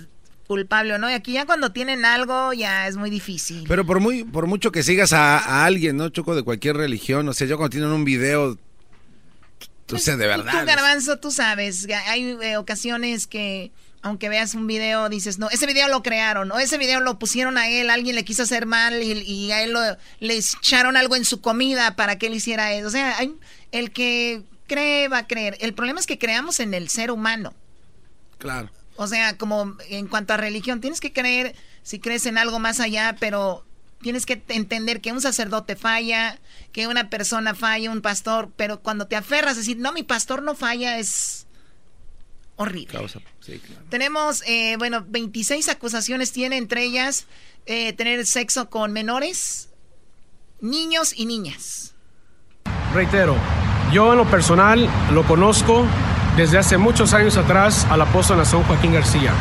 culpable 0.47 0.93
o 0.93 0.97
no, 0.99 1.09
y 1.09 1.13
aquí 1.13 1.33
ya 1.33 1.45
cuando 1.47 1.71
tienen 1.71 2.05
algo 2.05 2.53
ya 2.53 2.87
es 2.87 2.97
muy 2.97 3.09
difícil. 3.09 3.65
Pero 3.67 3.85
por 3.85 3.99
muy, 3.99 4.23
por 4.23 4.45
mucho 4.45 4.71
que 4.71 4.83
sigas 4.83 5.11
a, 5.11 5.39
a 5.39 5.65
alguien, 5.65 5.97
¿no? 5.97 6.09
Choco 6.09 6.35
de 6.35 6.43
cualquier 6.43 6.77
religión, 6.77 7.27
o 7.27 7.33
sea, 7.33 7.47
yo 7.47 7.57
cuando 7.57 7.71
tienen 7.71 7.89
un 7.89 8.05
video, 8.05 8.57
o 9.91 9.97
sea, 9.97 10.15
de 10.17 10.23
Tú, 10.25 10.29
verdad. 10.29 10.65
Garbanzo, 10.67 11.17
tú 11.17 11.31
sabes, 11.31 11.87
hay 12.07 12.37
eh, 12.43 12.57
ocasiones 12.57 13.25
que 13.27 13.71
aunque 14.05 14.29
veas 14.29 14.53
un 14.53 14.67
video 14.67 15.09
dices, 15.09 15.39
no, 15.39 15.49
ese 15.49 15.65
video 15.65 15.87
lo 15.87 16.03
crearon, 16.03 16.51
o 16.51 16.59
ese 16.59 16.77
video 16.77 16.99
lo 16.99 17.17
pusieron 17.17 17.57
a 17.57 17.67
él, 17.69 17.89
alguien 17.89 18.15
le 18.15 18.23
quiso 18.23 18.43
hacer 18.43 18.67
mal 18.67 19.01
y, 19.01 19.11
y 19.23 19.51
a 19.51 19.63
él 19.63 19.71
lo- 19.73 19.97
le 20.19 20.37
echaron 20.37 20.95
algo 20.95 21.15
en 21.15 21.25
su 21.25 21.41
comida 21.41 21.95
para 21.95 22.17
que 22.19 22.27
él 22.27 22.35
hiciera 22.35 22.71
eso. 22.73 22.87
O 22.87 22.91
sea, 22.91 23.17
hay, 23.17 23.33
el 23.71 23.89
que 23.91 24.43
cree 24.67 25.07
va 25.07 25.17
a 25.19 25.27
creer. 25.27 25.57
El 25.59 25.73
problema 25.73 25.99
es 25.99 26.05
que 26.05 26.19
creamos 26.19 26.59
en 26.59 26.75
el 26.75 26.87
ser 26.89 27.09
humano. 27.09 27.55
Claro. 28.37 28.69
O 28.95 29.07
sea, 29.07 29.37
como 29.37 29.75
en 29.89 30.07
cuanto 30.07 30.33
a 30.33 30.37
religión, 30.37 30.81
tienes 30.81 30.99
que 31.01 31.11
creer 31.11 31.55
si 31.81 31.97
crees 31.99 32.27
en 32.27 32.37
algo 32.37 32.59
más 32.59 32.79
allá, 32.79 33.15
pero 33.19 33.65
tienes 34.03 34.27
que 34.27 34.43
entender 34.49 35.01
que 35.01 35.13
un 35.13 35.19
sacerdote 35.21 35.75
falla, 35.75 36.37
que 36.71 36.85
una 36.87 37.09
persona 37.09 37.55
falla, 37.55 37.89
un 37.89 38.01
pastor, 38.01 38.51
pero 38.55 38.81
cuando 38.81 39.07
te 39.07 39.15
aferras 39.15 39.53
a 39.55 39.59
decir, 39.61 39.77
no, 39.77 39.93
mi 39.93 40.03
pastor 40.03 40.43
no 40.43 40.53
falla, 40.53 40.99
es 40.99 41.47
horrible. 42.55 42.91
Causa- 42.97 43.19
sí, 43.45 43.59
claro. 43.59 43.81
Tenemos, 43.89 44.41
eh, 44.47 44.75
bueno, 44.77 45.03
26 45.07 45.69
acusaciones 45.69 46.31
tiene, 46.31 46.57
entre 46.57 46.83
ellas 46.83 47.25
eh, 47.65 47.93
tener 47.93 48.25
sexo 48.25 48.69
con 48.69 48.91
menores, 48.93 49.69
niños 50.61 51.13
y 51.15 51.25
niñas. 51.25 51.93
Reitero, 52.93 53.35
yo 53.91 54.11
en 54.13 54.17
lo 54.17 54.25
personal 54.25 54.89
lo 55.13 55.23
conozco 55.25 55.85
desde 56.37 56.57
hace 56.57 56.77
muchos 56.77 57.13
años 57.13 57.37
atrás 57.37 57.85
al 57.89 58.01
apóstol 58.01 58.37
Nazón 58.37 58.63
Joaquín 58.63 58.93
García. 58.93 59.33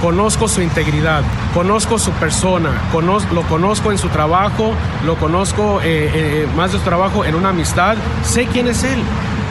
Conozco 0.00 0.48
su 0.48 0.60
integridad, 0.60 1.22
conozco 1.54 1.98
su 1.98 2.10
persona, 2.12 2.90
conoz- 2.92 3.28
lo 3.30 3.42
conozco 3.48 3.90
en 3.90 3.96
su 3.98 4.08
trabajo, 4.08 4.74
lo 5.06 5.16
conozco 5.16 5.80
eh, 5.80 6.10
eh, 6.14 6.48
más 6.56 6.72
de 6.72 6.78
su 6.78 6.84
trabajo 6.84 7.24
en 7.24 7.34
una 7.34 7.50
amistad, 7.50 7.96
sé 8.22 8.46
quién 8.46 8.68
es 8.68 8.84
él. 8.84 9.00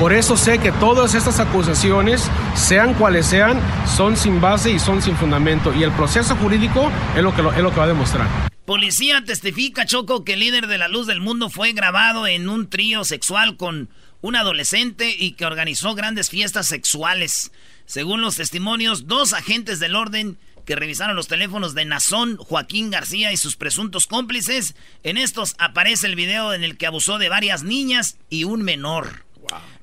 Por 0.03 0.11
eso 0.11 0.35
sé 0.35 0.59
que 0.59 0.73
todas 0.73 1.15
estas 1.15 1.39
acusaciones, 1.39 2.29
sean 2.55 2.93
cuales 2.95 3.25
sean, 3.25 3.57
son 3.87 4.17
sin 4.17 4.41
base 4.41 4.69
y 4.69 4.77
son 4.77 5.01
sin 5.01 5.15
fundamento. 5.15 5.73
Y 5.73 5.83
el 5.83 5.93
proceso 5.93 6.35
jurídico 6.35 6.91
es 7.15 7.23
lo 7.23 7.33
que, 7.33 7.39
es 7.39 7.63
lo 7.63 7.71
que 7.71 7.77
va 7.77 7.85
a 7.85 7.87
demostrar. 7.87 8.27
Policía 8.65 9.23
testifica, 9.23 9.85
Choco, 9.85 10.25
que 10.25 10.33
el 10.33 10.41
líder 10.41 10.67
de 10.67 10.77
la 10.77 10.89
luz 10.89 11.07
del 11.07 11.21
mundo 11.21 11.49
fue 11.49 11.71
grabado 11.71 12.27
en 12.27 12.49
un 12.49 12.69
trío 12.69 13.05
sexual 13.05 13.55
con 13.55 13.87
un 14.19 14.35
adolescente 14.35 15.15
y 15.17 15.35
que 15.35 15.45
organizó 15.45 15.95
grandes 15.95 16.29
fiestas 16.29 16.67
sexuales. 16.67 17.53
Según 17.85 18.19
los 18.19 18.35
testimonios, 18.35 19.07
dos 19.07 19.31
agentes 19.31 19.79
del 19.79 19.95
orden 19.95 20.37
que 20.65 20.75
revisaron 20.75 21.15
los 21.15 21.29
teléfonos 21.29 21.75
de 21.75 21.85
Nazón, 21.85 22.35
Joaquín 22.35 22.91
García 22.91 23.31
y 23.31 23.37
sus 23.37 23.55
presuntos 23.55 24.05
cómplices, 24.07 24.75
en 25.03 25.15
estos 25.15 25.55
aparece 25.59 26.07
el 26.07 26.17
video 26.17 26.53
en 26.53 26.65
el 26.65 26.75
que 26.75 26.87
abusó 26.87 27.19
de 27.19 27.29
varias 27.29 27.63
niñas 27.63 28.17
y 28.29 28.43
un 28.43 28.63
menor. 28.63 29.23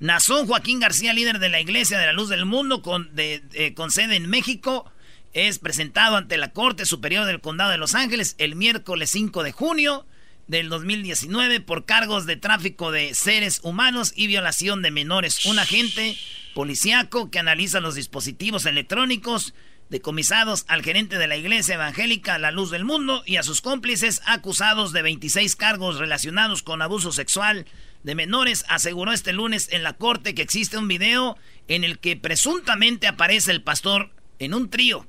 Nazón 0.00 0.46
Joaquín 0.46 0.80
García, 0.80 1.12
líder 1.12 1.38
de 1.38 1.48
la 1.48 1.60
Iglesia 1.60 1.98
de 1.98 2.06
la 2.06 2.12
Luz 2.12 2.28
del 2.28 2.44
Mundo 2.46 2.82
con, 2.82 3.14
de- 3.14 3.42
eh, 3.52 3.74
con 3.74 3.90
sede 3.90 4.16
en 4.16 4.28
México, 4.28 4.90
es 5.32 5.58
presentado 5.58 6.16
ante 6.16 6.36
la 6.36 6.52
Corte 6.52 6.84
Superior 6.86 7.24
del 7.26 7.40
Condado 7.40 7.70
de 7.70 7.78
Los 7.78 7.94
Ángeles 7.94 8.34
el 8.38 8.56
miércoles 8.56 9.10
5 9.10 9.42
de 9.42 9.52
junio 9.52 10.06
del 10.48 10.68
2019 10.68 11.60
por 11.60 11.84
cargos 11.84 12.26
de 12.26 12.34
tráfico 12.36 12.90
de 12.90 13.14
seres 13.14 13.60
humanos 13.62 14.12
y 14.16 14.26
violación 14.26 14.82
de 14.82 14.90
menores. 14.90 15.44
Un 15.46 15.60
agente 15.60 16.16
policíaco 16.54 17.30
que 17.30 17.38
analiza 17.38 17.78
los 17.80 17.94
dispositivos 17.94 18.66
electrónicos 18.66 19.54
decomisados 19.88 20.64
al 20.68 20.82
gerente 20.82 21.18
de 21.18 21.26
la 21.28 21.36
Iglesia 21.36 21.74
Evangélica 21.76 22.38
La 22.38 22.50
Luz 22.50 22.70
del 22.70 22.84
Mundo 22.84 23.22
y 23.26 23.36
a 23.36 23.42
sus 23.42 23.60
cómplices 23.60 24.22
acusados 24.26 24.92
de 24.92 25.02
26 25.02 25.54
cargos 25.56 25.98
relacionados 25.98 26.62
con 26.62 26.82
abuso 26.82 27.12
sexual 27.12 27.66
de 28.02 28.14
menores, 28.14 28.64
aseguró 28.68 29.12
este 29.12 29.32
lunes 29.32 29.68
en 29.70 29.82
la 29.82 29.94
corte 29.94 30.34
que 30.34 30.42
existe 30.42 30.78
un 30.78 30.88
video 30.88 31.36
en 31.68 31.84
el 31.84 31.98
que 31.98 32.16
presuntamente 32.16 33.06
aparece 33.06 33.50
el 33.50 33.62
pastor 33.62 34.10
en 34.38 34.54
un 34.54 34.70
trío 34.70 35.06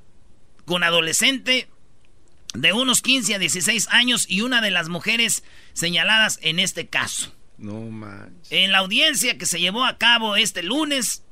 con 0.66 0.84
adolescente 0.84 1.70
de 2.54 2.74
unos 2.74 3.02
15 3.02 3.36
a 3.36 3.40
16 3.40 3.88
años 3.92 4.26
y 4.30 4.42
una 4.42 4.62
de 4.62 4.72
las 4.72 4.90
mujeres 4.90 5.44
señaladas 5.74 6.40
en 6.42 6.60
este 6.60 6.88
caso. 6.88 7.34
No 7.58 7.80
manches. 7.80 8.52
En 8.52 8.72
la 8.72 8.80
audiencia 8.80 9.38
que 9.38 9.46
se 9.46 9.60
llevó 9.60 9.86
a 9.86 9.98
cabo 9.98 10.36
este 10.36 10.64
lunes, 10.64 11.24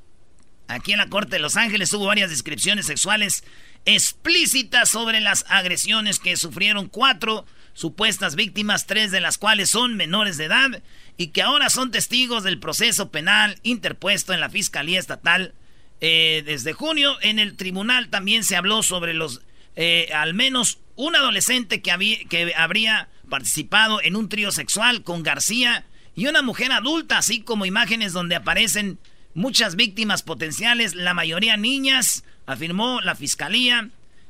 aquí 0.68 0.94
en 0.94 1.00
la 1.00 1.10
Corte 1.10 1.36
de 1.36 1.40
Los 1.40 1.58
Ángeles, 1.58 1.92
hubo 1.94 2.06
varias 2.06 2.30
descripciones 2.30 2.86
sexuales 2.86 3.44
explícitas 3.86 4.90
sobre 4.90 5.20
las 5.20 5.46
agresiones 5.50 6.20
que 6.20 6.38
sufrieron 6.38 6.88
cuatro 6.88 7.46
supuestas 7.80 8.36
víctimas, 8.36 8.88
tres 8.88 9.10
de 9.10 9.22
las 9.22 9.38
cuales 9.38 9.70
son 9.70 9.96
menores 9.96 10.36
de 10.36 10.44
edad 10.44 10.84
y 11.16 11.28
que 11.28 11.42
ahora 11.42 11.70
son 11.70 11.92
testigos 11.92 12.44
del 12.44 12.60
proceso 12.60 13.10
penal 13.10 13.58
interpuesto 13.64 14.34
en 14.34 14.42
la 14.42 14.50
Fiscalía 14.50 15.00
Estatal. 15.00 15.54
Eh, 16.02 16.44
desde 16.46 16.74
junio, 16.74 17.16
en 17.22 17.40
el 17.40 17.56
tribunal 17.56 18.10
también 18.10 18.44
se 18.44 18.58
habló 18.58 18.84
sobre 18.84 19.14
los, 19.14 19.44
eh, 19.78 20.10
al 20.14 20.34
menos 20.34 20.80
un 20.98 21.16
adolescente 21.16 21.82
que, 21.82 21.92
había, 21.92 22.18
que 22.26 22.54
habría 22.54 23.08
participado 23.30 24.02
en 24.02 24.18
un 24.18 24.28
trío 24.28 24.52
sexual 24.52 25.04
con 25.04 25.24
García 25.24 25.86
y 26.18 26.28
una 26.28 26.42
mujer 26.42 26.74
adulta, 26.74 27.20
así 27.20 27.40
como 27.40 27.66
imágenes 27.66 28.12
donde 28.12 28.36
aparecen 28.36 29.00
muchas 29.34 29.78
víctimas 29.78 30.22
potenciales, 30.22 30.96
la 30.96 31.14
mayoría 31.14 31.56
niñas, 31.56 32.26
afirmó 32.46 33.00
la 33.00 33.16
fiscalía 33.16 33.90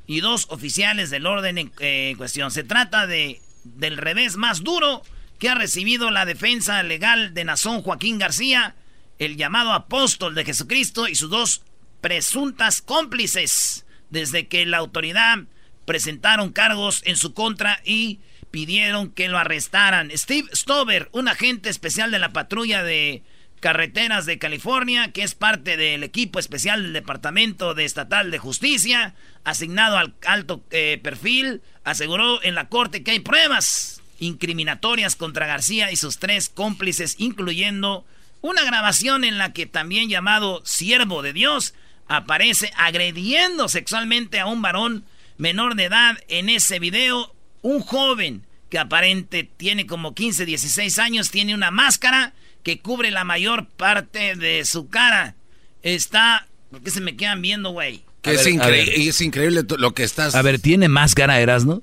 y 0.09 0.21
dos 0.21 0.47
oficiales 0.49 1.11
del 1.11 1.27
orden 1.27 1.59
en 1.59 1.71
eh, 1.79 2.15
cuestión. 2.17 2.49
Se 2.49 2.63
trata 2.63 3.05
de 3.05 3.41
del 3.63 3.95
revés 3.95 4.37
más 4.37 4.63
duro 4.63 5.03
que 5.37 5.49
ha 5.49 5.55
recibido 5.55 6.09
la 6.09 6.25
defensa 6.25 6.81
legal 6.81 7.35
de 7.35 7.43
Nazón 7.43 7.83
Joaquín 7.83 8.17
García, 8.17 8.73
el 9.19 9.37
llamado 9.37 9.71
apóstol 9.71 10.33
de 10.33 10.45
Jesucristo 10.45 11.07
y 11.07 11.13
sus 11.13 11.29
dos 11.29 11.61
presuntas 12.01 12.81
cómplices, 12.81 13.85
desde 14.09 14.47
que 14.47 14.65
la 14.65 14.79
autoridad 14.79 15.43
presentaron 15.85 16.53
cargos 16.53 17.03
en 17.05 17.15
su 17.15 17.35
contra 17.35 17.79
y 17.85 18.19
pidieron 18.49 19.11
que 19.11 19.27
lo 19.27 19.37
arrestaran. 19.37 20.09
Steve 20.15 20.49
Stover, 20.55 21.09
un 21.11 21.27
agente 21.27 21.69
especial 21.69 22.09
de 22.09 22.17
la 22.17 22.33
patrulla 22.33 22.81
de 22.81 23.21
carreteras 23.59 24.25
de 24.25 24.39
California, 24.39 25.11
que 25.11 25.23
es 25.23 25.35
parte 25.35 25.77
del 25.77 26.03
equipo 26.03 26.39
especial 26.39 26.83
del 26.83 26.93
Departamento 26.93 27.73
de 27.73 27.85
Estatal 27.85 28.31
de 28.31 28.39
Justicia, 28.39 29.15
asignado 29.43 29.97
al 29.97 30.15
alto 30.25 30.63
eh, 30.71 30.99
perfil, 31.01 31.61
aseguró 31.83 32.41
en 32.43 32.55
la 32.55 32.69
corte 32.69 33.03
que 33.03 33.11
hay 33.11 33.19
pruebas 33.19 34.01
incriminatorias 34.19 35.15
contra 35.15 35.47
García 35.47 35.91
y 35.91 35.95
sus 35.95 36.19
tres 36.19 36.49
cómplices, 36.49 37.15
incluyendo 37.17 38.05
una 38.41 38.63
grabación 38.63 39.23
en 39.23 39.37
la 39.37 39.53
que 39.53 39.65
también 39.65 40.09
llamado 40.09 40.61
siervo 40.65 41.21
de 41.21 41.33
Dios 41.33 41.73
aparece 42.07 42.71
agrediendo 42.75 43.67
sexualmente 43.67 44.39
a 44.39 44.47
un 44.47 44.61
varón 44.61 45.05
menor 45.37 45.75
de 45.75 45.85
edad 45.85 46.17
en 46.27 46.49
ese 46.49 46.79
video. 46.79 47.35
Un 47.61 47.81
joven 47.81 48.45
que 48.69 48.79
aparente 48.79 49.43
tiene 49.43 49.85
como 49.85 50.13
15, 50.13 50.45
16 50.45 50.99
años, 50.99 51.31
tiene 51.31 51.53
una 51.53 51.71
máscara 51.71 52.33
que 52.69 52.81
cubre 52.81 53.09
la 53.09 53.23
mayor 53.23 53.65
parte 53.65 54.35
de 54.35 54.63
su 54.63 54.89
cara. 54.89 55.33
Está... 55.81 56.47
¿Por 56.69 56.81
qué 56.81 56.91
se 56.91 57.01
me 57.01 57.17
quedan 57.17 57.41
viendo, 57.41 57.71
güey? 57.71 58.03
Que 58.21 58.35
es, 58.35 58.45
increíble, 58.45 59.07
es 59.07 59.21
increíble 59.21 59.63
lo 59.79 59.95
que 59.95 60.03
estás... 60.03 60.35
A 60.35 60.43
ver, 60.43 60.59
¿tiene 60.59 60.87
máscara, 60.87 61.39
Erasno? 61.39 61.81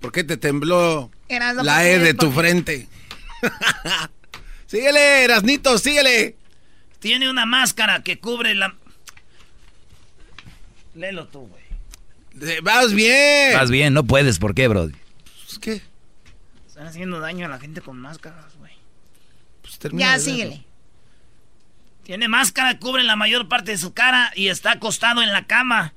¿Por 0.00 0.10
qué 0.10 0.24
te 0.24 0.36
tembló 0.36 1.12
Erasno, 1.28 1.62
la 1.62 1.76
¿por 1.76 1.82
E 1.86 1.98
de 2.00 2.14
tu 2.14 2.32
frente? 2.32 2.88
síguele, 4.66 5.22
Erasnito, 5.24 5.78
síguele. 5.78 6.34
Tiene 6.98 7.30
una 7.30 7.46
máscara 7.46 8.02
que 8.02 8.18
cubre 8.18 8.52
la... 8.56 8.74
Léelo 10.96 11.28
tú, 11.28 11.46
güey. 11.46 12.60
Vas 12.62 12.92
bien. 12.92 13.54
Más 13.54 13.70
bien, 13.70 13.94
no 13.94 14.02
puedes. 14.02 14.40
¿Por 14.40 14.56
qué, 14.56 14.66
bro? 14.66 14.88
Pues, 14.88 15.58
¿Qué? 15.60 15.82
Están 16.66 16.88
haciendo 16.88 17.20
daño 17.20 17.46
a 17.46 17.48
la 17.48 17.60
gente 17.60 17.80
con 17.80 17.98
máscaras, 17.98 18.55
Ya, 19.92 20.18
síguele. 20.18 20.64
Tiene 22.04 22.28
máscara, 22.28 22.78
cubre 22.78 23.02
la 23.02 23.16
mayor 23.16 23.48
parte 23.48 23.72
de 23.72 23.78
su 23.78 23.92
cara 23.92 24.32
y 24.36 24.48
está 24.48 24.72
acostado 24.72 25.22
en 25.22 25.32
la 25.32 25.46
cama. 25.46 25.94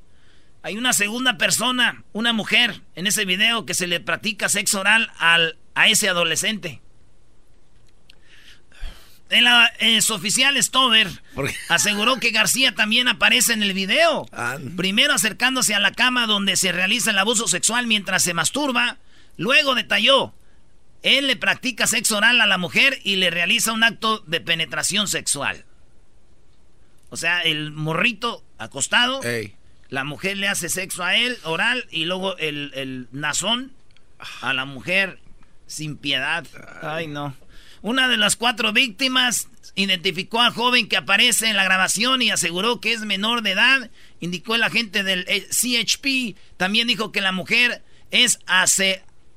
Hay 0.64 0.78
una 0.78 0.94
segunda 0.94 1.38
persona, 1.38 2.04
una 2.12 2.34
mujer, 2.34 2.82
en 2.96 3.08
ese 3.08 3.26
video 3.26 3.66
que 3.66 3.74
se 3.74 3.88
le 3.88 4.00
practica 4.00 4.50
sexo 4.50 4.80
oral 4.80 5.12
al, 5.18 5.58
a 5.76 5.88
ese 5.88 6.10
adolescente. 6.10 6.82
Eh, 9.30 10.02
su 10.02 10.16
oficial 10.16 10.62
Stover 10.62 11.08
aseguró 11.70 12.20
que 12.20 12.32
García 12.32 12.74
también 12.74 13.08
aparece 13.08 13.54
en 13.54 13.62
el 13.62 13.74
video. 13.74 14.26
Primero 14.76 15.14
acercándose 15.14 15.76
a 15.76 15.80
la 15.80 15.92
cama 15.92 16.26
donde 16.26 16.58
se 16.58 16.72
realiza 16.72 17.12
el 17.12 17.20
abuso 17.20 17.48
sexual 17.48 17.86
mientras 17.86 18.24
se 18.24 18.34
masturba. 18.34 18.98
Luego 19.38 19.76
detalló, 19.76 20.34
él 21.04 21.28
le 21.28 21.36
practica 21.36 21.88
sexo 21.88 22.18
oral 22.18 22.42
a 22.42 22.46
la 22.46 22.58
mujer 22.58 23.00
y 23.04 23.16
le 23.16 23.30
realiza 23.30 23.72
un 23.72 23.84
acto 23.84 24.20
de 24.28 24.42
penetración 24.42 25.08
sexual. 25.08 25.66
O 27.10 27.18
sea, 27.18 27.42
el 27.42 27.72
morrito 27.72 28.44
acostado, 28.58 29.22
la 29.90 30.04
mujer 30.04 30.38
le 30.38 30.48
hace 30.48 30.70
sexo 30.70 31.04
a 31.04 31.16
él, 31.16 31.38
oral, 31.44 31.86
y 31.90 32.06
luego 32.06 32.38
el, 32.38 32.72
el 32.76 33.08
nazón 33.12 33.72
a 34.42 34.54
la 34.54 34.66
mujer 34.66 35.20
sin 35.66 35.98
piedad. 35.98 36.46
Ay, 36.82 37.08
no. 37.08 37.36
Una 37.82 38.08
de 38.10 38.18
las 38.18 38.36
cuatro 38.36 38.74
víctimas 38.74 39.48
identificó 39.76 40.42
al 40.42 40.54
joven 40.54 40.90
que 40.90 40.98
aparece 40.98 41.48
en 41.48 41.56
la 41.56 41.64
grabación 41.64 42.22
y 42.22 42.30
aseguró 42.30 42.82
que 42.82 42.92
es 42.92 43.02
menor 43.02 43.42
de 43.42 43.52
edad. 43.52 43.90
Indicó 44.20 44.56
el 44.56 44.64
agente 44.64 45.04
del 45.04 45.26
eh, 45.28 45.48
CHP. 45.50 46.38
También 46.58 46.88
dijo 46.88 47.12
que 47.12 47.22
la 47.22 47.32
mujer 47.32 47.82
es 48.12 48.40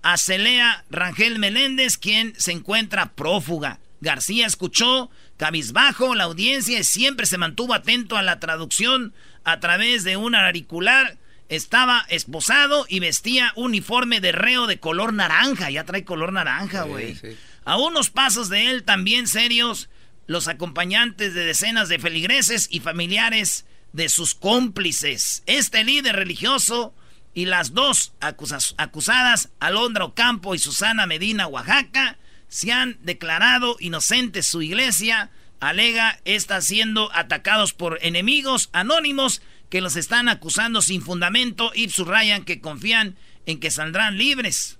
Ace- 0.02 0.34
Acelea 0.34 0.84
Rangel 0.90 1.38
Meléndez, 1.38 1.96
quien 1.98 2.34
se 2.38 2.52
encuentra 2.52 3.12
prófuga. 3.12 3.78
García 4.00 4.46
escuchó 4.46 5.10
cabizbajo 5.36 6.14
la 6.14 6.24
audiencia 6.24 6.78
y 6.80 6.84
siempre 6.84 7.26
se 7.26 7.38
mantuvo 7.38 7.74
atento 7.74 8.16
a 8.16 8.22
la 8.22 8.40
traducción 8.40 9.14
a 9.44 9.60
través 9.60 10.02
de 10.04 10.16
un 10.16 10.34
auricular. 10.34 11.18
Estaba 11.48 12.06
esposado 12.08 12.86
y 12.88 12.98
vestía 13.00 13.52
uniforme 13.56 14.20
de 14.20 14.32
reo 14.32 14.66
de 14.66 14.80
color 14.80 15.12
naranja. 15.12 15.70
Ya 15.70 15.84
trae 15.84 16.04
color 16.04 16.32
naranja, 16.32 16.82
güey. 16.82 17.16
A 17.64 17.76
unos 17.76 18.10
pasos 18.10 18.48
de 18.48 18.70
él, 18.70 18.82
también 18.84 19.28
serios, 19.28 19.88
los 20.26 20.48
acompañantes 20.48 21.34
de 21.34 21.44
decenas 21.44 21.88
de 21.88 21.98
feligreses 21.98 22.68
y 22.70 22.80
familiares 22.80 23.66
de 23.92 24.08
sus 24.08 24.34
cómplices. 24.34 25.42
Este 25.46 25.84
líder 25.84 26.16
religioso 26.16 26.94
y 27.34 27.46
las 27.46 27.72
dos 27.72 28.12
acusadas, 28.20 29.50
Alondra 29.58 30.04
Ocampo 30.04 30.54
y 30.54 30.58
Susana 30.58 31.06
Medina, 31.06 31.46
Oaxaca, 31.46 32.18
se 32.48 32.72
han 32.72 32.98
declarado 33.02 33.76
inocentes. 33.80 34.46
Su 34.46 34.60
iglesia 34.60 35.30
alega 35.60 36.20
está 36.24 36.60
siendo 36.60 37.10
atacados 37.14 37.72
por 37.72 37.98
enemigos 38.02 38.68
anónimos 38.72 39.40
que 39.70 39.80
los 39.80 39.96
están 39.96 40.28
acusando 40.28 40.82
sin 40.82 41.00
fundamento 41.00 41.72
y 41.74 41.88
subrayan 41.88 42.44
que 42.44 42.60
confían 42.60 43.16
en 43.46 43.58
que 43.60 43.70
saldrán 43.70 44.18
libres. 44.18 44.78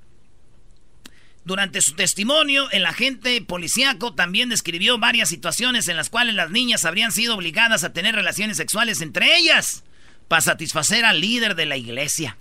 Durante 1.44 1.80
su 1.80 1.94
testimonio, 1.94 2.70
el 2.70 2.84
agente 2.84 3.40
policíaco 3.40 4.14
también 4.14 4.50
describió 4.50 4.98
varias 4.98 5.28
situaciones 5.30 5.88
en 5.88 5.96
las 5.96 6.10
cuales 6.10 6.34
las 6.34 6.50
niñas 6.50 6.84
habrían 6.84 7.10
sido 7.10 7.34
obligadas 7.34 7.82
a 7.82 7.92
tener 7.92 8.14
relaciones 8.14 8.58
sexuales 8.58 9.00
entre 9.00 9.38
ellas 9.38 9.82
para 10.28 10.40
satisfacer 10.42 11.04
al 11.04 11.20
líder 11.20 11.54
de 11.54 11.66
la 11.66 11.76
iglesia. 11.76 12.36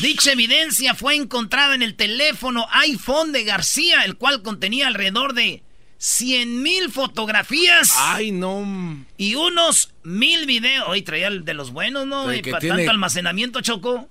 Dicha 0.00 0.32
evidencia 0.32 0.94
fue 0.94 1.14
encontrada 1.16 1.74
en 1.74 1.82
el 1.82 1.94
teléfono 1.96 2.66
iPhone 2.70 3.32
de 3.32 3.44
García, 3.44 4.04
el 4.04 4.16
cual 4.16 4.42
contenía 4.42 4.86
alrededor 4.86 5.34
de 5.34 5.62
100 5.98 6.62
mil 6.62 6.90
fotografías. 6.92 7.92
Ay, 7.96 8.30
no. 8.30 9.04
Y 9.16 9.34
unos 9.34 9.92
mil 10.02 10.46
videos. 10.46 10.84
Hoy 10.88 11.02
traía 11.02 11.28
el 11.28 11.44
de 11.44 11.54
los 11.54 11.72
buenos, 11.72 12.06
¿no? 12.06 12.32
Y 12.32 12.42
para 12.42 12.58
tiene- 12.60 12.76
tanto 12.76 12.90
almacenamiento, 12.90 13.60
Choco. 13.62 14.08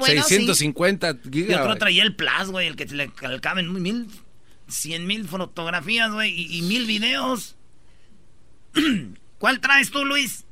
650 0.00 1.14
Yo 1.24 1.30
gigas. 1.32 1.60
creo 1.62 1.76
traía 1.76 2.02
el 2.04 2.14
Plus, 2.14 2.48
güey, 2.50 2.68
el 2.68 2.76
que 2.76 2.84
le 2.86 3.10
le 3.20 3.40
caben 3.40 3.72
mil, 3.82 4.06
cien 4.68 5.06
mil 5.06 5.26
fotografías, 5.26 6.12
güey, 6.12 6.30
y, 6.32 6.58
y 6.58 6.62
mil 6.62 6.86
videos. 6.86 7.56
¿Cuál 9.38 9.60
traes 9.60 9.90
tú, 9.90 10.04
Luis? 10.04 10.44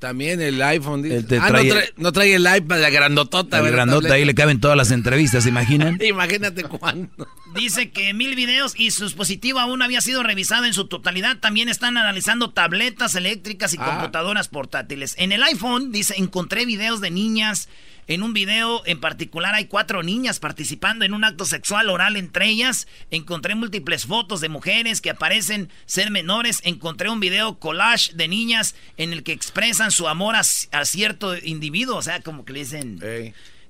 También 0.00 0.40
el 0.40 0.60
iPhone. 0.62 1.02
dice. 1.02 1.22
te 1.22 1.38
ah, 1.38 1.46
trae- 1.48 1.64
no, 1.68 1.74
trae, 1.74 1.92
no 1.98 2.12
trae 2.12 2.34
el 2.34 2.42
iPad, 2.56 2.80
la 2.80 2.90
grandotota. 2.90 3.58
El 3.58 3.62
¿verdad? 3.64 3.76
grandote 3.76 4.12
ahí 4.12 4.24
le 4.24 4.34
caben 4.34 4.58
todas 4.60 4.76
las 4.76 4.90
entrevistas, 4.90 5.44
¿se 5.44 5.50
imaginan? 5.50 5.98
Imagínate 6.04 6.64
cuándo. 6.64 7.10
Dice 7.54 7.90
que 7.90 8.14
mil 8.14 8.34
videos 8.34 8.74
y 8.78 8.90
su 8.92 9.04
dispositivo 9.04 9.58
aún 9.60 9.82
había 9.82 10.00
sido 10.00 10.22
revisado 10.22 10.64
en 10.64 10.72
su 10.72 10.86
totalidad. 10.88 11.38
También 11.38 11.68
están 11.68 11.96
analizando 11.96 12.50
tabletas 12.50 13.14
eléctricas 13.14 13.74
y 13.74 13.78
Ah. 13.78 13.84
computadoras 13.84 14.48
portátiles. 14.48 15.14
En 15.18 15.32
el 15.32 15.42
iPhone, 15.42 15.92
dice, 15.92 16.14
encontré 16.16 16.64
videos 16.64 17.00
de 17.00 17.10
niñas. 17.10 17.68
En 18.10 18.24
un 18.24 18.32
video 18.32 18.82
en 18.86 18.98
particular 18.98 19.54
hay 19.54 19.66
cuatro 19.66 20.02
niñas 20.02 20.40
participando 20.40 21.04
en 21.04 21.14
un 21.14 21.22
acto 21.22 21.44
sexual 21.44 21.88
oral 21.88 22.16
entre 22.16 22.48
ellas. 22.48 22.88
Encontré 23.12 23.54
múltiples 23.54 24.04
fotos 24.04 24.40
de 24.40 24.48
mujeres 24.48 25.00
que 25.00 25.10
aparecen 25.10 25.70
ser 25.86 26.10
menores. 26.10 26.58
Encontré 26.64 27.08
un 27.08 27.20
video 27.20 27.60
collage 27.60 28.12
de 28.14 28.26
niñas 28.26 28.74
en 28.96 29.12
el 29.12 29.22
que 29.22 29.30
expresan 29.30 29.92
su 29.92 30.08
amor 30.08 30.34
a, 30.34 30.40
a 30.40 30.84
cierto 30.86 31.38
individuo. 31.38 31.98
O 31.98 32.02
sea, 32.02 32.20
como 32.20 32.44
que 32.44 32.52
le 32.52 32.58
dicen... 32.58 32.98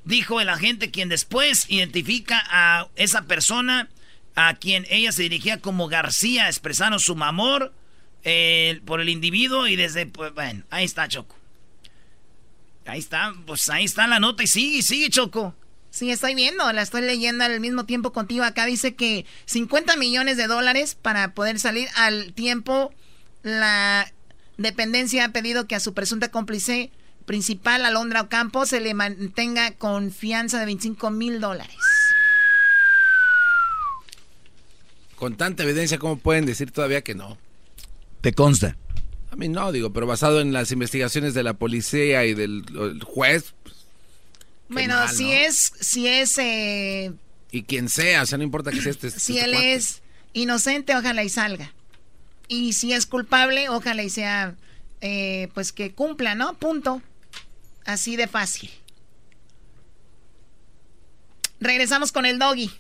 Dijo 0.07 0.41
el 0.41 0.49
agente 0.49 0.91
quien 0.91 1.11
después 1.11 1.67
identifica 1.69 2.43
a 2.49 2.89
esa 2.97 3.27
persona 3.27 3.91
a 4.37 4.55
quien 4.55 4.87
ella 4.89 5.13
se 5.13 5.25
dirigía 5.25 5.61
como 5.61 5.89
García, 5.89 6.47
expresaron 6.49 6.99
su 6.99 7.13
amor 7.23 7.75
eh, 8.25 8.81
por 8.87 9.03
el 9.03 9.11
individuo 9.11 9.67
y 9.67 9.77
desde, 9.77 10.07
pues, 10.07 10.33
bueno, 10.33 10.65
ahí 10.71 10.87
está 10.87 11.07
Choco. 11.09 11.40
Ahí 12.87 12.99
está, 12.99 13.33
pues 13.47 13.69
ahí 13.69 13.85
está 13.85 14.07
la 14.07 14.21
nota 14.21 14.43
y 14.43 14.47
sigue, 14.47 14.83
sigue 14.83 15.11
Choco. 15.11 15.55
Sí, 15.91 16.11
estoy 16.11 16.35
viendo, 16.35 16.73
la 16.73 16.83
estoy 16.83 17.03
leyendo 17.03 17.45
al 17.45 17.61
mismo 17.61 17.85
tiempo 17.85 18.13
contigo. 18.13 18.45
Acá 18.45 18.65
dice 18.65 18.95
que 18.95 19.27
50 19.47 19.97
millones 19.97 20.37
de 20.37 20.47
dólares 20.47 20.95
para 20.95 21.35
poder 21.35 21.59
salir 21.59 21.89
al 21.97 22.33
tiempo. 22.33 22.93
La 23.43 24.13
dependencia 24.57 25.25
ha 25.25 25.33
pedido 25.33 25.67
que 25.67 25.75
a 25.75 25.81
su 25.81 25.95
presunta 25.95 26.31
cómplice 26.31 26.91
principal, 27.27 27.85
Alondra 27.85 28.23
Ocampo, 28.23 28.67
se 28.67 28.81
le 28.81 28.95
mantenga 28.95 29.73
confianza 29.73 30.59
de 30.61 30.67
25 30.67 31.11
mil 31.11 31.41
dólares. 31.41 31.77
Con 35.17 35.37
tanta 35.37 35.65
evidencia, 35.65 35.99
¿cómo 35.99 36.19
pueden 36.19 36.47
decir 36.47 36.71
todavía 36.71 37.03
que 37.03 37.15
no? 37.15 37.37
¿Te 38.21 38.33
consta? 38.33 38.77
A 39.31 39.37
mí 39.37 39.49
no, 39.49 39.71
digo, 39.73 39.93
pero 39.93 40.07
basado 40.07 40.41
en 40.41 40.53
las 40.53 40.73
investigaciones 40.73 41.35
de 41.35 41.43
la 41.43 41.55
policía 41.55 42.25
y 42.25 42.35
del 42.35 42.65
el 42.71 43.03
juez 43.05 43.55
Bueno, 44.69 44.95
mal, 44.95 45.09
si 45.09 45.25
¿no? 45.25 45.33
es, 45.33 45.73
si 45.81 46.09
es, 46.09 46.37
eh, 46.39 47.13
y 47.53 47.63
quien 47.65 47.89
sea, 47.89 48.23
o 48.23 48.27
sea, 48.27 48.39
no 48.39 48.45
importa 48.45 48.71
que 48.71 48.81
sea 48.81 48.91
este. 48.91 49.11
si 49.11 49.39
este 49.39 49.45
él 49.45 49.53
cuate. 49.53 49.75
es 49.75 50.03
inocente, 50.33 50.97
ojalá 50.97 51.25
y 51.25 51.29
salga. 51.29 51.73
Y 52.49 52.73
si 52.73 52.93
es 52.93 53.07
culpable, 53.07 53.69
ojalá 53.69 54.03
y 54.03 54.11
sea, 54.11 54.55
eh, 55.01 55.49
pues 55.55 55.73
que 55.73 55.93
cumpla, 55.93 56.35
¿no? 56.35 56.55
Punto. 56.55 57.03
Así 57.85 58.17
de 58.17 58.27
fácil. 58.27 58.71
Regresamos 61.61 62.13
con 62.13 62.27
el 62.27 62.39
doggy. 62.39 62.71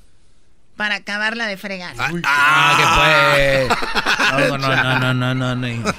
Para 0.77 0.97
acabarla 0.97 1.47
de 1.47 1.57
fregar. 1.59 1.95
Ah, 1.99 3.67
que 3.69 3.69
pues. 3.69 4.49
No, 4.51 4.57
no, 4.59 4.99
no, 4.99 5.15
no, 5.15 5.35
no, 5.35 5.55
no. 5.57 5.95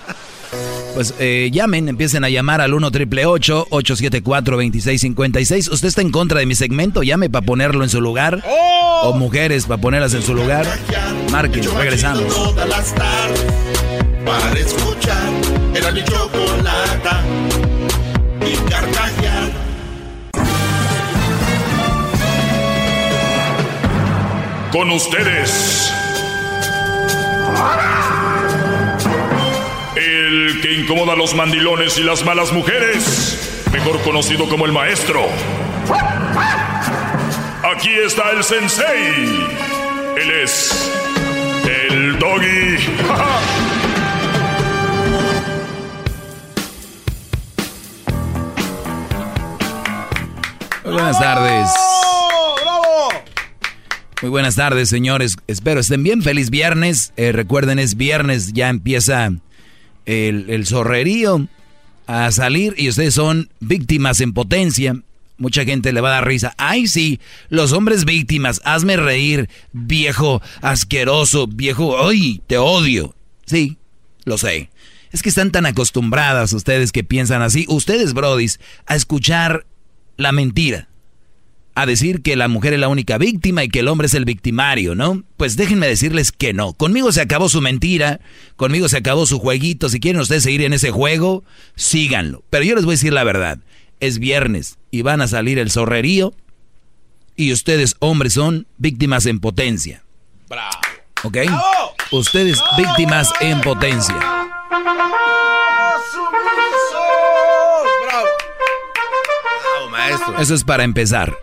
Pues 0.94 1.14
eh, 1.20 1.50
llamen, 1.52 1.88
empiecen 1.88 2.24
a 2.24 2.30
llamar 2.30 2.62
al 2.62 2.74
1 2.74 2.92
triple 2.92 3.26
874 3.26 4.56
2656. 4.56 5.70
¿Usted 5.70 5.88
está 5.88 6.02
en 6.02 6.12
contra 6.12 6.40
de 6.40 6.46
mi 6.46 6.56
segmento? 6.56 7.04
Llame 7.04 7.30
para 7.30 7.46
ponerlo 7.46 7.84
en 7.84 7.90
su 7.90 8.02
lugar. 8.02 8.44
O 9.04 9.14
mujeres 9.14 9.66
para 9.66 9.82
ponerlas 9.82 10.14
en 10.14 10.22
su 10.22 10.36
lugar. 10.36 10.66
Marquen, 11.32 11.64
regresamos. 11.78 12.28
Todas 12.28 12.68
las 12.68 12.94
tardes 12.94 13.46
para 14.26 14.60
escuchar 14.60 15.32
era 15.74 15.92
mi 15.92 16.04
chocolata 16.04 17.24
y 18.46 18.70
carcajear. 18.70 19.52
Con 24.72 24.92
ustedes. 24.92 25.92
El 30.28 30.62
que 30.62 30.74
incomoda 30.74 31.14
a 31.14 31.16
los 31.16 31.34
mandilones 31.34 31.98
y 31.98 32.04
las 32.04 32.24
malas 32.24 32.54
mujeres. 32.54 33.64
Mejor 33.72 34.00
conocido 34.04 34.48
como 34.48 34.68
el 34.68 34.72
maestro. 34.72 35.26
Aquí 37.76 37.90
está 37.90 38.30
el 38.30 38.44
sensei. 38.44 39.48
Él 40.22 40.32
es 40.44 40.92
el 41.66 42.20
doggy. 42.20 42.78
Muy 50.84 50.94
buenas 50.94 51.20
tardes. 51.20 51.68
Muy 54.22 54.30
buenas 54.30 54.56
tardes, 54.56 54.88
señores. 54.88 55.36
Espero 55.48 55.80
estén 55.80 56.04
bien. 56.04 56.22
Feliz 56.22 56.52
viernes. 56.52 57.12
Eh, 57.18 57.32
recuerden, 57.32 57.80
es 57.80 57.98
viernes, 57.98 58.54
ya 58.54 58.70
empieza 58.70 59.32
el, 60.06 60.50
el 60.50 60.66
zorrerío 60.66 61.48
a 62.08 62.32
salir 62.32 62.74
y 62.78 62.90
ustedes 62.90 63.14
son 63.14 63.50
víctimas 63.60 64.22
en 64.22 64.34
potencia. 64.34 64.96
Mucha 65.38 65.66
gente 65.66 65.92
le 65.92 66.02
va 66.02 66.10
a 66.10 66.14
dar 66.14 66.28
risa. 66.28 66.54
Ay, 66.58 66.88
sí, 66.88 67.20
los 67.50 67.72
hombres 67.72 68.06
víctimas, 68.06 68.62
hazme 68.64 68.96
reír, 68.98 69.50
viejo 69.72 70.42
asqueroso, 70.62 71.48
viejo, 71.48 72.08
ay, 72.08 72.42
te 72.46 72.58
odio. 72.58 73.16
Sí, 73.46 73.78
lo 74.24 74.38
sé. 74.38 74.70
Es 75.12 75.22
que 75.22 75.30
están 75.30 75.52
tan 75.52 75.66
acostumbradas 75.66 76.54
ustedes 76.54 76.92
que 76.92 77.04
piensan 77.04 77.42
así, 77.42 77.66
ustedes, 77.68 78.14
brodis, 78.14 78.60
a 78.86 78.96
escuchar 78.96 79.66
la 80.18 80.32
mentira. 80.32 80.88
A 81.74 81.86
decir 81.86 82.22
que 82.22 82.36
la 82.36 82.50
mujer 82.50 82.74
es 82.74 82.80
la 82.80 82.90
única 82.90 83.18
víctima 83.18 83.64
y 83.64 83.70
que 83.70 83.80
el 83.80 83.88
hombre 83.88 84.08
es 84.08 84.14
el 84.14 84.26
victimario, 84.26 84.94
¿no? 84.94 85.24
Pues 85.38 85.56
déjenme 85.56 85.88
decirles 85.88 86.34
que 86.34 86.54
no. 86.54 86.74
Conmigo 86.74 87.12
se 87.14 87.22
acabó 87.22 87.48
su 87.48 87.62
mentira, 87.62 88.20
conmigo 88.58 88.90
se 88.90 88.98
acabó 88.98 89.26
su 89.26 89.40
jueguito. 89.40 89.88
Si 89.88 90.02
quieren 90.02 90.22
ustedes 90.22 90.44
seguir 90.44 90.64
en 90.64 90.74
ese 90.74 90.92
juego, 90.92 91.46
síganlo. 91.76 92.44
Pero 92.50 92.66
yo 92.66 92.76
les 92.76 92.84
voy 92.84 92.94
a 92.94 92.96
decir 92.96 93.14
la 93.14 93.24
verdad. 93.24 93.60
Es 94.02 94.20
viernes 94.20 94.80
y 94.92 95.02
van 95.04 95.22
a 95.22 95.28
salir 95.28 95.60
el 95.60 95.72
zorrerío 95.72 96.34
y 97.36 97.54
ustedes, 97.54 97.96
hombres, 98.00 98.34
son 98.34 98.68
víctimas 98.78 99.26
en 99.26 99.40
potencia. 99.40 100.04
Bravo. 100.50 100.78
¿Ok? 101.24 101.38
Ustedes 102.12 102.62
víctimas 102.78 103.30
en 103.40 103.62
potencia. 103.62 104.16
Bravo. 104.16 104.52
Bravo, 109.64 109.90
maestro. 109.90 110.40
Eso 110.40 110.54
es 110.54 110.64
para 110.64 110.84
empezar. 110.84 111.34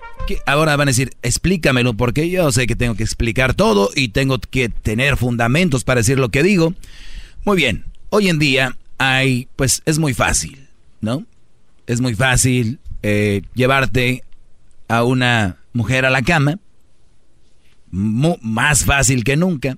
Ahora 0.46 0.76
van 0.76 0.88
a 0.88 0.90
decir, 0.90 1.10
explícamelo, 1.22 1.94
porque 1.94 2.28
yo 2.30 2.50
sé 2.52 2.66
que 2.66 2.76
tengo 2.76 2.94
que 2.94 3.02
explicar 3.02 3.54
todo 3.54 3.90
y 3.94 4.08
tengo 4.08 4.38
que 4.38 4.68
tener 4.68 5.16
fundamentos 5.16 5.84
para 5.84 6.00
decir 6.00 6.18
lo 6.18 6.30
que 6.30 6.42
digo. 6.42 6.74
Muy 7.44 7.56
bien, 7.56 7.84
hoy 8.10 8.28
en 8.28 8.38
día 8.38 8.76
hay, 8.98 9.48
pues 9.56 9.82
es 9.86 9.98
muy 9.98 10.14
fácil, 10.14 10.68
¿no? 11.00 11.24
Es 11.86 12.00
muy 12.00 12.14
fácil 12.14 12.78
eh, 13.02 13.42
llevarte 13.54 14.24
a 14.88 15.04
una 15.04 15.58
mujer 15.72 16.04
a 16.04 16.10
la 16.10 16.22
cama, 16.22 16.58
más 17.90 18.84
fácil 18.84 19.24
que 19.24 19.36
nunca. 19.36 19.76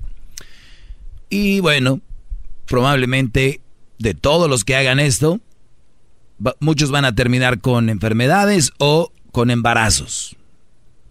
Y 1.28 1.60
bueno, 1.60 2.00
probablemente 2.66 3.60
de 3.98 4.14
todos 4.14 4.48
los 4.48 4.64
que 4.64 4.76
hagan 4.76 4.98
esto, 4.98 5.40
muchos 6.58 6.90
van 6.90 7.04
a 7.04 7.14
terminar 7.14 7.60
con 7.60 7.88
enfermedades 7.88 8.72
o 8.78 9.12
con 9.30 9.50
embarazos. 9.50 10.36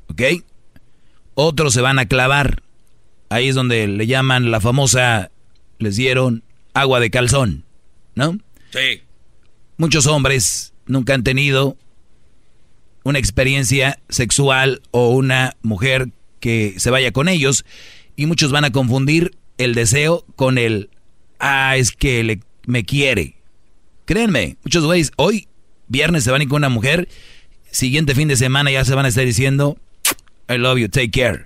¿Ok? 0.10 0.22
Otros 1.36 1.74
se 1.74 1.82
van 1.82 2.00
a 2.00 2.08
clavar. 2.08 2.64
Ahí 3.30 3.50
es 3.50 3.56
donde 3.56 3.88
le 3.88 4.08
llaman 4.08 4.52
la 4.52 4.60
famosa, 4.60 5.32
les 5.78 5.96
dieron 5.96 6.44
agua 6.74 7.00
de 7.00 7.10
calzón, 7.10 7.64
¿no? 8.16 8.38
Sí. 8.72 9.02
Muchos 9.78 10.08
hombres 10.08 10.74
nunca 10.86 11.14
han 11.14 11.24
tenido 11.24 11.78
una 13.04 13.20
experiencia 13.20 14.00
sexual 14.10 14.82
o 14.92 15.10
una 15.10 15.56
mujer 15.62 16.10
que 16.40 16.76
se 16.78 16.90
vaya 16.90 17.12
con 17.12 17.30
ellos 17.30 17.66
y 18.16 18.26
muchos 18.26 18.52
van 18.52 18.66
a 18.66 18.72
confundir 18.72 19.38
el 19.58 19.76
deseo 19.76 20.26
con 20.36 20.58
el 20.58 20.90
ah 21.40 21.78
es 21.78 21.92
que 21.92 22.24
le, 22.24 22.40
me 22.66 22.84
quiere. 22.84 23.36
Créanme, 24.06 24.58
muchos 24.64 24.84
güeyes 24.84 25.12
hoy 25.16 25.48
viernes 25.88 26.24
se 26.24 26.32
van 26.32 26.42
a 26.42 26.44
ir 26.44 26.50
con 26.50 26.58
una 26.58 26.70
mujer, 26.70 27.08
siguiente 27.72 28.16
fin 28.16 28.28
de 28.28 28.38
semana 28.38 28.72
ya 28.72 28.86
se 28.86 28.96
van 28.96 29.06
a 29.06 29.10
estar 29.10 29.26
diciendo 29.26 29.78
I 30.50 30.58
love 30.58 30.78
you, 30.80 30.88
take 30.90 31.12
care. 31.12 31.46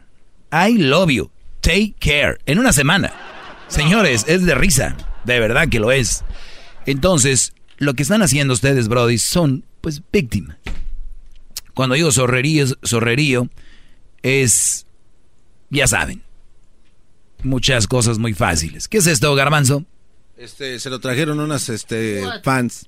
I 0.52 0.78
love 0.78 1.10
you, 1.12 1.30
take 1.62 1.96
care. 2.00 2.38
En 2.46 2.58
una 2.60 2.72
semana. 2.74 3.12
Señores, 3.68 4.26
es 4.28 4.46
de 4.46 4.56
risa, 4.56 4.96
de 5.26 5.40
verdad 5.40 5.68
que 5.70 5.80
lo 5.80 5.92
es. 5.92 6.24
Entonces, 6.86 7.54
lo 7.78 7.94
que 7.96 8.04
están 8.04 8.22
haciendo 8.22 8.54
ustedes, 8.54 8.88
Brody, 8.88 9.18
son 9.18 9.66
pues 9.82 10.02
víctimas. 10.12 10.58
Cuando 11.74 11.96
digo 11.96 12.12
zorrerío, 12.12 12.66
zorrerío 12.86 13.50
es, 14.22 14.86
ya 15.70 15.88
saben, 15.88 16.22
muchas 17.42 17.88
cosas 17.88 18.20
muy 18.20 18.34
fáciles. 18.34 18.88
¿Qué 18.88 19.00
es 19.00 19.08
esto, 19.08 19.34
Garbanzo? 19.36 19.84
Este, 20.38 20.80
se 20.80 20.90
lo 20.90 21.00
trajeron 21.00 21.40
unas 21.40 21.68
este, 21.70 22.24
fans. 22.44 22.88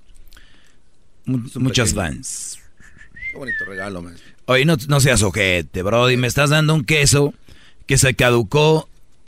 Mu- 1.25 1.49
muchas 1.55 1.93
fans. 1.93 2.59
Qué 3.31 3.37
bonito 3.37 3.65
regalo, 3.65 4.01
maestro. 4.01 4.34
Oye, 4.47 4.65
no, 4.65 4.77
no 4.87 4.99
seas 4.99 5.23
ojete, 5.23 5.81
Brody. 5.81 6.17
Me 6.17 6.27
estás 6.27 6.49
dando 6.51 6.73
un 6.75 6.83
queso 6.85 7.33
que 7.87 7.97
se 7.97 8.13
caducó 8.13 8.87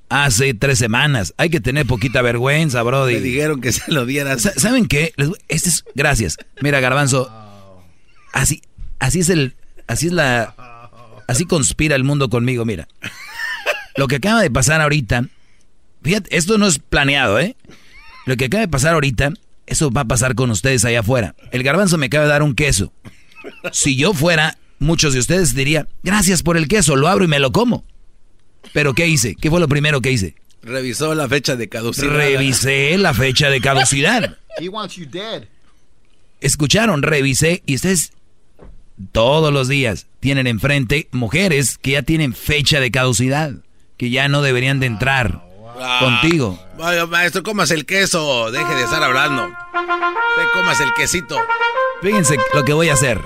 hace 0.10 0.54
tres 0.54 0.78
semanas. 0.80 1.34
Hay 1.38 1.50
que 1.50 1.60
tener 1.60 1.86
poquita 1.88 2.22
vergüenza, 2.22 2.84
Brody. 2.84 3.16
Me 3.16 3.22
dijeron 3.22 3.62
que 3.62 3.72
se 3.72 3.92
lo 3.92 4.06
dieras. 4.06 4.42
Sa- 4.44 4.54
¿Saben 4.58 4.88
qué? 4.88 5.14
Les 5.18 5.30
voy- 5.30 5.40
Este 5.48 5.70
es, 5.70 5.84
gracias. 5.96 6.38
Mira, 6.62 6.80
Garbanzo. 6.80 7.32
Así, 8.34 8.62
así 9.00 9.20
es 9.22 9.30
el, 9.30 9.56
así 9.88 10.08
es 10.08 10.14
la, 10.14 10.54
así 11.28 11.46
conspira 11.46 11.96
el 11.96 12.04
mundo 12.04 12.30
conmigo. 12.30 12.64
Mira, 12.66 12.88
lo 13.96 14.08
que 14.08 14.18
acaba 14.18 14.42
de 14.42 14.52
pasar 14.52 14.82
ahorita. 14.82 15.26
Fíjate, 16.04 16.38
esto 16.38 16.58
no 16.60 16.68
es 16.68 16.78
planeado, 16.78 17.40
¿eh? 17.40 17.56
Lo 18.28 18.38
que 18.38 18.46
acaba 18.46 18.62
de 18.62 18.68
pasar 18.68 18.94
ahorita, 18.94 19.32
eso 19.66 19.90
va 19.90 20.02
a 20.02 20.06
pasar 20.06 20.36
con 20.36 20.52
ustedes 20.52 20.86
allá 20.86 21.00
afuera. 21.00 21.34
El 21.52 21.64
Garbanzo 21.64 21.98
me 21.98 22.06
acaba 22.06 22.26
de 22.26 22.30
dar 22.30 22.44
un 22.44 22.54
queso. 22.54 22.94
Si 23.72 23.96
yo 23.96 24.14
fuera, 24.14 24.58
muchos 24.80 25.14
de 25.14 25.20
ustedes 25.20 25.54
dirían, 25.56 25.88
gracias 26.04 26.44
por 26.44 26.58
el 26.58 26.68
queso, 26.68 26.96
lo 26.96 27.08
abro 27.08 27.26
y 27.26 27.28
me 27.28 27.40
lo 27.40 27.52
como. 27.52 27.84
Pero 28.74 28.94
¿qué 28.94 29.08
hice? 29.08 29.36
¿Qué 29.36 29.50
fue 29.50 29.60
lo 29.60 29.68
primero 29.68 30.02
que 30.02 30.12
hice? 30.12 30.36
Revisó 30.62 31.16
la 31.16 31.28
fecha 31.30 31.56
de 31.56 31.70
caducidad. 31.70 32.14
Revisé 32.14 32.98
la 32.98 33.14
fecha 33.14 33.50
de 33.50 33.62
caducidad. 33.62 34.38
He 34.60 34.68
wants 34.70 34.96
you 34.96 35.06
dead. 35.06 35.44
Escucharon, 36.42 37.02
revisé 37.04 37.64
y 37.66 37.76
ustedes 37.76 38.12
todos 39.12 39.54
los 39.54 39.68
días 39.68 40.08
tienen 40.20 40.48
enfrente 40.48 41.08
mujeres 41.12 41.78
que 41.78 41.92
ya 41.92 42.02
tienen 42.02 42.34
fecha 42.34 42.80
de 42.80 42.92
caducidad, 42.92 43.52
que 43.98 44.10
ya 44.10 44.28
no 44.28 44.42
deberían 44.42 44.80
de 44.80 44.88
entrar 44.88 45.44
Ah. 45.80 46.00
contigo. 46.02 46.60
Maestro, 47.10 47.44
comas 47.44 47.70
el 47.72 47.86
queso. 47.86 48.50
Deje 48.52 48.74
de 48.76 48.84
estar 48.84 49.04
hablando. 49.04 49.44
Usted 49.46 50.50
comas 50.54 50.80
el 50.82 50.92
quesito. 50.96 51.38
Fíjense 52.02 52.36
lo 52.56 52.66
que 52.66 52.74
voy 52.74 52.90
a 52.90 52.94
hacer. 52.94 53.22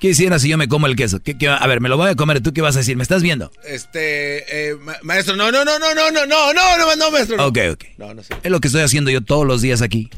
¿Qué 0.00 0.10
hiciera 0.10 0.38
si 0.38 0.48
yo 0.48 0.56
me 0.56 0.68
como 0.68 0.86
el 0.86 0.94
queso? 0.94 1.20
¿Qué- 1.20 1.36
qué- 1.36 1.48
a 1.48 1.66
ver, 1.66 1.80
me 1.80 1.88
lo 1.88 1.96
voy 1.96 2.08
a 2.10 2.14
comer. 2.14 2.40
¿Tú 2.40 2.52
qué 2.52 2.60
vas 2.62 2.76
a 2.76 2.80
decir? 2.80 2.96
¿Me 2.96 3.02
estás 3.02 3.20
viendo? 3.22 3.50
Este, 3.64 4.70
eh, 4.70 4.76
ma- 4.76 4.96
maestro, 5.02 5.34
no, 5.34 5.50
no, 5.50 5.64
no, 5.64 5.78
no, 5.78 5.92
no, 5.94 6.10
no, 6.12 6.24
no, 6.26 6.52
no, 6.52 6.76
no, 6.78 6.96
no, 6.96 7.10
maestro. 7.10 7.36
no. 7.36 7.46
Ok, 7.46 7.58
ok. 7.72 7.84
No, 7.96 8.14
no 8.14 8.22
sé. 8.22 8.34
Es 8.42 8.50
lo 8.50 8.60
que 8.60 8.68
estoy 8.68 8.82
haciendo 8.82 9.10
yo 9.10 9.22
todos 9.22 9.44
los 9.44 9.60
días 9.60 9.82
aquí. 9.82 10.08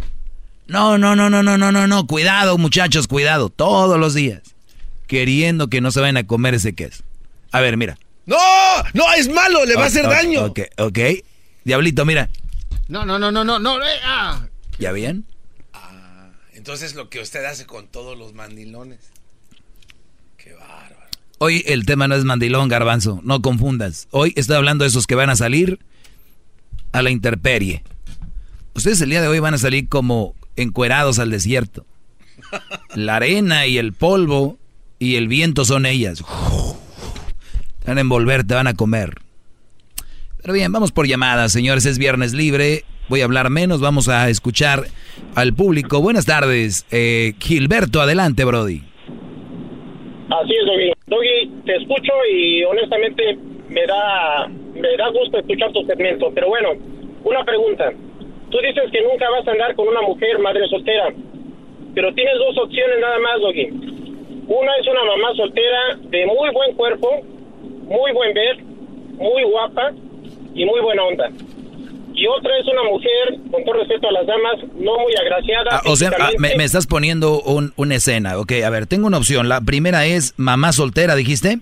No, 0.66 0.98
no, 0.98 1.16
no, 1.16 1.30
no, 1.30 1.42
no, 1.42 1.56
no, 1.56 1.72
no, 1.72 1.86
no. 1.86 2.06
Cuidado, 2.06 2.58
muchachos, 2.58 3.06
cuidado. 3.08 3.48
Todos 3.48 3.98
los 3.98 4.12
días. 4.12 4.42
Queriendo 5.06 5.68
que 5.68 5.80
no 5.80 5.90
se 5.90 6.00
vayan 6.00 6.18
a 6.18 6.26
comer 6.26 6.54
ese 6.54 6.74
queso. 6.74 7.02
A 7.50 7.60
ver, 7.60 7.78
mira. 7.78 7.96
No, 8.26 8.36
no, 8.92 9.10
es 9.14 9.32
malo, 9.32 9.64
le 9.64 9.76
va 9.76 9.84
a 9.84 9.86
hacer 9.86 10.04
Ok, 10.04 10.12
daño. 10.12 10.44
Ok, 10.44 10.60
ok. 10.78 10.98
Diablito, 11.64 12.04
mira. 12.04 12.28
No, 12.88 13.06
no, 13.06 13.18
no, 13.18 13.32
no, 13.32 13.44
no, 13.44 13.58
no. 13.58 13.82
eh, 13.82 13.98
ah. 14.04 14.42
¿Ya 14.80 14.92
bien? 14.92 15.26
Entonces 16.54 16.94
lo 16.94 17.10
que 17.10 17.20
usted 17.20 17.44
hace 17.44 17.66
con 17.66 17.86
todos 17.86 18.18
los 18.18 18.32
mandilones. 18.32 18.98
Hoy 21.38 21.62
el 21.66 21.86
tema 21.86 22.08
no 22.08 22.14
es 22.14 22.24
mandilón, 22.24 22.68
garbanzo, 22.68 23.20
no 23.22 23.40
confundas. 23.40 24.08
Hoy 24.10 24.32
estoy 24.36 24.56
hablando 24.56 24.84
de 24.84 24.88
esos 24.88 25.06
que 25.06 25.14
van 25.14 25.30
a 25.30 25.36
salir 25.36 25.78
a 26.92 27.02
la 27.02 27.10
interperie. 27.10 27.82
Ustedes 28.74 29.00
el 29.00 29.10
día 29.10 29.22
de 29.22 29.28
hoy 29.28 29.38
van 29.38 29.54
a 29.54 29.58
salir 29.58 29.88
como 29.88 30.34
encuerados 30.56 31.18
al 31.18 31.30
desierto. 31.30 31.86
La 32.94 33.16
arena 33.16 33.66
y 33.66 33.78
el 33.78 33.92
polvo 33.92 34.58
y 34.98 35.16
el 35.16 35.28
viento 35.28 35.64
son 35.64 35.86
ellas. 35.86 36.22
Te 37.80 37.88
van 37.88 37.98
a 37.98 38.00
envolver, 38.02 38.44
te 38.44 38.54
van 38.54 38.66
a 38.66 38.74
comer. 38.74 39.20
Pero 40.40 40.54
bien, 40.54 40.72
vamos 40.72 40.92
por 40.92 41.06
llamadas, 41.06 41.52
señores. 41.52 41.84
Es 41.84 41.98
viernes 41.98 42.32
libre. 42.32 42.84
Voy 43.10 43.22
a 43.22 43.24
hablar 43.24 43.50
menos. 43.50 43.80
Vamos 43.80 44.08
a 44.08 44.28
escuchar 44.28 44.84
al 45.34 45.52
público. 45.52 46.00
Buenas 46.00 46.26
tardes. 46.26 46.86
Eh, 46.92 47.32
Gilberto, 47.40 48.00
adelante, 48.00 48.44
Brody. 48.44 48.82
Así 50.30 50.54
es, 50.54 50.64
Doggy. 50.64 50.92
Doggy, 51.08 51.50
te 51.66 51.74
escucho 51.74 52.12
y 52.32 52.62
honestamente 52.62 53.36
me 53.68 53.84
da, 53.84 54.46
me 54.46 54.96
da 54.96 55.08
gusto 55.10 55.38
escuchar 55.40 55.72
tu 55.72 55.84
segmento. 55.86 56.30
Pero 56.32 56.50
bueno, 56.50 56.68
una 57.24 57.42
pregunta. 57.42 57.90
Tú 58.48 58.58
dices 58.58 58.88
que 58.92 59.02
nunca 59.02 59.28
vas 59.28 59.48
a 59.48 59.50
andar 59.50 59.74
con 59.74 59.88
una 59.88 60.02
mujer 60.02 60.38
madre 60.38 60.68
soltera, 60.68 61.12
pero 61.96 62.14
tienes 62.14 62.34
dos 62.38 62.58
opciones 62.58 63.00
nada 63.00 63.18
más, 63.18 63.40
Doggy. 63.40 63.70
Una 64.46 64.76
es 64.80 64.86
una 64.86 65.04
mamá 65.04 65.34
soltera 65.34 65.98
de 65.98 66.26
muy 66.26 66.50
buen 66.52 66.74
cuerpo, 66.76 67.08
muy 67.86 68.12
buen 68.12 68.34
ver, 68.34 68.62
muy 69.18 69.42
guapa 69.42 69.90
y 70.54 70.64
muy 70.64 70.80
buena 70.80 71.02
onda. 71.02 71.30
Y 72.20 72.26
otra 72.26 72.50
es 72.58 72.66
una 72.66 72.82
mujer, 72.82 73.50
con 73.50 73.64
todo 73.64 73.74
respeto 73.80 74.06
a 74.06 74.12
las 74.12 74.26
damas, 74.26 74.56
no 74.74 74.98
muy 74.98 75.14
agraciada. 75.18 75.70
Ah, 75.70 75.80
o 75.86 75.96
sea, 75.96 76.10
ah, 76.20 76.28
me, 76.38 76.54
me 76.54 76.64
estás 76.64 76.86
poniendo 76.86 77.40
un, 77.40 77.72
una 77.76 77.94
escena. 77.94 78.36
Ok, 78.36 78.52
a 78.62 78.68
ver, 78.68 78.86
tengo 78.86 79.06
una 79.06 79.16
opción. 79.16 79.48
La 79.48 79.62
primera 79.62 80.04
es 80.04 80.34
mamá 80.36 80.72
soltera, 80.72 81.14
dijiste. 81.16 81.60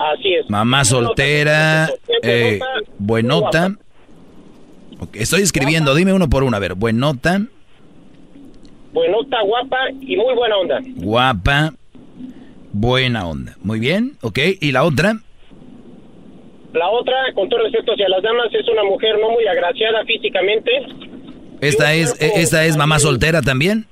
Así 0.00 0.34
es. 0.34 0.50
Mamá 0.50 0.84
soltera, 0.84 1.90
eh, 2.24 2.58
buenota. 2.98 3.76
Ok, 4.98 5.10
estoy 5.14 5.42
escribiendo, 5.42 5.94
dime 5.94 6.12
uno 6.12 6.28
por 6.28 6.42
uno. 6.42 6.56
A 6.56 6.60
ver, 6.60 6.74
buenota, 6.74 7.40
Buenota, 8.92 9.36
guapa 9.46 9.78
y 10.00 10.16
muy 10.16 10.34
buena 10.34 10.56
onda. 10.56 10.80
guapa, 10.96 11.72
buena 12.72 13.28
onda. 13.28 13.54
Muy 13.62 13.78
bien, 13.78 14.16
ok. 14.22 14.40
¿Y 14.60 14.72
la 14.72 14.82
otra? 14.82 15.20
La 16.74 16.88
otra, 16.88 17.14
con 17.34 17.48
todo 17.48 17.60
respeto 17.64 17.92
hacia 17.92 18.08
las 18.08 18.22
damas, 18.22 18.46
es 18.52 18.66
una 18.68 18.82
mujer 18.84 19.18
no 19.20 19.30
muy 19.30 19.46
agraciada 19.46 20.04
físicamente. 20.04 20.70
¿Esta 21.60 21.94
es, 21.94 22.16
esta 22.20 22.64
es 22.64 22.76
mamá 22.76 22.98
soltera 22.98 23.42
también? 23.42 23.86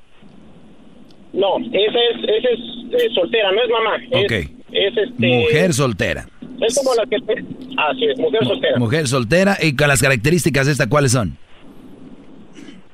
No, 1.32 1.59
esa 1.59 1.98
es, 2.11 2.24
esa 2.24 2.48
es 2.48 3.02
eh, 3.02 3.09
soltera, 3.15 3.52
no 3.52 3.62
es 3.62 3.70
mamá. 3.70 3.97
Ok. 4.24 4.32
Es, 4.73 4.97
este, 4.97 5.27
Mujer 5.27 5.73
soltera. 5.74 6.27
Es 6.61 6.74
como 6.77 6.94
la 6.94 7.05
que... 7.07 7.16
Así 7.77 8.05
es, 8.07 8.19
mujer 8.19 8.44
soltera. 8.44 8.78
Mujer 8.78 9.07
soltera. 9.09 9.57
¿Y 9.62 9.77
con 9.77 9.89
las 9.89 10.02
características 10.02 10.66
de 10.66 10.73
esta 10.73 10.89
cuáles 10.89 11.12
son? 11.12 11.36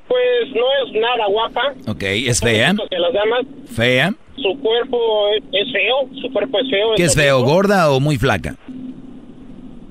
Pues 0.07 0.51
no 0.53 0.65
es 0.85 1.01
nada 1.01 1.25
guapa. 1.27 1.73
Ok, 1.87 2.03
es 2.03 2.39
fea. 2.39 2.73
Las 2.73 3.13
damas, 3.13 3.45
Fea. 3.75 4.13
su 4.35 4.57
cuerpo 4.59 5.29
es, 5.35 5.43
es 5.51 5.71
feo, 5.73 6.09
su 6.21 6.31
cuerpo 6.31 6.59
es 6.59 6.69
feo. 6.69 6.87
¿Qué 6.95 7.03
es 7.03 7.15
feo? 7.15 7.41
¿Gorda 7.43 7.91
o 7.91 7.99
muy 7.99 8.17
flaca? 8.17 8.55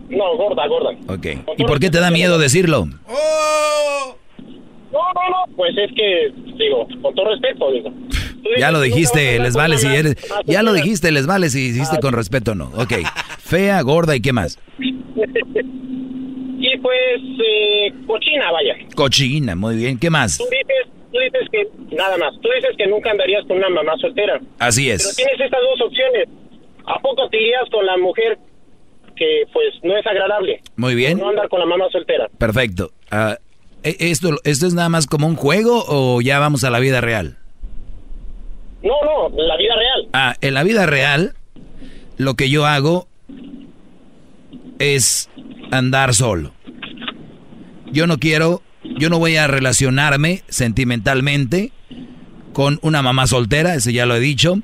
No, 0.09 0.37
gorda, 0.37 0.67
gorda. 0.67 0.91
Ok. 1.09 1.27
¿Y 1.59 1.65
por 1.65 1.79
qué 1.81 1.91
te 1.91 1.99
da 2.01 2.11
miedo 2.11 2.39
decirlo? 2.39 2.87
No, 2.87 2.97
no, 4.93 5.31
no, 5.31 5.57
pues 5.57 5.77
es 5.77 5.91
que, 5.95 6.33
digo, 6.57 6.87
con 7.03 7.15
todo 7.15 7.31
respeto, 7.31 7.71
digo. 7.73 7.93
Ya 8.59 8.71
lo 8.71 8.81
dijiste, 8.81 9.39
les 9.41 9.55
vale 9.55 9.77
si 9.79 9.89
eres... 9.89 10.17
Ya 10.47 10.63
lo 10.63 10.73
dijiste, 10.73 11.11
les 11.11 11.27
vale 11.27 11.51
si 11.51 11.67
hiciste 11.67 11.99
con 12.01 12.15
respeto 12.15 12.53
o 12.53 12.55
no. 12.55 12.67
Ok. 12.77 12.93
Fea, 13.41 13.81
gorda 13.83 14.15
y 14.17 14.21
qué 14.21 14.33
más. 14.33 14.59
Y 16.59 16.79
pues, 16.79 17.21
eh, 17.45 17.93
cochina, 18.07 18.51
vaya. 18.51 18.75
Cochina, 18.95 19.55
muy 19.55 19.77
bien. 19.77 19.99
¿Qué 19.99 20.09
más? 20.11 20.39
Tú 20.39 20.45
dices, 20.45 20.87
tú 21.13 21.19
dices 21.19 21.49
que, 21.53 21.69
nada 21.95 22.17
más, 22.17 22.33
tú 22.41 22.49
dices 22.57 22.71
que 22.79 22.87
nunca 22.87 23.11
andarías 23.11 23.45
con 23.47 23.59
una 23.59 23.69
mamá 23.69 23.93
soltera. 24.01 24.41
Así 24.59 24.85
Pero 24.87 24.97
es. 24.97 25.17
tienes 25.17 25.39
estas 25.39 25.61
dos 25.61 25.87
opciones. 25.87 26.29
¿A 26.87 26.99
poco 27.01 27.29
te 27.29 27.37
irías 27.37 27.69
con 27.71 27.85
la 27.85 27.99
mujer 27.99 28.39
que, 29.17 29.45
pues, 29.53 29.67
no 29.83 29.97
es 29.97 30.07
agradable? 30.07 30.63
Muy 30.77 30.95
bien. 30.95 31.19
No 31.19 31.29
andar 31.29 31.49
con 31.49 31.61
la 31.61 31.67
mamá 31.67 31.87
soltera. 31.91 32.29
Perfecto. 32.39 32.93
¿e- 33.83 33.97
¿esto, 34.11 34.37
¿Esto 34.45 34.67
es 34.67 34.75
nada 34.75 34.89
más 34.89 35.07
como 35.07 35.27
un 35.27 35.37
juego 35.37 35.85
o 35.89 36.21
ya 36.21 36.39
vamos 36.39 36.65
a 36.65 36.71
la 36.71 36.79
vida 36.79 37.01
real? 37.01 37.39
No, 38.83 38.95
no, 39.05 39.37
la 39.37 39.57
vida 39.57 39.75
real. 39.75 40.09
Ah, 40.13 40.35
en 40.41 40.55
la 40.55 40.63
vida 40.63 40.87
real, 40.87 41.35
lo 42.19 42.35
que 42.35 42.51
yo 42.51 42.67
hago 42.67 43.09
es 44.79 45.29
andar 45.71 46.15
solo. 46.15 46.53
Yo 47.93 48.07
no 48.07 48.19
quiero, 48.19 48.63
yo 48.99 49.09
no 49.09 49.19
voy 49.19 49.37
a 49.37 49.47
relacionarme 49.47 50.43
sentimentalmente 50.49 51.73
con 52.53 52.79
una 52.83 53.03
mamá 53.03 53.27
soltera, 53.27 53.75
eso 53.75 53.91
ya 53.91 54.07
lo 54.07 54.17
he 54.17 54.21
dicho, 54.21 54.61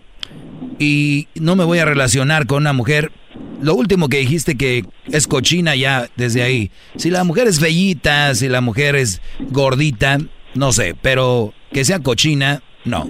y 0.83 1.29
no 1.37 1.55
me 1.55 1.63
voy 1.63 1.79
a 1.79 1.85
relacionar 1.85 2.49
con 2.49 2.59
una 2.59 2.73
mujer. 2.73 3.13
Lo 3.61 3.77
último 3.77 4.09
que 4.09 4.19
dijiste 4.19 4.57
que 4.57 4.85
es 5.07 5.29
cochina 5.29 5.77
ya 5.77 6.09
desde 6.17 6.43
ahí. 6.43 6.73
Si 6.97 7.09
la 7.09 7.23
mujer 7.23 7.47
es 7.47 7.61
bellita, 7.61 8.35
si 8.35 8.49
la 8.49 8.61
mujer 8.61 8.97
es 8.97 9.21
gordita, 9.39 10.19
no 10.55 10.73
sé, 10.73 10.97
pero 11.01 11.55
que 11.73 11.85
sea 11.85 12.01
cochina, 12.01 12.63
no. 12.85 13.09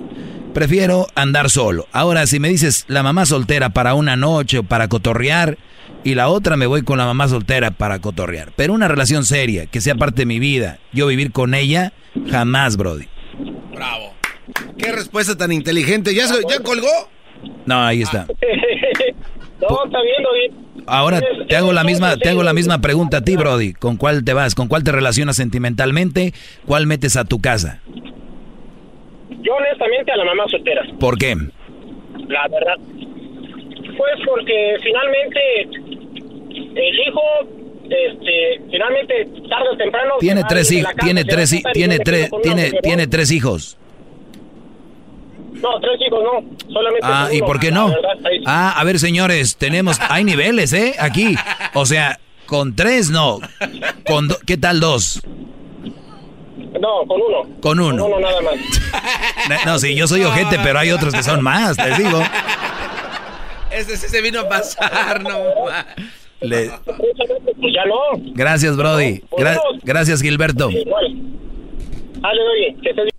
Prefiero 0.52 1.06
andar 1.14 1.48
solo. 1.48 1.88
Ahora, 1.92 2.26
si 2.26 2.38
me 2.38 2.50
dices 2.50 2.84
la 2.88 3.02
mamá 3.02 3.24
soltera 3.24 3.70
para 3.70 3.94
una 3.94 4.16
noche 4.16 4.58
o 4.58 4.62
para 4.64 4.88
cotorrear, 4.88 5.56
y 6.04 6.14
la 6.14 6.28
otra 6.28 6.58
me 6.58 6.66
voy 6.66 6.82
con 6.82 6.98
la 6.98 7.06
mamá 7.06 7.28
soltera 7.28 7.70
para 7.70 8.00
cotorrear. 8.00 8.52
Pero 8.54 8.74
una 8.74 8.88
relación 8.88 9.24
seria, 9.24 9.64
que 9.64 9.80
sea 9.80 9.94
parte 9.94 10.22
de 10.22 10.26
mi 10.26 10.38
vida, 10.38 10.78
yo 10.92 11.06
vivir 11.06 11.32
con 11.32 11.54
ella, 11.54 11.94
jamás, 12.30 12.76
Brody. 12.76 13.06
Bravo. 13.74 14.12
Qué 14.76 14.92
respuesta 14.92 15.38
tan 15.38 15.52
inteligente. 15.52 16.14
¿Ya, 16.14 16.26
ya 16.26 16.60
colgó? 16.62 17.08
No, 17.66 17.82
ahí 17.82 18.02
está. 18.02 18.26
no, 19.60 19.84
está 19.84 20.02
bien, 20.02 20.22
David. 20.22 20.62
Ahora 20.86 21.20
te 21.48 21.56
hago 21.56 21.72
la 21.72 21.84
misma, 21.84 22.16
te 22.16 22.28
hago 22.28 22.42
la 22.42 22.52
misma 22.52 22.80
pregunta 22.80 23.18
a 23.18 23.20
ti, 23.22 23.36
Brody. 23.36 23.72
¿Con 23.72 23.96
cuál 23.96 24.24
te 24.24 24.32
vas? 24.32 24.54
¿Con 24.54 24.68
cuál 24.68 24.82
te 24.84 24.92
relacionas 24.92 25.36
sentimentalmente? 25.36 26.32
¿Cuál 26.66 26.86
metes 26.86 27.16
a 27.16 27.24
tu 27.24 27.40
casa? 27.40 27.80
Yo, 29.42 29.54
honestamente, 29.54 30.12
a 30.12 30.16
la 30.16 30.24
mamá 30.24 30.44
soltera. 30.48 30.82
¿Por 30.98 31.18
qué? 31.18 31.36
La 32.28 32.48
verdad. 32.48 32.76
Pues 33.96 34.26
porque 34.26 34.76
finalmente 34.82 35.40
el 36.74 37.00
hijo, 37.06 37.22
este, 37.84 38.62
finalmente, 38.70 39.28
tarde 39.48 39.68
o 39.72 39.76
temprano... 39.76 40.14
Tiene 40.20 40.42
tres 40.48 40.70
hijos, 40.72 40.92
tiene 40.96 41.24
tres, 41.24 41.62
tiene 41.72 41.98
tres, 41.98 42.30
tiene, 42.42 42.70
tiene 42.82 43.06
tres 43.06 43.30
hijos. 43.30 43.78
No, 45.62 45.80
tres 45.80 46.00
hijos 46.06 46.20
no, 46.24 46.72
solamente 46.72 47.00
Ah, 47.06 47.28
¿y 47.32 47.40
por 47.40 47.60
qué 47.60 47.70
no? 47.70 47.88
verdad, 47.88 48.10
Ah, 48.46 48.74
a 48.78 48.84
ver, 48.84 48.98
señores, 48.98 49.56
tenemos, 49.56 49.98
hay 50.08 50.24
niveles, 50.24 50.72
¿eh? 50.72 50.94
Aquí. 50.98 51.36
O 51.74 51.86
sea, 51.86 52.18
con 52.46 52.74
tres 52.74 53.10
no. 53.10 53.38
Con 54.06 54.28
do- 54.28 54.38
¿Qué 54.46 54.56
tal 54.56 54.80
dos? 54.80 55.22
No, 56.80 57.06
con 57.06 57.20
uno. 57.22 57.60
Con 57.60 57.78
uno. 57.80 58.02
Con 58.02 58.12
uno 58.14 58.20
nada 58.20 58.40
más. 58.42 59.64
No, 59.66 59.78
sí, 59.78 59.94
yo 59.94 60.06
soy 60.08 60.24
ojete, 60.24 60.58
pero 60.62 60.78
hay 60.78 60.90
otros 60.90 61.14
que 61.14 61.22
son 61.22 61.42
más, 61.42 61.76
les 61.78 61.98
digo. 61.98 62.20
Ese 63.70 63.96
sí 63.96 64.08
se 64.08 64.20
vino 64.20 64.40
a 64.40 64.48
pasar, 64.48 65.22
no. 65.22 65.38
Le- 66.40 66.70
Pues 66.84 67.72
ya 67.74 67.84
no. 67.86 68.20
Gracias, 68.34 68.76
Brody. 68.76 69.22
Gra- 69.30 69.60
gracias, 69.84 70.20
Gilberto. 70.22 70.70
Igual. 70.70 71.14
Dale, 72.20 72.40
oye, 72.42 72.76
que 72.82 72.90
estés 72.90 73.04
bien. 73.04 73.11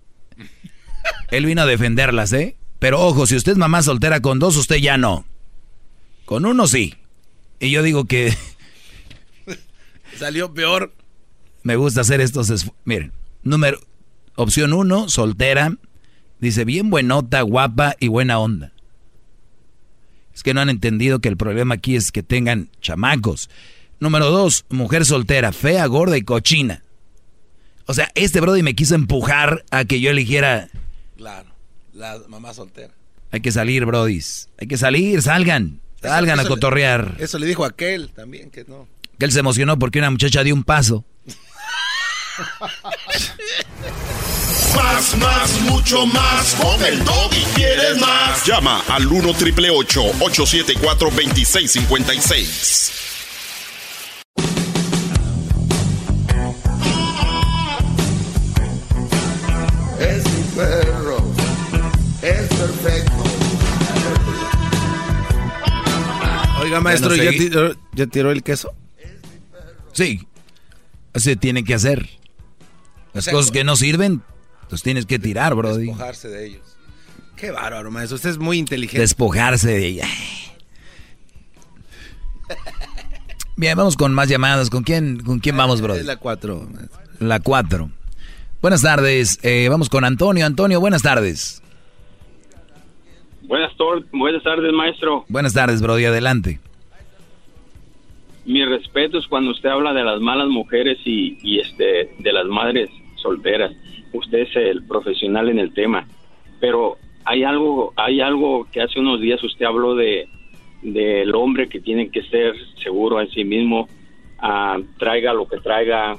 Él 1.30 1.46
vino 1.46 1.62
a 1.62 1.66
defenderlas, 1.66 2.32
¿eh? 2.32 2.56
Pero 2.78 3.00
ojo, 3.00 3.26
si 3.26 3.36
usted 3.36 3.52
es 3.52 3.58
mamá 3.58 3.82
soltera 3.82 4.20
con 4.20 4.38
dos, 4.38 4.56
usted 4.56 4.76
ya 4.76 4.96
no. 4.96 5.24
Con 6.24 6.44
uno 6.46 6.66
sí. 6.66 6.94
Y 7.60 7.70
yo 7.70 7.82
digo 7.82 8.04
que 8.04 8.34
Salió 10.18 10.52
peor. 10.54 10.92
me 11.62 11.76
gusta 11.76 12.02
hacer 12.02 12.20
estos 12.20 12.70
Miren, 12.84 13.12
número, 13.42 13.78
opción 14.36 14.72
uno, 14.72 15.08
soltera. 15.08 15.76
Dice, 16.40 16.64
bien 16.64 16.90
buenota, 16.90 17.40
guapa 17.42 17.96
y 18.00 18.08
buena 18.08 18.38
onda. 18.38 18.72
Es 20.34 20.42
que 20.42 20.52
no 20.52 20.60
han 20.60 20.68
entendido 20.68 21.20
que 21.20 21.28
el 21.28 21.36
problema 21.36 21.76
aquí 21.76 21.96
es 21.96 22.10
que 22.12 22.22
tengan 22.22 22.68
chamacos. 22.80 23.48
Número 24.00 24.30
dos, 24.30 24.66
mujer 24.68 25.04
soltera, 25.06 25.52
fea, 25.52 25.86
gorda 25.86 26.16
y 26.16 26.22
cochina. 26.22 26.82
O 27.86 27.94
sea, 27.94 28.10
este 28.14 28.40
Brody 28.40 28.62
me 28.62 28.74
quiso 28.74 28.94
empujar 28.94 29.64
a 29.70 29.84
que 29.84 30.00
yo 30.00 30.10
eligiera. 30.10 30.68
Claro, 31.16 31.50
la 31.92 32.20
mamá 32.28 32.54
soltera. 32.54 32.92
Hay 33.30 33.40
que 33.40 33.52
salir, 33.52 33.84
Brodis. 33.84 34.48
Hay 34.58 34.68
que 34.68 34.76
salir, 34.76 35.22
salgan. 35.22 35.80
Salgan 36.00 36.38
a 36.38 36.42
eso 36.42 36.50
cotorrear. 36.50 37.16
Eso 37.18 37.38
le 37.38 37.46
dijo 37.46 37.64
aquel 37.64 38.10
también, 38.10 38.50
que 38.50 38.64
no. 38.64 38.86
Que 39.18 39.24
él 39.24 39.32
se 39.32 39.40
emocionó 39.40 39.78
porque 39.78 39.98
una 39.98 40.10
muchacha 40.10 40.42
dio 40.42 40.54
un 40.54 40.64
paso. 40.64 41.04
Más, 44.76 45.16
más, 45.18 45.60
mucho 45.62 46.06
más. 46.06 46.54
Con 46.54 46.84
el 46.84 47.00
y 47.00 47.44
quieres 47.54 48.00
más. 48.00 48.44
Llama 48.44 48.82
al 48.88 49.06
1 49.06 49.34
triple 49.34 49.70
874 49.70 51.10
2656. 51.10 53.13
Perfecto. 62.84 63.12
Oiga, 66.60 66.80
maestro, 66.80 67.10
Bueno, 67.10 67.24
¿ya, 67.24 67.30
tiró, 67.30 67.74
ya 67.92 68.06
tiró 68.06 68.30
el 68.30 68.42
queso? 68.42 68.72
Sí. 69.92 70.26
Se 71.14 71.36
tiene 71.36 71.64
que 71.64 71.74
hacer. 71.74 72.08
Las 73.12 73.28
cosas 73.28 73.50
que 73.50 73.64
no 73.64 73.76
sirven, 73.76 74.22
los 74.70 74.82
tienes 74.82 75.06
que 75.06 75.18
tirar, 75.18 75.54
Brody. 75.54 75.86
Despojarse 75.86 76.28
de 76.28 76.46
ellos. 76.46 76.62
Qué 77.36 77.50
bárbaro, 77.50 77.90
maestro. 77.90 78.16
Usted 78.16 78.30
es 78.30 78.38
muy 78.38 78.58
inteligente. 78.58 79.00
Despojarse 79.00 79.68
de 79.68 79.86
ella. 79.86 80.08
Bien, 83.56 83.76
vamos 83.76 83.96
con 83.96 84.12
más 84.12 84.28
llamadas. 84.28 84.70
¿Con 84.70 84.82
quién, 84.82 85.20
con 85.20 85.38
quién 85.38 85.56
vamos, 85.56 85.80
Brody? 85.80 86.00
Es 86.00 86.06
la 86.06 86.16
4. 86.16 86.68
La 87.20 87.40
4. 87.40 87.90
Buenas 88.60 88.82
tardes. 88.82 89.38
Eh, 89.42 89.68
vamos 89.68 89.88
con 89.88 90.04
Antonio. 90.04 90.44
Antonio, 90.46 90.80
buenas 90.80 91.02
tardes. 91.02 91.62
Buenas, 93.46 94.42
tardes, 94.42 94.72
maestro. 94.72 95.24
Buenas 95.28 95.52
tardes, 95.52 95.82
Brody. 95.82 96.06
Adelante. 96.06 96.60
Mi 98.46 98.64
respeto 98.64 99.18
es 99.18 99.26
cuando 99.26 99.50
usted 99.50 99.68
habla 99.68 99.92
de 99.92 100.04
las 100.04 100.20
malas 100.20 100.48
mujeres 100.48 100.98
y, 101.04 101.38
y, 101.42 101.60
este 101.60 102.14
de 102.18 102.32
las 102.32 102.46
madres 102.46 102.90
solteras. 103.16 103.72
Usted 104.12 104.38
es 104.40 104.56
el 104.56 104.86
profesional 104.86 105.48
en 105.48 105.58
el 105.58 105.72
tema, 105.72 106.06
pero 106.60 106.96
hay 107.24 107.42
algo 107.42 107.92
hay 107.96 108.20
algo 108.20 108.66
que 108.70 108.82
hace 108.82 109.00
unos 109.00 109.20
días 109.20 109.42
usted 109.42 109.64
habló 109.64 109.94
de 109.94 110.28
del 110.82 111.34
hombre 111.34 111.68
que 111.68 111.80
tiene 111.80 112.10
que 112.10 112.22
ser 112.24 112.54
seguro 112.82 113.20
en 113.20 113.30
sí 113.30 113.44
mismo, 113.44 113.88
ah, 114.38 114.78
traiga 114.98 115.32
lo 115.32 115.48
que 115.48 115.58
traiga. 115.58 116.16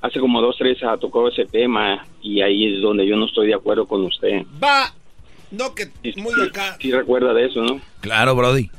Hace 0.00 0.20
como 0.20 0.40
dos 0.40 0.56
tres 0.56 0.82
ah, 0.82 0.96
tocó 0.96 1.28
ese 1.28 1.44
tema 1.46 2.04
y 2.22 2.40
ahí 2.40 2.74
es 2.74 2.82
donde 2.82 3.06
yo 3.06 3.16
no 3.16 3.26
estoy 3.26 3.48
de 3.48 3.54
acuerdo 3.54 3.86
con 3.86 4.04
usted. 4.04 4.44
Va. 4.62 4.92
No, 5.50 5.74
que 5.74 5.88
muy 6.16 6.32
acá. 6.46 6.76
Sí 6.80 6.92
recuerda 6.92 7.32
de 7.32 7.46
eso, 7.46 7.62
¿no? 7.62 7.80
Claro, 8.00 8.34
Brody. 8.34 8.70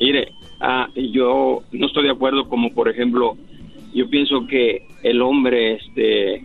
Mire, 0.00 0.32
ah, 0.60 0.88
yo 0.96 1.62
no 1.72 1.86
estoy 1.86 2.04
de 2.04 2.10
acuerdo 2.10 2.48
como 2.48 2.74
por 2.74 2.88
ejemplo, 2.88 3.36
yo 3.94 4.08
pienso 4.10 4.46
que 4.46 4.86
el 5.02 5.22
hombre 5.22 5.74
este 5.74 6.44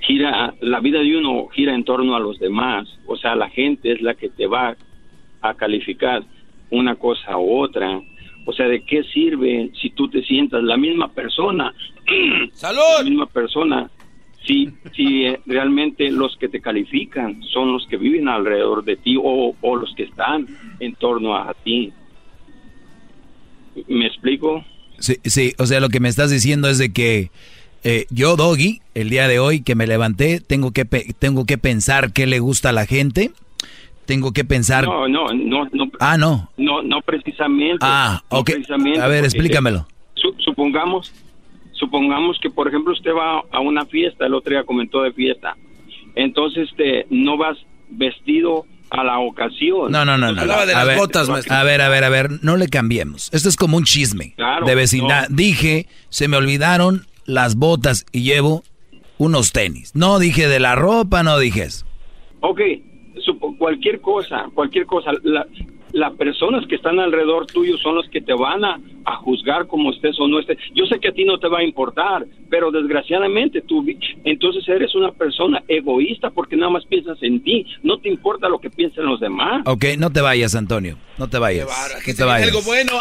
gira 0.00 0.54
la 0.60 0.80
vida 0.80 1.00
de 1.00 1.16
uno 1.16 1.48
gira 1.48 1.74
en 1.74 1.84
torno 1.84 2.16
a 2.16 2.20
los 2.20 2.38
demás, 2.38 2.88
o 3.06 3.16
sea, 3.16 3.34
la 3.34 3.50
gente 3.50 3.92
es 3.92 4.00
la 4.00 4.14
que 4.14 4.30
te 4.30 4.46
va 4.46 4.76
a 5.42 5.54
calificar 5.54 6.22
una 6.70 6.96
cosa 6.96 7.36
u 7.36 7.60
otra. 7.60 8.00
O 8.46 8.52
sea, 8.52 8.66
¿de 8.66 8.82
qué 8.84 9.02
sirve 9.04 9.70
si 9.80 9.90
tú 9.90 10.08
te 10.08 10.22
sientas 10.22 10.62
la 10.62 10.76
misma 10.76 11.08
persona? 11.12 11.74
¡Salud! 12.52 12.80
La 12.98 13.04
misma 13.04 13.26
persona. 13.26 13.90
Si, 14.48 14.70
si 14.96 15.26
eh, 15.26 15.40
realmente 15.46 16.10
los 16.10 16.36
que 16.38 16.48
te 16.48 16.60
califican 16.60 17.40
son 17.52 17.70
los 17.72 17.86
que 17.86 17.96
viven 17.98 18.26
alrededor 18.28 18.82
de 18.82 18.96
ti 18.96 19.16
o, 19.16 19.54
o 19.60 19.76
los 19.76 19.94
que 19.94 20.04
están 20.04 20.46
en 20.80 20.94
torno 20.96 21.36
a 21.36 21.54
ti. 21.62 21.92
¿Me 23.86 24.06
explico? 24.06 24.64
Sí, 24.98 25.16
sí, 25.24 25.52
o 25.58 25.66
sea, 25.66 25.80
lo 25.80 25.88
que 25.90 26.00
me 26.00 26.08
estás 26.08 26.30
diciendo 26.30 26.68
es 26.68 26.78
de 26.78 26.92
que 26.92 27.30
eh, 27.84 28.06
yo, 28.10 28.34
Doggy, 28.36 28.80
el 28.94 29.10
día 29.10 29.28
de 29.28 29.38
hoy 29.38 29.60
que 29.62 29.74
me 29.76 29.86
levanté, 29.86 30.40
tengo 30.40 30.72
que, 30.72 30.84
pe- 30.84 31.14
tengo 31.18 31.44
que 31.44 31.58
pensar 31.58 32.12
qué 32.12 32.26
le 32.26 32.40
gusta 32.40 32.70
a 32.70 32.72
la 32.72 32.86
gente. 32.86 33.30
Tengo 34.06 34.32
que 34.32 34.44
pensar... 34.44 34.84
No, 34.84 35.06
no, 35.06 35.26
no, 35.34 35.68
no. 35.70 35.90
Ah, 36.00 36.16
no. 36.16 36.50
No, 36.56 36.82
no 36.82 37.00
precisamente. 37.02 37.76
Ah, 37.82 38.22
No 38.32 38.38
ok. 38.38 38.50
precisamente, 38.52 38.98
A 39.00 39.06
ver, 39.06 39.20
porque, 39.24 39.26
explícamelo. 39.26 39.86
su- 40.14 40.34
supongamos, 40.38 41.12
supongamos 41.78 42.38
que, 42.40 42.50
por 42.50 42.68
ejemplo, 42.68 42.92
usted 42.92 43.10
va 43.12 43.42
a 43.50 43.60
una 43.60 43.86
fiesta, 43.86 44.26
el 44.26 44.34
otro 44.34 44.50
día 44.52 44.64
comentó 44.64 45.02
de 45.02 45.12
fiesta. 45.12 45.56
Entonces, 46.14 46.68
este, 46.70 47.06
no 47.10 47.36
vas 47.36 47.56
vestido 47.90 48.64
a 48.90 49.04
la 49.04 49.18
ocasión. 49.18 49.92
No, 49.92 50.04
no, 50.04 50.16
no, 50.18 50.32
no. 50.32 50.40
Hablaba 50.40 50.66
de 50.66 50.72
a, 50.74 50.78
las 50.78 50.86
ver, 50.86 50.98
botas, 50.98 51.28
maestro. 51.28 51.54
a 51.54 51.62
ver, 51.62 51.80
a 51.82 51.88
ver, 51.88 52.04
a 52.04 52.08
ver, 52.08 52.30
no 52.42 52.56
le 52.56 52.68
cambiemos. 52.68 53.28
Esto 53.32 53.48
es 53.48 53.56
como 53.56 53.76
un 53.76 53.84
chisme 53.84 54.32
Claro, 54.36 54.66
de 54.66 54.74
vecindad. 54.74 55.28
no. 55.28 55.36
Dije, 55.36 55.86
se 56.08 56.26
me 56.28 56.36
olvidaron 56.36 57.06
las 57.26 57.56
botas 57.56 58.06
y 58.12 58.22
llevo 58.22 58.62
unos 59.18 59.52
tenis. 59.52 59.94
No 59.94 60.18
dije 60.18 60.48
de 60.48 60.58
la 60.60 60.74
ropa, 60.74 61.22
no 61.22 61.38
dije 61.38 61.62
eso. 61.64 61.84
Ok, 62.40 62.60
supo- 63.26 63.56
cualquier 63.58 64.00
cosa, 64.00 64.46
cualquier 64.54 64.86
cosa. 64.86 65.10
La- 65.22 65.46
las 65.92 66.12
personas 66.14 66.66
que 66.66 66.74
están 66.76 66.98
alrededor 67.00 67.46
tuyo 67.46 67.76
son 67.78 67.94
los 67.96 68.08
que 68.10 68.20
te 68.20 68.34
van 68.34 68.64
a, 68.64 68.78
a 69.04 69.16
juzgar 69.16 69.66
como 69.66 69.90
estés 69.92 70.18
o 70.20 70.28
no 70.28 70.38
estés. 70.40 70.58
Yo 70.74 70.84
sé 70.86 70.98
que 71.00 71.08
a 71.08 71.12
ti 71.12 71.24
no 71.24 71.38
te 71.38 71.48
va 71.48 71.58
a 71.60 71.64
importar, 71.64 72.26
pero 72.50 72.70
desgraciadamente 72.70 73.62
tú, 73.62 73.82
vi- 73.82 73.98
entonces 74.24 74.66
eres 74.68 74.94
una 74.94 75.12
persona 75.12 75.62
egoísta 75.68 76.30
porque 76.30 76.56
nada 76.56 76.70
más 76.70 76.84
piensas 76.86 77.18
en 77.22 77.42
ti. 77.42 77.64
No 77.82 77.98
te 77.98 78.08
importa 78.08 78.48
lo 78.48 78.58
que 78.58 78.70
piensen 78.70 79.06
los 79.06 79.18
demás. 79.20 79.62
Ok, 79.66 79.84
no 79.98 80.10
te 80.10 80.20
vayas, 80.20 80.54
Antonio. 80.54 80.96
No 81.18 81.28
te 81.28 81.38
vayas. 81.38 81.66
No 82.06 82.14
te 82.14 82.24
vayas. 82.24 82.48
Algo 82.48 82.62
bueno. 82.62 82.92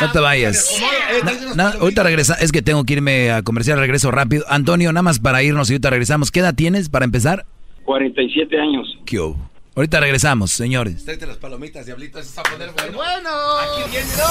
No 0.00 0.12
te 0.12 0.18
vayas. 0.20 0.80
Na- 1.24 1.54
na- 1.70 1.78
ahorita 1.80 2.02
regresa. 2.02 2.34
Es 2.34 2.52
que 2.52 2.62
tengo 2.62 2.84
que 2.84 2.94
irme 2.94 3.30
a 3.32 3.42
comercial. 3.42 3.78
Regreso 3.78 4.10
rápido. 4.10 4.44
Antonio, 4.48 4.92
nada 4.92 5.02
más 5.02 5.18
para 5.20 5.42
irnos 5.42 5.68
y 5.70 5.74
ahorita 5.74 5.90
regresamos. 5.90 6.30
¿Qué 6.30 6.40
edad 6.40 6.54
tienes 6.54 6.88
para 6.88 7.04
empezar? 7.04 7.44
47 7.84 8.58
años. 8.58 8.98
¿Qué 9.04 9.18
hubo? 9.18 9.49
Ahorita 9.76 10.00
regresamos, 10.00 10.50
señores. 10.50 11.04
Tráete 11.04 11.26
las 11.26 11.36
palomitas, 11.36 11.86
diablito. 11.86 12.18
Eso 12.18 12.30
es 12.30 12.38
a 12.38 12.42
poner 12.42 12.72
bueno. 12.72 12.98
Bueno. 12.98 13.30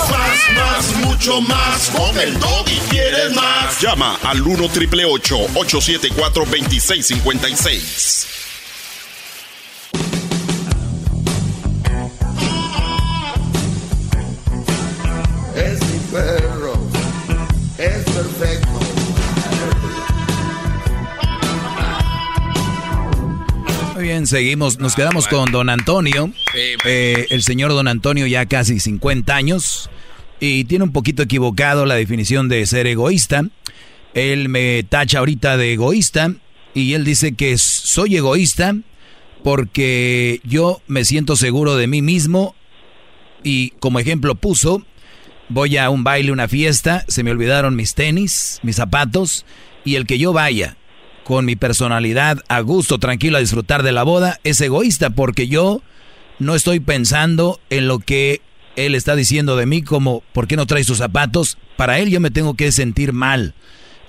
Más, 0.09 0.55
más, 0.55 0.95
mucho 1.05 1.39
más. 1.41 1.89
Con 1.89 2.19
el 2.19 2.35
y 2.67 2.79
quieres 2.89 3.33
más. 3.33 3.79
Llama 3.81 4.17
al 4.23 4.41
1 4.41 4.69
triple 4.69 5.05
874 5.05 6.45
2656. 6.45 8.27
Muy 23.99 24.07
bien, 24.07 24.27
seguimos. 24.27 24.79
Nos 24.79 24.95
quedamos 24.95 25.27
con 25.27 25.51
don 25.51 25.69
Antonio. 25.69 26.31
Eh, 26.85 27.27
el 27.31 27.43
señor 27.43 27.71
don 27.71 27.89
Antonio 27.89 28.25
ya 28.27 28.45
casi 28.45 28.79
50 28.79 29.35
años 29.35 29.89
y 30.39 30.63
tiene 30.63 30.85
un 30.85 30.93
poquito 30.93 31.21
equivocado 31.21 31.85
la 31.85 31.95
definición 31.95 32.47
de 32.47 32.65
ser 32.65 32.87
egoísta. 32.87 33.43
Él 34.13 34.47
me 34.47 34.83
tacha 34.83 35.19
ahorita 35.19 35.57
de 35.57 35.73
egoísta 35.73 36.33
y 36.73 36.93
él 36.93 37.03
dice 37.03 37.33
que 37.33 37.57
soy 37.57 38.15
egoísta 38.15 38.73
porque 39.43 40.39
yo 40.45 40.81
me 40.87 41.03
siento 41.03 41.35
seguro 41.35 41.75
de 41.75 41.87
mí 41.87 42.01
mismo 42.01 42.55
y 43.43 43.71
como 43.81 43.99
ejemplo 43.99 44.35
puso, 44.35 44.81
voy 45.49 45.75
a 45.75 45.89
un 45.89 46.05
baile, 46.05 46.31
una 46.31 46.47
fiesta, 46.47 47.03
se 47.09 47.21
me 47.21 47.31
olvidaron 47.31 47.75
mis 47.75 47.95
tenis, 47.95 48.61
mis 48.63 48.77
zapatos 48.77 49.45
y 49.83 49.95
el 49.95 50.05
que 50.05 50.17
yo 50.17 50.31
vaya 50.31 50.77
con 51.29 51.45
mi 51.45 51.55
personalidad 51.55 52.39
a 52.49 52.59
gusto, 52.61 52.97
tranquilo 52.97 53.37
a 53.37 53.39
disfrutar 53.39 53.83
de 53.83 53.91
la 53.91 54.01
boda, 54.01 54.39
es 54.43 54.59
egoísta 54.61 55.11
porque 55.11 55.47
yo 55.47 55.83
no 56.39 56.55
estoy 56.55 56.79
pensando 56.79 57.59
en 57.69 57.87
lo 57.87 57.99
que 57.99 58.41
él 58.75 58.95
está 58.95 59.15
diciendo 59.15 59.55
de 59.55 59.67
mí 59.67 59.83
como 59.83 60.23
¿por 60.33 60.47
qué 60.47 60.55
no 60.55 60.65
traes 60.65 60.87
tus 60.87 60.97
zapatos? 60.97 61.59
Para 61.77 61.99
él 61.99 62.09
yo 62.09 62.19
me 62.19 62.31
tengo 62.31 62.55
que 62.55 62.71
sentir 62.71 63.13
mal. 63.13 63.53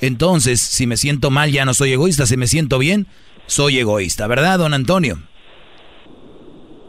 Entonces, 0.00 0.62
si 0.62 0.86
me 0.86 0.96
siento 0.96 1.28
mal 1.30 1.52
ya 1.52 1.66
no 1.66 1.74
soy 1.74 1.92
egoísta, 1.92 2.24
si 2.24 2.38
me 2.38 2.46
siento 2.46 2.78
bien, 2.78 3.06
soy 3.44 3.78
egoísta, 3.78 4.26
¿verdad, 4.26 4.58
don 4.58 4.72
Antonio? 4.72 5.18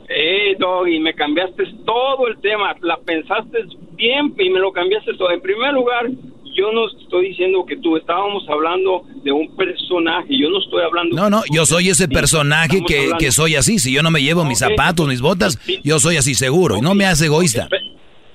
Eh, 0.07 0.55
Doggy, 0.57 0.99
me 0.99 1.13
cambiaste 1.13 1.63
todo 1.85 2.29
el 2.29 2.39
tema. 2.39 2.73
La 2.79 2.97
pensaste 3.01 3.65
bien 3.95 4.33
y 4.37 4.49
me 4.49 4.61
lo 4.61 4.71
cambiaste 4.71 5.13
todo. 5.17 5.31
En 5.31 5.41
primer 5.41 5.73
lugar, 5.73 6.09
yo 6.53 6.71
no 6.71 6.87
estoy 6.87 7.29
diciendo 7.29 7.65
que 7.65 7.77
tú 7.77 7.97
estábamos 7.97 8.47
hablando 8.49 9.03
de 9.23 9.31
un 9.31 9.55
personaje. 9.55 10.37
Yo 10.37 10.49
no 10.49 10.59
estoy 10.59 10.83
hablando. 10.83 11.15
No, 11.15 11.29
no, 11.29 11.41
yo 11.51 11.65
soy 11.65 11.89
ese 11.89 12.07
personaje 12.07 12.81
que, 12.85 13.11
que 13.19 13.31
soy 13.31 13.55
así. 13.55 13.79
Si 13.79 13.91
yo 13.93 14.03
no 14.03 14.11
me 14.11 14.21
llevo 14.21 14.45
mis 14.45 14.59
zapatos, 14.59 15.07
mis 15.07 15.21
botas, 15.21 15.59
yo 15.83 15.99
soy 15.99 16.17
así 16.17 16.33
seguro 16.35 16.77
y 16.77 16.81
no 16.81 16.95
me 16.95 17.05
hace 17.05 17.25
egoísta. 17.25 17.67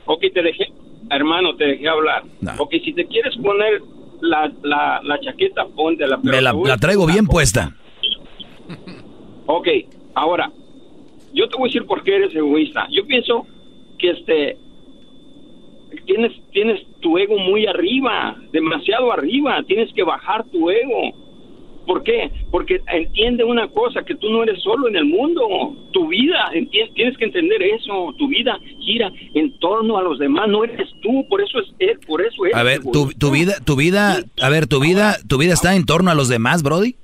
Ok, 0.07 0.25
te 0.33 0.43
dejé, 0.43 0.73
hermano, 1.11 1.57
te 1.57 1.67
dejé 1.67 1.89
hablar. 1.89 2.23
Ok, 2.59 2.75
si 2.85 2.93
te 2.93 3.07
quieres 3.07 3.37
poner 3.37 3.83
la, 4.21 4.53
la, 4.63 5.01
la 5.03 5.21
chaqueta, 5.21 5.67
ponte 5.67 6.07
la. 6.07 6.17
Me 6.19 6.41
la, 6.41 6.53
la 6.53 6.77
traigo 6.79 7.07
bien 7.07 7.27
puesta. 7.27 7.75
Ok, 9.47 9.69
ahora, 10.15 10.51
yo 11.33 11.49
te 11.49 11.57
voy 11.57 11.69
a 11.69 11.73
decir 11.73 11.87
por 11.87 12.03
qué 12.03 12.17
eres 12.17 12.35
egoísta. 12.35 12.87
Yo 12.91 13.07
pienso 13.07 13.47
que 13.99 14.11
este 14.11 14.59
tienes 16.05 16.33
tienes 16.53 16.81
tu 17.01 17.17
ego 17.19 17.39
muy 17.39 17.67
arriba, 17.67 18.37
demasiado 18.53 19.13
arriba. 19.13 19.63
Tienes 19.67 19.93
que 19.93 20.03
bajar 20.03 20.45
tu 20.51 20.71
ego. 20.71 21.13
¿Por 21.87 22.03
qué? 22.03 22.31
Porque 22.51 22.81
entiende 22.93 23.45
una 23.45 23.69
cosa, 23.69 24.03
que 24.05 24.17
tú 24.17 24.29
no 24.31 24.43
eres 24.43 24.61
solo 24.61 24.89
en 24.89 24.97
el 24.97 25.05
mundo. 25.05 25.47
Tu 25.93 26.09
vida, 26.09 26.51
tienes 26.95 27.17
que 27.17 27.25
entender 27.27 27.63
eso. 27.63 28.13
Tu 28.19 28.27
vida 28.27 28.59
gira 28.81 29.13
en 29.35 29.57
torno 29.61 29.97
a 29.97 30.03
los 30.03 30.19
demás. 30.19 30.49
No 30.49 30.65
eres 30.65 30.89
tú, 31.01 31.25
por 31.29 31.41
eso 31.41 31.61
es 31.61 31.67
él, 31.79 31.99
por 32.07 32.21
eso 32.23 32.45
es. 32.47 32.55
A 32.57 32.65
ver, 32.65 32.81
tu, 32.81 33.13
tu 33.17 33.31
vida, 33.31 33.53
tu 33.65 33.77
vida, 33.77 34.17
a 34.43 34.49
ver, 34.51 34.67
tu 34.67 34.81
vida, 34.81 35.15
tu 35.29 35.39
vida 35.39 35.53
está 35.55 35.77
en 35.77 35.87
torno 35.87 36.11
a 36.11 36.15
los 36.17 36.29
demás, 36.29 36.65
Brody. 36.65 36.97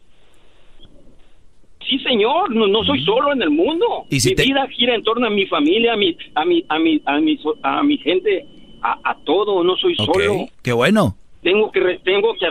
Sí, 1.89 1.99
señor, 1.99 2.55
no, 2.55 2.67
no 2.69 2.85
soy 2.85 3.05
solo 3.05 3.33
en 3.33 3.43
el 3.43 3.51
mundo. 3.51 3.85
¿Y 4.09 4.21
si 4.21 4.31
mi 4.31 4.35
te- 4.37 4.45
vida 4.45 4.67
gira 4.69 4.95
en 4.95 5.03
torno 5.03 5.27
a 5.27 5.31
mi 5.31 5.47
familia, 5.47 5.93
a 5.93 5.97
mi, 5.97 6.17
a 6.35 6.45
mi, 6.45 6.65
a 6.69 6.79
mi, 6.79 7.01
a 7.05 7.21
mi, 7.21 7.39
a 7.63 7.83
mi 7.83 7.99
gente, 7.99 8.47
a, 8.83 8.99
a 9.11 9.17
todo. 9.25 9.63
No 9.65 9.77
soy 9.77 9.95
solo. 9.97 10.47
qué 10.63 10.73
bueno. 10.73 11.17
Tengo 11.43 11.71
que, 11.73 11.81
re- 11.81 11.99
tengo 12.05 12.35
que, 12.35 12.47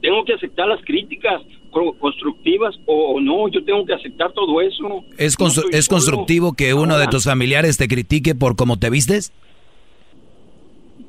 tengo 0.00 0.24
que 0.24 0.34
aceptar 0.34 0.66
las 0.68 0.82
críticas 0.84 1.42
co- 1.70 1.94
constructivas 1.98 2.74
o 2.86 3.20
no. 3.20 3.48
Yo 3.48 3.62
tengo 3.64 3.84
que 3.84 3.94
aceptar 3.94 4.32
todo 4.32 4.60
eso. 4.60 5.04
¿Es, 5.18 5.38
No 5.38 5.46
¿Es 5.48 5.54
solo. 5.54 5.96
constructivo 5.96 6.52
que 6.54 6.72
uno 6.74 6.98
de 6.98 7.06
tus 7.08 7.24
familiares 7.24 7.76
te 7.76 7.86
critique 7.88 8.34
por 8.34 8.56
cómo 8.56 8.78
te 8.78 8.88
vistes? 8.90 9.32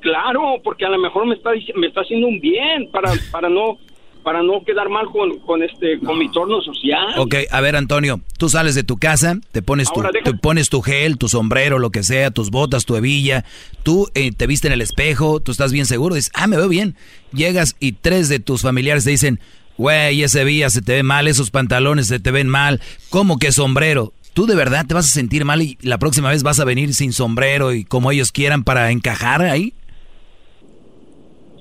Claro, 0.01 0.55
porque 0.63 0.85
a 0.85 0.89
lo 0.89 0.97
mejor 0.97 1.27
me 1.27 1.35
está 1.35 1.51
me 1.75 1.87
está 1.87 2.01
haciendo 2.01 2.27
un 2.27 2.39
bien 2.39 2.89
para 2.91 3.11
para 3.31 3.49
no 3.49 3.77
para 4.23 4.41
no 4.43 4.63
quedar 4.65 4.89
mal 4.89 5.07
con, 5.11 5.39
con 5.39 5.63
este 5.63 5.99
con 5.99 6.17
mi 6.17 6.25
entorno 6.25 6.61
social. 6.61 7.07
Ok, 7.17 7.35
a 7.51 7.61
ver, 7.61 7.75
Antonio, 7.75 8.21
tú 8.37 8.49
sales 8.49 8.75
de 8.75 8.83
tu 8.83 8.97
casa, 8.97 9.37
te 9.51 9.61
pones 9.61 9.91
tu, 9.91 10.01
deja- 10.13 10.23
te 10.23 10.33
pones 10.33 10.69
tu 10.69 10.81
gel, 10.81 11.17
tu 11.17 11.27
sombrero, 11.29 11.79
lo 11.79 11.89
que 11.91 12.03
sea, 12.03 12.31
tus 12.31 12.51
botas, 12.51 12.85
tu 12.85 12.95
hebilla, 12.95 13.45
tú 13.83 14.07
eh, 14.15 14.31
te 14.31 14.47
viste 14.47 14.67
en 14.67 14.73
el 14.73 14.81
espejo, 14.81 15.39
tú 15.39 15.51
estás 15.51 15.71
bien 15.71 15.85
seguro, 15.85 16.15
dices, 16.15 16.31
ah, 16.35 16.47
me 16.47 16.57
veo 16.57 16.67
bien. 16.69 16.95
Llegas 17.33 17.75
y 17.79 17.93
tres 17.93 18.29
de 18.29 18.39
tus 18.39 18.61
familiares 18.61 19.03
te 19.03 19.09
dicen, 19.11 19.39
güey, 19.77 20.21
ese 20.23 20.43
vía 20.43 20.69
se 20.69 20.81
te 20.81 20.93
ve 20.93 21.03
mal, 21.03 21.27
esos 21.27 21.49
pantalones 21.51 22.07
se 22.07 22.19
te 22.19 22.31
ven 22.31 22.47
mal, 22.49 22.81
¿cómo 23.09 23.37
que 23.39 23.51
sombrero? 23.51 24.13
¿Tú 24.33 24.45
de 24.45 24.55
verdad 24.55 24.85
te 24.87 24.93
vas 24.93 25.07
a 25.07 25.11
sentir 25.11 25.43
mal 25.43 25.61
y 25.61 25.77
la 25.81 25.97
próxima 25.97 26.29
vez 26.29 26.41
vas 26.43 26.59
a 26.61 26.63
venir 26.65 26.93
sin 26.93 27.11
sombrero 27.11 27.73
y 27.73 27.83
como 27.83 28.11
ellos 28.11 28.31
quieran 28.31 28.63
para 28.63 28.91
encajar 28.91 29.41
ahí? 29.41 29.73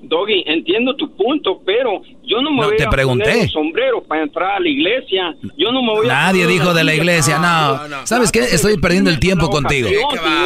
Doggy, 0.02 0.42
entiendo 0.46 0.96
tu 0.96 1.14
punto, 1.14 1.60
pero 1.64 2.02
yo 2.24 2.40
no 2.40 2.50
me 2.50 2.62
No, 2.62 2.66
voy 2.68 2.76
te 2.76 2.84
a 2.84 2.90
pregunté. 2.90 3.24
poner 3.24 3.40
un 3.42 3.48
sombrero 3.50 4.02
para 4.02 4.22
entrar 4.22 4.52
a 4.56 4.60
la 4.60 4.68
iglesia. 4.68 5.34
Yo 5.58 5.70
no 5.72 5.82
me 5.82 5.90
voy 5.92 6.06
a 6.06 6.08
Nadie 6.08 6.44
poner 6.44 6.58
dijo 6.60 6.74
de 6.74 6.84
la 6.84 6.94
iglesia, 6.94 7.38
no. 7.38 8.06
¿Sabes 8.06 8.32
qué? 8.32 8.40
Estoy 8.40 8.78
perdiendo 8.78 9.10
el 9.10 9.20
tiempo 9.20 9.50
contigo. 9.50 9.88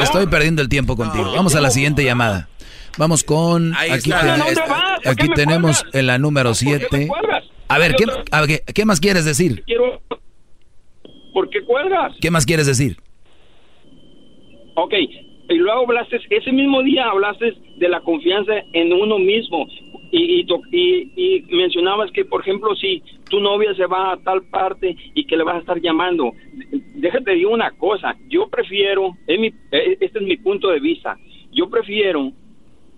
Estoy 0.02 0.26
perdiendo 0.26 0.60
el 0.62 0.68
tiempo 0.68 0.96
contigo. 0.96 1.32
Vamos 1.34 1.54
a 1.54 1.60
la 1.60 1.70
siguiente 1.70 2.02
llamada. 2.04 2.48
Vamos 2.98 3.24
con... 3.24 3.74
Ahí 3.76 3.90
Aquí, 3.90 4.10
está. 4.12 4.20
ten- 4.20 4.38
¿Dónde 4.38 4.60
vas? 4.68 5.00
¿Por 5.02 5.12
aquí 5.12 5.28
tenemos 5.34 5.84
en 5.92 6.06
la 6.06 6.16
número 6.18 6.50
¿Por 6.50 6.58
qué 6.58 6.64
me 6.66 6.78
7. 6.78 7.06
cuelgas? 7.08 7.44
A 7.66 7.78
ver, 7.78 7.90
Hay 7.90 7.96
¿qué, 7.96 8.04
otra- 8.04 8.22
a 8.30 8.40
ver, 8.42 8.48
¿qué- 8.64 8.72
qué 8.72 8.84
más 8.84 9.00
quieres 9.00 9.24
decir? 9.24 9.64
Quiero... 9.66 10.00
¿Por 11.32 11.50
qué 11.50 11.62
cuelgas? 11.64 12.12
¿Qué 12.20 12.30
más 12.30 12.46
quieres 12.46 12.66
decir? 12.66 12.96
Ok, 14.76 14.92
y 15.48 15.54
luego 15.56 15.80
hablaste, 15.82 16.20
ese 16.30 16.52
mismo 16.52 16.82
día 16.82 17.06
hablaste 17.06 17.54
de 17.76 17.88
la 17.88 18.00
confianza 18.00 18.52
en 18.72 18.92
uno 18.92 19.18
mismo 19.18 19.66
y, 20.10 20.46
y, 20.72 21.10
y- 21.16 21.42
mencionabas 21.54 22.10
que, 22.12 22.24
por 22.24 22.40
ejemplo, 22.40 22.74
si 22.76 23.02
tu 23.28 23.40
novia 23.40 23.74
se 23.74 23.86
va 23.86 24.12
a 24.12 24.16
tal 24.18 24.42
parte 24.44 24.96
y 25.14 25.24
que 25.26 25.36
le 25.36 25.44
vas 25.44 25.56
a 25.56 25.60
estar 25.60 25.80
llamando, 25.80 26.32
déjate 26.94 27.32
digo 27.32 27.50
una 27.50 27.70
cosa, 27.72 28.16
yo 28.28 28.48
prefiero, 28.48 29.16
eh, 29.26 29.52
este 30.00 30.18
es 30.18 30.24
mi 30.24 30.36
punto 30.36 30.70
de 30.70 30.80
vista, 30.80 31.18
yo 31.52 31.68
prefiero 31.68 32.32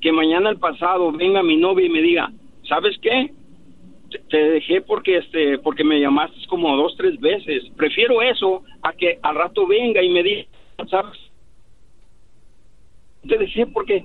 que 0.01 0.13
mañana 0.13 0.51
el 0.51 0.59
pasado 0.59 1.11
venga 1.13 1.43
mi 1.43 1.57
novia 1.57 1.87
y 1.87 1.91
me 1.91 2.03
diga, 2.03 2.31
¿sabes 2.69 2.97
qué? 3.01 3.31
Te 4.31 4.37
dejé 4.37 4.83
porque 4.83 5.17
este 5.17 5.59
porque 5.59 5.83
me 5.83 5.99
llamaste 6.01 6.37
como 6.49 6.77
dos 6.77 6.95
tres 6.97 7.19
veces 7.19 7.65
prefiero 7.77 8.23
eso 8.23 8.63
a 8.83 8.93
que 8.93 9.19
al 9.21 9.35
rato 9.35 9.67
venga 9.67 10.01
y 10.01 10.09
me 10.11 10.23
diga 10.23 10.45
sabes 10.89 11.19
te 13.27 13.39
dejé 13.39 13.67
porque 13.67 14.05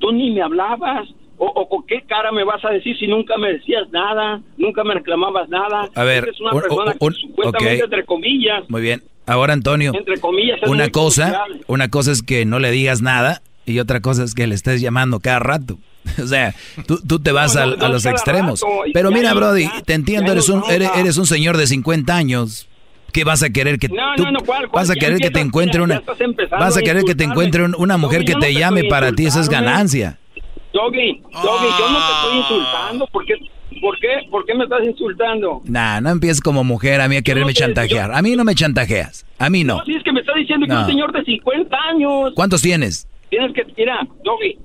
tú, 0.00 0.12
ni 0.12 0.30
me 0.30 0.42
hablabas. 0.42 1.08
O, 1.36 1.46
o 1.46 1.68
con 1.68 1.84
qué 1.86 2.00
cara 2.08 2.30
me 2.30 2.44
vas 2.44 2.64
a 2.64 2.70
decir 2.70 2.96
si 2.96 3.08
nunca 3.08 3.36
me 3.36 3.54
decías 3.54 3.90
nada, 3.90 4.40
nunca 4.56 4.84
me 4.84 4.94
reclamabas 4.94 5.48
nada. 5.48 5.90
A 5.96 6.04
ver, 6.04 6.22
Eres 6.22 6.40
una 6.40 6.52
un- 6.54 6.60
persona 6.60 6.94
un- 7.00 7.12
que 7.12 7.18
supuestamente, 7.20 7.84
entre 7.84 8.04
comillas, 8.04 8.70
Muy 8.70 8.82
bien. 8.82 9.02
Ahora, 9.26 9.52
Antonio, 9.52 9.90
entre 9.94 10.18
comillas, 10.20 10.60
una 10.64 10.90
cosa, 10.90 11.42
una 11.66 11.88
cosa 11.88 12.12
es 12.12 12.22
que 12.22 12.44
no 12.44 12.60
le 12.60 12.70
digas 12.70 13.02
nada 13.02 13.42
y 13.66 13.80
otra 13.80 14.00
cosa 14.00 14.22
es 14.22 14.32
que 14.34 14.46
le 14.46 14.54
estés 14.54 14.80
llamando 14.80 15.18
cada 15.18 15.40
rato. 15.40 15.76
O 16.22 16.26
sea, 16.28 16.54
tú, 16.86 17.00
tú 17.04 17.18
te 17.18 17.32
vas 17.32 17.56
No, 17.56 17.62
a 17.62 17.88
los 17.88 18.06
extremos. 18.06 18.60
rato, 18.60 18.72
Pero 18.92 19.10
mira, 19.10 19.34
Brody, 19.34 19.66
te 19.86 19.94
entiendo, 19.94 20.30
eres 20.30 20.48
un, 20.50 20.62
eres, 20.70 20.88
eres 20.96 21.16
un 21.18 21.26
señor 21.26 21.56
de 21.56 21.66
50 21.66 22.14
años. 22.14 22.68
¿Qué 23.14 23.22
vas 23.22 23.44
a 23.44 23.48
querer 23.50 23.78
que 23.78 23.88
No, 23.88 23.94
tú 24.16 24.24
no, 24.24 24.32
no, 24.32 24.40
¿cuál, 24.40 24.68
cuál? 24.68 24.82
vas 24.82 24.90
a 24.90 24.94
querer 24.96 25.18
que 25.18 25.30
te 25.30 25.38
encuentre 25.40 25.80
una 25.80 26.02
vas 26.58 26.76
a 26.76 26.82
querer 26.82 27.04
que 27.04 27.14
te 27.14 27.22
encuentre 27.22 27.62
un- 27.62 27.76
una 27.78 27.96
mujer 27.96 28.24
Doggy, 28.24 28.32
que 28.34 28.40
te 28.40 28.52
llame 28.54 28.84
para 28.84 29.12
ti, 29.12 29.24
eso 29.26 29.38
es 29.38 29.46
insultando. 29.46 29.70
ganancia. 29.70 30.18
Doggy, 30.72 31.20
Doggy, 31.32 31.68
yo 31.78 31.90
no 31.90 31.98
te 31.98 32.12
estoy 32.12 32.38
insultando. 32.38 33.06
¿Por 33.12 33.24
qué, 33.24 33.34
por 33.80 33.98
qué, 34.00 34.08
por 34.28 34.44
qué 34.44 34.54
me 34.56 34.64
estás 34.64 34.80
insultando? 34.84 35.62
Nah, 35.64 36.00
no 36.00 36.10
empieces 36.10 36.40
como 36.40 36.64
mujer 36.64 37.00
a 37.00 37.06
mí 37.08 37.14
a 37.16 37.22
quererme 37.22 37.54
chantajear. 37.54 38.10
A 38.12 38.20
mí 38.20 38.34
no 38.34 38.42
me 38.42 38.56
chantajeas. 38.56 39.24
A 39.38 39.48
mí 39.48 39.62
no. 39.62 39.76
No, 39.78 39.84
si 39.84 39.94
es 39.94 40.02
que 40.02 40.10
me 40.12 40.18
estás 40.18 40.34
diciendo 40.34 40.66
que 40.66 40.72
un 40.74 40.86
señor 40.86 41.12
de 41.12 41.22
50 41.24 41.76
años. 41.90 42.32
¿Cuántos 42.34 42.60
tienes? 42.62 43.06
Tienes 43.30 43.52
que, 43.52 43.62
mira, 43.76 44.00
Doggy, 44.24 44.58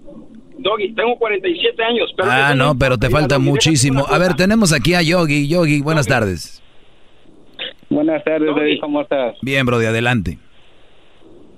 Doggy, 0.57 0.93
tengo 0.95 1.15
47 1.19 1.84
años. 1.84 2.11
Pero 2.17 2.30
Ah, 2.31 2.55
no, 2.55 2.76
pero 2.76 2.97
te 2.97 3.11
falta 3.11 3.35
Doggy, 3.35 3.47
muchísimo. 3.47 4.07
A 4.09 4.17
ver, 4.17 4.34
tenemos 4.34 4.73
aquí 4.73 4.95
a 4.95 5.03
Yogi. 5.03 5.47
Yogi, 5.47 5.81
buenas 5.81 6.07
tardes. 6.07 6.63
Buenas 7.89 8.23
tardes, 8.23 8.55
David, 8.55 8.79
¿cómo 8.81 9.01
estás? 9.01 9.35
Bien, 9.41 9.65
Brody, 9.65 9.85
adelante. 9.85 10.37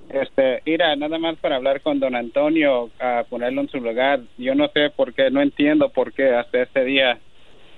Este, 0.08 0.62
mira, 0.66 0.94
nada 0.96 1.18
más 1.18 1.36
para 1.38 1.56
hablar 1.56 1.80
con 1.80 1.98
don 2.00 2.14
Antonio, 2.14 2.90
a 3.00 3.24
ponerlo 3.28 3.62
en 3.62 3.68
su 3.68 3.78
lugar. 3.80 4.20
Yo 4.38 4.54
no 4.54 4.68
sé 4.68 4.90
por 4.90 5.14
qué, 5.14 5.30
no 5.30 5.40
entiendo 5.40 5.88
por 5.90 6.12
qué 6.12 6.30
hasta 6.34 6.62
este 6.62 6.84
día 6.84 7.18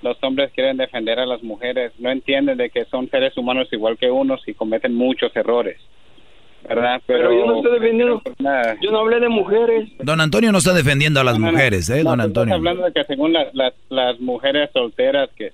los 0.01 0.17
hombres 0.21 0.51
quieren 0.53 0.77
defender 0.77 1.19
a 1.19 1.25
las 1.25 1.41
mujeres. 1.43 1.93
No 1.99 2.09
entienden 2.11 2.57
de 2.57 2.69
que 2.69 2.85
son 2.85 3.09
seres 3.09 3.35
humanos 3.37 3.67
igual 3.71 3.97
que 3.97 4.11
unos 4.11 4.45
y 4.47 4.53
cometen 4.53 4.93
muchos 4.93 5.35
errores. 5.35 5.77
¿Verdad? 6.67 6.99
Pero, 7.05 7.29
Pero 7.29 7.39
yo 7.39 7.45
no 7.45 7.55
estoy 7.57 7.73
defendiendo. 7.79 8.21
Nada. 8.39 8.75
Yo 8.81 8.91
no 8.91 8.99
hablé 8.99 9.19
de 9.19 9.29
mujeres. 9.29 9.89
Don 9.99 10.19
Antonio 10.19 10.51
no 10.51 10.57
está 10.57 10.73
defendiendo 10.73 11.19
a 11.19 11.23
las 11.23 11.37
No, 11.39 11.45
no, 11.45 11.51
mujeres, 11.51 11.89
¿eh, 11.89 12.03
no, 12.03 12.09
don 12.11 12.19
estás 12.19 12.25
Antonio? 12.25 12.55
hablando 12.55 12.83
de 12.85 12.91
que 12.93 13.03
según 13.03 13.33
las, 13.33 13.53
las, 13.53 13.73
las 13.89 14.19
mujeres 14.19 14.69
solteras 14.73 15.29
que... 15.37 15.51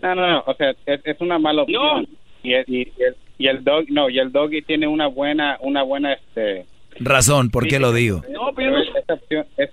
No, 0.00 0.14
no, 0.14 0.26
no, 0.28 0.44
o 0.46 0.54
sea, 0.54 0.70
es, 0.86 1.00
es 1.04 1.20
una 1.20 1.38
mala 1.38 1.62
opción. 1.62 2.06
Y, 2.44 2.52
el- 2.52 2.64
y, 2.68 2.80
el, 2.98 3.16
y 3.38 3.46
el 3.48 3.64
dog, 3.64 3.86
no, 3.88 4.08
y 4.10 4.18
el 4.20 4.30
doggy 4.30 4.62
tiene 4.62 4.86
una 4.86 5.08
buena, 5.08 5.58
una 5.60 5.82
buena, 5.82 6.12
este... 6.12 6.66
Razón, 7.00 7.50
¿por 7.50 7.66
qué 7.66 7.80
lo 7.80 7.92
digo? 7.92 8.22
No, 8.30 8.52
pero 8.54 8.78
es, 8.78 8.86
esa 9.02 9.14
opción, 9.14 9.46
es, 9.56 9.70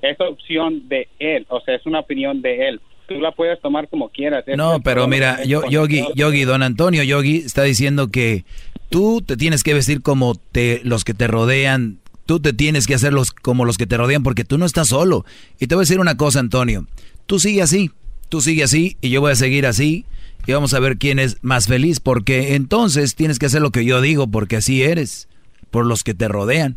es 0.00 0.20
opción 0.20 0.88
de 0.88 1.08
él, 1.18 1.44
o 1.50 1.60
sea, 1.60 1.74
es 1.74 1.84
una 1.84 2.00
opinión 2.00 2.40
de 2.40 2.68
él. 2.68 2.80
Tú 3.08 3.20
la 3.20 3.30
puedes 3.32 3.60
tomar 3.60 3.88
como 3.88 4.08
quieras. 4.08 4.44
No, 4.56 4.80
pero 4.80 5.06
mira, 5.06 5.44
yo, 5.44 5.62
Yogi, 5.68 6.04
Yogi, 6.16 6.42
don 6.44 6.62
Antonio 6.62 7.02
Yogi 7.04 7.36
está 7.36 7.62
diciendo 7.62 8.08
que 8.08 8.44
tú 8.88 9.22
te 9.24 9.36
tienes 9.36 9.62
que 9.62 9.74
vestir 9.74 10.02
como 10.02 10.34
te, 10.52 10.80
los 10.82 11.04
que 11.04 11.14
te 11.14 11.28
rodean, 11.28 11.98
tú 12.24 12.40
te 12.40 12.52
tienes 12.52 12.86
que 12.88 12.94
hacer 12.94 13.12
los, 13.12 13.30
como 13.30 13.64
los 13.64 13.78
que 13.78 13.86
te 13.86 13.96
rodean 13.96 14.22
porque 14.24 14.44
tú 14.44 14.58
no 14.58 14.64
estás 14.66 14.88
solo. 14.88 15.24
Y 15.60 15.66
te 15.68 15.74
voy 15.76 15.82
a 15.82 15.86
decir 15.86 16.00
una 16.00 16.16
cosa, 16.16 16.40
Antonio, 16.40 16.86
tú 17.26 17.38
sigue 17.38 17.62
así, 17.62 17.90
tú 18.28 18.40
sigue 18.40 18.64
así 18.64 18.96
y 19.00 19.10
yo 19.10 19.20
voy 19.20 19.30
a 19.32 19.36
seguir 19.36 19.66
así 19.66 20.04
y 20.46 20.52
vamos 20.52 20.74
a 20.74 20.80
ver 20.80 20.96
quién 20.96 21.18
es 21.18 21.42
más 21.42 21.66
feliz 21.66 22.00
porque 22.00 22.54
entonces 22.54 23.14
tienes 23.14 23.38
que 23.38 23.46
hacer 23.46 23.62
lo 23.62 23.70
que 23.70 23.84
yo 23.84 24.00
digo 24.00 24.28
porque 24.28 24.56
así 24.56 24.82
eres, 24.82 25.28
por 25.70 25.86
los 25.86 26.04
que 26.04 26.14
te 26.14 26.28
rodean, 26.28 26.76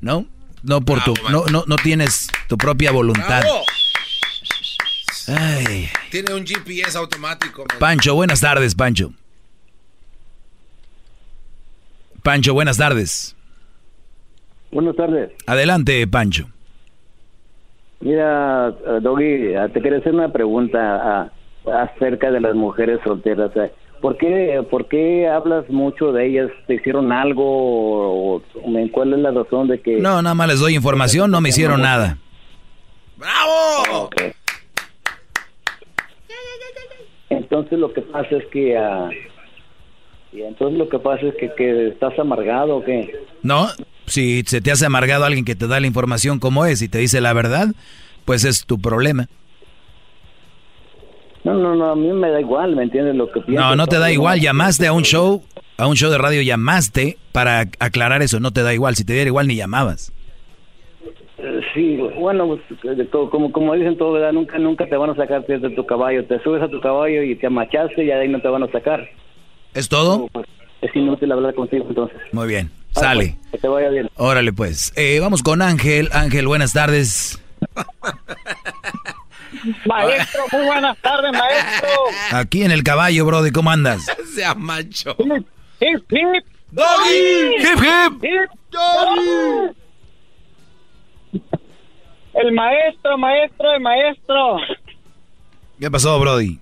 ¿no? 0.00 0.26
No 0.62 0.80
por 0.82 1.02
tu, 1.02 1.14
no, 1.30 1.46
no, 1.46 1.64
no 1.66 1.76
tienes 1.76 2.28
tu 2.48 2.56
propia 2.56 2.92
voluntad. 2.92 3.42
Ay. 5.26 5.88
Tiene 6.10 6.34
un 6.34 6.44
GPS 6.46 6.98
automático. 6.98 7.64
man. 7.68 7.78
Pancho, 7.78 8.14
buenas 8.14 8.40
tardes, 8.40 8.74
Pancho. 8.74 9.12
Pancho, 12.22 12.52
buenas 12.52 12.76
tardes. 12.76 13.34
Buenas 14.70 14.94
tardes. 14.96 15.32
Adelante, 15.46 16.06
Pancho. 16.06 16.48
Mira, 18.00 18.70
Doggy, 19.02 19.54
te 19.72 19.80
quería 19.80 19.98
hacer 19.98 20.14
una 20.14 20.32
pregunta 20.32 20.78
ah, 21.02 21.32
acerca 21.66 22.30
de 22.30 22.40
las 22.40 22.54
mujeres 22.54 23.00
solteras. 23.04 23.50
¿Por 24.00 24.16
qué, 24.16 24.64
¿Por 24.70 24.88
qué 24.88 25.28
hablas 25.28 25.68
mucho 25.68 26.12
de 26.12 26.26
ellas? 26.26 26.50
¿Te 26.66 26.74
hicieron 26.74 27.12
algo? 27.12 28.36
O, 28.36 28.42
¿Cuál 28.92 29.12
es 29.12 29.18
la 29.18 29.30
razón 29.30 29.68
de 29.68 29.80
que...? 29.80 29.96
No, 29.98 30.22
nada 30.22 30.34
más 30.34 30.48
les 30.48 30.60
doy 30.60 30.74
información, 30.74 31.30
no 31.30 31.40
me 31.40 31.50
hicieron 31.50 31.82
nada. 31.82 32.16
¡Bravo! 33.16 34.08
Entonces 37.28 37.78
lo 37.78 37.92
que 37.92 38.00
pasa 38.00 38.36
es 38.36 38.46
que... 38.46 38.76
ah, 38.76 39.10
y 40.32 40.42
entonces 40.42 40.78
lo 40.78 40.88
que 40.88 40.98
pasa 40.98 41.26
es 41.26 41.34
que, 41.34 41.52
que 41.56 41.88
estás 41.88 42.16
amargado 42.18 42.76
o 42.76 42.84
qué? 42.84 43.12
No, 43.42 43.66
si 44.06 44.42
se 44.46 44.60
te 44.60 44.70
hace 44.70 44.86
amargado 44.86 45.24
alguien 45.24 45.44
que 45.44 45.56
te 45.56 45.66
da 45.66 45.80
la 45.80 45.86
información 45.86 46.38
como 46.38 46.64
es 46.66 46.82
y 46.82 46.88
te 46.88 46.98
dice 46.98 47.20
la 47.20 47.32
verdad, 47.32 47.68
pues 48.24 48.44
es 48.44 48.64
tu 48.64 48.80
problema. 48.80 49.26
No, 51.44 51.54
no, 51.54 51.74
no, 51.74 51.90
a 51.90 51.96
mí 51.96 52.08
me 52.12 52.30
da 52.30 52.40
igual, 52.40 52.76
¿me 52.76 52.82
entiendes 52.82 53.14
lo 53.16 53.30
que 53.32 53.40
pienso? 53.40 53.62
No, 53.62 53.74
no 53.76 53.86
te 53.86 53.98
da 53.98 54.10
igual. 54.12 54.40
Llamaste 54.40 54.86
a 54.86 54.92
un 54.92 55.02
show, 55.04 55.42
a 55.78 55.86
un 55.86 55.96
show 55.96 56.10
de 56.10 56.18
radio, 56.18 56.42
llamaste 56.42 57.16
para 57.32 57.60
aclarar 57.78 58.20
eso. 58.22 58.40
No 58.40 58.52
te 58.52 58.62
da 58.62 58.74
igual. 58.74 58.94
Si 58.96 59.04
te 59.04 59.14
diera 59.14 59.28
igual, 59.28 59.46
ni 59.46 59.56
llamabas. 59.56 60.12
Eh, 61.38 61.60
Sí, 61.74 61.96
bueno, 62.18 62.46
pues, 62.82 63.08
todo- 63.10 63.30
como, 63.30 63.50
como 63.52 63.74
dicen 63.74 63.96
todo, 63.96 64.12
¿verdad? 64.12 64.32
Nunca, 64.32 64.58
nunca 64.58 64.86
te 64.86 64.96
van 64.96 65.10
a 65.10 65.14
sacar 65.14 65.46
de 65.46 65.70
tu 65.70 65.86
caballo. 65.86 66.24
Te 66.26 66.38
subes 66.42 66.62
a 66.62 66.68
tu 66.68 66.80
caballo 66.80 67.22
y 67.22 67.34
te 67.36 67.46
amachaste 67.46 68.02
y 68.02 68.06
de 68.06 68.12
ahí 68.14 68.28
no 68.28 68.40
te 68.42 68.48
van 68.48 68.62
a 68.64 68.70
sacar. 68.70 69.08
¿Es 69.72 69.88
todo? 69.88 70.28
Es 70.82 70.94
inútil 70.94 71.32
hablar 71.32 71.54
contigo 71.54 71.86
entonces. 71.88 72.18
Muy 72.32 72.48
bien. 72.48 72.70
Sale. 72.90 73.36
Que 73.52 73.58
te 73.58 73.68
vaya 73.68 73.88
bien. 73.88 74.10
Órale, 74.16 74.52
pues. 74.52 74.92
Eh, 74.96 75.20
vamos 75.20 75.42
con 75.42 75.62
Ángel. 75.62 76.08
Ángel, 76.12 76.46
buenas 76.46 76.72
tardes. 76.74 77.42
Maestro, 79.86 80.44
muy 80.52 80.66
buenas 80.66 80.96
tardes, 80.98 81.32
maestro. 81.32 81.88
Aquí 82.32 82.62
en 82.62 82.70
el 82.70 82.82
caballo, 82.82 83.24
Brody, 83.26 83.50
¿cómo 83.50 83.70
andas? 83.70 84.06
Sea 84.34 84.54
macho. 84.54 85.16
Hip, 85.80 86.04
hip. 86.10 86.44
Doggy. 86.70 87.56
Hip, 87.58 87.78
hip. 87.82 88.24
Hip, 88.24 88.50
doggy. 88.70 89.76
El 92.34 92.52
maestro, 92.52 93.18
maestro, 93.18 93.72
el 93.72 93.80
maestro. 93.80 94.58
¿Qué 95.78 95.90
pasó, 95.90 96.18
Brody? 96.20 96.58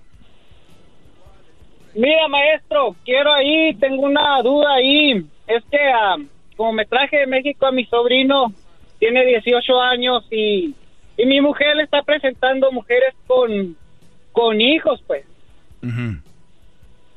Mira, 1.94 2.28
maestro, 2.28 2.96
quiero 3.04 3.32
ahí, 3.32 3.74
tengo 3.74 4.02
una 4.02 4.40
duda 4.42 4.74
ahí. 4.74 5.26
Es 5.46 5.62
que 5.70 5.78
ah, 5.78 6.16
como 6.56 6.72
me 6.72 6.86
traje 6.86 7.18
de 7.18 7.26
México 7.26 7.66
a 7.66 7.72
mi 7.72 7.84
sobrino, 7.86 8.52
tiene 8.98 9.24
18 9.24 9.80
años 9.80 10.24
y, 10.30 10.74
y 11.18 11.26
mi 11.26 11.40
mujer 11.42 11.76
le 11.76 11.82
está 11.82 12.02
presentando 12.02 12.72
mujeres 12.72 13.14
con, 13.26 13.76
con 14.32 14.60
hijos, 14.60 15.02
pues. 15.06 15.24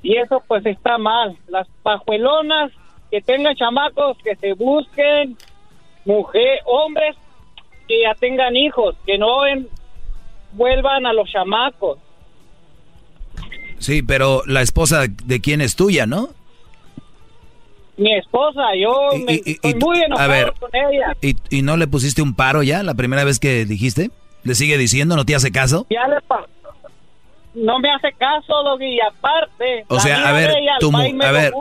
Y 0.04 0.18
eso 0.18 0.44
pues 0.48 0.66
está 0.66 0.98
mal. 0.98 1.38
Las 1.48 1.68
pajuelonas 1.84 2.72
que 3.10 3.22
tengan 3.22 3.56
chamacos, 3.56 4.18
que 4.24 4.36
se 4.36 4.54
busquen 4.54 5.38
mujer, 6.06 6.60
hombres 6.66 7.16
que 7.88 8.02
ya 8.02 8.14
tengan 8.16 8.56
hijos, 8.56 8.96
que 9.06 9.18
no 9.18 9.46
en- 9.46 9.68
vuelvan 10.54 11.06
a 11.06 11.14
los 11.14 11.30
chamacos. 11.30 12.00
Sí, 13.78 14.02
pero 14.04 14.42
la 14.48 14.62
esposa 14.62 15.06
de 15.08 15.42
quién 15.42 15.62
es 15.62 15.76
tuya, 15.76 16.06
¿no? 16.06 16.30
Mi 17.98 18.16
esposa, 18.16 18.62
yo 18.80 18.94
Y- 19.16 19.24
me 19.24 19.34
y- 19.34 19.42
y- 19.46 19.52
estoy 19.54 19.72
y- 19.72 19.76
muy 19.76 20.00
enojado 20.02 20.32
a 20.32 20.34
ver. 20.36 20.54
con 20.60 20.70
ella. 20.74 21.16
¿Y, 21.22 21.36
¿Y 21.50 21.62
no 21.62 21.78
le 21.78 21.88
pusiste 21.88 22.22
un 22.22 22.34
paro 22.34 22.64
ya 22.64 22.84
la 22.84 22.94
primera 22.96 23.24
vez 23.24 23.40
que 23.40 23.66
dijiste? 23.66 24.10
¿Le 24.44 24.56
sigue 24.56 24.78
diciendo? 24.78 25.16
¿No 25.16 25.26
te 25.26 25.36
hace 25.36 25.52
caso? 25.52 25.86
Ya 25.90 26.08
le 26.08 26.16
no 27.54 27.80
me 27.80 27.92
hace 27.92 28.14
caso, 28.14 28.54
Doggy, 28.64 28.96
y 28.96 29.00
aparte, 29.02 29.84
O 29.90 30.00
sea, 30.00 30.30
a 30.30 30.32
ver, 30.32 30.54
tu, 30.80 30.88
a 30.96 31.04
lo 31.10 31.34
ver, 31.34 31.54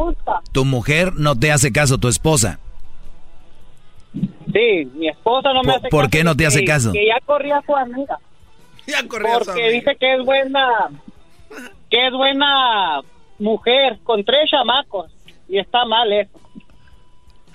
tu 0.53 0.65
mujer 0.65 1.15
no 1.17 1.37
te 1.37 1.51
hace 1.51 1.73
caso, 1.73 1.99
tu 1.99 2.07
esposa. 2.07 2.61
Sí, 4.53 4.89
mi 4.95 5.09
esposa 5.09 5.53
no 5.53 5.63
me 5.63 5.73
¿Por- 5.73 5.77
hace 5.79 5.89
por 5.89 6.01
caso. 6.03 6.11
qué 6.11 6.25
no 6.25 6.37
te 6.37 6.47
hace 6.47 6.61
que- 6.61 6.65
caso? 6.67 6.93
Que 6.93 7.07
ya 7.07 7.19
corría 7.25 7.59
a 7.59 7.63
su 7.63 7.77
amiga. 7.77 8.19
Ya 8.87 9.07
corría 9.07 9.37
a 9.37 9.39
su 9.41 9.45
Porque 9.47 9.63
amiga. 9.65 9.79
dice 9.79 9.97
que 9.99 10.15
es 10.15 10.25
buena, 10.25 10.69
que 11.91 12.07
es 12.07 12.13
buena 12.13 13.01
mujer, 13.39 13.99
con 14.03 14.25
tres 14.25 14.51
chamacos. 14.51 15.11
Y 15.51 15.59
está 15.59 15.85
mal 15.85 16.13
eso. 16.13 16.31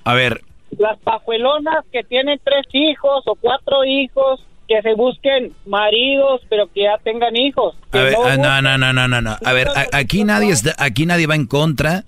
A 0.04 0.14
ver, 0.14 0.42
Las 0.78 1.00
pajuelonas 1.00 1.86
que 1.92 2.04
tienen 2.04 2.40
tres 2.44 2.66
hijos 2.74 3.24
o 3.26 3.36
cuatro 3.36 3.86
hijos, 3.86 4.44
que 4.68 4.82
se 4.82 4.94
busquen 4.96 5.54
maridos, 5.66 6.42
pero 6.50 6.68
que 6.74 6.84
ya 6.84 6.98
tengan 7.04 7.36
hijos. 7.36 7.76
a 7.92 7.98
ver, 8.00 8.14
no 8.14 8.26
ah, 8.50 8.62
no, 8.62 8.78
no, 8.78 8.94
no, 8.94 9.22
no. 9.22 9.38
A 9.46 9.54
ver, 9.54 9.70
a- 9.70 9.88
aquí 9.98 10.24
nadie 10.24 10.52
está, 10.52 10.76
aquí 10.78 11.06
nadie 11.06 11.28
va 11.28 11.36
en 11.36 11.46
contra 11.46 12.04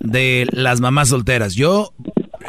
de 0.00 0.46
las 0.52 0.80
mamás 0.80 1.08
solteras. 1.08 1.54
Yo 1.54 1.92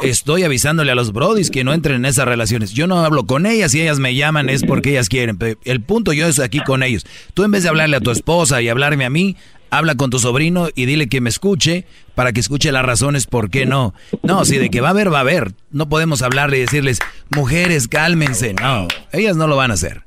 estoy 0.02 0.44
avisándole 0.44 0.92
a 0.92 0.94
los 0.94 1.12
brodis 1.12 1.50
que 1.50 1.64
no 1.64 1.72
entren 1.72 1.96
en 1.96 2.04
esas 2.04 2.26
relaciones. 2.26 2.72
Yo 2.72 2.86
no 2.86 2.98
hablo 3.00 3.24
con 3.26 3.46
ellas 3.46 3.74
y 3.74 3.80
ellas 3.82 3.98
me 3.98 4.14
llaman 4.14 4.48
es 4.48 4.62
porque 4.62 4.90
ellas 4.90 5.08
quieren. 5.08 5.38
El 5.64 5.80
punto 5.82 6.12
yo 6.12 6.26
es 6.28 6.38
aquí 6.38 6.60
con 6.60 6.82
ellos. 6.82 7.04
Tú 7.34 7.42
en 7.44 7.50
vez 7.50 7.62
de 7.62 7.70
hablarle 7.70 7.96
a 7.96 8.00
tu 8.00 8.10
esposa 8.10 8.60
y 8.62 8.68
hablarme 8.68 9.04
a 9.04 9.10
mí, 9.10 9.36
habla 9.70 9.94
con 9.94 10.10
tu 10.10 10.18
sobrino 10.18 10.68
y 10.74 10.86
dile 10.86 11.08
que 11.08 11.20
me 11.20 11.28
escuche 11.28 11.84
para 12.14 12.32
que 12.32 12.40
escuche 12.40 12.72
las 12.72 12.84
razones 12.84 13.26
por 13.26 13.50
qué 13.50 13.66
no. 13.66 13.94
No, 14.22 14.44
si 14.44 14.58
de 14.58 14.70
que 14.70 14.80
va 14.80 14.88
a 14.88 14.90
haber, 14.92 15.12
va 15.12 15.18
a 15.18 15.22
haber. 15.22 15.52
No 15.70 15.88
podemos 15.88 16.22
hablarle 16.22 16.58
y 16.58 16.60
decirles, 16.60 16.98
mujeres, 17.30 17.88
cálmense. 17.88 18.54
No, 18.54 18.88
ellas 19.12 19.36
no 19.36 19.46
lo 19.46 19.56
van 19.56 19.70
a 19.70 19.74
hacer. 19.74 20.02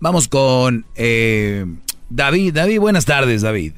Vamos 0.00 0.28
con 0.28 0.84
eh, 0.96 1.64
David. 2.10 2.54
David, 2.54 2.80
buenas 2.80 3.04
tardes, 3.04 3.42
David. 3.42 3.72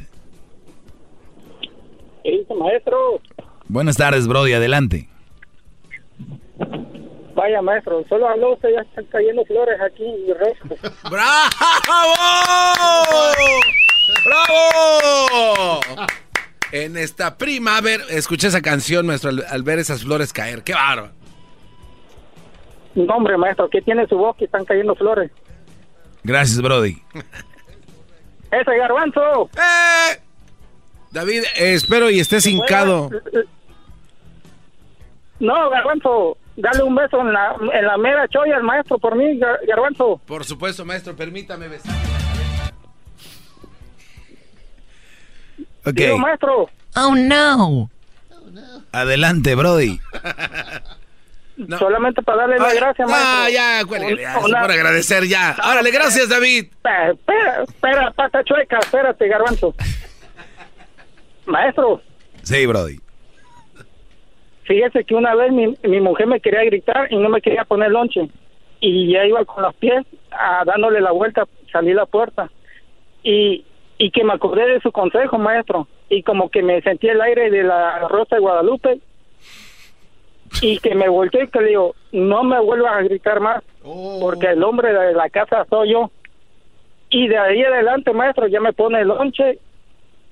¿Qué 2.24 2.30
dice, 2.30 2.54
maestro? 2.54 3.20
Buenas 3.68 3.96
tardes, 3.96 4.26
Brody, 4.26 4.52
adelante. 4.52 5.08
Vaya, 7.36 7.60
maestro, 7.60 8.02
solo 8.08 8.28
habló 8.28 8.54
usted, 8.54 8.70
ya 8.74 8.80
están 8.80 9.04
cayendo 9.06 9.44
flores 9.44 9.78
aquí. 9.80 10.04
¡Bravo! 11.10 11.52
¡Bravo! 14.24 15.80
En 16.72 16.96
esta 16.96 17.36
primavera, 17.38 18.04
escuché 18.10 18.48
esa 18.48 18.60
canción, 18.60 19.06
maestro, 19.06 19.30
al, 19.30 19.44
al 19.48 19.62
ver 19.62 19.78
esas 19.78 20.02
flores 20.02 20.32
caer. 20.32 20.62
¡Qué 20.62 20.74
bárbaro! 20.74 21.12
No, 22.94 23.14
hombre, 23.14 23.36
maestro, 23.36 23.68
¿qué 23.70 23.82
tiene 23.82 24.06
su 24.06 24.16
voz 24.16 24.36
que 24.36 24.46
están 24.46 24.64
cayendo 24.64 24.94
flores? 24.94 25.30
Gracias, 26.24 26.60
Brody. 26.60 26.96
¡Ese 28.50 28.76
garbanzo! 28.78 29.50
¡Eh! 29.56 30.20
David, 31.10 31.42
eh, 31.56 31.74
espero 31.74 32.10
y 32.10 32.20
estés 32.20 32.46
hincado. 32.46 33.10
No, 35.38 35.70
garbanzo, 35.70 36.36
dale 36.56 36.82
un 36.82 36.94
beso 36.94 37.20
en 37.20 37.32
la, 37.32 37.56
en 37.72 37.86
la 37.86 37.96
mera 37.98 38.26
choya 38.28 38.56
al 38.56 38.62
maestro 38.62 38.98
por 38.98 39.14
mí, 39.16 39.38
Gar- 39.38 39.60
garbanzo. 39.68 40.20
Por 40.26 40.44
supuesto, 40.44 40.84
maestro, 40.84 41.14
permítame 41.14 41.68
besar. 41.68 41.94
Ok, 45.86 45.92
Digo, 45.94 46.18
maestro, 46.18 46.68
Oh, 46.96 47.14
no. 47.14 47.90
adelante, 48.92 49.54
Brody. 49.54 50.00
solamente 51.78 52.22
para 52.22 52.38
darle 52.42 52.58
las 52.58 52.74
gracias, 52.74 53.08
maestro. 53.08 53.30
Ah, 53.34 53.48
ya, 53.50 53.84
cuélguele, 53.86 54.22
ya, 54.22 54.38
por 54.40 54.54
agradecer 54.70 55.24
ya. 55.26 55.56
Órale, 55.64 55.90
gracias, 55.90 56.28
David. 56.28 56.66
Espera, 56.74 57.62
espera, 57.62 58.10
pata 58.12 58.42
chueca, 58.44 58.78
espérate, 58.78 59.28
garbanzo. 59.28 59.74
Maestro, 61.46 62.02
Sí, 62.42 62.66
Brody. 62.66 62.98
fíjese 64.64 65.04
que 65.04 65.14
una 65.14 65.34
vez 65.34 65.52
mi, 65.52 65.76
mi 65.84 66.00
mujer 66.00 66.26
me 66.26 66.40
quería 66.40 66.64
gritar 66.64 67.06
y 67.10 67.16
no 67.16 67.28
me 67.28 67.40
quería 67.40 67.64
poner 67.64 67.90
lonche. 67.90 68.28
Y 68.80 69.12
ya 69.12 69.24
iba 69.24 69.44
con 69.44 69.62
los 69.62 69.74
pies 69.76 70.04
ah, 70.32 70.62
dándole 70.66 71.00
la 71.00 71.12
vuelta, 71.12 71.44
salí 71.72 71.92
a 71.92 71.94
la 71.94 72.06
puerta. 72.06 72.50
Y, 73.22 73.64
y 73.98 74.10
que 74.10 74.24
me 74.24 74.32
acordé 74.34 74.66
de 74.68 74.80
su 74.80 74.92
consejo, 74.92 75.38
maestro. 75.38 75.86
Y 76.08 76.22
como 76.22 76.48
que 76.50 76.62
me 76.62 76.80
sentí 76.82 77.08
el 77.08 77.20
aire 77.20 77.50
de 77.50 77.62
la 77.62 78.00
Rosa 78.08 78.36
de 78.36 78.40
Guadalupe. 78.40 79.00
Y 80.62 80.78
que 80.78 80.94
me 80.94 81.08
volteé 81.08 81.44
y 81.44 81.48
que 81.48 81.60
le 81.60 81.68
digo, 81.70 81.94
no 82.12 82.44
me 82.44 82.58
vuelvas 82.60 82.92
a 82.96 83.02
gritar 83.02 83.40
más, 83.40 83.62
porque 84.20 84.46
el 84.46 84.62
hombre 84.62 84.92
de 84.92 85.12
la 85.12 85.28
casa 85.28 85.66
soy 85.68 85.92
yo. 85.92 86.10
Y 87.10 87.28
de 87.28 87.36
ahí 87.36 87.62
adelante, 87.62 88.12
maestro, 88.12 88.46
ya 88.46 88.60
me 88.60 88.72
pone 88.72 89.00
el 89.00 89.08
lonche 89.08 89.58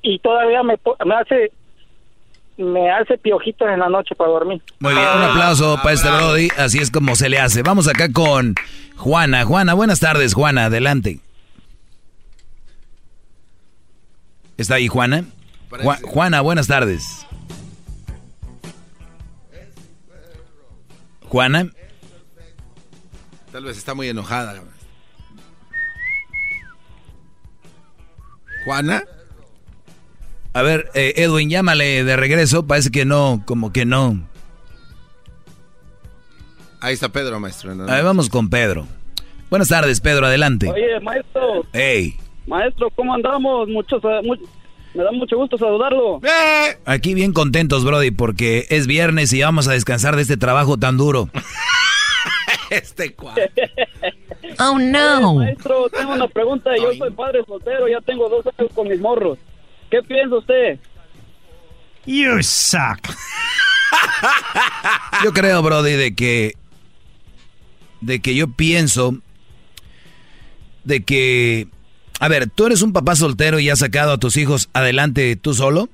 y 0.02 0.18
todavía 0.20 0.62
me, 0.62 0.78
po- 0.78 0.96
me 1.04 1.14
hace 1.16 1.52
me 2.56 2.88
hace 2.88 3.18
piojitos 3.18 3.68
en 3.68 3.80
la 3.80 3.88
noche 3.88 4.14
para 4.14 4.30
dormir. 4.30 4.62
Muy 4.78 4.92
bien, 4.94 5.04
un 5.16 5.22
aplauso 5.24 5.76
para 5.82 5.92
este 5.94 6.08
Brody. 6.08 6.48
Así 6.56 6.78
es 6.78 6.90
como 6.92 7.16
se 7.16 7.28
le 7.28 7.38
hace. 7.40 7.62
Vamos 7.62 7.88
acá 7.88 8.12
con 8.12 8.54
Juana. 8.96 9.44
Juana, 9.44 9.74
buenas 9.74 9.98
tardes, 9.98 10.34
Juana. 10.34 10.66
Adelante. 10.66 11.18
¿Está 14.56 14.76
ahí 14.76 14.88
Juana? 14.88 15.24
Ju- 15.70 16.02
Juana, 16.06 16.40
buenas 16.40 16.66
tardes. 16.66 17.26
Juana. 21.28 21.70
Tal 23.50 23.64
vez 23.64 23.76
está 23.76 23.94
muy 23.94 24.08
enojada. 24.08 24.62
¿Juana? 28.64 29.02
A 30.52 30.62
ver, 30.62 30.90
eh, 30.94 31.14
Edwin, 31.16 31.50
llámale 31.50 32.04
de 32.04 32.16
regreso. 32.16 32.66
Parece 32.66 32.90
que 32.90 33.04
no, 33.04 33.42
como 33.44 33.72
que 33.72 33.84
no. 33.84 34.20
Ahí 36.80 36.94
está 36.94 37.08
Pedro, 37.10 37.40
maestro. 37.40 37.72
A 37.72 37.74
ver, 37.94 38.04
vamos 38.04 38.28
con 38.28 38.48
Pedro. 38.50 38.86
Buenas 39.50 39.68
tardes, 39.68 40.00
Pedro, 40.00 40.26
adelante. 40.26 40.68
Oye, 40.70 41.00
maestro, 41.00 41.64
Hey, 41.72 42.16
maestro, 42.46 42.90
¿cómo 42.90 43.14
andamos? 43.14 43.68
Muchos, 43.68 44.02
me 44.94 45.02
da 45.02 45.12
mucho 45.12 45.36
gusto 45.36 45.58
saludarlo. 45.58 46.20
aquí 46.84 47.14
bien 47.14 47.32
contentos, 47.32 47.84
Brody, 47.84 48.10
porque 48.10 48.66
es 48.70 48.86
viernes 48.86 49.32
y 49.32 49.42
vamos 49.42 49.68
a 49.68 49.72
descansar 49.72 50.16
de 50.16 50.22
este 50.22 50.36
trabajo 50.36 50.76
tan 50.76 50.96
duro. 50.96 51.28
este 52.70 53.12
cual. 53.14 53.50
Oh, 54.58 54.78
no. 54.78 55.34
Maestro, 55.34 55.88
tengo 55.90 56.12
una 56.12 56.28
pregunta. 56.28 56.70
Yo 56.76 56.92
soy 56.94 57.10
padre 57.10 57.42
soltero, 57.46 57.88
ya 57.88 58.00
tengo 58.00 58.28
dos 58.28 58.46
años 58.46 58.72
con 58.74 58.88
mis 58.88 59.00
morros. 59.00 59.38
¿Qué 59.90 60.02
piensa 60.02 60.36
usted? 60.36 60.78
You 62.06 62.42
suck. 62.42 63.00
Yo 65.24 65.32
creo, 65.32 65.62
Brody, 65.62 65.92
de 65.92 66.14
que. 66.14 66.54
De 68.00 68.20
que 68.20 68.34
yo 68.34 68.48
pienso. 68.48 69.16
De 70.84 71.02
que. 71.02 71.68
A 72.24 72.28
ver, 72.28 72.48
¿tú 72.48 72.64
eres 72.64 72.80
un 72.80 72.94
papá 72.94 73.16
soltero 73.16 73.60
y 73.60 73.68
has 73.68 73.80
sacado 73.80 74.12
a 74.12 74.16
tus 74.16 74.38
hijos 74.38 74.70
adelante 74.72 75.36
tú 75.36 75.52
solo? 75.52 75.90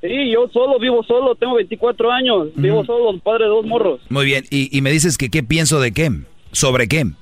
Sí, 0.00 0.32
yo 0.32 0.48
solo, 0.52 0.80
vivo 0.80 1.04
solo, 1.04 1.36
tengo 1.36 1.54
24 1.54 2.10
años, 2.10 2.48
vivo 2.56 2.84
solo, 2.84 3.16
padre 3.20 3.44
de 3.44 3.50
dos 3.50 3.64
morros. 3.64 4.00
Muy 4.08 4.26
bien, 4.26 4.44
y, 4.50 4.76
y 4.76 4.80
me 4.80 4.90
dices 4.90 5.18
que 5.18 5.30
qué 5.30 5.44
pienso 5.44 5.78
de 5.78 5.92
qué, 5.92 6.10
sobre 6.50 6.88
qué. 6.88 7.04
De, 7.04 7.12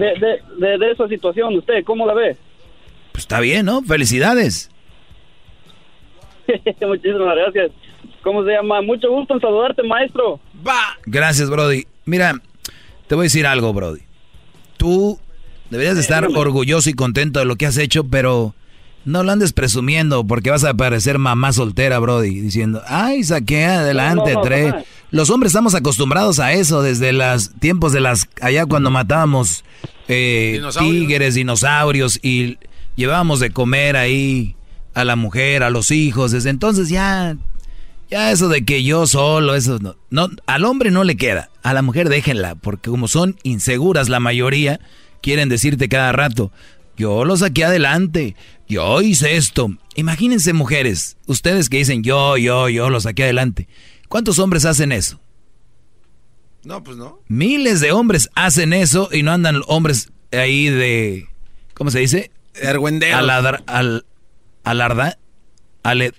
de, 0.00 0.42
de, 0.58 0.78
de 0.78 0.90
esa 0.90 1.06
situación, 1.06 1.56
¿usted 1.56 1.84
cómo 1.84 2.04
la 2.08 2.14
ve? 2.14 2.36
Pues 3.12 3.22
está 3.22 3.38
bien, 3.38 3.64
¿no? 3.64 3.80
Felicidades. 3.82 4.68
Muchísimas 6.80 7.36
gracias. 7.36 7.70
¿Cómo 8.24 8.44
se 8.44 8.50
llama? 8.50 8.82
Mucho 8.82 9.08
gusto 9.12 9.34
en 9.34 9.40
saludarte, 9.40 9.84
maestro. 9.84 10.40
Gracias, 11.06 11.50
Brody. 11.50 11.84
Mira, 12.04 12.32
te 13.06 13.14
voy 13.14 13.22
a 13.22 13.26
decir 13.26 13.46
algo, 13.46 13.72
Brody. 13.72 14.00
Tú 14.76 15.20
deberías 15.70 15.96
de 15.96 16.02
estar 16.02 16.26
orgulloso 16.34 16.90
y 16.90 16.94
contento 16.94 17.38
de 17.40 17.44
lo 17.46 17.56
que 17.56 17.66
has 17.66 17.76
hecho, 17.76 18.04
pero 18.04 18.54
no 19.04 19.22
lo 19.22 19.32
andes 19.32 19.52
presumiendo 19.52 20.26
porque 20.26 20.50
vas 20.50 20.64
a 20.64 20.74
parecer 20.74 21.18
mamá 21.18 21.52
soltera, 21.52 21.98
Brody, 21.98 22.40
diciendo, 22.40 22.82
ay, 22.86 23.24
saqué 23.24 23.64
adelante, 23.64 24.34
No, 24.34 24.40
no, 24.40 24.40
no, 24.40 24.42
tres. 24.42 24.74
Los 25.10 25.30
hombres 25.30 25.50
estamos 25.50 25.74
acostumbrados 25.74 26.38
a 26.40 26.52
eso 26.52 26.82
desde 26.82 27.12
los 27.12 27.50
tiempos 27.60 27.92
de 27.92 28.00
las, 28.00 28.28
allá 28.40 28.66
cuando 28.66 28.90
matábamos 28.90 29.64
eh, 30.08 30.52
Dinosaurios. 30.54 30.94
tigres, 30.94 31.34
dinosaurios 31.34 32.20
y 32.22 32.58
llevábamos 32.96 33.40
de 33.40 33.50
comer 33.50 33.96
ahí 33.96 34.54
a 34.94 35.04
la 35.04 35.16
mujer, 35.16 35.62
a 35.62 35.70
los 35.70 35.90
hijos. 35.90 36.32
Desde 36.32 36.50
entonces 36.50 36.90
ya, 36.90 37.36
ya 38.10 38.30
eso 38.32 38.48
de 38.50 38.64
que 38.66 38.84
yo 38.84 39.06
solo, 39.06 39.54
eso 39.54 39.78
no, 39.80 39.96
no, 40.10 40.28
al 40.46 40.64
hombre 40.66 40.90
no 40.90 41.04
le 41.04 41.16
queda, 41.16 41.48
a 41.62 41.72
la 41.72 41.80
mujer 41.80 42.10
déjenla, 42.10 42.56
porque 42.56 42.90
como 42.90 43.08
son 43.08 43.36
inseguras 43.42 44.10
la 44.10 44.20
mayoría, 44.20 44.80
quieren 45.22 45.48
decirte 45.48 45.88
cada 45.88 46.12
rato, 46.12 46.52
yo 46.96 47.24
lo 47.24 47.36
saqué 47.36 47.64
adelante, 47.64 48.34
yo 48.68 49.00
hice 49.02 49.36
esto. 49.36 49.70
Imagínense 49.94 50.52
mujeres, 50.52 51.16
ustedes 51.26 51.68
que 51.68 51.78
dicen 51.78 52.02
yo, 52.02 52.36
yo, 52.36 52.68
yo 52.68 52.90
lo 52.90 53.00
saqué 53.00 53.24
adelante. 53.24 53.68
¿Cuántos 54.08 54.38
hombres 54.38 54.64
hacen 54.64 54.92
eso? 54.92 55.20
No, 56.64 56.82
pues 56.82 56.96
no. 56.96 57.20
Miles 57.28 57.80
de 57.80 57.92
hombres 57.92 58.28
hacen 58.34 58.72
eso 58.72 59.08
y 59.12 59.22
no 59.22 59.32
andan 59.32 59.62
hombres 59.68 60.10
ahí 60.32 60.68
de, 60.68 61.26
¿cómo 61.74 61.90
se 61.90 62.00
dice? 62.00 62.30
Aladar, 63.18 63.62
al, 63.66 64.04
alarda, 64.64 65.18
ale, 65.82 66.12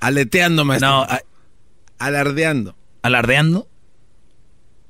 Aleteando, 0.00 0.64
maestro. 0.64 0.88
no, 0.88 1.02
a- 1.02 1.20
Alardeando. 1.98 2.76
alardeando. 3.02 3.68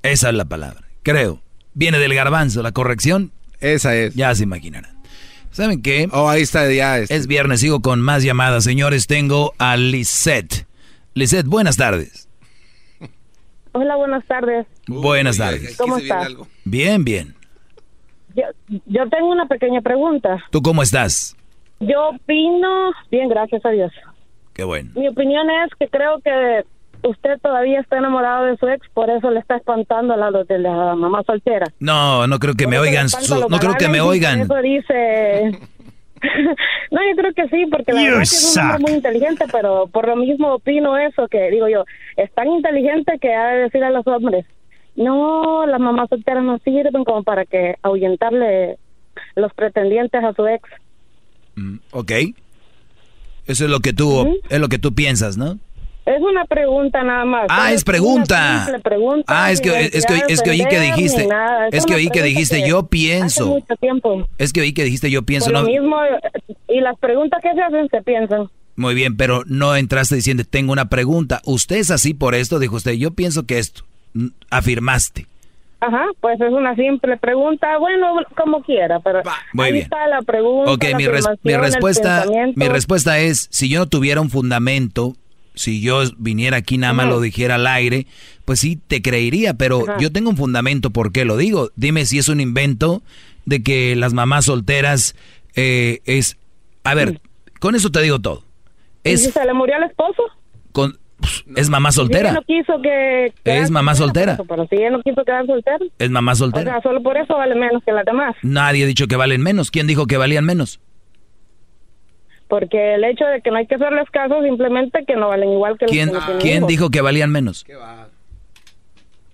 Esa 0.03 0.31
es 0.31 0.35
la 0.35 0.45
palabra, 0.47 0.89
creo. 1.03 1.43
Viene 1.75 1.99
del 1.99 2.15
garbanzo, 2.15 2.63
la 2.63 2.73
corrección. 2.73 3.33
Esa 3.61 3.95
es. 3.95 4.15
Ya 4.15 4.35
se 4.35 4.45
imaginarán. 4.45 4.97
¿Saben 5.51 5.81
qué? 5.81 6.09
Oh, 6.13 6.29
ahí 6.29 6.43
está 6.43 6.71
ya. 6.71 6.99
este. 6.99 7.15
Es 7.17 7.27
viernes, 7.27 7.61
sigo 7.61 7.81
con 7.81 8.01
más 8.03 8.23
llamadas. 8.23 8.65
Señores, 8.65 9.07
tengo 9.07 9.55
a 9.59 9.77
Lisette. 9.77 10.67
Lisette, 11.15 11.47
buenas 11.47 11.77
tardes. 11.77 12.29
Hola, 13.73 13.97
buenas 13.97 14.25
tardes. 14.27 14.67
buenas 14.87 15.39
tardes. 15.39 15.77
¿Cómo 15.77 15.99
estás? 15.99 16.29
Bien, 16.65 17.05
bien. 17.05 17.35
Yo, 18.35 18.45
yo 18.87 19.09
tengo 19.09 19.31
una 19.31 19.47
pequeña 19.47 19.81
pregunta. 19.81 20.45
¿Tú 20.51 20.61
cómo 20.61 20.83
estás? 20.83 21.37
Yo 21.81 22.09
opino, 22.09 22.93
bien, 23.11 23.29
gracias 23.29 23.65
a 23.65 23.71
Dios. 23.71 23.93
Qué 24.53 24.65
bueno. 24.65 24.91
Mi 24.95 25.09
opinión 25.09 25.47
es 25.51 25.71
que 25.79 25.89
creo 25.89 26.21
que 26.23 26.65
usted 27.03 27.39
todavía 27.43 27.81
está 27.81 27.99
enamorado 27.99 28.45
de 28.47 28.57
su 28.57 28.67
ex, 28.69 28.87
por 28.95 29.11
eso 29.11 29.31
le 29.31 29.41
está 29.41 29.57
espantando 29.57 30.15
a 30.15 30.17
la 30.17 30.31
de 30.45 30.59
la 30.59 30.95
mamá 30.95 31.23
soltera. 31.25 31.67
No, 31.81 32.27
no 32.27 32.39
creo 32.39 32.55
que 32.55 32.67
me 32.67 32.77
Por 32.77 32.87
oigan. 32.87 33.09
su- 33.09 33.49
no 33.49 33.59
creo 33.59 33.75
que 33.75 33.89
me 33.89 34.01
oigan. 34.01 34.41
Eso 34.41 34.57
dice. 34.63 35.59
no, 36.91 37.01
yo 37.11 37.17
creo 37.17 37.33
que 37.35 37.49
sí, 37.49 37.67
porque 37.71 37.93
la 37.93 38.01
You 38.01 38.07
verdad 38.07 38.19
que 38.21 38.23
es 38.25 38.57
un 38.57 38.63
hombre 38.63 38.79
muy 38.83 38.93
inteligente, 38.93 39.45
pero 39.53 39.87
por 39.89 40.07
lo 40.09 40.17
mismo 40.17 40.55
opino 40.55 40.97
eso, 40.99 41.29
que 41.29 41.51
digo 41.51 41.69
yo, 41.69 41.85
es 42.17 42.33
tan 42.33 42.49
inteligente 42.49 43.19
que 43.21 43.35
ha 43.35 43.47
de 43.49 43.59
decir 43.65 43.85
a 43.85 43.91
los 43.91 44.07
hombres, 44.07 44.47
no, 44.97 45.67
las 45.67 45.79
mamás 45.79 46.09
solteras 46.09 46.43
no 46.43 46.59
sirven 46.61 47.05
como 47.05 47.23
para 47.23 47.45
que 47.45 47.77
ahuyentarle 47.83 48.79
los 49.35 49.53
pretendientes 49.53 50.25
a 50.25 50.33
su 50.33 50.47
ex. 50.47 50.69
Mm, 51.57 51.77
Ok. 51.93 52.13
Eso 53.47 53.65
es 53.65 53.71
lo 53.71 53.79
que 53.81 53.93
tú, 53.93 54.41
es 54.49 54.59
lo 54.59 54.69
que 54.69 54.79
tú 54.79 54.93
piensas, 54.95 55.37
¿no? 55.37 55.59
Es 56.07 56.23
una 56.23 56.45
pregunta 56.45 57.03
nada 57.03 57.25
más. 57.25 57.47
Ah, 57.51 57.73
es 57.73 57.83
pregunta. 57.85 58.63
simple 58.65 58.81
pregunta, 58.81 59.25
Ah, 59.27 59.51
es 59.51 59.61
que, 59.61 59.91
es 59.93 60.07
que, 60.07 60.23
es 60.29 60.41
que 60.41 60.51
oí 60.51 60.65
que 60.65 60.79
dijiste, 60.81 61.27
nada. 61.27 61.67
es 61.73 61.85
que 61.85 61.95
oí 61.97 62.09
que 62.11 62.23
dijiste, 62.23 62.63
que 62.63 62.69
yo 62.69 62.79
Hace 62.79 62.89
pienso. 62.89 63.47
mucho 63.49 63.75
tiempo. 63.81 64.25
Es 64.39 64.53
que 64.53 64.61
oí 64.61 64.73
que 64.73 64.85
dijiste, 64.85 65.11
yo 65.11 65.25
pienso, 65.25 65.47
Por 65.51 65.55
no. 65.55 65.63
lo 65.63 65.67
mismo, 65.69 65.97
y 66.69 66.81
las 66.81 66.97
preguntas 66.99 67.41
que 67.43 67.53
se 67.53 67.61
hacen 67.61 67.89
se 67.91 68.03
piensan. 68.03 68.49
Muy 68.77 68.95
bien, 68.95 69.17
pero 69.17 69.43
no 69.47 69.75
entraste 69.75 70.15
diciendo, 70.15 70.45
tengo 70.49 70.71
una 70.73 70.89
pregunta. 70.89 71.41
Usted 71.45 71.77
es 71.77 71.91
así 71.91 72.15
por 72.15 72.35
esto, 72.37 72.59
dijo 72.61 72.77
usted, 72.77 72.93
yo 72.93 73.11
pienso 73.11 73.45
que 73.45 73.59
esto. 73.59 73.83
Afirmaste. 74.51 75.27
Ajá, 75.81 76.05
pues 76.21 76.41
es 76.41 76.53
una 76.53 76.75
simple 76.75 77.17
pregunta, 77.19 77.77
bueno, 77.79 78.15
como 78.37 78.63
quiera, 78.63 78.99
pero 79.01 79.21
Muy 79.53 79.67
ahí 79.67 79.73
bien. 79.73 79.85
está 79.85 80.07
la 80.09 80.23
pregunta. 80.23 80.73
Ok, 80.73 80.85
la 80.91 80.97
mi, 80.97 81.07
res- 81.07 81.27
mi 81.43 81.55
respuesta, 81.57 82.25
mi 82.55 82.69
respuesta 82.69 83.19
es, 83.19 83.49
si 83.51 83.69
yo 83.69 83.81
no 83.81 83.87
tuviera 83.87 84.21
un 84.21 84.31
fundamento, 84.31 85.15
si 85.57 85.81
yo 85.81 86.03
viniera 86.19 86.59
aquí 86.59 86.79
nada 86.79 86.93
más 86.93 87.09
lo 87.09 87.21
dijera 87.21 87.57
al 87.57 87.67
aire, 87.67 88.07
pues 88.45 88.61
sí 88.61 88.77
te 88.77 89.03
creería, 89.03 89.55
pero 89.55 89.83
Ajá. 89.89 89.99
yo 89.99 90.13
tengo 90.13 90.31
un 90.31 90.37
fundamento, 90.37 90.91
¿por 90.91 91.11
qué 91.11 91.25
lo 91.25 91.37
digo? 91.37 91.71
Dime 91.75 92.05
si 92.07 92.19
es 92.19 92.29
un 92.29 92.41
invento 92.41 93.03
de 93.45 93.63
que 93.65 93.97
las 93.97 94.13
mamás 94.15 94.45
solteras 94.45 95.17
eh, 95.57 96.01
es... 96.05 96.37
A 96.85 96.95
ver, 96.95 97.21
con 97.59 97.75
eso 97.75 97.91
te 97.91 98.01
digo 98.03 98.21
todo. 98.21 98.45
¿Y 99.03 99.17
si 99.17 99.27
Es, 99.29 99.33
se 99.35 99.45
le 99.45 99.53
murió 99.55 99.75
al 99.77 99.83
esposo? 99.85 100.23
con, 100.73 100.99
es 101.57 101.71
mamá 101.71 101.91
Si 101.91 102.01
ella 102.01 102.05
soltera. 102.07 102.33
no 102.33 102.43
quiso 102.43 102.75
que... 102.83 103.33
Es 103.45 103.71
mamá 103.71 103.95
soltera. 103.95 104.37
por 104.37 104.45
eso, 104.45 104.55
Pero 104.55 104.69
si 104.69 104.77
ella 104.77 104.91
no 104.91 105.03
quiso 105.03 105.25
quedar 105.25 105.47
soltera, 105.47 105.79
Es 105.99 106.11
mamá 106.11 106.33
o 106.33 106.37
soltera. 106.37 106.73
sea, 106.73 106.83
solo 106.83 107.03
por 107.03 107.17
eso 107.17 107.35
vale 107.35 107.55
menos 107.55 107.83
que 107.85 107.93
las 107.93 108.05
demás. 108.05 108.37
Nadie 108.43 108.85
ha 108.85 108.87
dicho 108.87 109.07
que 109.09 109.17
valen 109.17 109.43
menos. 109.43 109.71
¿Quién 109.71 109.87
dijo 109.87 110.07
que 110.07 110.17
valían 110.19 110.45
menos? 110.45 110.81
Porque 112.49 112.95
el 112.95 113.05
hecho 113.05 113.25
de 113.25 113.41
que 113.43 113.51
no 113.51 113.57
hay 113.57 113.67
que 113.67 113.75
hacerles 113.75 114.09
caso, 114.11 114.41
simplemente 114.43 115.05
que 115.05 115.17
no 115.17 115.29
valen 115.29 115.51
igual 115.51 115.77
que 115.79 115.87
los 115.87 115.93
¿Quién, 115.93 116.09
que 116.09 116.15
no 116.15 116.21
tienen 116.21 116.41
¿quién 116.41 116.67
dijo 116.67 116.91
que 116.91 117.01
valían 117.01 117.31
menos? 117.31 117.65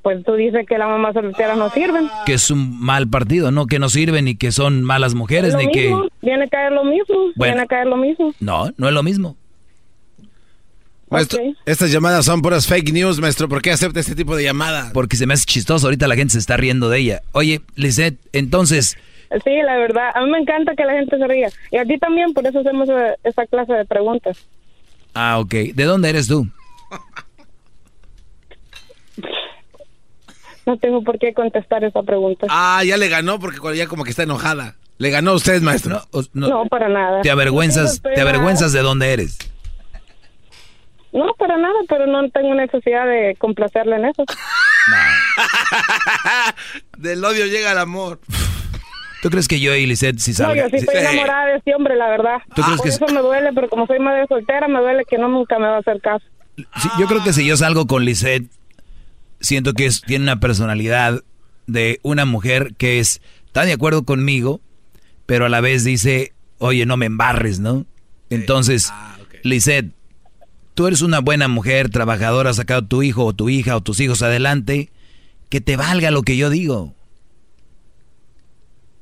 Pues 0.02 0.24
tú 0.24 0.34
dices 0.34 0.66
que 0.66 0.78
las 0.78 0.88
mamás 0.88 1.14
solteras 1.14 1.56
no 1.56 1.70
sirven. 1.70 2.08
Que 2.26 2.34
es 2.34 2.50
un 2.50 2.80
mal 2.80 3.08
partido, 3.08 3.52
no 3.52 3.66
que 3.66 3.78
no 3.78 3.88
sirven 3.88 4.24
ni 4.24 4.34
que 4.34 4.50
son 4.50 4.82
malas 4.82 5.14
mujeres 5.14 5.52
lo 5.52 5.60
ni 5.60 5.70
que... 5.70 5.82
mismo, 5.88 6.08
viene 6.22 6.44
a 6.44 6.48
caer 6.48 6.72
lo 6.72 6.84
mismo, 6.84 7.16
Bueno. 7.36 7.52
viene 7.52 7.60
a 7.60 7.66
caer 7.66 7.86
lo 7.86 7.96
mismo. 7.96 8.34
No, 8.40 8.70
no 8.76 8.88
es 8.88 8.94
lo 8.94 9.02
mismo. 9.02 9.36
Maestro, 11.08 11.40
estas 11.66 11.92
llamadas 11.92 12.24
son 12.24 12.40
puras 12.40 12.66
fake 12.66 12.90
news, 12.90 13.20
maestro. 13.20 13.46
¿Por 13.46 13.60
qué 13.60 13.70
acepta 13.70 14.00
este 14.00 14.14
tipo 14.14 14.34
de 14.34 14.44
llamadas? 14.44 14.92
Porque 14.92 15.16
se 15.16 15.26
me 15.26 15.34
hace 15.34 15.44
chistoso, 15.44 15.86
ahorita 15.86 16.08
la 16.08 16.16
gente 16.16 16.32
se 16.32 16.38
está 16.38 16.56
riendo 16.56 16.88
de 16.88 16.98
ella. 16.98 17.22
Oye, 17.32 17.60
Lisette, 17.74 18.18
entonces, 18.32 18.96
Sí, 19.44 19.62
la 19.62 19.76
verdad, 19.76 20.10
a 20.14 20.20
mí 20.22 20.30
me 20.30 20.38
encanta 20.38 20.74
que 20.74 20.84
la 20.84 20.92
gente 20.92 21.16
se 21.16 21.26
ría. 21.26 21.48
Y 21.70 21.78
a 21.78 21.84
ti 21.84 21.98
también, 21.98 22.34
por 22.34 22.46
eso 22.46 22.60
hacemos 22.60 22.88
eh, 22.88 23.16
esa 23.24 23.46
clase 23.46 23.72
de 23.72 23.84
preguntas. 23.84 24.46
ah, 25.14 25.38
ok. 25.38 25.52
¿De 25.74 25.84
dónde 25.84 26.10
eres 26.10 26.28
tú? 26.28 26.46
No 30.66 30.76
tengo 30.76 31.02
por 31.02 31.18
qué 31.18 31.34
contestar 31.34 31.82
esa 31.82 32.02
pregunta. 32.02 32.46
Ah, 32.48 32.82
ya 32.84 32.96
le 32.96 33.08
ganó 33.08 33.40
porque 33.40 33.58
ya 33.76 33.88
como 33.88 34.04
que 34.04 34.10
está 34.10 34.22
enojada. 34.22 34.76
Le 34.98 35.10
ganó 35.10 35.32
a 35.32 35.34
usted, 35.34 35.60
maestro. 35.60 36.02
No, 36.32 36.66
para 36.66 36.88
nada. 36.88 37.22
¿Te 37.22 37.30
avergüenzas, 37.30 38.00
No 38.04 38.10
te 38.12 38.20
avergüenzas 38.20 38.72
de 38.72 38.80
dónde 38.80 39.12
eres? 39.12 39.38
No, 41.12 41.34
para 41.34 41.58
nada, 41.58 41.74
pero 41.88 42.06
no 42.06 42.28
tengo 42.30 42.54
necesidad 42.54 43.06
de 43.06 43.34
complacerle 43.38 43.96
en 43.96 44.04
eso. 44.06 44.24
Del 46.96 47.24
odio 47.24 47.46
llega 47.46 47.72
el 47.72 47.78
amor. 47.78 48.20
¿Tú 49.22 49.30
crees 49.30 49.46
que 49.46 49.60
yo 49.60 49.72
y 49.76 49.86
Lisette 49.86 50.18
si 50.18 50.32
No, 50.32 50.36
salga? 50.36 50.64
yo 50.64 50.68
sí 50.70 50.76
estoy 50.78 50.96
enamorada 50.96 51.46
de 51.46 51.56
este 51.58 51.72
hombre, 51.76 51.94
la 51.94 52.08
verdad. 52.08 52.38
¿Tú 52.56 52.60
crees 52.62 52.76
Por 52.78 52.82
que 52.88 52.88
eso 52.96 53.06
me 53.06 53.20
duele, 53.20 53.50
pero 53.54 53.68
como 53.68 53.86
soy 53.86 54.00
madre 54.00 54.26
soltera, 54.28 54.66
me 54.66 54.80
duele 54.80 55.04
que 55.08 55.16
no 55.16 55.28
nunca 55.28 55.60
me 55.60 55.66
va 55.68 55.76
a 55.76 55.78
hacer 55.78 56.00
caso. 56.00 56.24
Sí, 56.56 56.88
yo 56.98 57.06
creo 57.06 57.22
que 57.22 57.32
si 57.32 57.46
yo 57.46 57.56
salgo 57.56 57.86
con 57.86 58.04
Lisette, 58.04 58.50
siento 59.40 59.74
que 59.74 59.86
es- 59.86 60.02
tiene 60.02 60.24
una 60.24 60.40
personalidad 60.40 61.20
de 61.68 62.00
una 62.02 62.24
mujer 62.24 62.74
que 62.76 62.98
es, 62.98 63.22
está 63.46 63.64
de 63.64 63.72
acuerdo 63.72 64.02
conmigo, 64.02 64.60
pero 65.24 65.46
a 65.46 65.48
la 65.48 65.60
vez 65.60 65.84
dice, 65.84 66.32
oye, 66.58 66.84
no 66.84 66.96
me 66.96 67.06
embarres, 67.06 67.60
¿no? 67.60 67.86
Entonces, 68.28 68.92
Lisette, 69.44 69.92
tú 70.74 70.88
eres 70.88 71.00
una 71.00 71.20
buena 71.20 71.46
mujer, 71.46 71.90
trabajadora, 71.90 72.50
has 72.50 72.56
sacado 72.56 72.84
tu 72.84 73.04
hijo 73.04 73.24
o 73.24 73.32
tu 73.32 73.48
hija 73.48 73.76
o 73.76 73.82
tus 73.82 74.00
hijos 74.00 74.20
adelante, 74.22 74.90
que 75.48 75.60
te 75.60 75.76
valga 75.76 76.10
lo 76.10 76.22
que 76.22 76.36
yo 76.36 76.50
digo. 76.50 76.92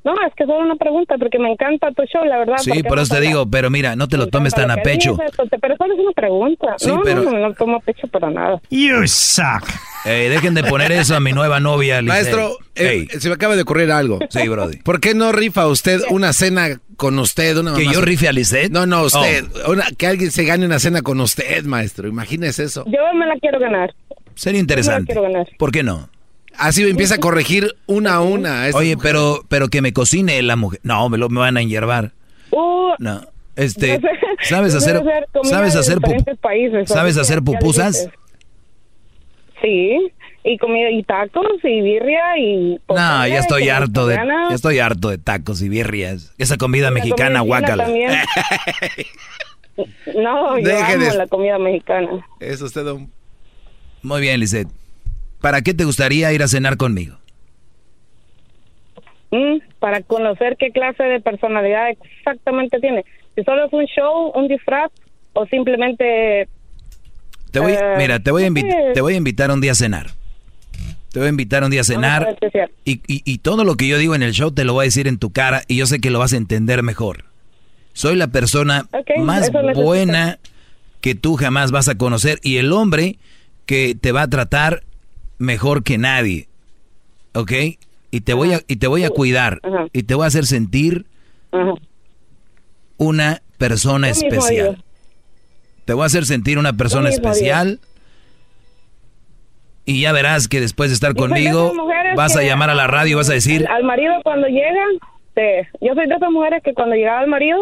No, 0.03 0.15
es 0.27 0.33
que 0.35 0.47
solo 0.47 0.61
una 0.61 0.77
pregunta, 0.77 1.17
porque 1.19 1.39
me 1.39 1.53
encanta 1.53 1.91
tu 1.93 2.03
show, 2.05 2.25
la 2.25 2.39
verdad. 2.39 2.57
Sí, 2.59 2.83
por 2.83 2.99
eso 2.99 3.15
te 3.15 3.21
digo, 3.21 3.47
pero 3.51 3.69
mira, 3.69 3.97
no 3.97 4.09
te 4.09 4.17
lo 4.17 4.29
tomes 4.29 4.55
tan 4.55 4.71
a 4.71 4.77
pecho. 4.77 5.17
pero 5.61 5.77
solo 5.77 5.95
es 5.95 6.01
una 6.01 6.13
pregunta. 6.13 6.75
Sí, 6.79 6.89
no, 6.89 7.03
pero- 7.03 7.23
no, 7.23 7.31
no, 7.33 7.49
no 7.49 7.55
tomo 7.55 7.77
a 7.77 7.81
pecho 7.81 8.07
para 8.09 8.31
nada. 8.31 8.61
You 8.71 9.07
suck. 9.07 9.69
Dejen 10.05 10.55
de 10.55 10.65
poner 10.65 10.91
eso 10.93 11.15
a 11.15 11.21
mi 11.21 11.33
nueva 11.33 11.61
novia. 11.61 12.01
Maestro, 12.01 12.57
eh, 12.75 13.07
se 13.19 13.29
me 13.29 13.35
acaba 13.35 13.57
de 13.57 13.63
ocurrir 13.63 13.93
algo. 13.93 14.19
Sí, 14.31 14.49
Brody. 14.49 14.79
¿Por 14.79 15.01
qué 15.01 15.15
no 15.15 15.33
rifa 15.33 15.67
usted 15.67 16.01
una 16.11 16.33
cena 16.33 16.81
con 16.97 17.19
usted? 17.19 17.59
Una 17.59 17.75
¿Que 17.75 17.85
yo 17.87 18.01
rife 18.01 18.27
a 18.29 18.33
Lisette? 18.33 18.71
No, 18.73 18.87
no, 18.87 19.03
usted. 19.03 19.45
Oh. 19.67 19.73
Una- 19.73 19.85
que 19.99 20.07
alguien 20.07 20.31
se 20.31 20.45
gane 20.45 20.65
una 20.65 20.79
cena 20.79 21.03
con 21.03 21.21
usted, 21.21 21.65
maestro. 21.65 22.09
Imagínese 22.09 22.65
eso. 22.65 22.85
Yo 22.87 23.01
me 23.15 23.27
la 23.27 23.35
quiero 23.39 23.59
ganar. 23.59 23.95
Sería 24.35 24.61
interesante. 24.61 25.05
quiero 25.13 25.23
ganar. 25.23 25.47
¿Por 25.59 25.71
qué 25.71 25.83
no? 25.83 26.09
Así 26.57 26.83
empieza 26.89 27.15
a 27.15 27.19
corregir 27.19 27.75
una 27.87 28.15
a 28.15 28.21
una. 28.21 28.65
a 28.67 28.71
Oye, 28.75 28.97
pero, 28.97 29.45
pero 29.49 29.69
que 29.69 29.81
me 29.83 29.93
cocine 29.93 30.41
la 30.43 30.57
mujer. 30.57 30.81
No, 30.83 31.09
me, 31.09 31.17
lo, 31.19 31.29
me 31.29 31.41
van 31.41 31.57
a 31.57 31.63
enyervar. 31.63 32.13
Uh, 32.51 32.93
No. 32.99 33.23
Este, 33.57 34.01
¿sabes 34.43 34.75
hacer, 34.75 35.03
sabes 35.43 35.77
hacer, 35.77 35.99
países, 36.41 36.89
sabes 36.89 37.19
hacer 37.19 37.43
pupusas? 37.43 38.09
Sí, 39.61 40.11
y 40.45 40.57
comida 40.57 40.91
y 40.91 41.03
tacos 41.03 41.45
y 41.63 41.83
birria 41.83 42.39
y 42.39 42.75
No, 42.75 42.79
pozole, 42.87 43.31
ya 43.31 43.39
estoy 43.41 43.61
comida 43.63 43.77
harto 43.77 44.07
de, 44.07 44.15
ya 44.15 44.55
estoy 44.55 44.79
harto 44.79 45.11
de 45.11 45.19
tacos 45.19 45.61
y 45.61 45.69
birrias. 45.69 46.33
Esa 46.39 46.57
comida 46.57 46.87
La 46.87 46.93
mexicana, 46.93 47.41
guácala. 47.41 47.87
No, 50.15 50.59
yo 50.59 50.65
Deje 50.69 50.93
amo 50.95 51.05
de- 51.05 51.15
la 51.17 51.27
comida 51.27 51.59
mexicana. 51.59 52.27
Es 52.39 52.61
usted 52.61 52.87
un... 52.87 53.11
Muy 54.03 54.21
bien, 54.21 54.39
Lisette. 54.41 54.69
¿Para 55.41 55.63
qué 55.63 55.75
te 55.75 55.85
gustaría 55.85 56.33
ir 56.33 56.43
a 56.43 56.49
cenar 56.49 56.77
conmigo? 56.77 57.17
Mm, 59.31 59.59
para 59.79 60.03
conocer 60.03 60.57
qué 60.59 60.71
clase 60.71 61.03
de 61.05 61.21
personalidad 61.21 61.89
exactamente 61.91 62.79
tiene. 62.81 63.05
Si 63.37 63.45
solo 63.45 63.65
es 63.65 63.73
un 63.73 63.85
show, 63.87 64.33
un 64.35 64.49
disfraz 64.49 64.91
o 65.33 65.47
simplemente... 65.47 66.49
Te 67.53 67.61
voy, 67.61 67.73
Eh, 67.73 67.95
mira, 67.97 68.19
te 68.21 68.31
voy, 68.31 68.45
a 68.45 68.51
te 68.95 69.01
voy 69.01 69.15
a 69.15 69.17
invitar 69.17 69.51
un 69.51 69.61
día 69.61 69.73
a 69.73 69.77
cenar. 69.77 70.09
Te 71.13 71.19
voy 71.21 71.27
a 71.27 71.31
invitar 71.31 71.65
un 71.65 71.71
día 71.71 71.81
a 71.81 71.85
cenar. 71.85 72.37
Y, 72.85 73.01
y- 73.07 73.23
y 73.25 73.39
todo 73.39 73.65
lo 73.65 73.77
que 73.77 73.89
yo 73.89 73.99
digo 73.99 74.15
en 74.15 74.23
el 74.23 74.33
show 74.33 74.51
te 74.53 74.65
lo 74.65 74.75
voy 74.75 74.85
a 74.85 74.87
decir 74.87 75.09
en 75.09 75.19
tu 75.19 75.31
cara 75.33 75.63
y 75.69 75.77
yo 75.77 75.87
sé 75.87 76.01
que 76.01 76.11
lo 76.11 76.19
vas 76.19 76.33
a 76.33 76.37
entender 76.37 76.83
mejor. 76.83 77.25
Soy 77.93 78.15
la 78.17 78.29
persona 78.29 78.87
más 79.19 79.51
buena 79.75 80.39
que 81.01 81.15
tú 81.15 81.37
jamás 81.37 81.73
vas 81.73 81.89
a 81.89 81.97
conocer 81.97 82.39
y 82.43 82.59
el 82.59 82.73
hombre 82.73 83.17
que 83.67 83.97
te 84.01 84.13
va 84.13 84.23
a 84.23 84.29
tratar 84.29 84.83
mejor 85.41 85.83
que 85.83 85.99
nadie. 85.99 86.47
¿Ok? 87.35 87.53
Y 88.13 88.21
te 88.21 88.35
voy 88.35 88.53
a, 88.55 88.61
y 88.69 88.77
te 88.77 88.87
voy 88.87 89.03
a 89.05 89.11
cuidar 89.11 89.59
Ajá. 89.65 89.87
y 89.93 90.03
te 90.05 90.15
voy 90.15 90.25
a 90.25 90.29
hacer 90.29 90.47
sentir 90.47 91.07
Ajá. 91.51 91.75
una 92.97 93.43
persona 93.59 94.09
especial. 94.11 94.83
Te 95.85 95.95
voy 95.95 96.05
a 96.05 96.07
hacer 96.07 96.25
sentir 96.27 96.59
una 96.59 96.73
persona 96.75 97.09
especial. 97.09 97.81
Y 99.85 100.03
ya 100.03 100.13
verás 100.13 100.47
que 100.49 100.61
después 100.61 100.91
de 100.91 100.95
estar 100.95 101.15
Yo 101.15 101.23
soy 101.23 101.29
de 101.29 101.51
conmigo, 101.51 101.73
vas 102.17 102.37
a 102.37 102.43
llamar 102.43 102.71
a 102.71 102.75
la 102.75 102.87
radio 102.87 103.13
y 103.13 103.15
vas 103.15 103.31
a 103.31 103.33
decir, 103.33 103.67
Al, 103.67 103.77
al 103.77 103.85
marido 103.85 104.13
cuando 104.23 104.47
llega, 104.47 104.85
te- 105.35 105.69
yo 105.81 105.95
soy 105.95 106.07
de 106.07 106.15
esas 106.15 106.31
mujeres 106.31 106.63
que 106.63 106.75
cuando 106.75 106.95
llegaba 106.97 107.23
el 107.23 107.31
marido, 107.31 107.59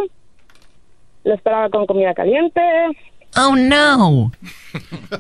lo 1.25 1.35
esperaba 1.35 1.71
con 1.71 1.87
comida 1.87 2.13
caliente. 2.15 2.61
Oh 3.37 3.55
no. 3.57 4.33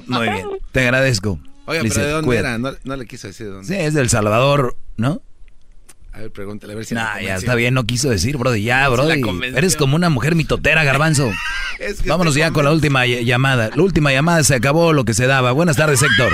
muy 0.07 0.29
bien, 0.29 0.47
te 0.73 0.81
agradezco. 0.81 1.39
Oiga, 1.69 1.83
pero 1.83 1.95
¿de 2.07 2.11
dónde 2.11 2.27
"Cuídate". 2.27 2.49
era? 2.49 2.59
No, 2.59 2.73
no 2.85 2.97
le 2.97 3.07
quiso 3.07 3.27
decir 3.29 3.47
de 3.47 3.53
dónde. 3.53 3.69
Sí, 3.69 3.75
es 3.81 3.95
del 3.95 4.09
Salvador, 4.09 4.77
¿no? 4.97 5.21
A 6.13 6.21
ver, 6.21 6.33
pregúntale, 6.33 6.73
a 6.73 6.77
ver 6.77 6.85
si 6.85 6.95
Nah, 6.95 7.21
ya 7.21 7.37
está 7.37 7.55
bien, 7.55 7.75
no 7.75 7.85
quiso 7.85 8.09
decir, 8.11 8.37
Brody. 8.39 8.63
Ya, 8.65 8.89
Brody. 8.89 9.23
Eres 9.55 9.77
como 9.77 9.95
una 9.95 10.09
mujer 10.11 10.35
mitotera, 10.35 10.83
garbanzo. 10.83 11.31
Es 11.79 12.03
que 12.03 12.09
Vámonos 12.09 12.35
ya 12.35 12.51
con 12.51 12.65
la 12.65 12.73
última 12.73 13.07
ll- 13.07 13.25
llamada. 13.25 13.71
La 13.73 13.83
última 13.85 14.11
llamada 14.11 14.43
se 14.43 14.57
acabó 14.57 14.93
lo 14.93 15.05
que 15.05 15.15
se 15.15 15.29
daba. 15.29 15.53
Buenas 15.53 15.77
tardes, 15.77 16.03
Héctor. 16.03 16.33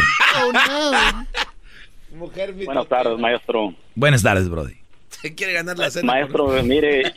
Mujer 2.15 2.55
Buenas 2.65 2.89
tardes, 2.89 3.19
maestro. 3.19 3.75
Buenas 3.95 4.23
tardes, 4.23 4.49
Brody. 4.49 4.75
Se 5.21 5.35
quiere 5.35 5.53
ganar 5.53 5.77
la 5.79 5.91
cena. 5.91 6.13
Maestro, 6.13 6.49
mire, 6.63 7.13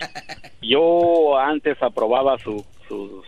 yo 0.61 1.37
antes 1.39 1.77
aprobaba 1.81 2.37
su, 2.39 2.65
su, 2.87 3.23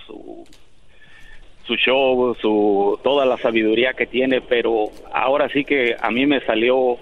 su, 1.69 1.75
show, 1.75 2.35
su, 2.41 2.99
toda 3.03 3.27
la 3.27 3.37
sabiduría 3.37 3.93
que 3.93 4.07
tiene, 4.07 4.41
pero 4.41 4.85
ahora 5.13 5.47
sí 5.49 5.63
que 5.63 5.95
a 6.01 6.09
mí 6.09 6.25
me 6.25 6.41
salió 6.41 6.97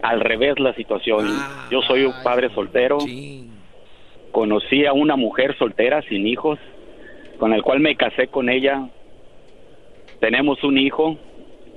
al 0.00 0.20
revés 0.20 0.58
la 0.58 0.72
situación. 0.72 1.26
Yo 1.70 1.82
soy 1.82 2.04
un 2.04 2.14
padre 2.24 2.48
soltero. 2.54 2.96
Conocí 4.32 4.86
a 4.86 4.94
una 4.94 5.16
mujer 5.16 5.54
soltera 5.58 6.00
sin 6.02 6.26
hijos, 6.26 6.58
con 7.38 7.52
el 7.52 7.62
cual 7.62 7.80
me 7.80 7.94
casé 7.94 8.28
con 8.28 8.48
ella. 8.48 8.88
Tenemos 10.18 10.64
un 10.64 10.78
hijo 10.78 11.18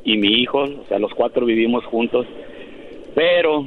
y 0.06 0.18
mi 0.18 0.42
hijo, 0.42 0.60
o 0.60 0.86
sea, 0.88 1.00
los 1.00 1.14
cuatro 1.14 1.46
vivimos 1.46 1.84
juntos, 1.86 2.26
pero 3.16 3.66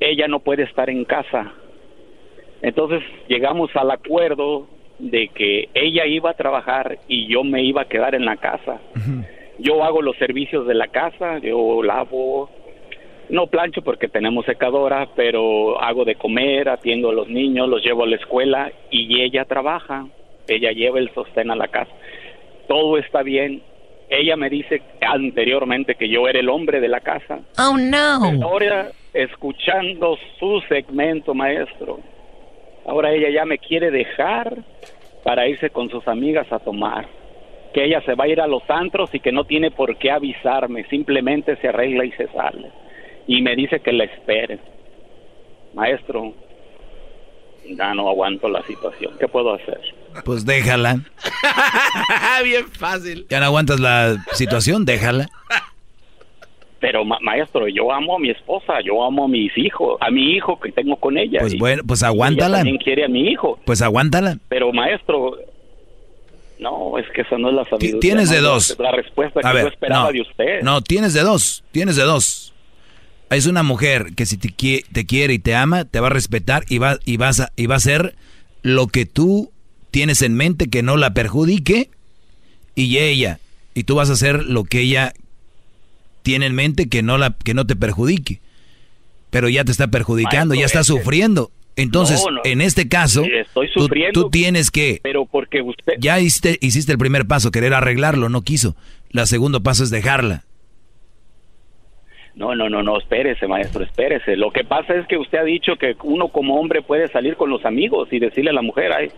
ella 0.00 0.26
no 0.26 0.40
puede 0.40 0.64
estar 0.64 0.90
en 0.90 1.04
casa. 1.04 1.52
Entonces 2.60 3.02
llegamos 3.28 3.70
al 3.76 3.92
acuerdo 3.92 4.66
de 4.98 5.28
que 5.28 5.68
ella 5.74 6.06
iba 6.06 6.30
a 6.30 6.34
trabajar 6.34 6.98
y 7.08 7.26
yo 7.26 7.44
me 7.44 7.62
iba 7.62 7.82
a 7.82 7.88
quedar 7.88 8.14
en 8.14 8.24
la 8.24 8.36
casa. 8.36 8.80
Yo 9.58 9.82
hago 9.84 10.02
los 10.02 10.16
servicios 10.16 10.66
de 10.66 10.74
la 10.74 10.88
casa, 10.88 11.38
yo 11.38 11.82
lavo, 11.82 12.50
no 13.28 13.46
plancho 13.46 13.82
porque 13.82 14.08
tenemos 14.08 14.46
secadora, 14.46 15.08
pero 15.14 15.80
hago 15.82 16.04
de 16.04 16.14
comer, 16.14 16.68
atiendo 16.68 17.10
a 17.10 17.12
los 17.12 17.28
niños, 17.28 17.68
los 17.68 17.82
llevo 17.82 18.04
a 18.04 18.06
la 18.06 18.16
escuela 18.16 18.72
y 18.90 19.20
ella 19.20 19.44
trabaja, 19.44 20.06
ella 20.46 20.72
lleva 20.72 20.98
el 20.98 21.12
sostén 21.14 21.50
a 21.50 21.56
la 21.56 21.68
casa. 21.68 21.92
Todo 22.66 22.98
está 22.98 23.22
bien. 23.22 23.62
Ella 24.10 24.36
me 24.36 24.48
dice 24.48 24.80
anteriormente 25.02 25.94
que 25.94 26.08
yo 26.08 26.28
era 26.28 26.38
el 26.38 26.48
hombre 26.48 26.80
de 26.80 26.88
la 26.88 27.00
casa. 27.00 27.40
Oh 27.58 27.76
no. 27.76 28.42
Ahora, 28.42 28.90
escuchando 29.12 30.16
su 30.38 30.62
segmento, 30.68 31.34
maestro, 31.34 32.00
ahora 32.88 33.12
ella 33.12 33.30
ya 33.30 33.44
me 33.44 33.58
quiere 33.58 33.90
dejar 33.90 34.56
para 35.22 35.46
irse 35.46 35.70
con 35.70 35.90
sus 35.90 36.06
amigas 36.08 36.50
a 36.50 36.58
tomar. 36.58 37.06
Que 37.74 37.84
ella 37.84 38.00
se 38.06 38.14
va 38.14 38.24
a 38.24 38.28
ir 38.28 38.40
a 38.40 38.46
los 38.46 38.62
antros 38.68 39.14
y 39.14 39.20
que 39.20 39.30
no 39.30 39.44
tiene 39.44 39.70
por 39.70 39.96
qué 39.98 40.10
avisarme, 40.10 40.84
simplemente 40.88 41.56
se 41.56 41.68
arregla 41.68 42.04
y 42.06 42.12
se 42.12 42.26
sale. 42.28 42.70
Y 43.26 43.42
me 43.42 43.54
dice 43.54 43.80
que 43.80 43.92
la 43.92 44.04
espere. 44.04 44.58
Maestro, 45.74 46.32
ya 47.68 47.92
no 47.92 48.08
aguanto 48.08 48.48
la 48.48 48.62
situación. 48.62 49.12
¿Qué 49.20 49.28
puedo 49.28 49.52
hacer? 49.52 49.80
Pues 50.24 50.46
déjala. 50.46 50.96
Bien 52.42 52.66
fácil. 52.68 53.26
¿Ya 53.28 53.40
no 53.40 53.46
aguantas 53.46 53.80
la 53.80 54.16
situación? 54.32 54.86
Déjala. 54.86 55.28
Pero 56.80 57.04
ma- 57.04 57.18
maestro, 57.20 57.66
yo 57.68 57.90
amo 57.92 58.16
a 58.16 58.18
mi 58.20 58.30
esposa, 58.30 58.74
yo 58.84 59.04
amo 59.04 59.24
a 59.24 59.28
mis 59.28 59.56
hijos, 59.58 59.96
a 60.00 60.10
mi 60.10 60.34
hijo 60.36 60.60
que 60.60 60.70
tengo 60.70 60.94
con 60.96 61.18
ella. 61.18 61.40
Pues 61.40 61.58
bueno, 61.58 61.82
pues 61.86 62.00
ella 62.02 62.08
aguántala. 62.08 62.58
también 62.58 62.78
quiere 62.78 63.04
a 63.04 63.08
mi 63.08 63.28
hijo. 63.30 63.58
Pues 63.64 63.82
aguántala. 63.82 64.38
Pero 64.48 64.72
maestro, 64.72 65.36
no, 66.60 66.98
es 66.98 67.06
que 67.14 67.22
esa 67.22 67.38
no 67.38 67.48
es 67.50 67.54
la 67.54 67.64
sabiduría. 67.64 68.00
tienes 68.00 68.30
de 68.30 68.40
dos. 68.40 68.76
La 68.78 68.92
respuesta 68.92 69.40
que 69.40 69.46
A 69.46 69.50
yo 69.52 69.56
ver, 69.56 69.66
esperaba 69.72 70.06
no, 70.06 70.12
de 70.12 70.20
usted. 70.20 70.62
no, 70.62 70.80
tienes 70.82 71.14
de 71.14 71.20
dos, 71.22 71.64
tienes 71.72 71.96
de 71.96 72.02
dos. 72.04 72.52
Es 73.30 73.46
una 73.46 73.62
mujer 73.62 74.14
que 74.16 74.24
si 74.26 74.38
te, 74.38 74.48
qui- 74.48 74.84
te 74.92 75.04
quiere 75.04 75.34
y 75.34 75.38
te 75.38 75.54
ama, 75.54 75.84
te 75.84 76.00
va 76.00 76.06
a 76.06 76.10
respetar 76.10 76.62
y 76.68 76.78
va, 76.78 76.98
y, 77.04 77.16
vas 77.16 77.40
a, 77.40 77.50
y 77.56 77.66
va 77.66 77.74
a 77.74 77.78
hacer 77.78 78.14
lo 78.62 78.86
que 78.86 79.04
tú 79.04 79.50
tienes 79.90 80.22
en 80.22 80.34
mente 80.34 80.68
que 80.68 80.82
no 80.82 80.96
la 80.96 81.12
perjudique 81.12 81.90
y 82.74 82.98
ella, 82.98 83.38
y 83.74 83.84
tú 83.84 83.96
vas 83.96 84.10
a 84.10 84.14
hacer 84.14 84.44
lo 84.44 84.64
que 84.64 84.80
ella 84.80 85.12
tiene 86.28 86.44
en 86.44 86.54
mente 86.54 86.90
que 86.90 87.02
no, 87.02 87.16
la, 87.16 87.34
que 87.42 87.54
no 87.54 87.66
te 87.66 87.74
perjudique. 87.74 88.40
Pero 89.30 89.48
ya 89.48 89.64
te 89.64 89.72
está 89.72 89.88
perjudicando, 89.88 90.54
Maestro, 90.54 90.60
ya 90.60 90.66
está 90.66 90.84
sufriendo. 90.84 91.50
Entonces, 91.74 92.22
No, 92.22 92.32
no. 92.32 92.40
en 92.44 92.60
este 92.60 92.86
caso, 92.86 93.24
estoy 93.24 93.70
tú, 93.72 93.80
sufriendo. 93.84 94.20
tú 94.24 94.28
tienes 94.28 94.70
que 94.70 95.00
Pero 95.02 95.24
porque 95.24 95.62
usted... 95.62 95.94
ya 95.98 96.20
hiciste, 96.20 96.58
hiciste 96.60 96.92
el 96.92 96.98
primer 96.98 97.26
paso, 97.26 97.50
querer 97.50 97.72
arreglarlo, 97.72 98.28
no 98.28 98.42
quiso. 98.42 98.76
El 99.10 99.26
segundo 99.26 99.62
paso 99.62 99.82
es 99.84 99.88
dejarla. 99.88 100.44
No, 102.34 102.54
no, 102.54 102.68
no, 102.68 102.82
no, 102.82 102.98
espérese, 102.98 103.46
maestro, 103.48 103.82
espérese. 103.82 104.36
Lo 104.36 104.50
que 104.50 104.64
pasa 104.64 104.96
es 104.96 105.06
que 105.06 105.16
usted 105.16 105.38
ha 105.38 105.44
dicho 105.44 105.76
que 105.76 105.96
uno 106.02 106.28
como 106.28 106.60
hombre 106.60 106.82
puede 106.82 107.08
salir 107.08 107.36
con 107.36 107.48
los 107.48 107.64
amigos 107.64 108.08
y 108.12 108.18
decirle 108.18 108.50
a 108.50 108.52
la 108.52 108.60
mujer, 108.62 108.92
ay, 108.92 109.08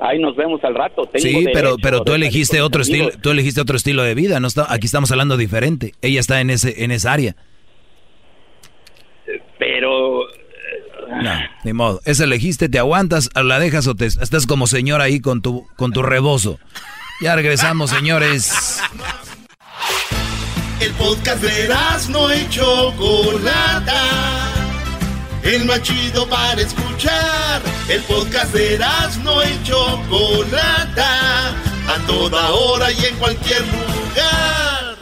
ahí 0.00 0.18
nos 0.18 0.36
vemos 0.36 0.62
al 0.64 0.74
rato. 0.74 1.02
Tengo 1.06 1.18
Sí, 1.22 1.32
derecho 1.32 1.50
pero, 1.52 1.76
pero 1.80 2.02
tú 2.02 2.14
elegiste 2.14 2.60
otro 2.60 2.82
estilo, 2.82 3.04
amigos". 3.04 3.22
tú 3.22 3.30
elegiste 3.30 3.60
otro 3.60 3.76
estilo 3.76 4.02
de 4.02 4.14
vida. 4.14 4.40
No 4.40 4.48
está, 4.48 4.72
aquí 4.72 4.86
estamos 4.86 5.10
hablando 5.10 5.36
diferente. 5.36 5.94
Ella 6.02 6.20
está 6.20 6.40
en 6.40 6.50
ese, 6.50 6.84
en 6.84 6.90
esa 6.90 7.12
área. 7.12 7.36
Pero... 9.58 10.26
No, 11.22 11.32
ni 11.64 11.72
modo. 11.72 12.00
Esa 12.04 12.24
elegiste, 12.24 12.68
te 12.68 12.78
aguantas, 12.78 13.30
la 13.34 13.58
dejas 13.60 13.86
o 13.86 13.94
te 13.94 14.06
estás 14.06 14.46
como 14.46 14.66
señora 14.66 15.04
ahí 15.04 15.20
con 15.20 15.40
tu, 15.40 15.66
con 15.76 15.92
tu 15.92 16.02
rebozo. 16.02 16.58
Ya 17.22 17.36
regresamos, 17.36 17.90
señores. 17.90 18.80
El 20.80 20.92
podcast 20.92 21.42
de 21.42 21.68
no 22.10 22.34
y 22.34 22.48
Chocolata. 22.50 24.45
El 25.46 25.64
más 25.64 25.82
chido 25.82 26.28
para 26.28 26.60
escuchar. 26.60 27.62
El 27.88 28.02
podcast 28.02 28.52
de 28.52 28.78
no 29.22 29.42
y 29.44 29.62
Chocolata, 29.62 31.50
a 31.50 32.06
toda 32.06 32.50
hora 32.50 32.90
y 32.90 33.04
en 33.04 33.16
cualquier 33.16 33.60
lugar. 33.60 34.96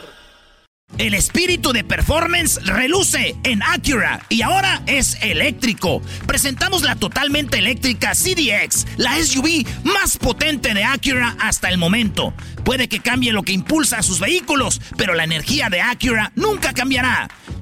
El 0.98 1.14
espíritu 1.14 1.72
de 1.72 1.82
performance 1.82 2.64
reluce 2.64 3.34
en 3.42 3.62
Acura 3.64 4.24
y 4.28 4.42
ahora 4.42 4.80
es 4.86 5.16
eléctrico. 5.22 6.00
Presentamos 6.26 6.82
la 6.82 6.94
totalmente 6.94 7.58
eléctrica 7.58 8.12
CDX, 8.12 8.86
la 8.96 9.16
SUV 9.16 9.66
más 9.82 10.18
potente 10.18 10.72
de 10.72 10.84
Acura 10.84 11.36
hasta 11.40 11.68
el 11.68 11.78
momento. 11.78 12.32
Puede 12.64 12.88
que 12.88 13.00
cambie 13.00 13.32
lo 13.32 13.42
que 13.42 13.52
impulsa 13.52 13.98
a 13.98 14.02
sus 14.04 14.20
vehículos, 14.20 14.80
pero 14.96 15.14
la 15.14 15.24
energía 15.24 15.68
de 15.68 15.80
Acura 15.80 16.30
nunca 16.36 16.72
cambiará. 16.72 17.28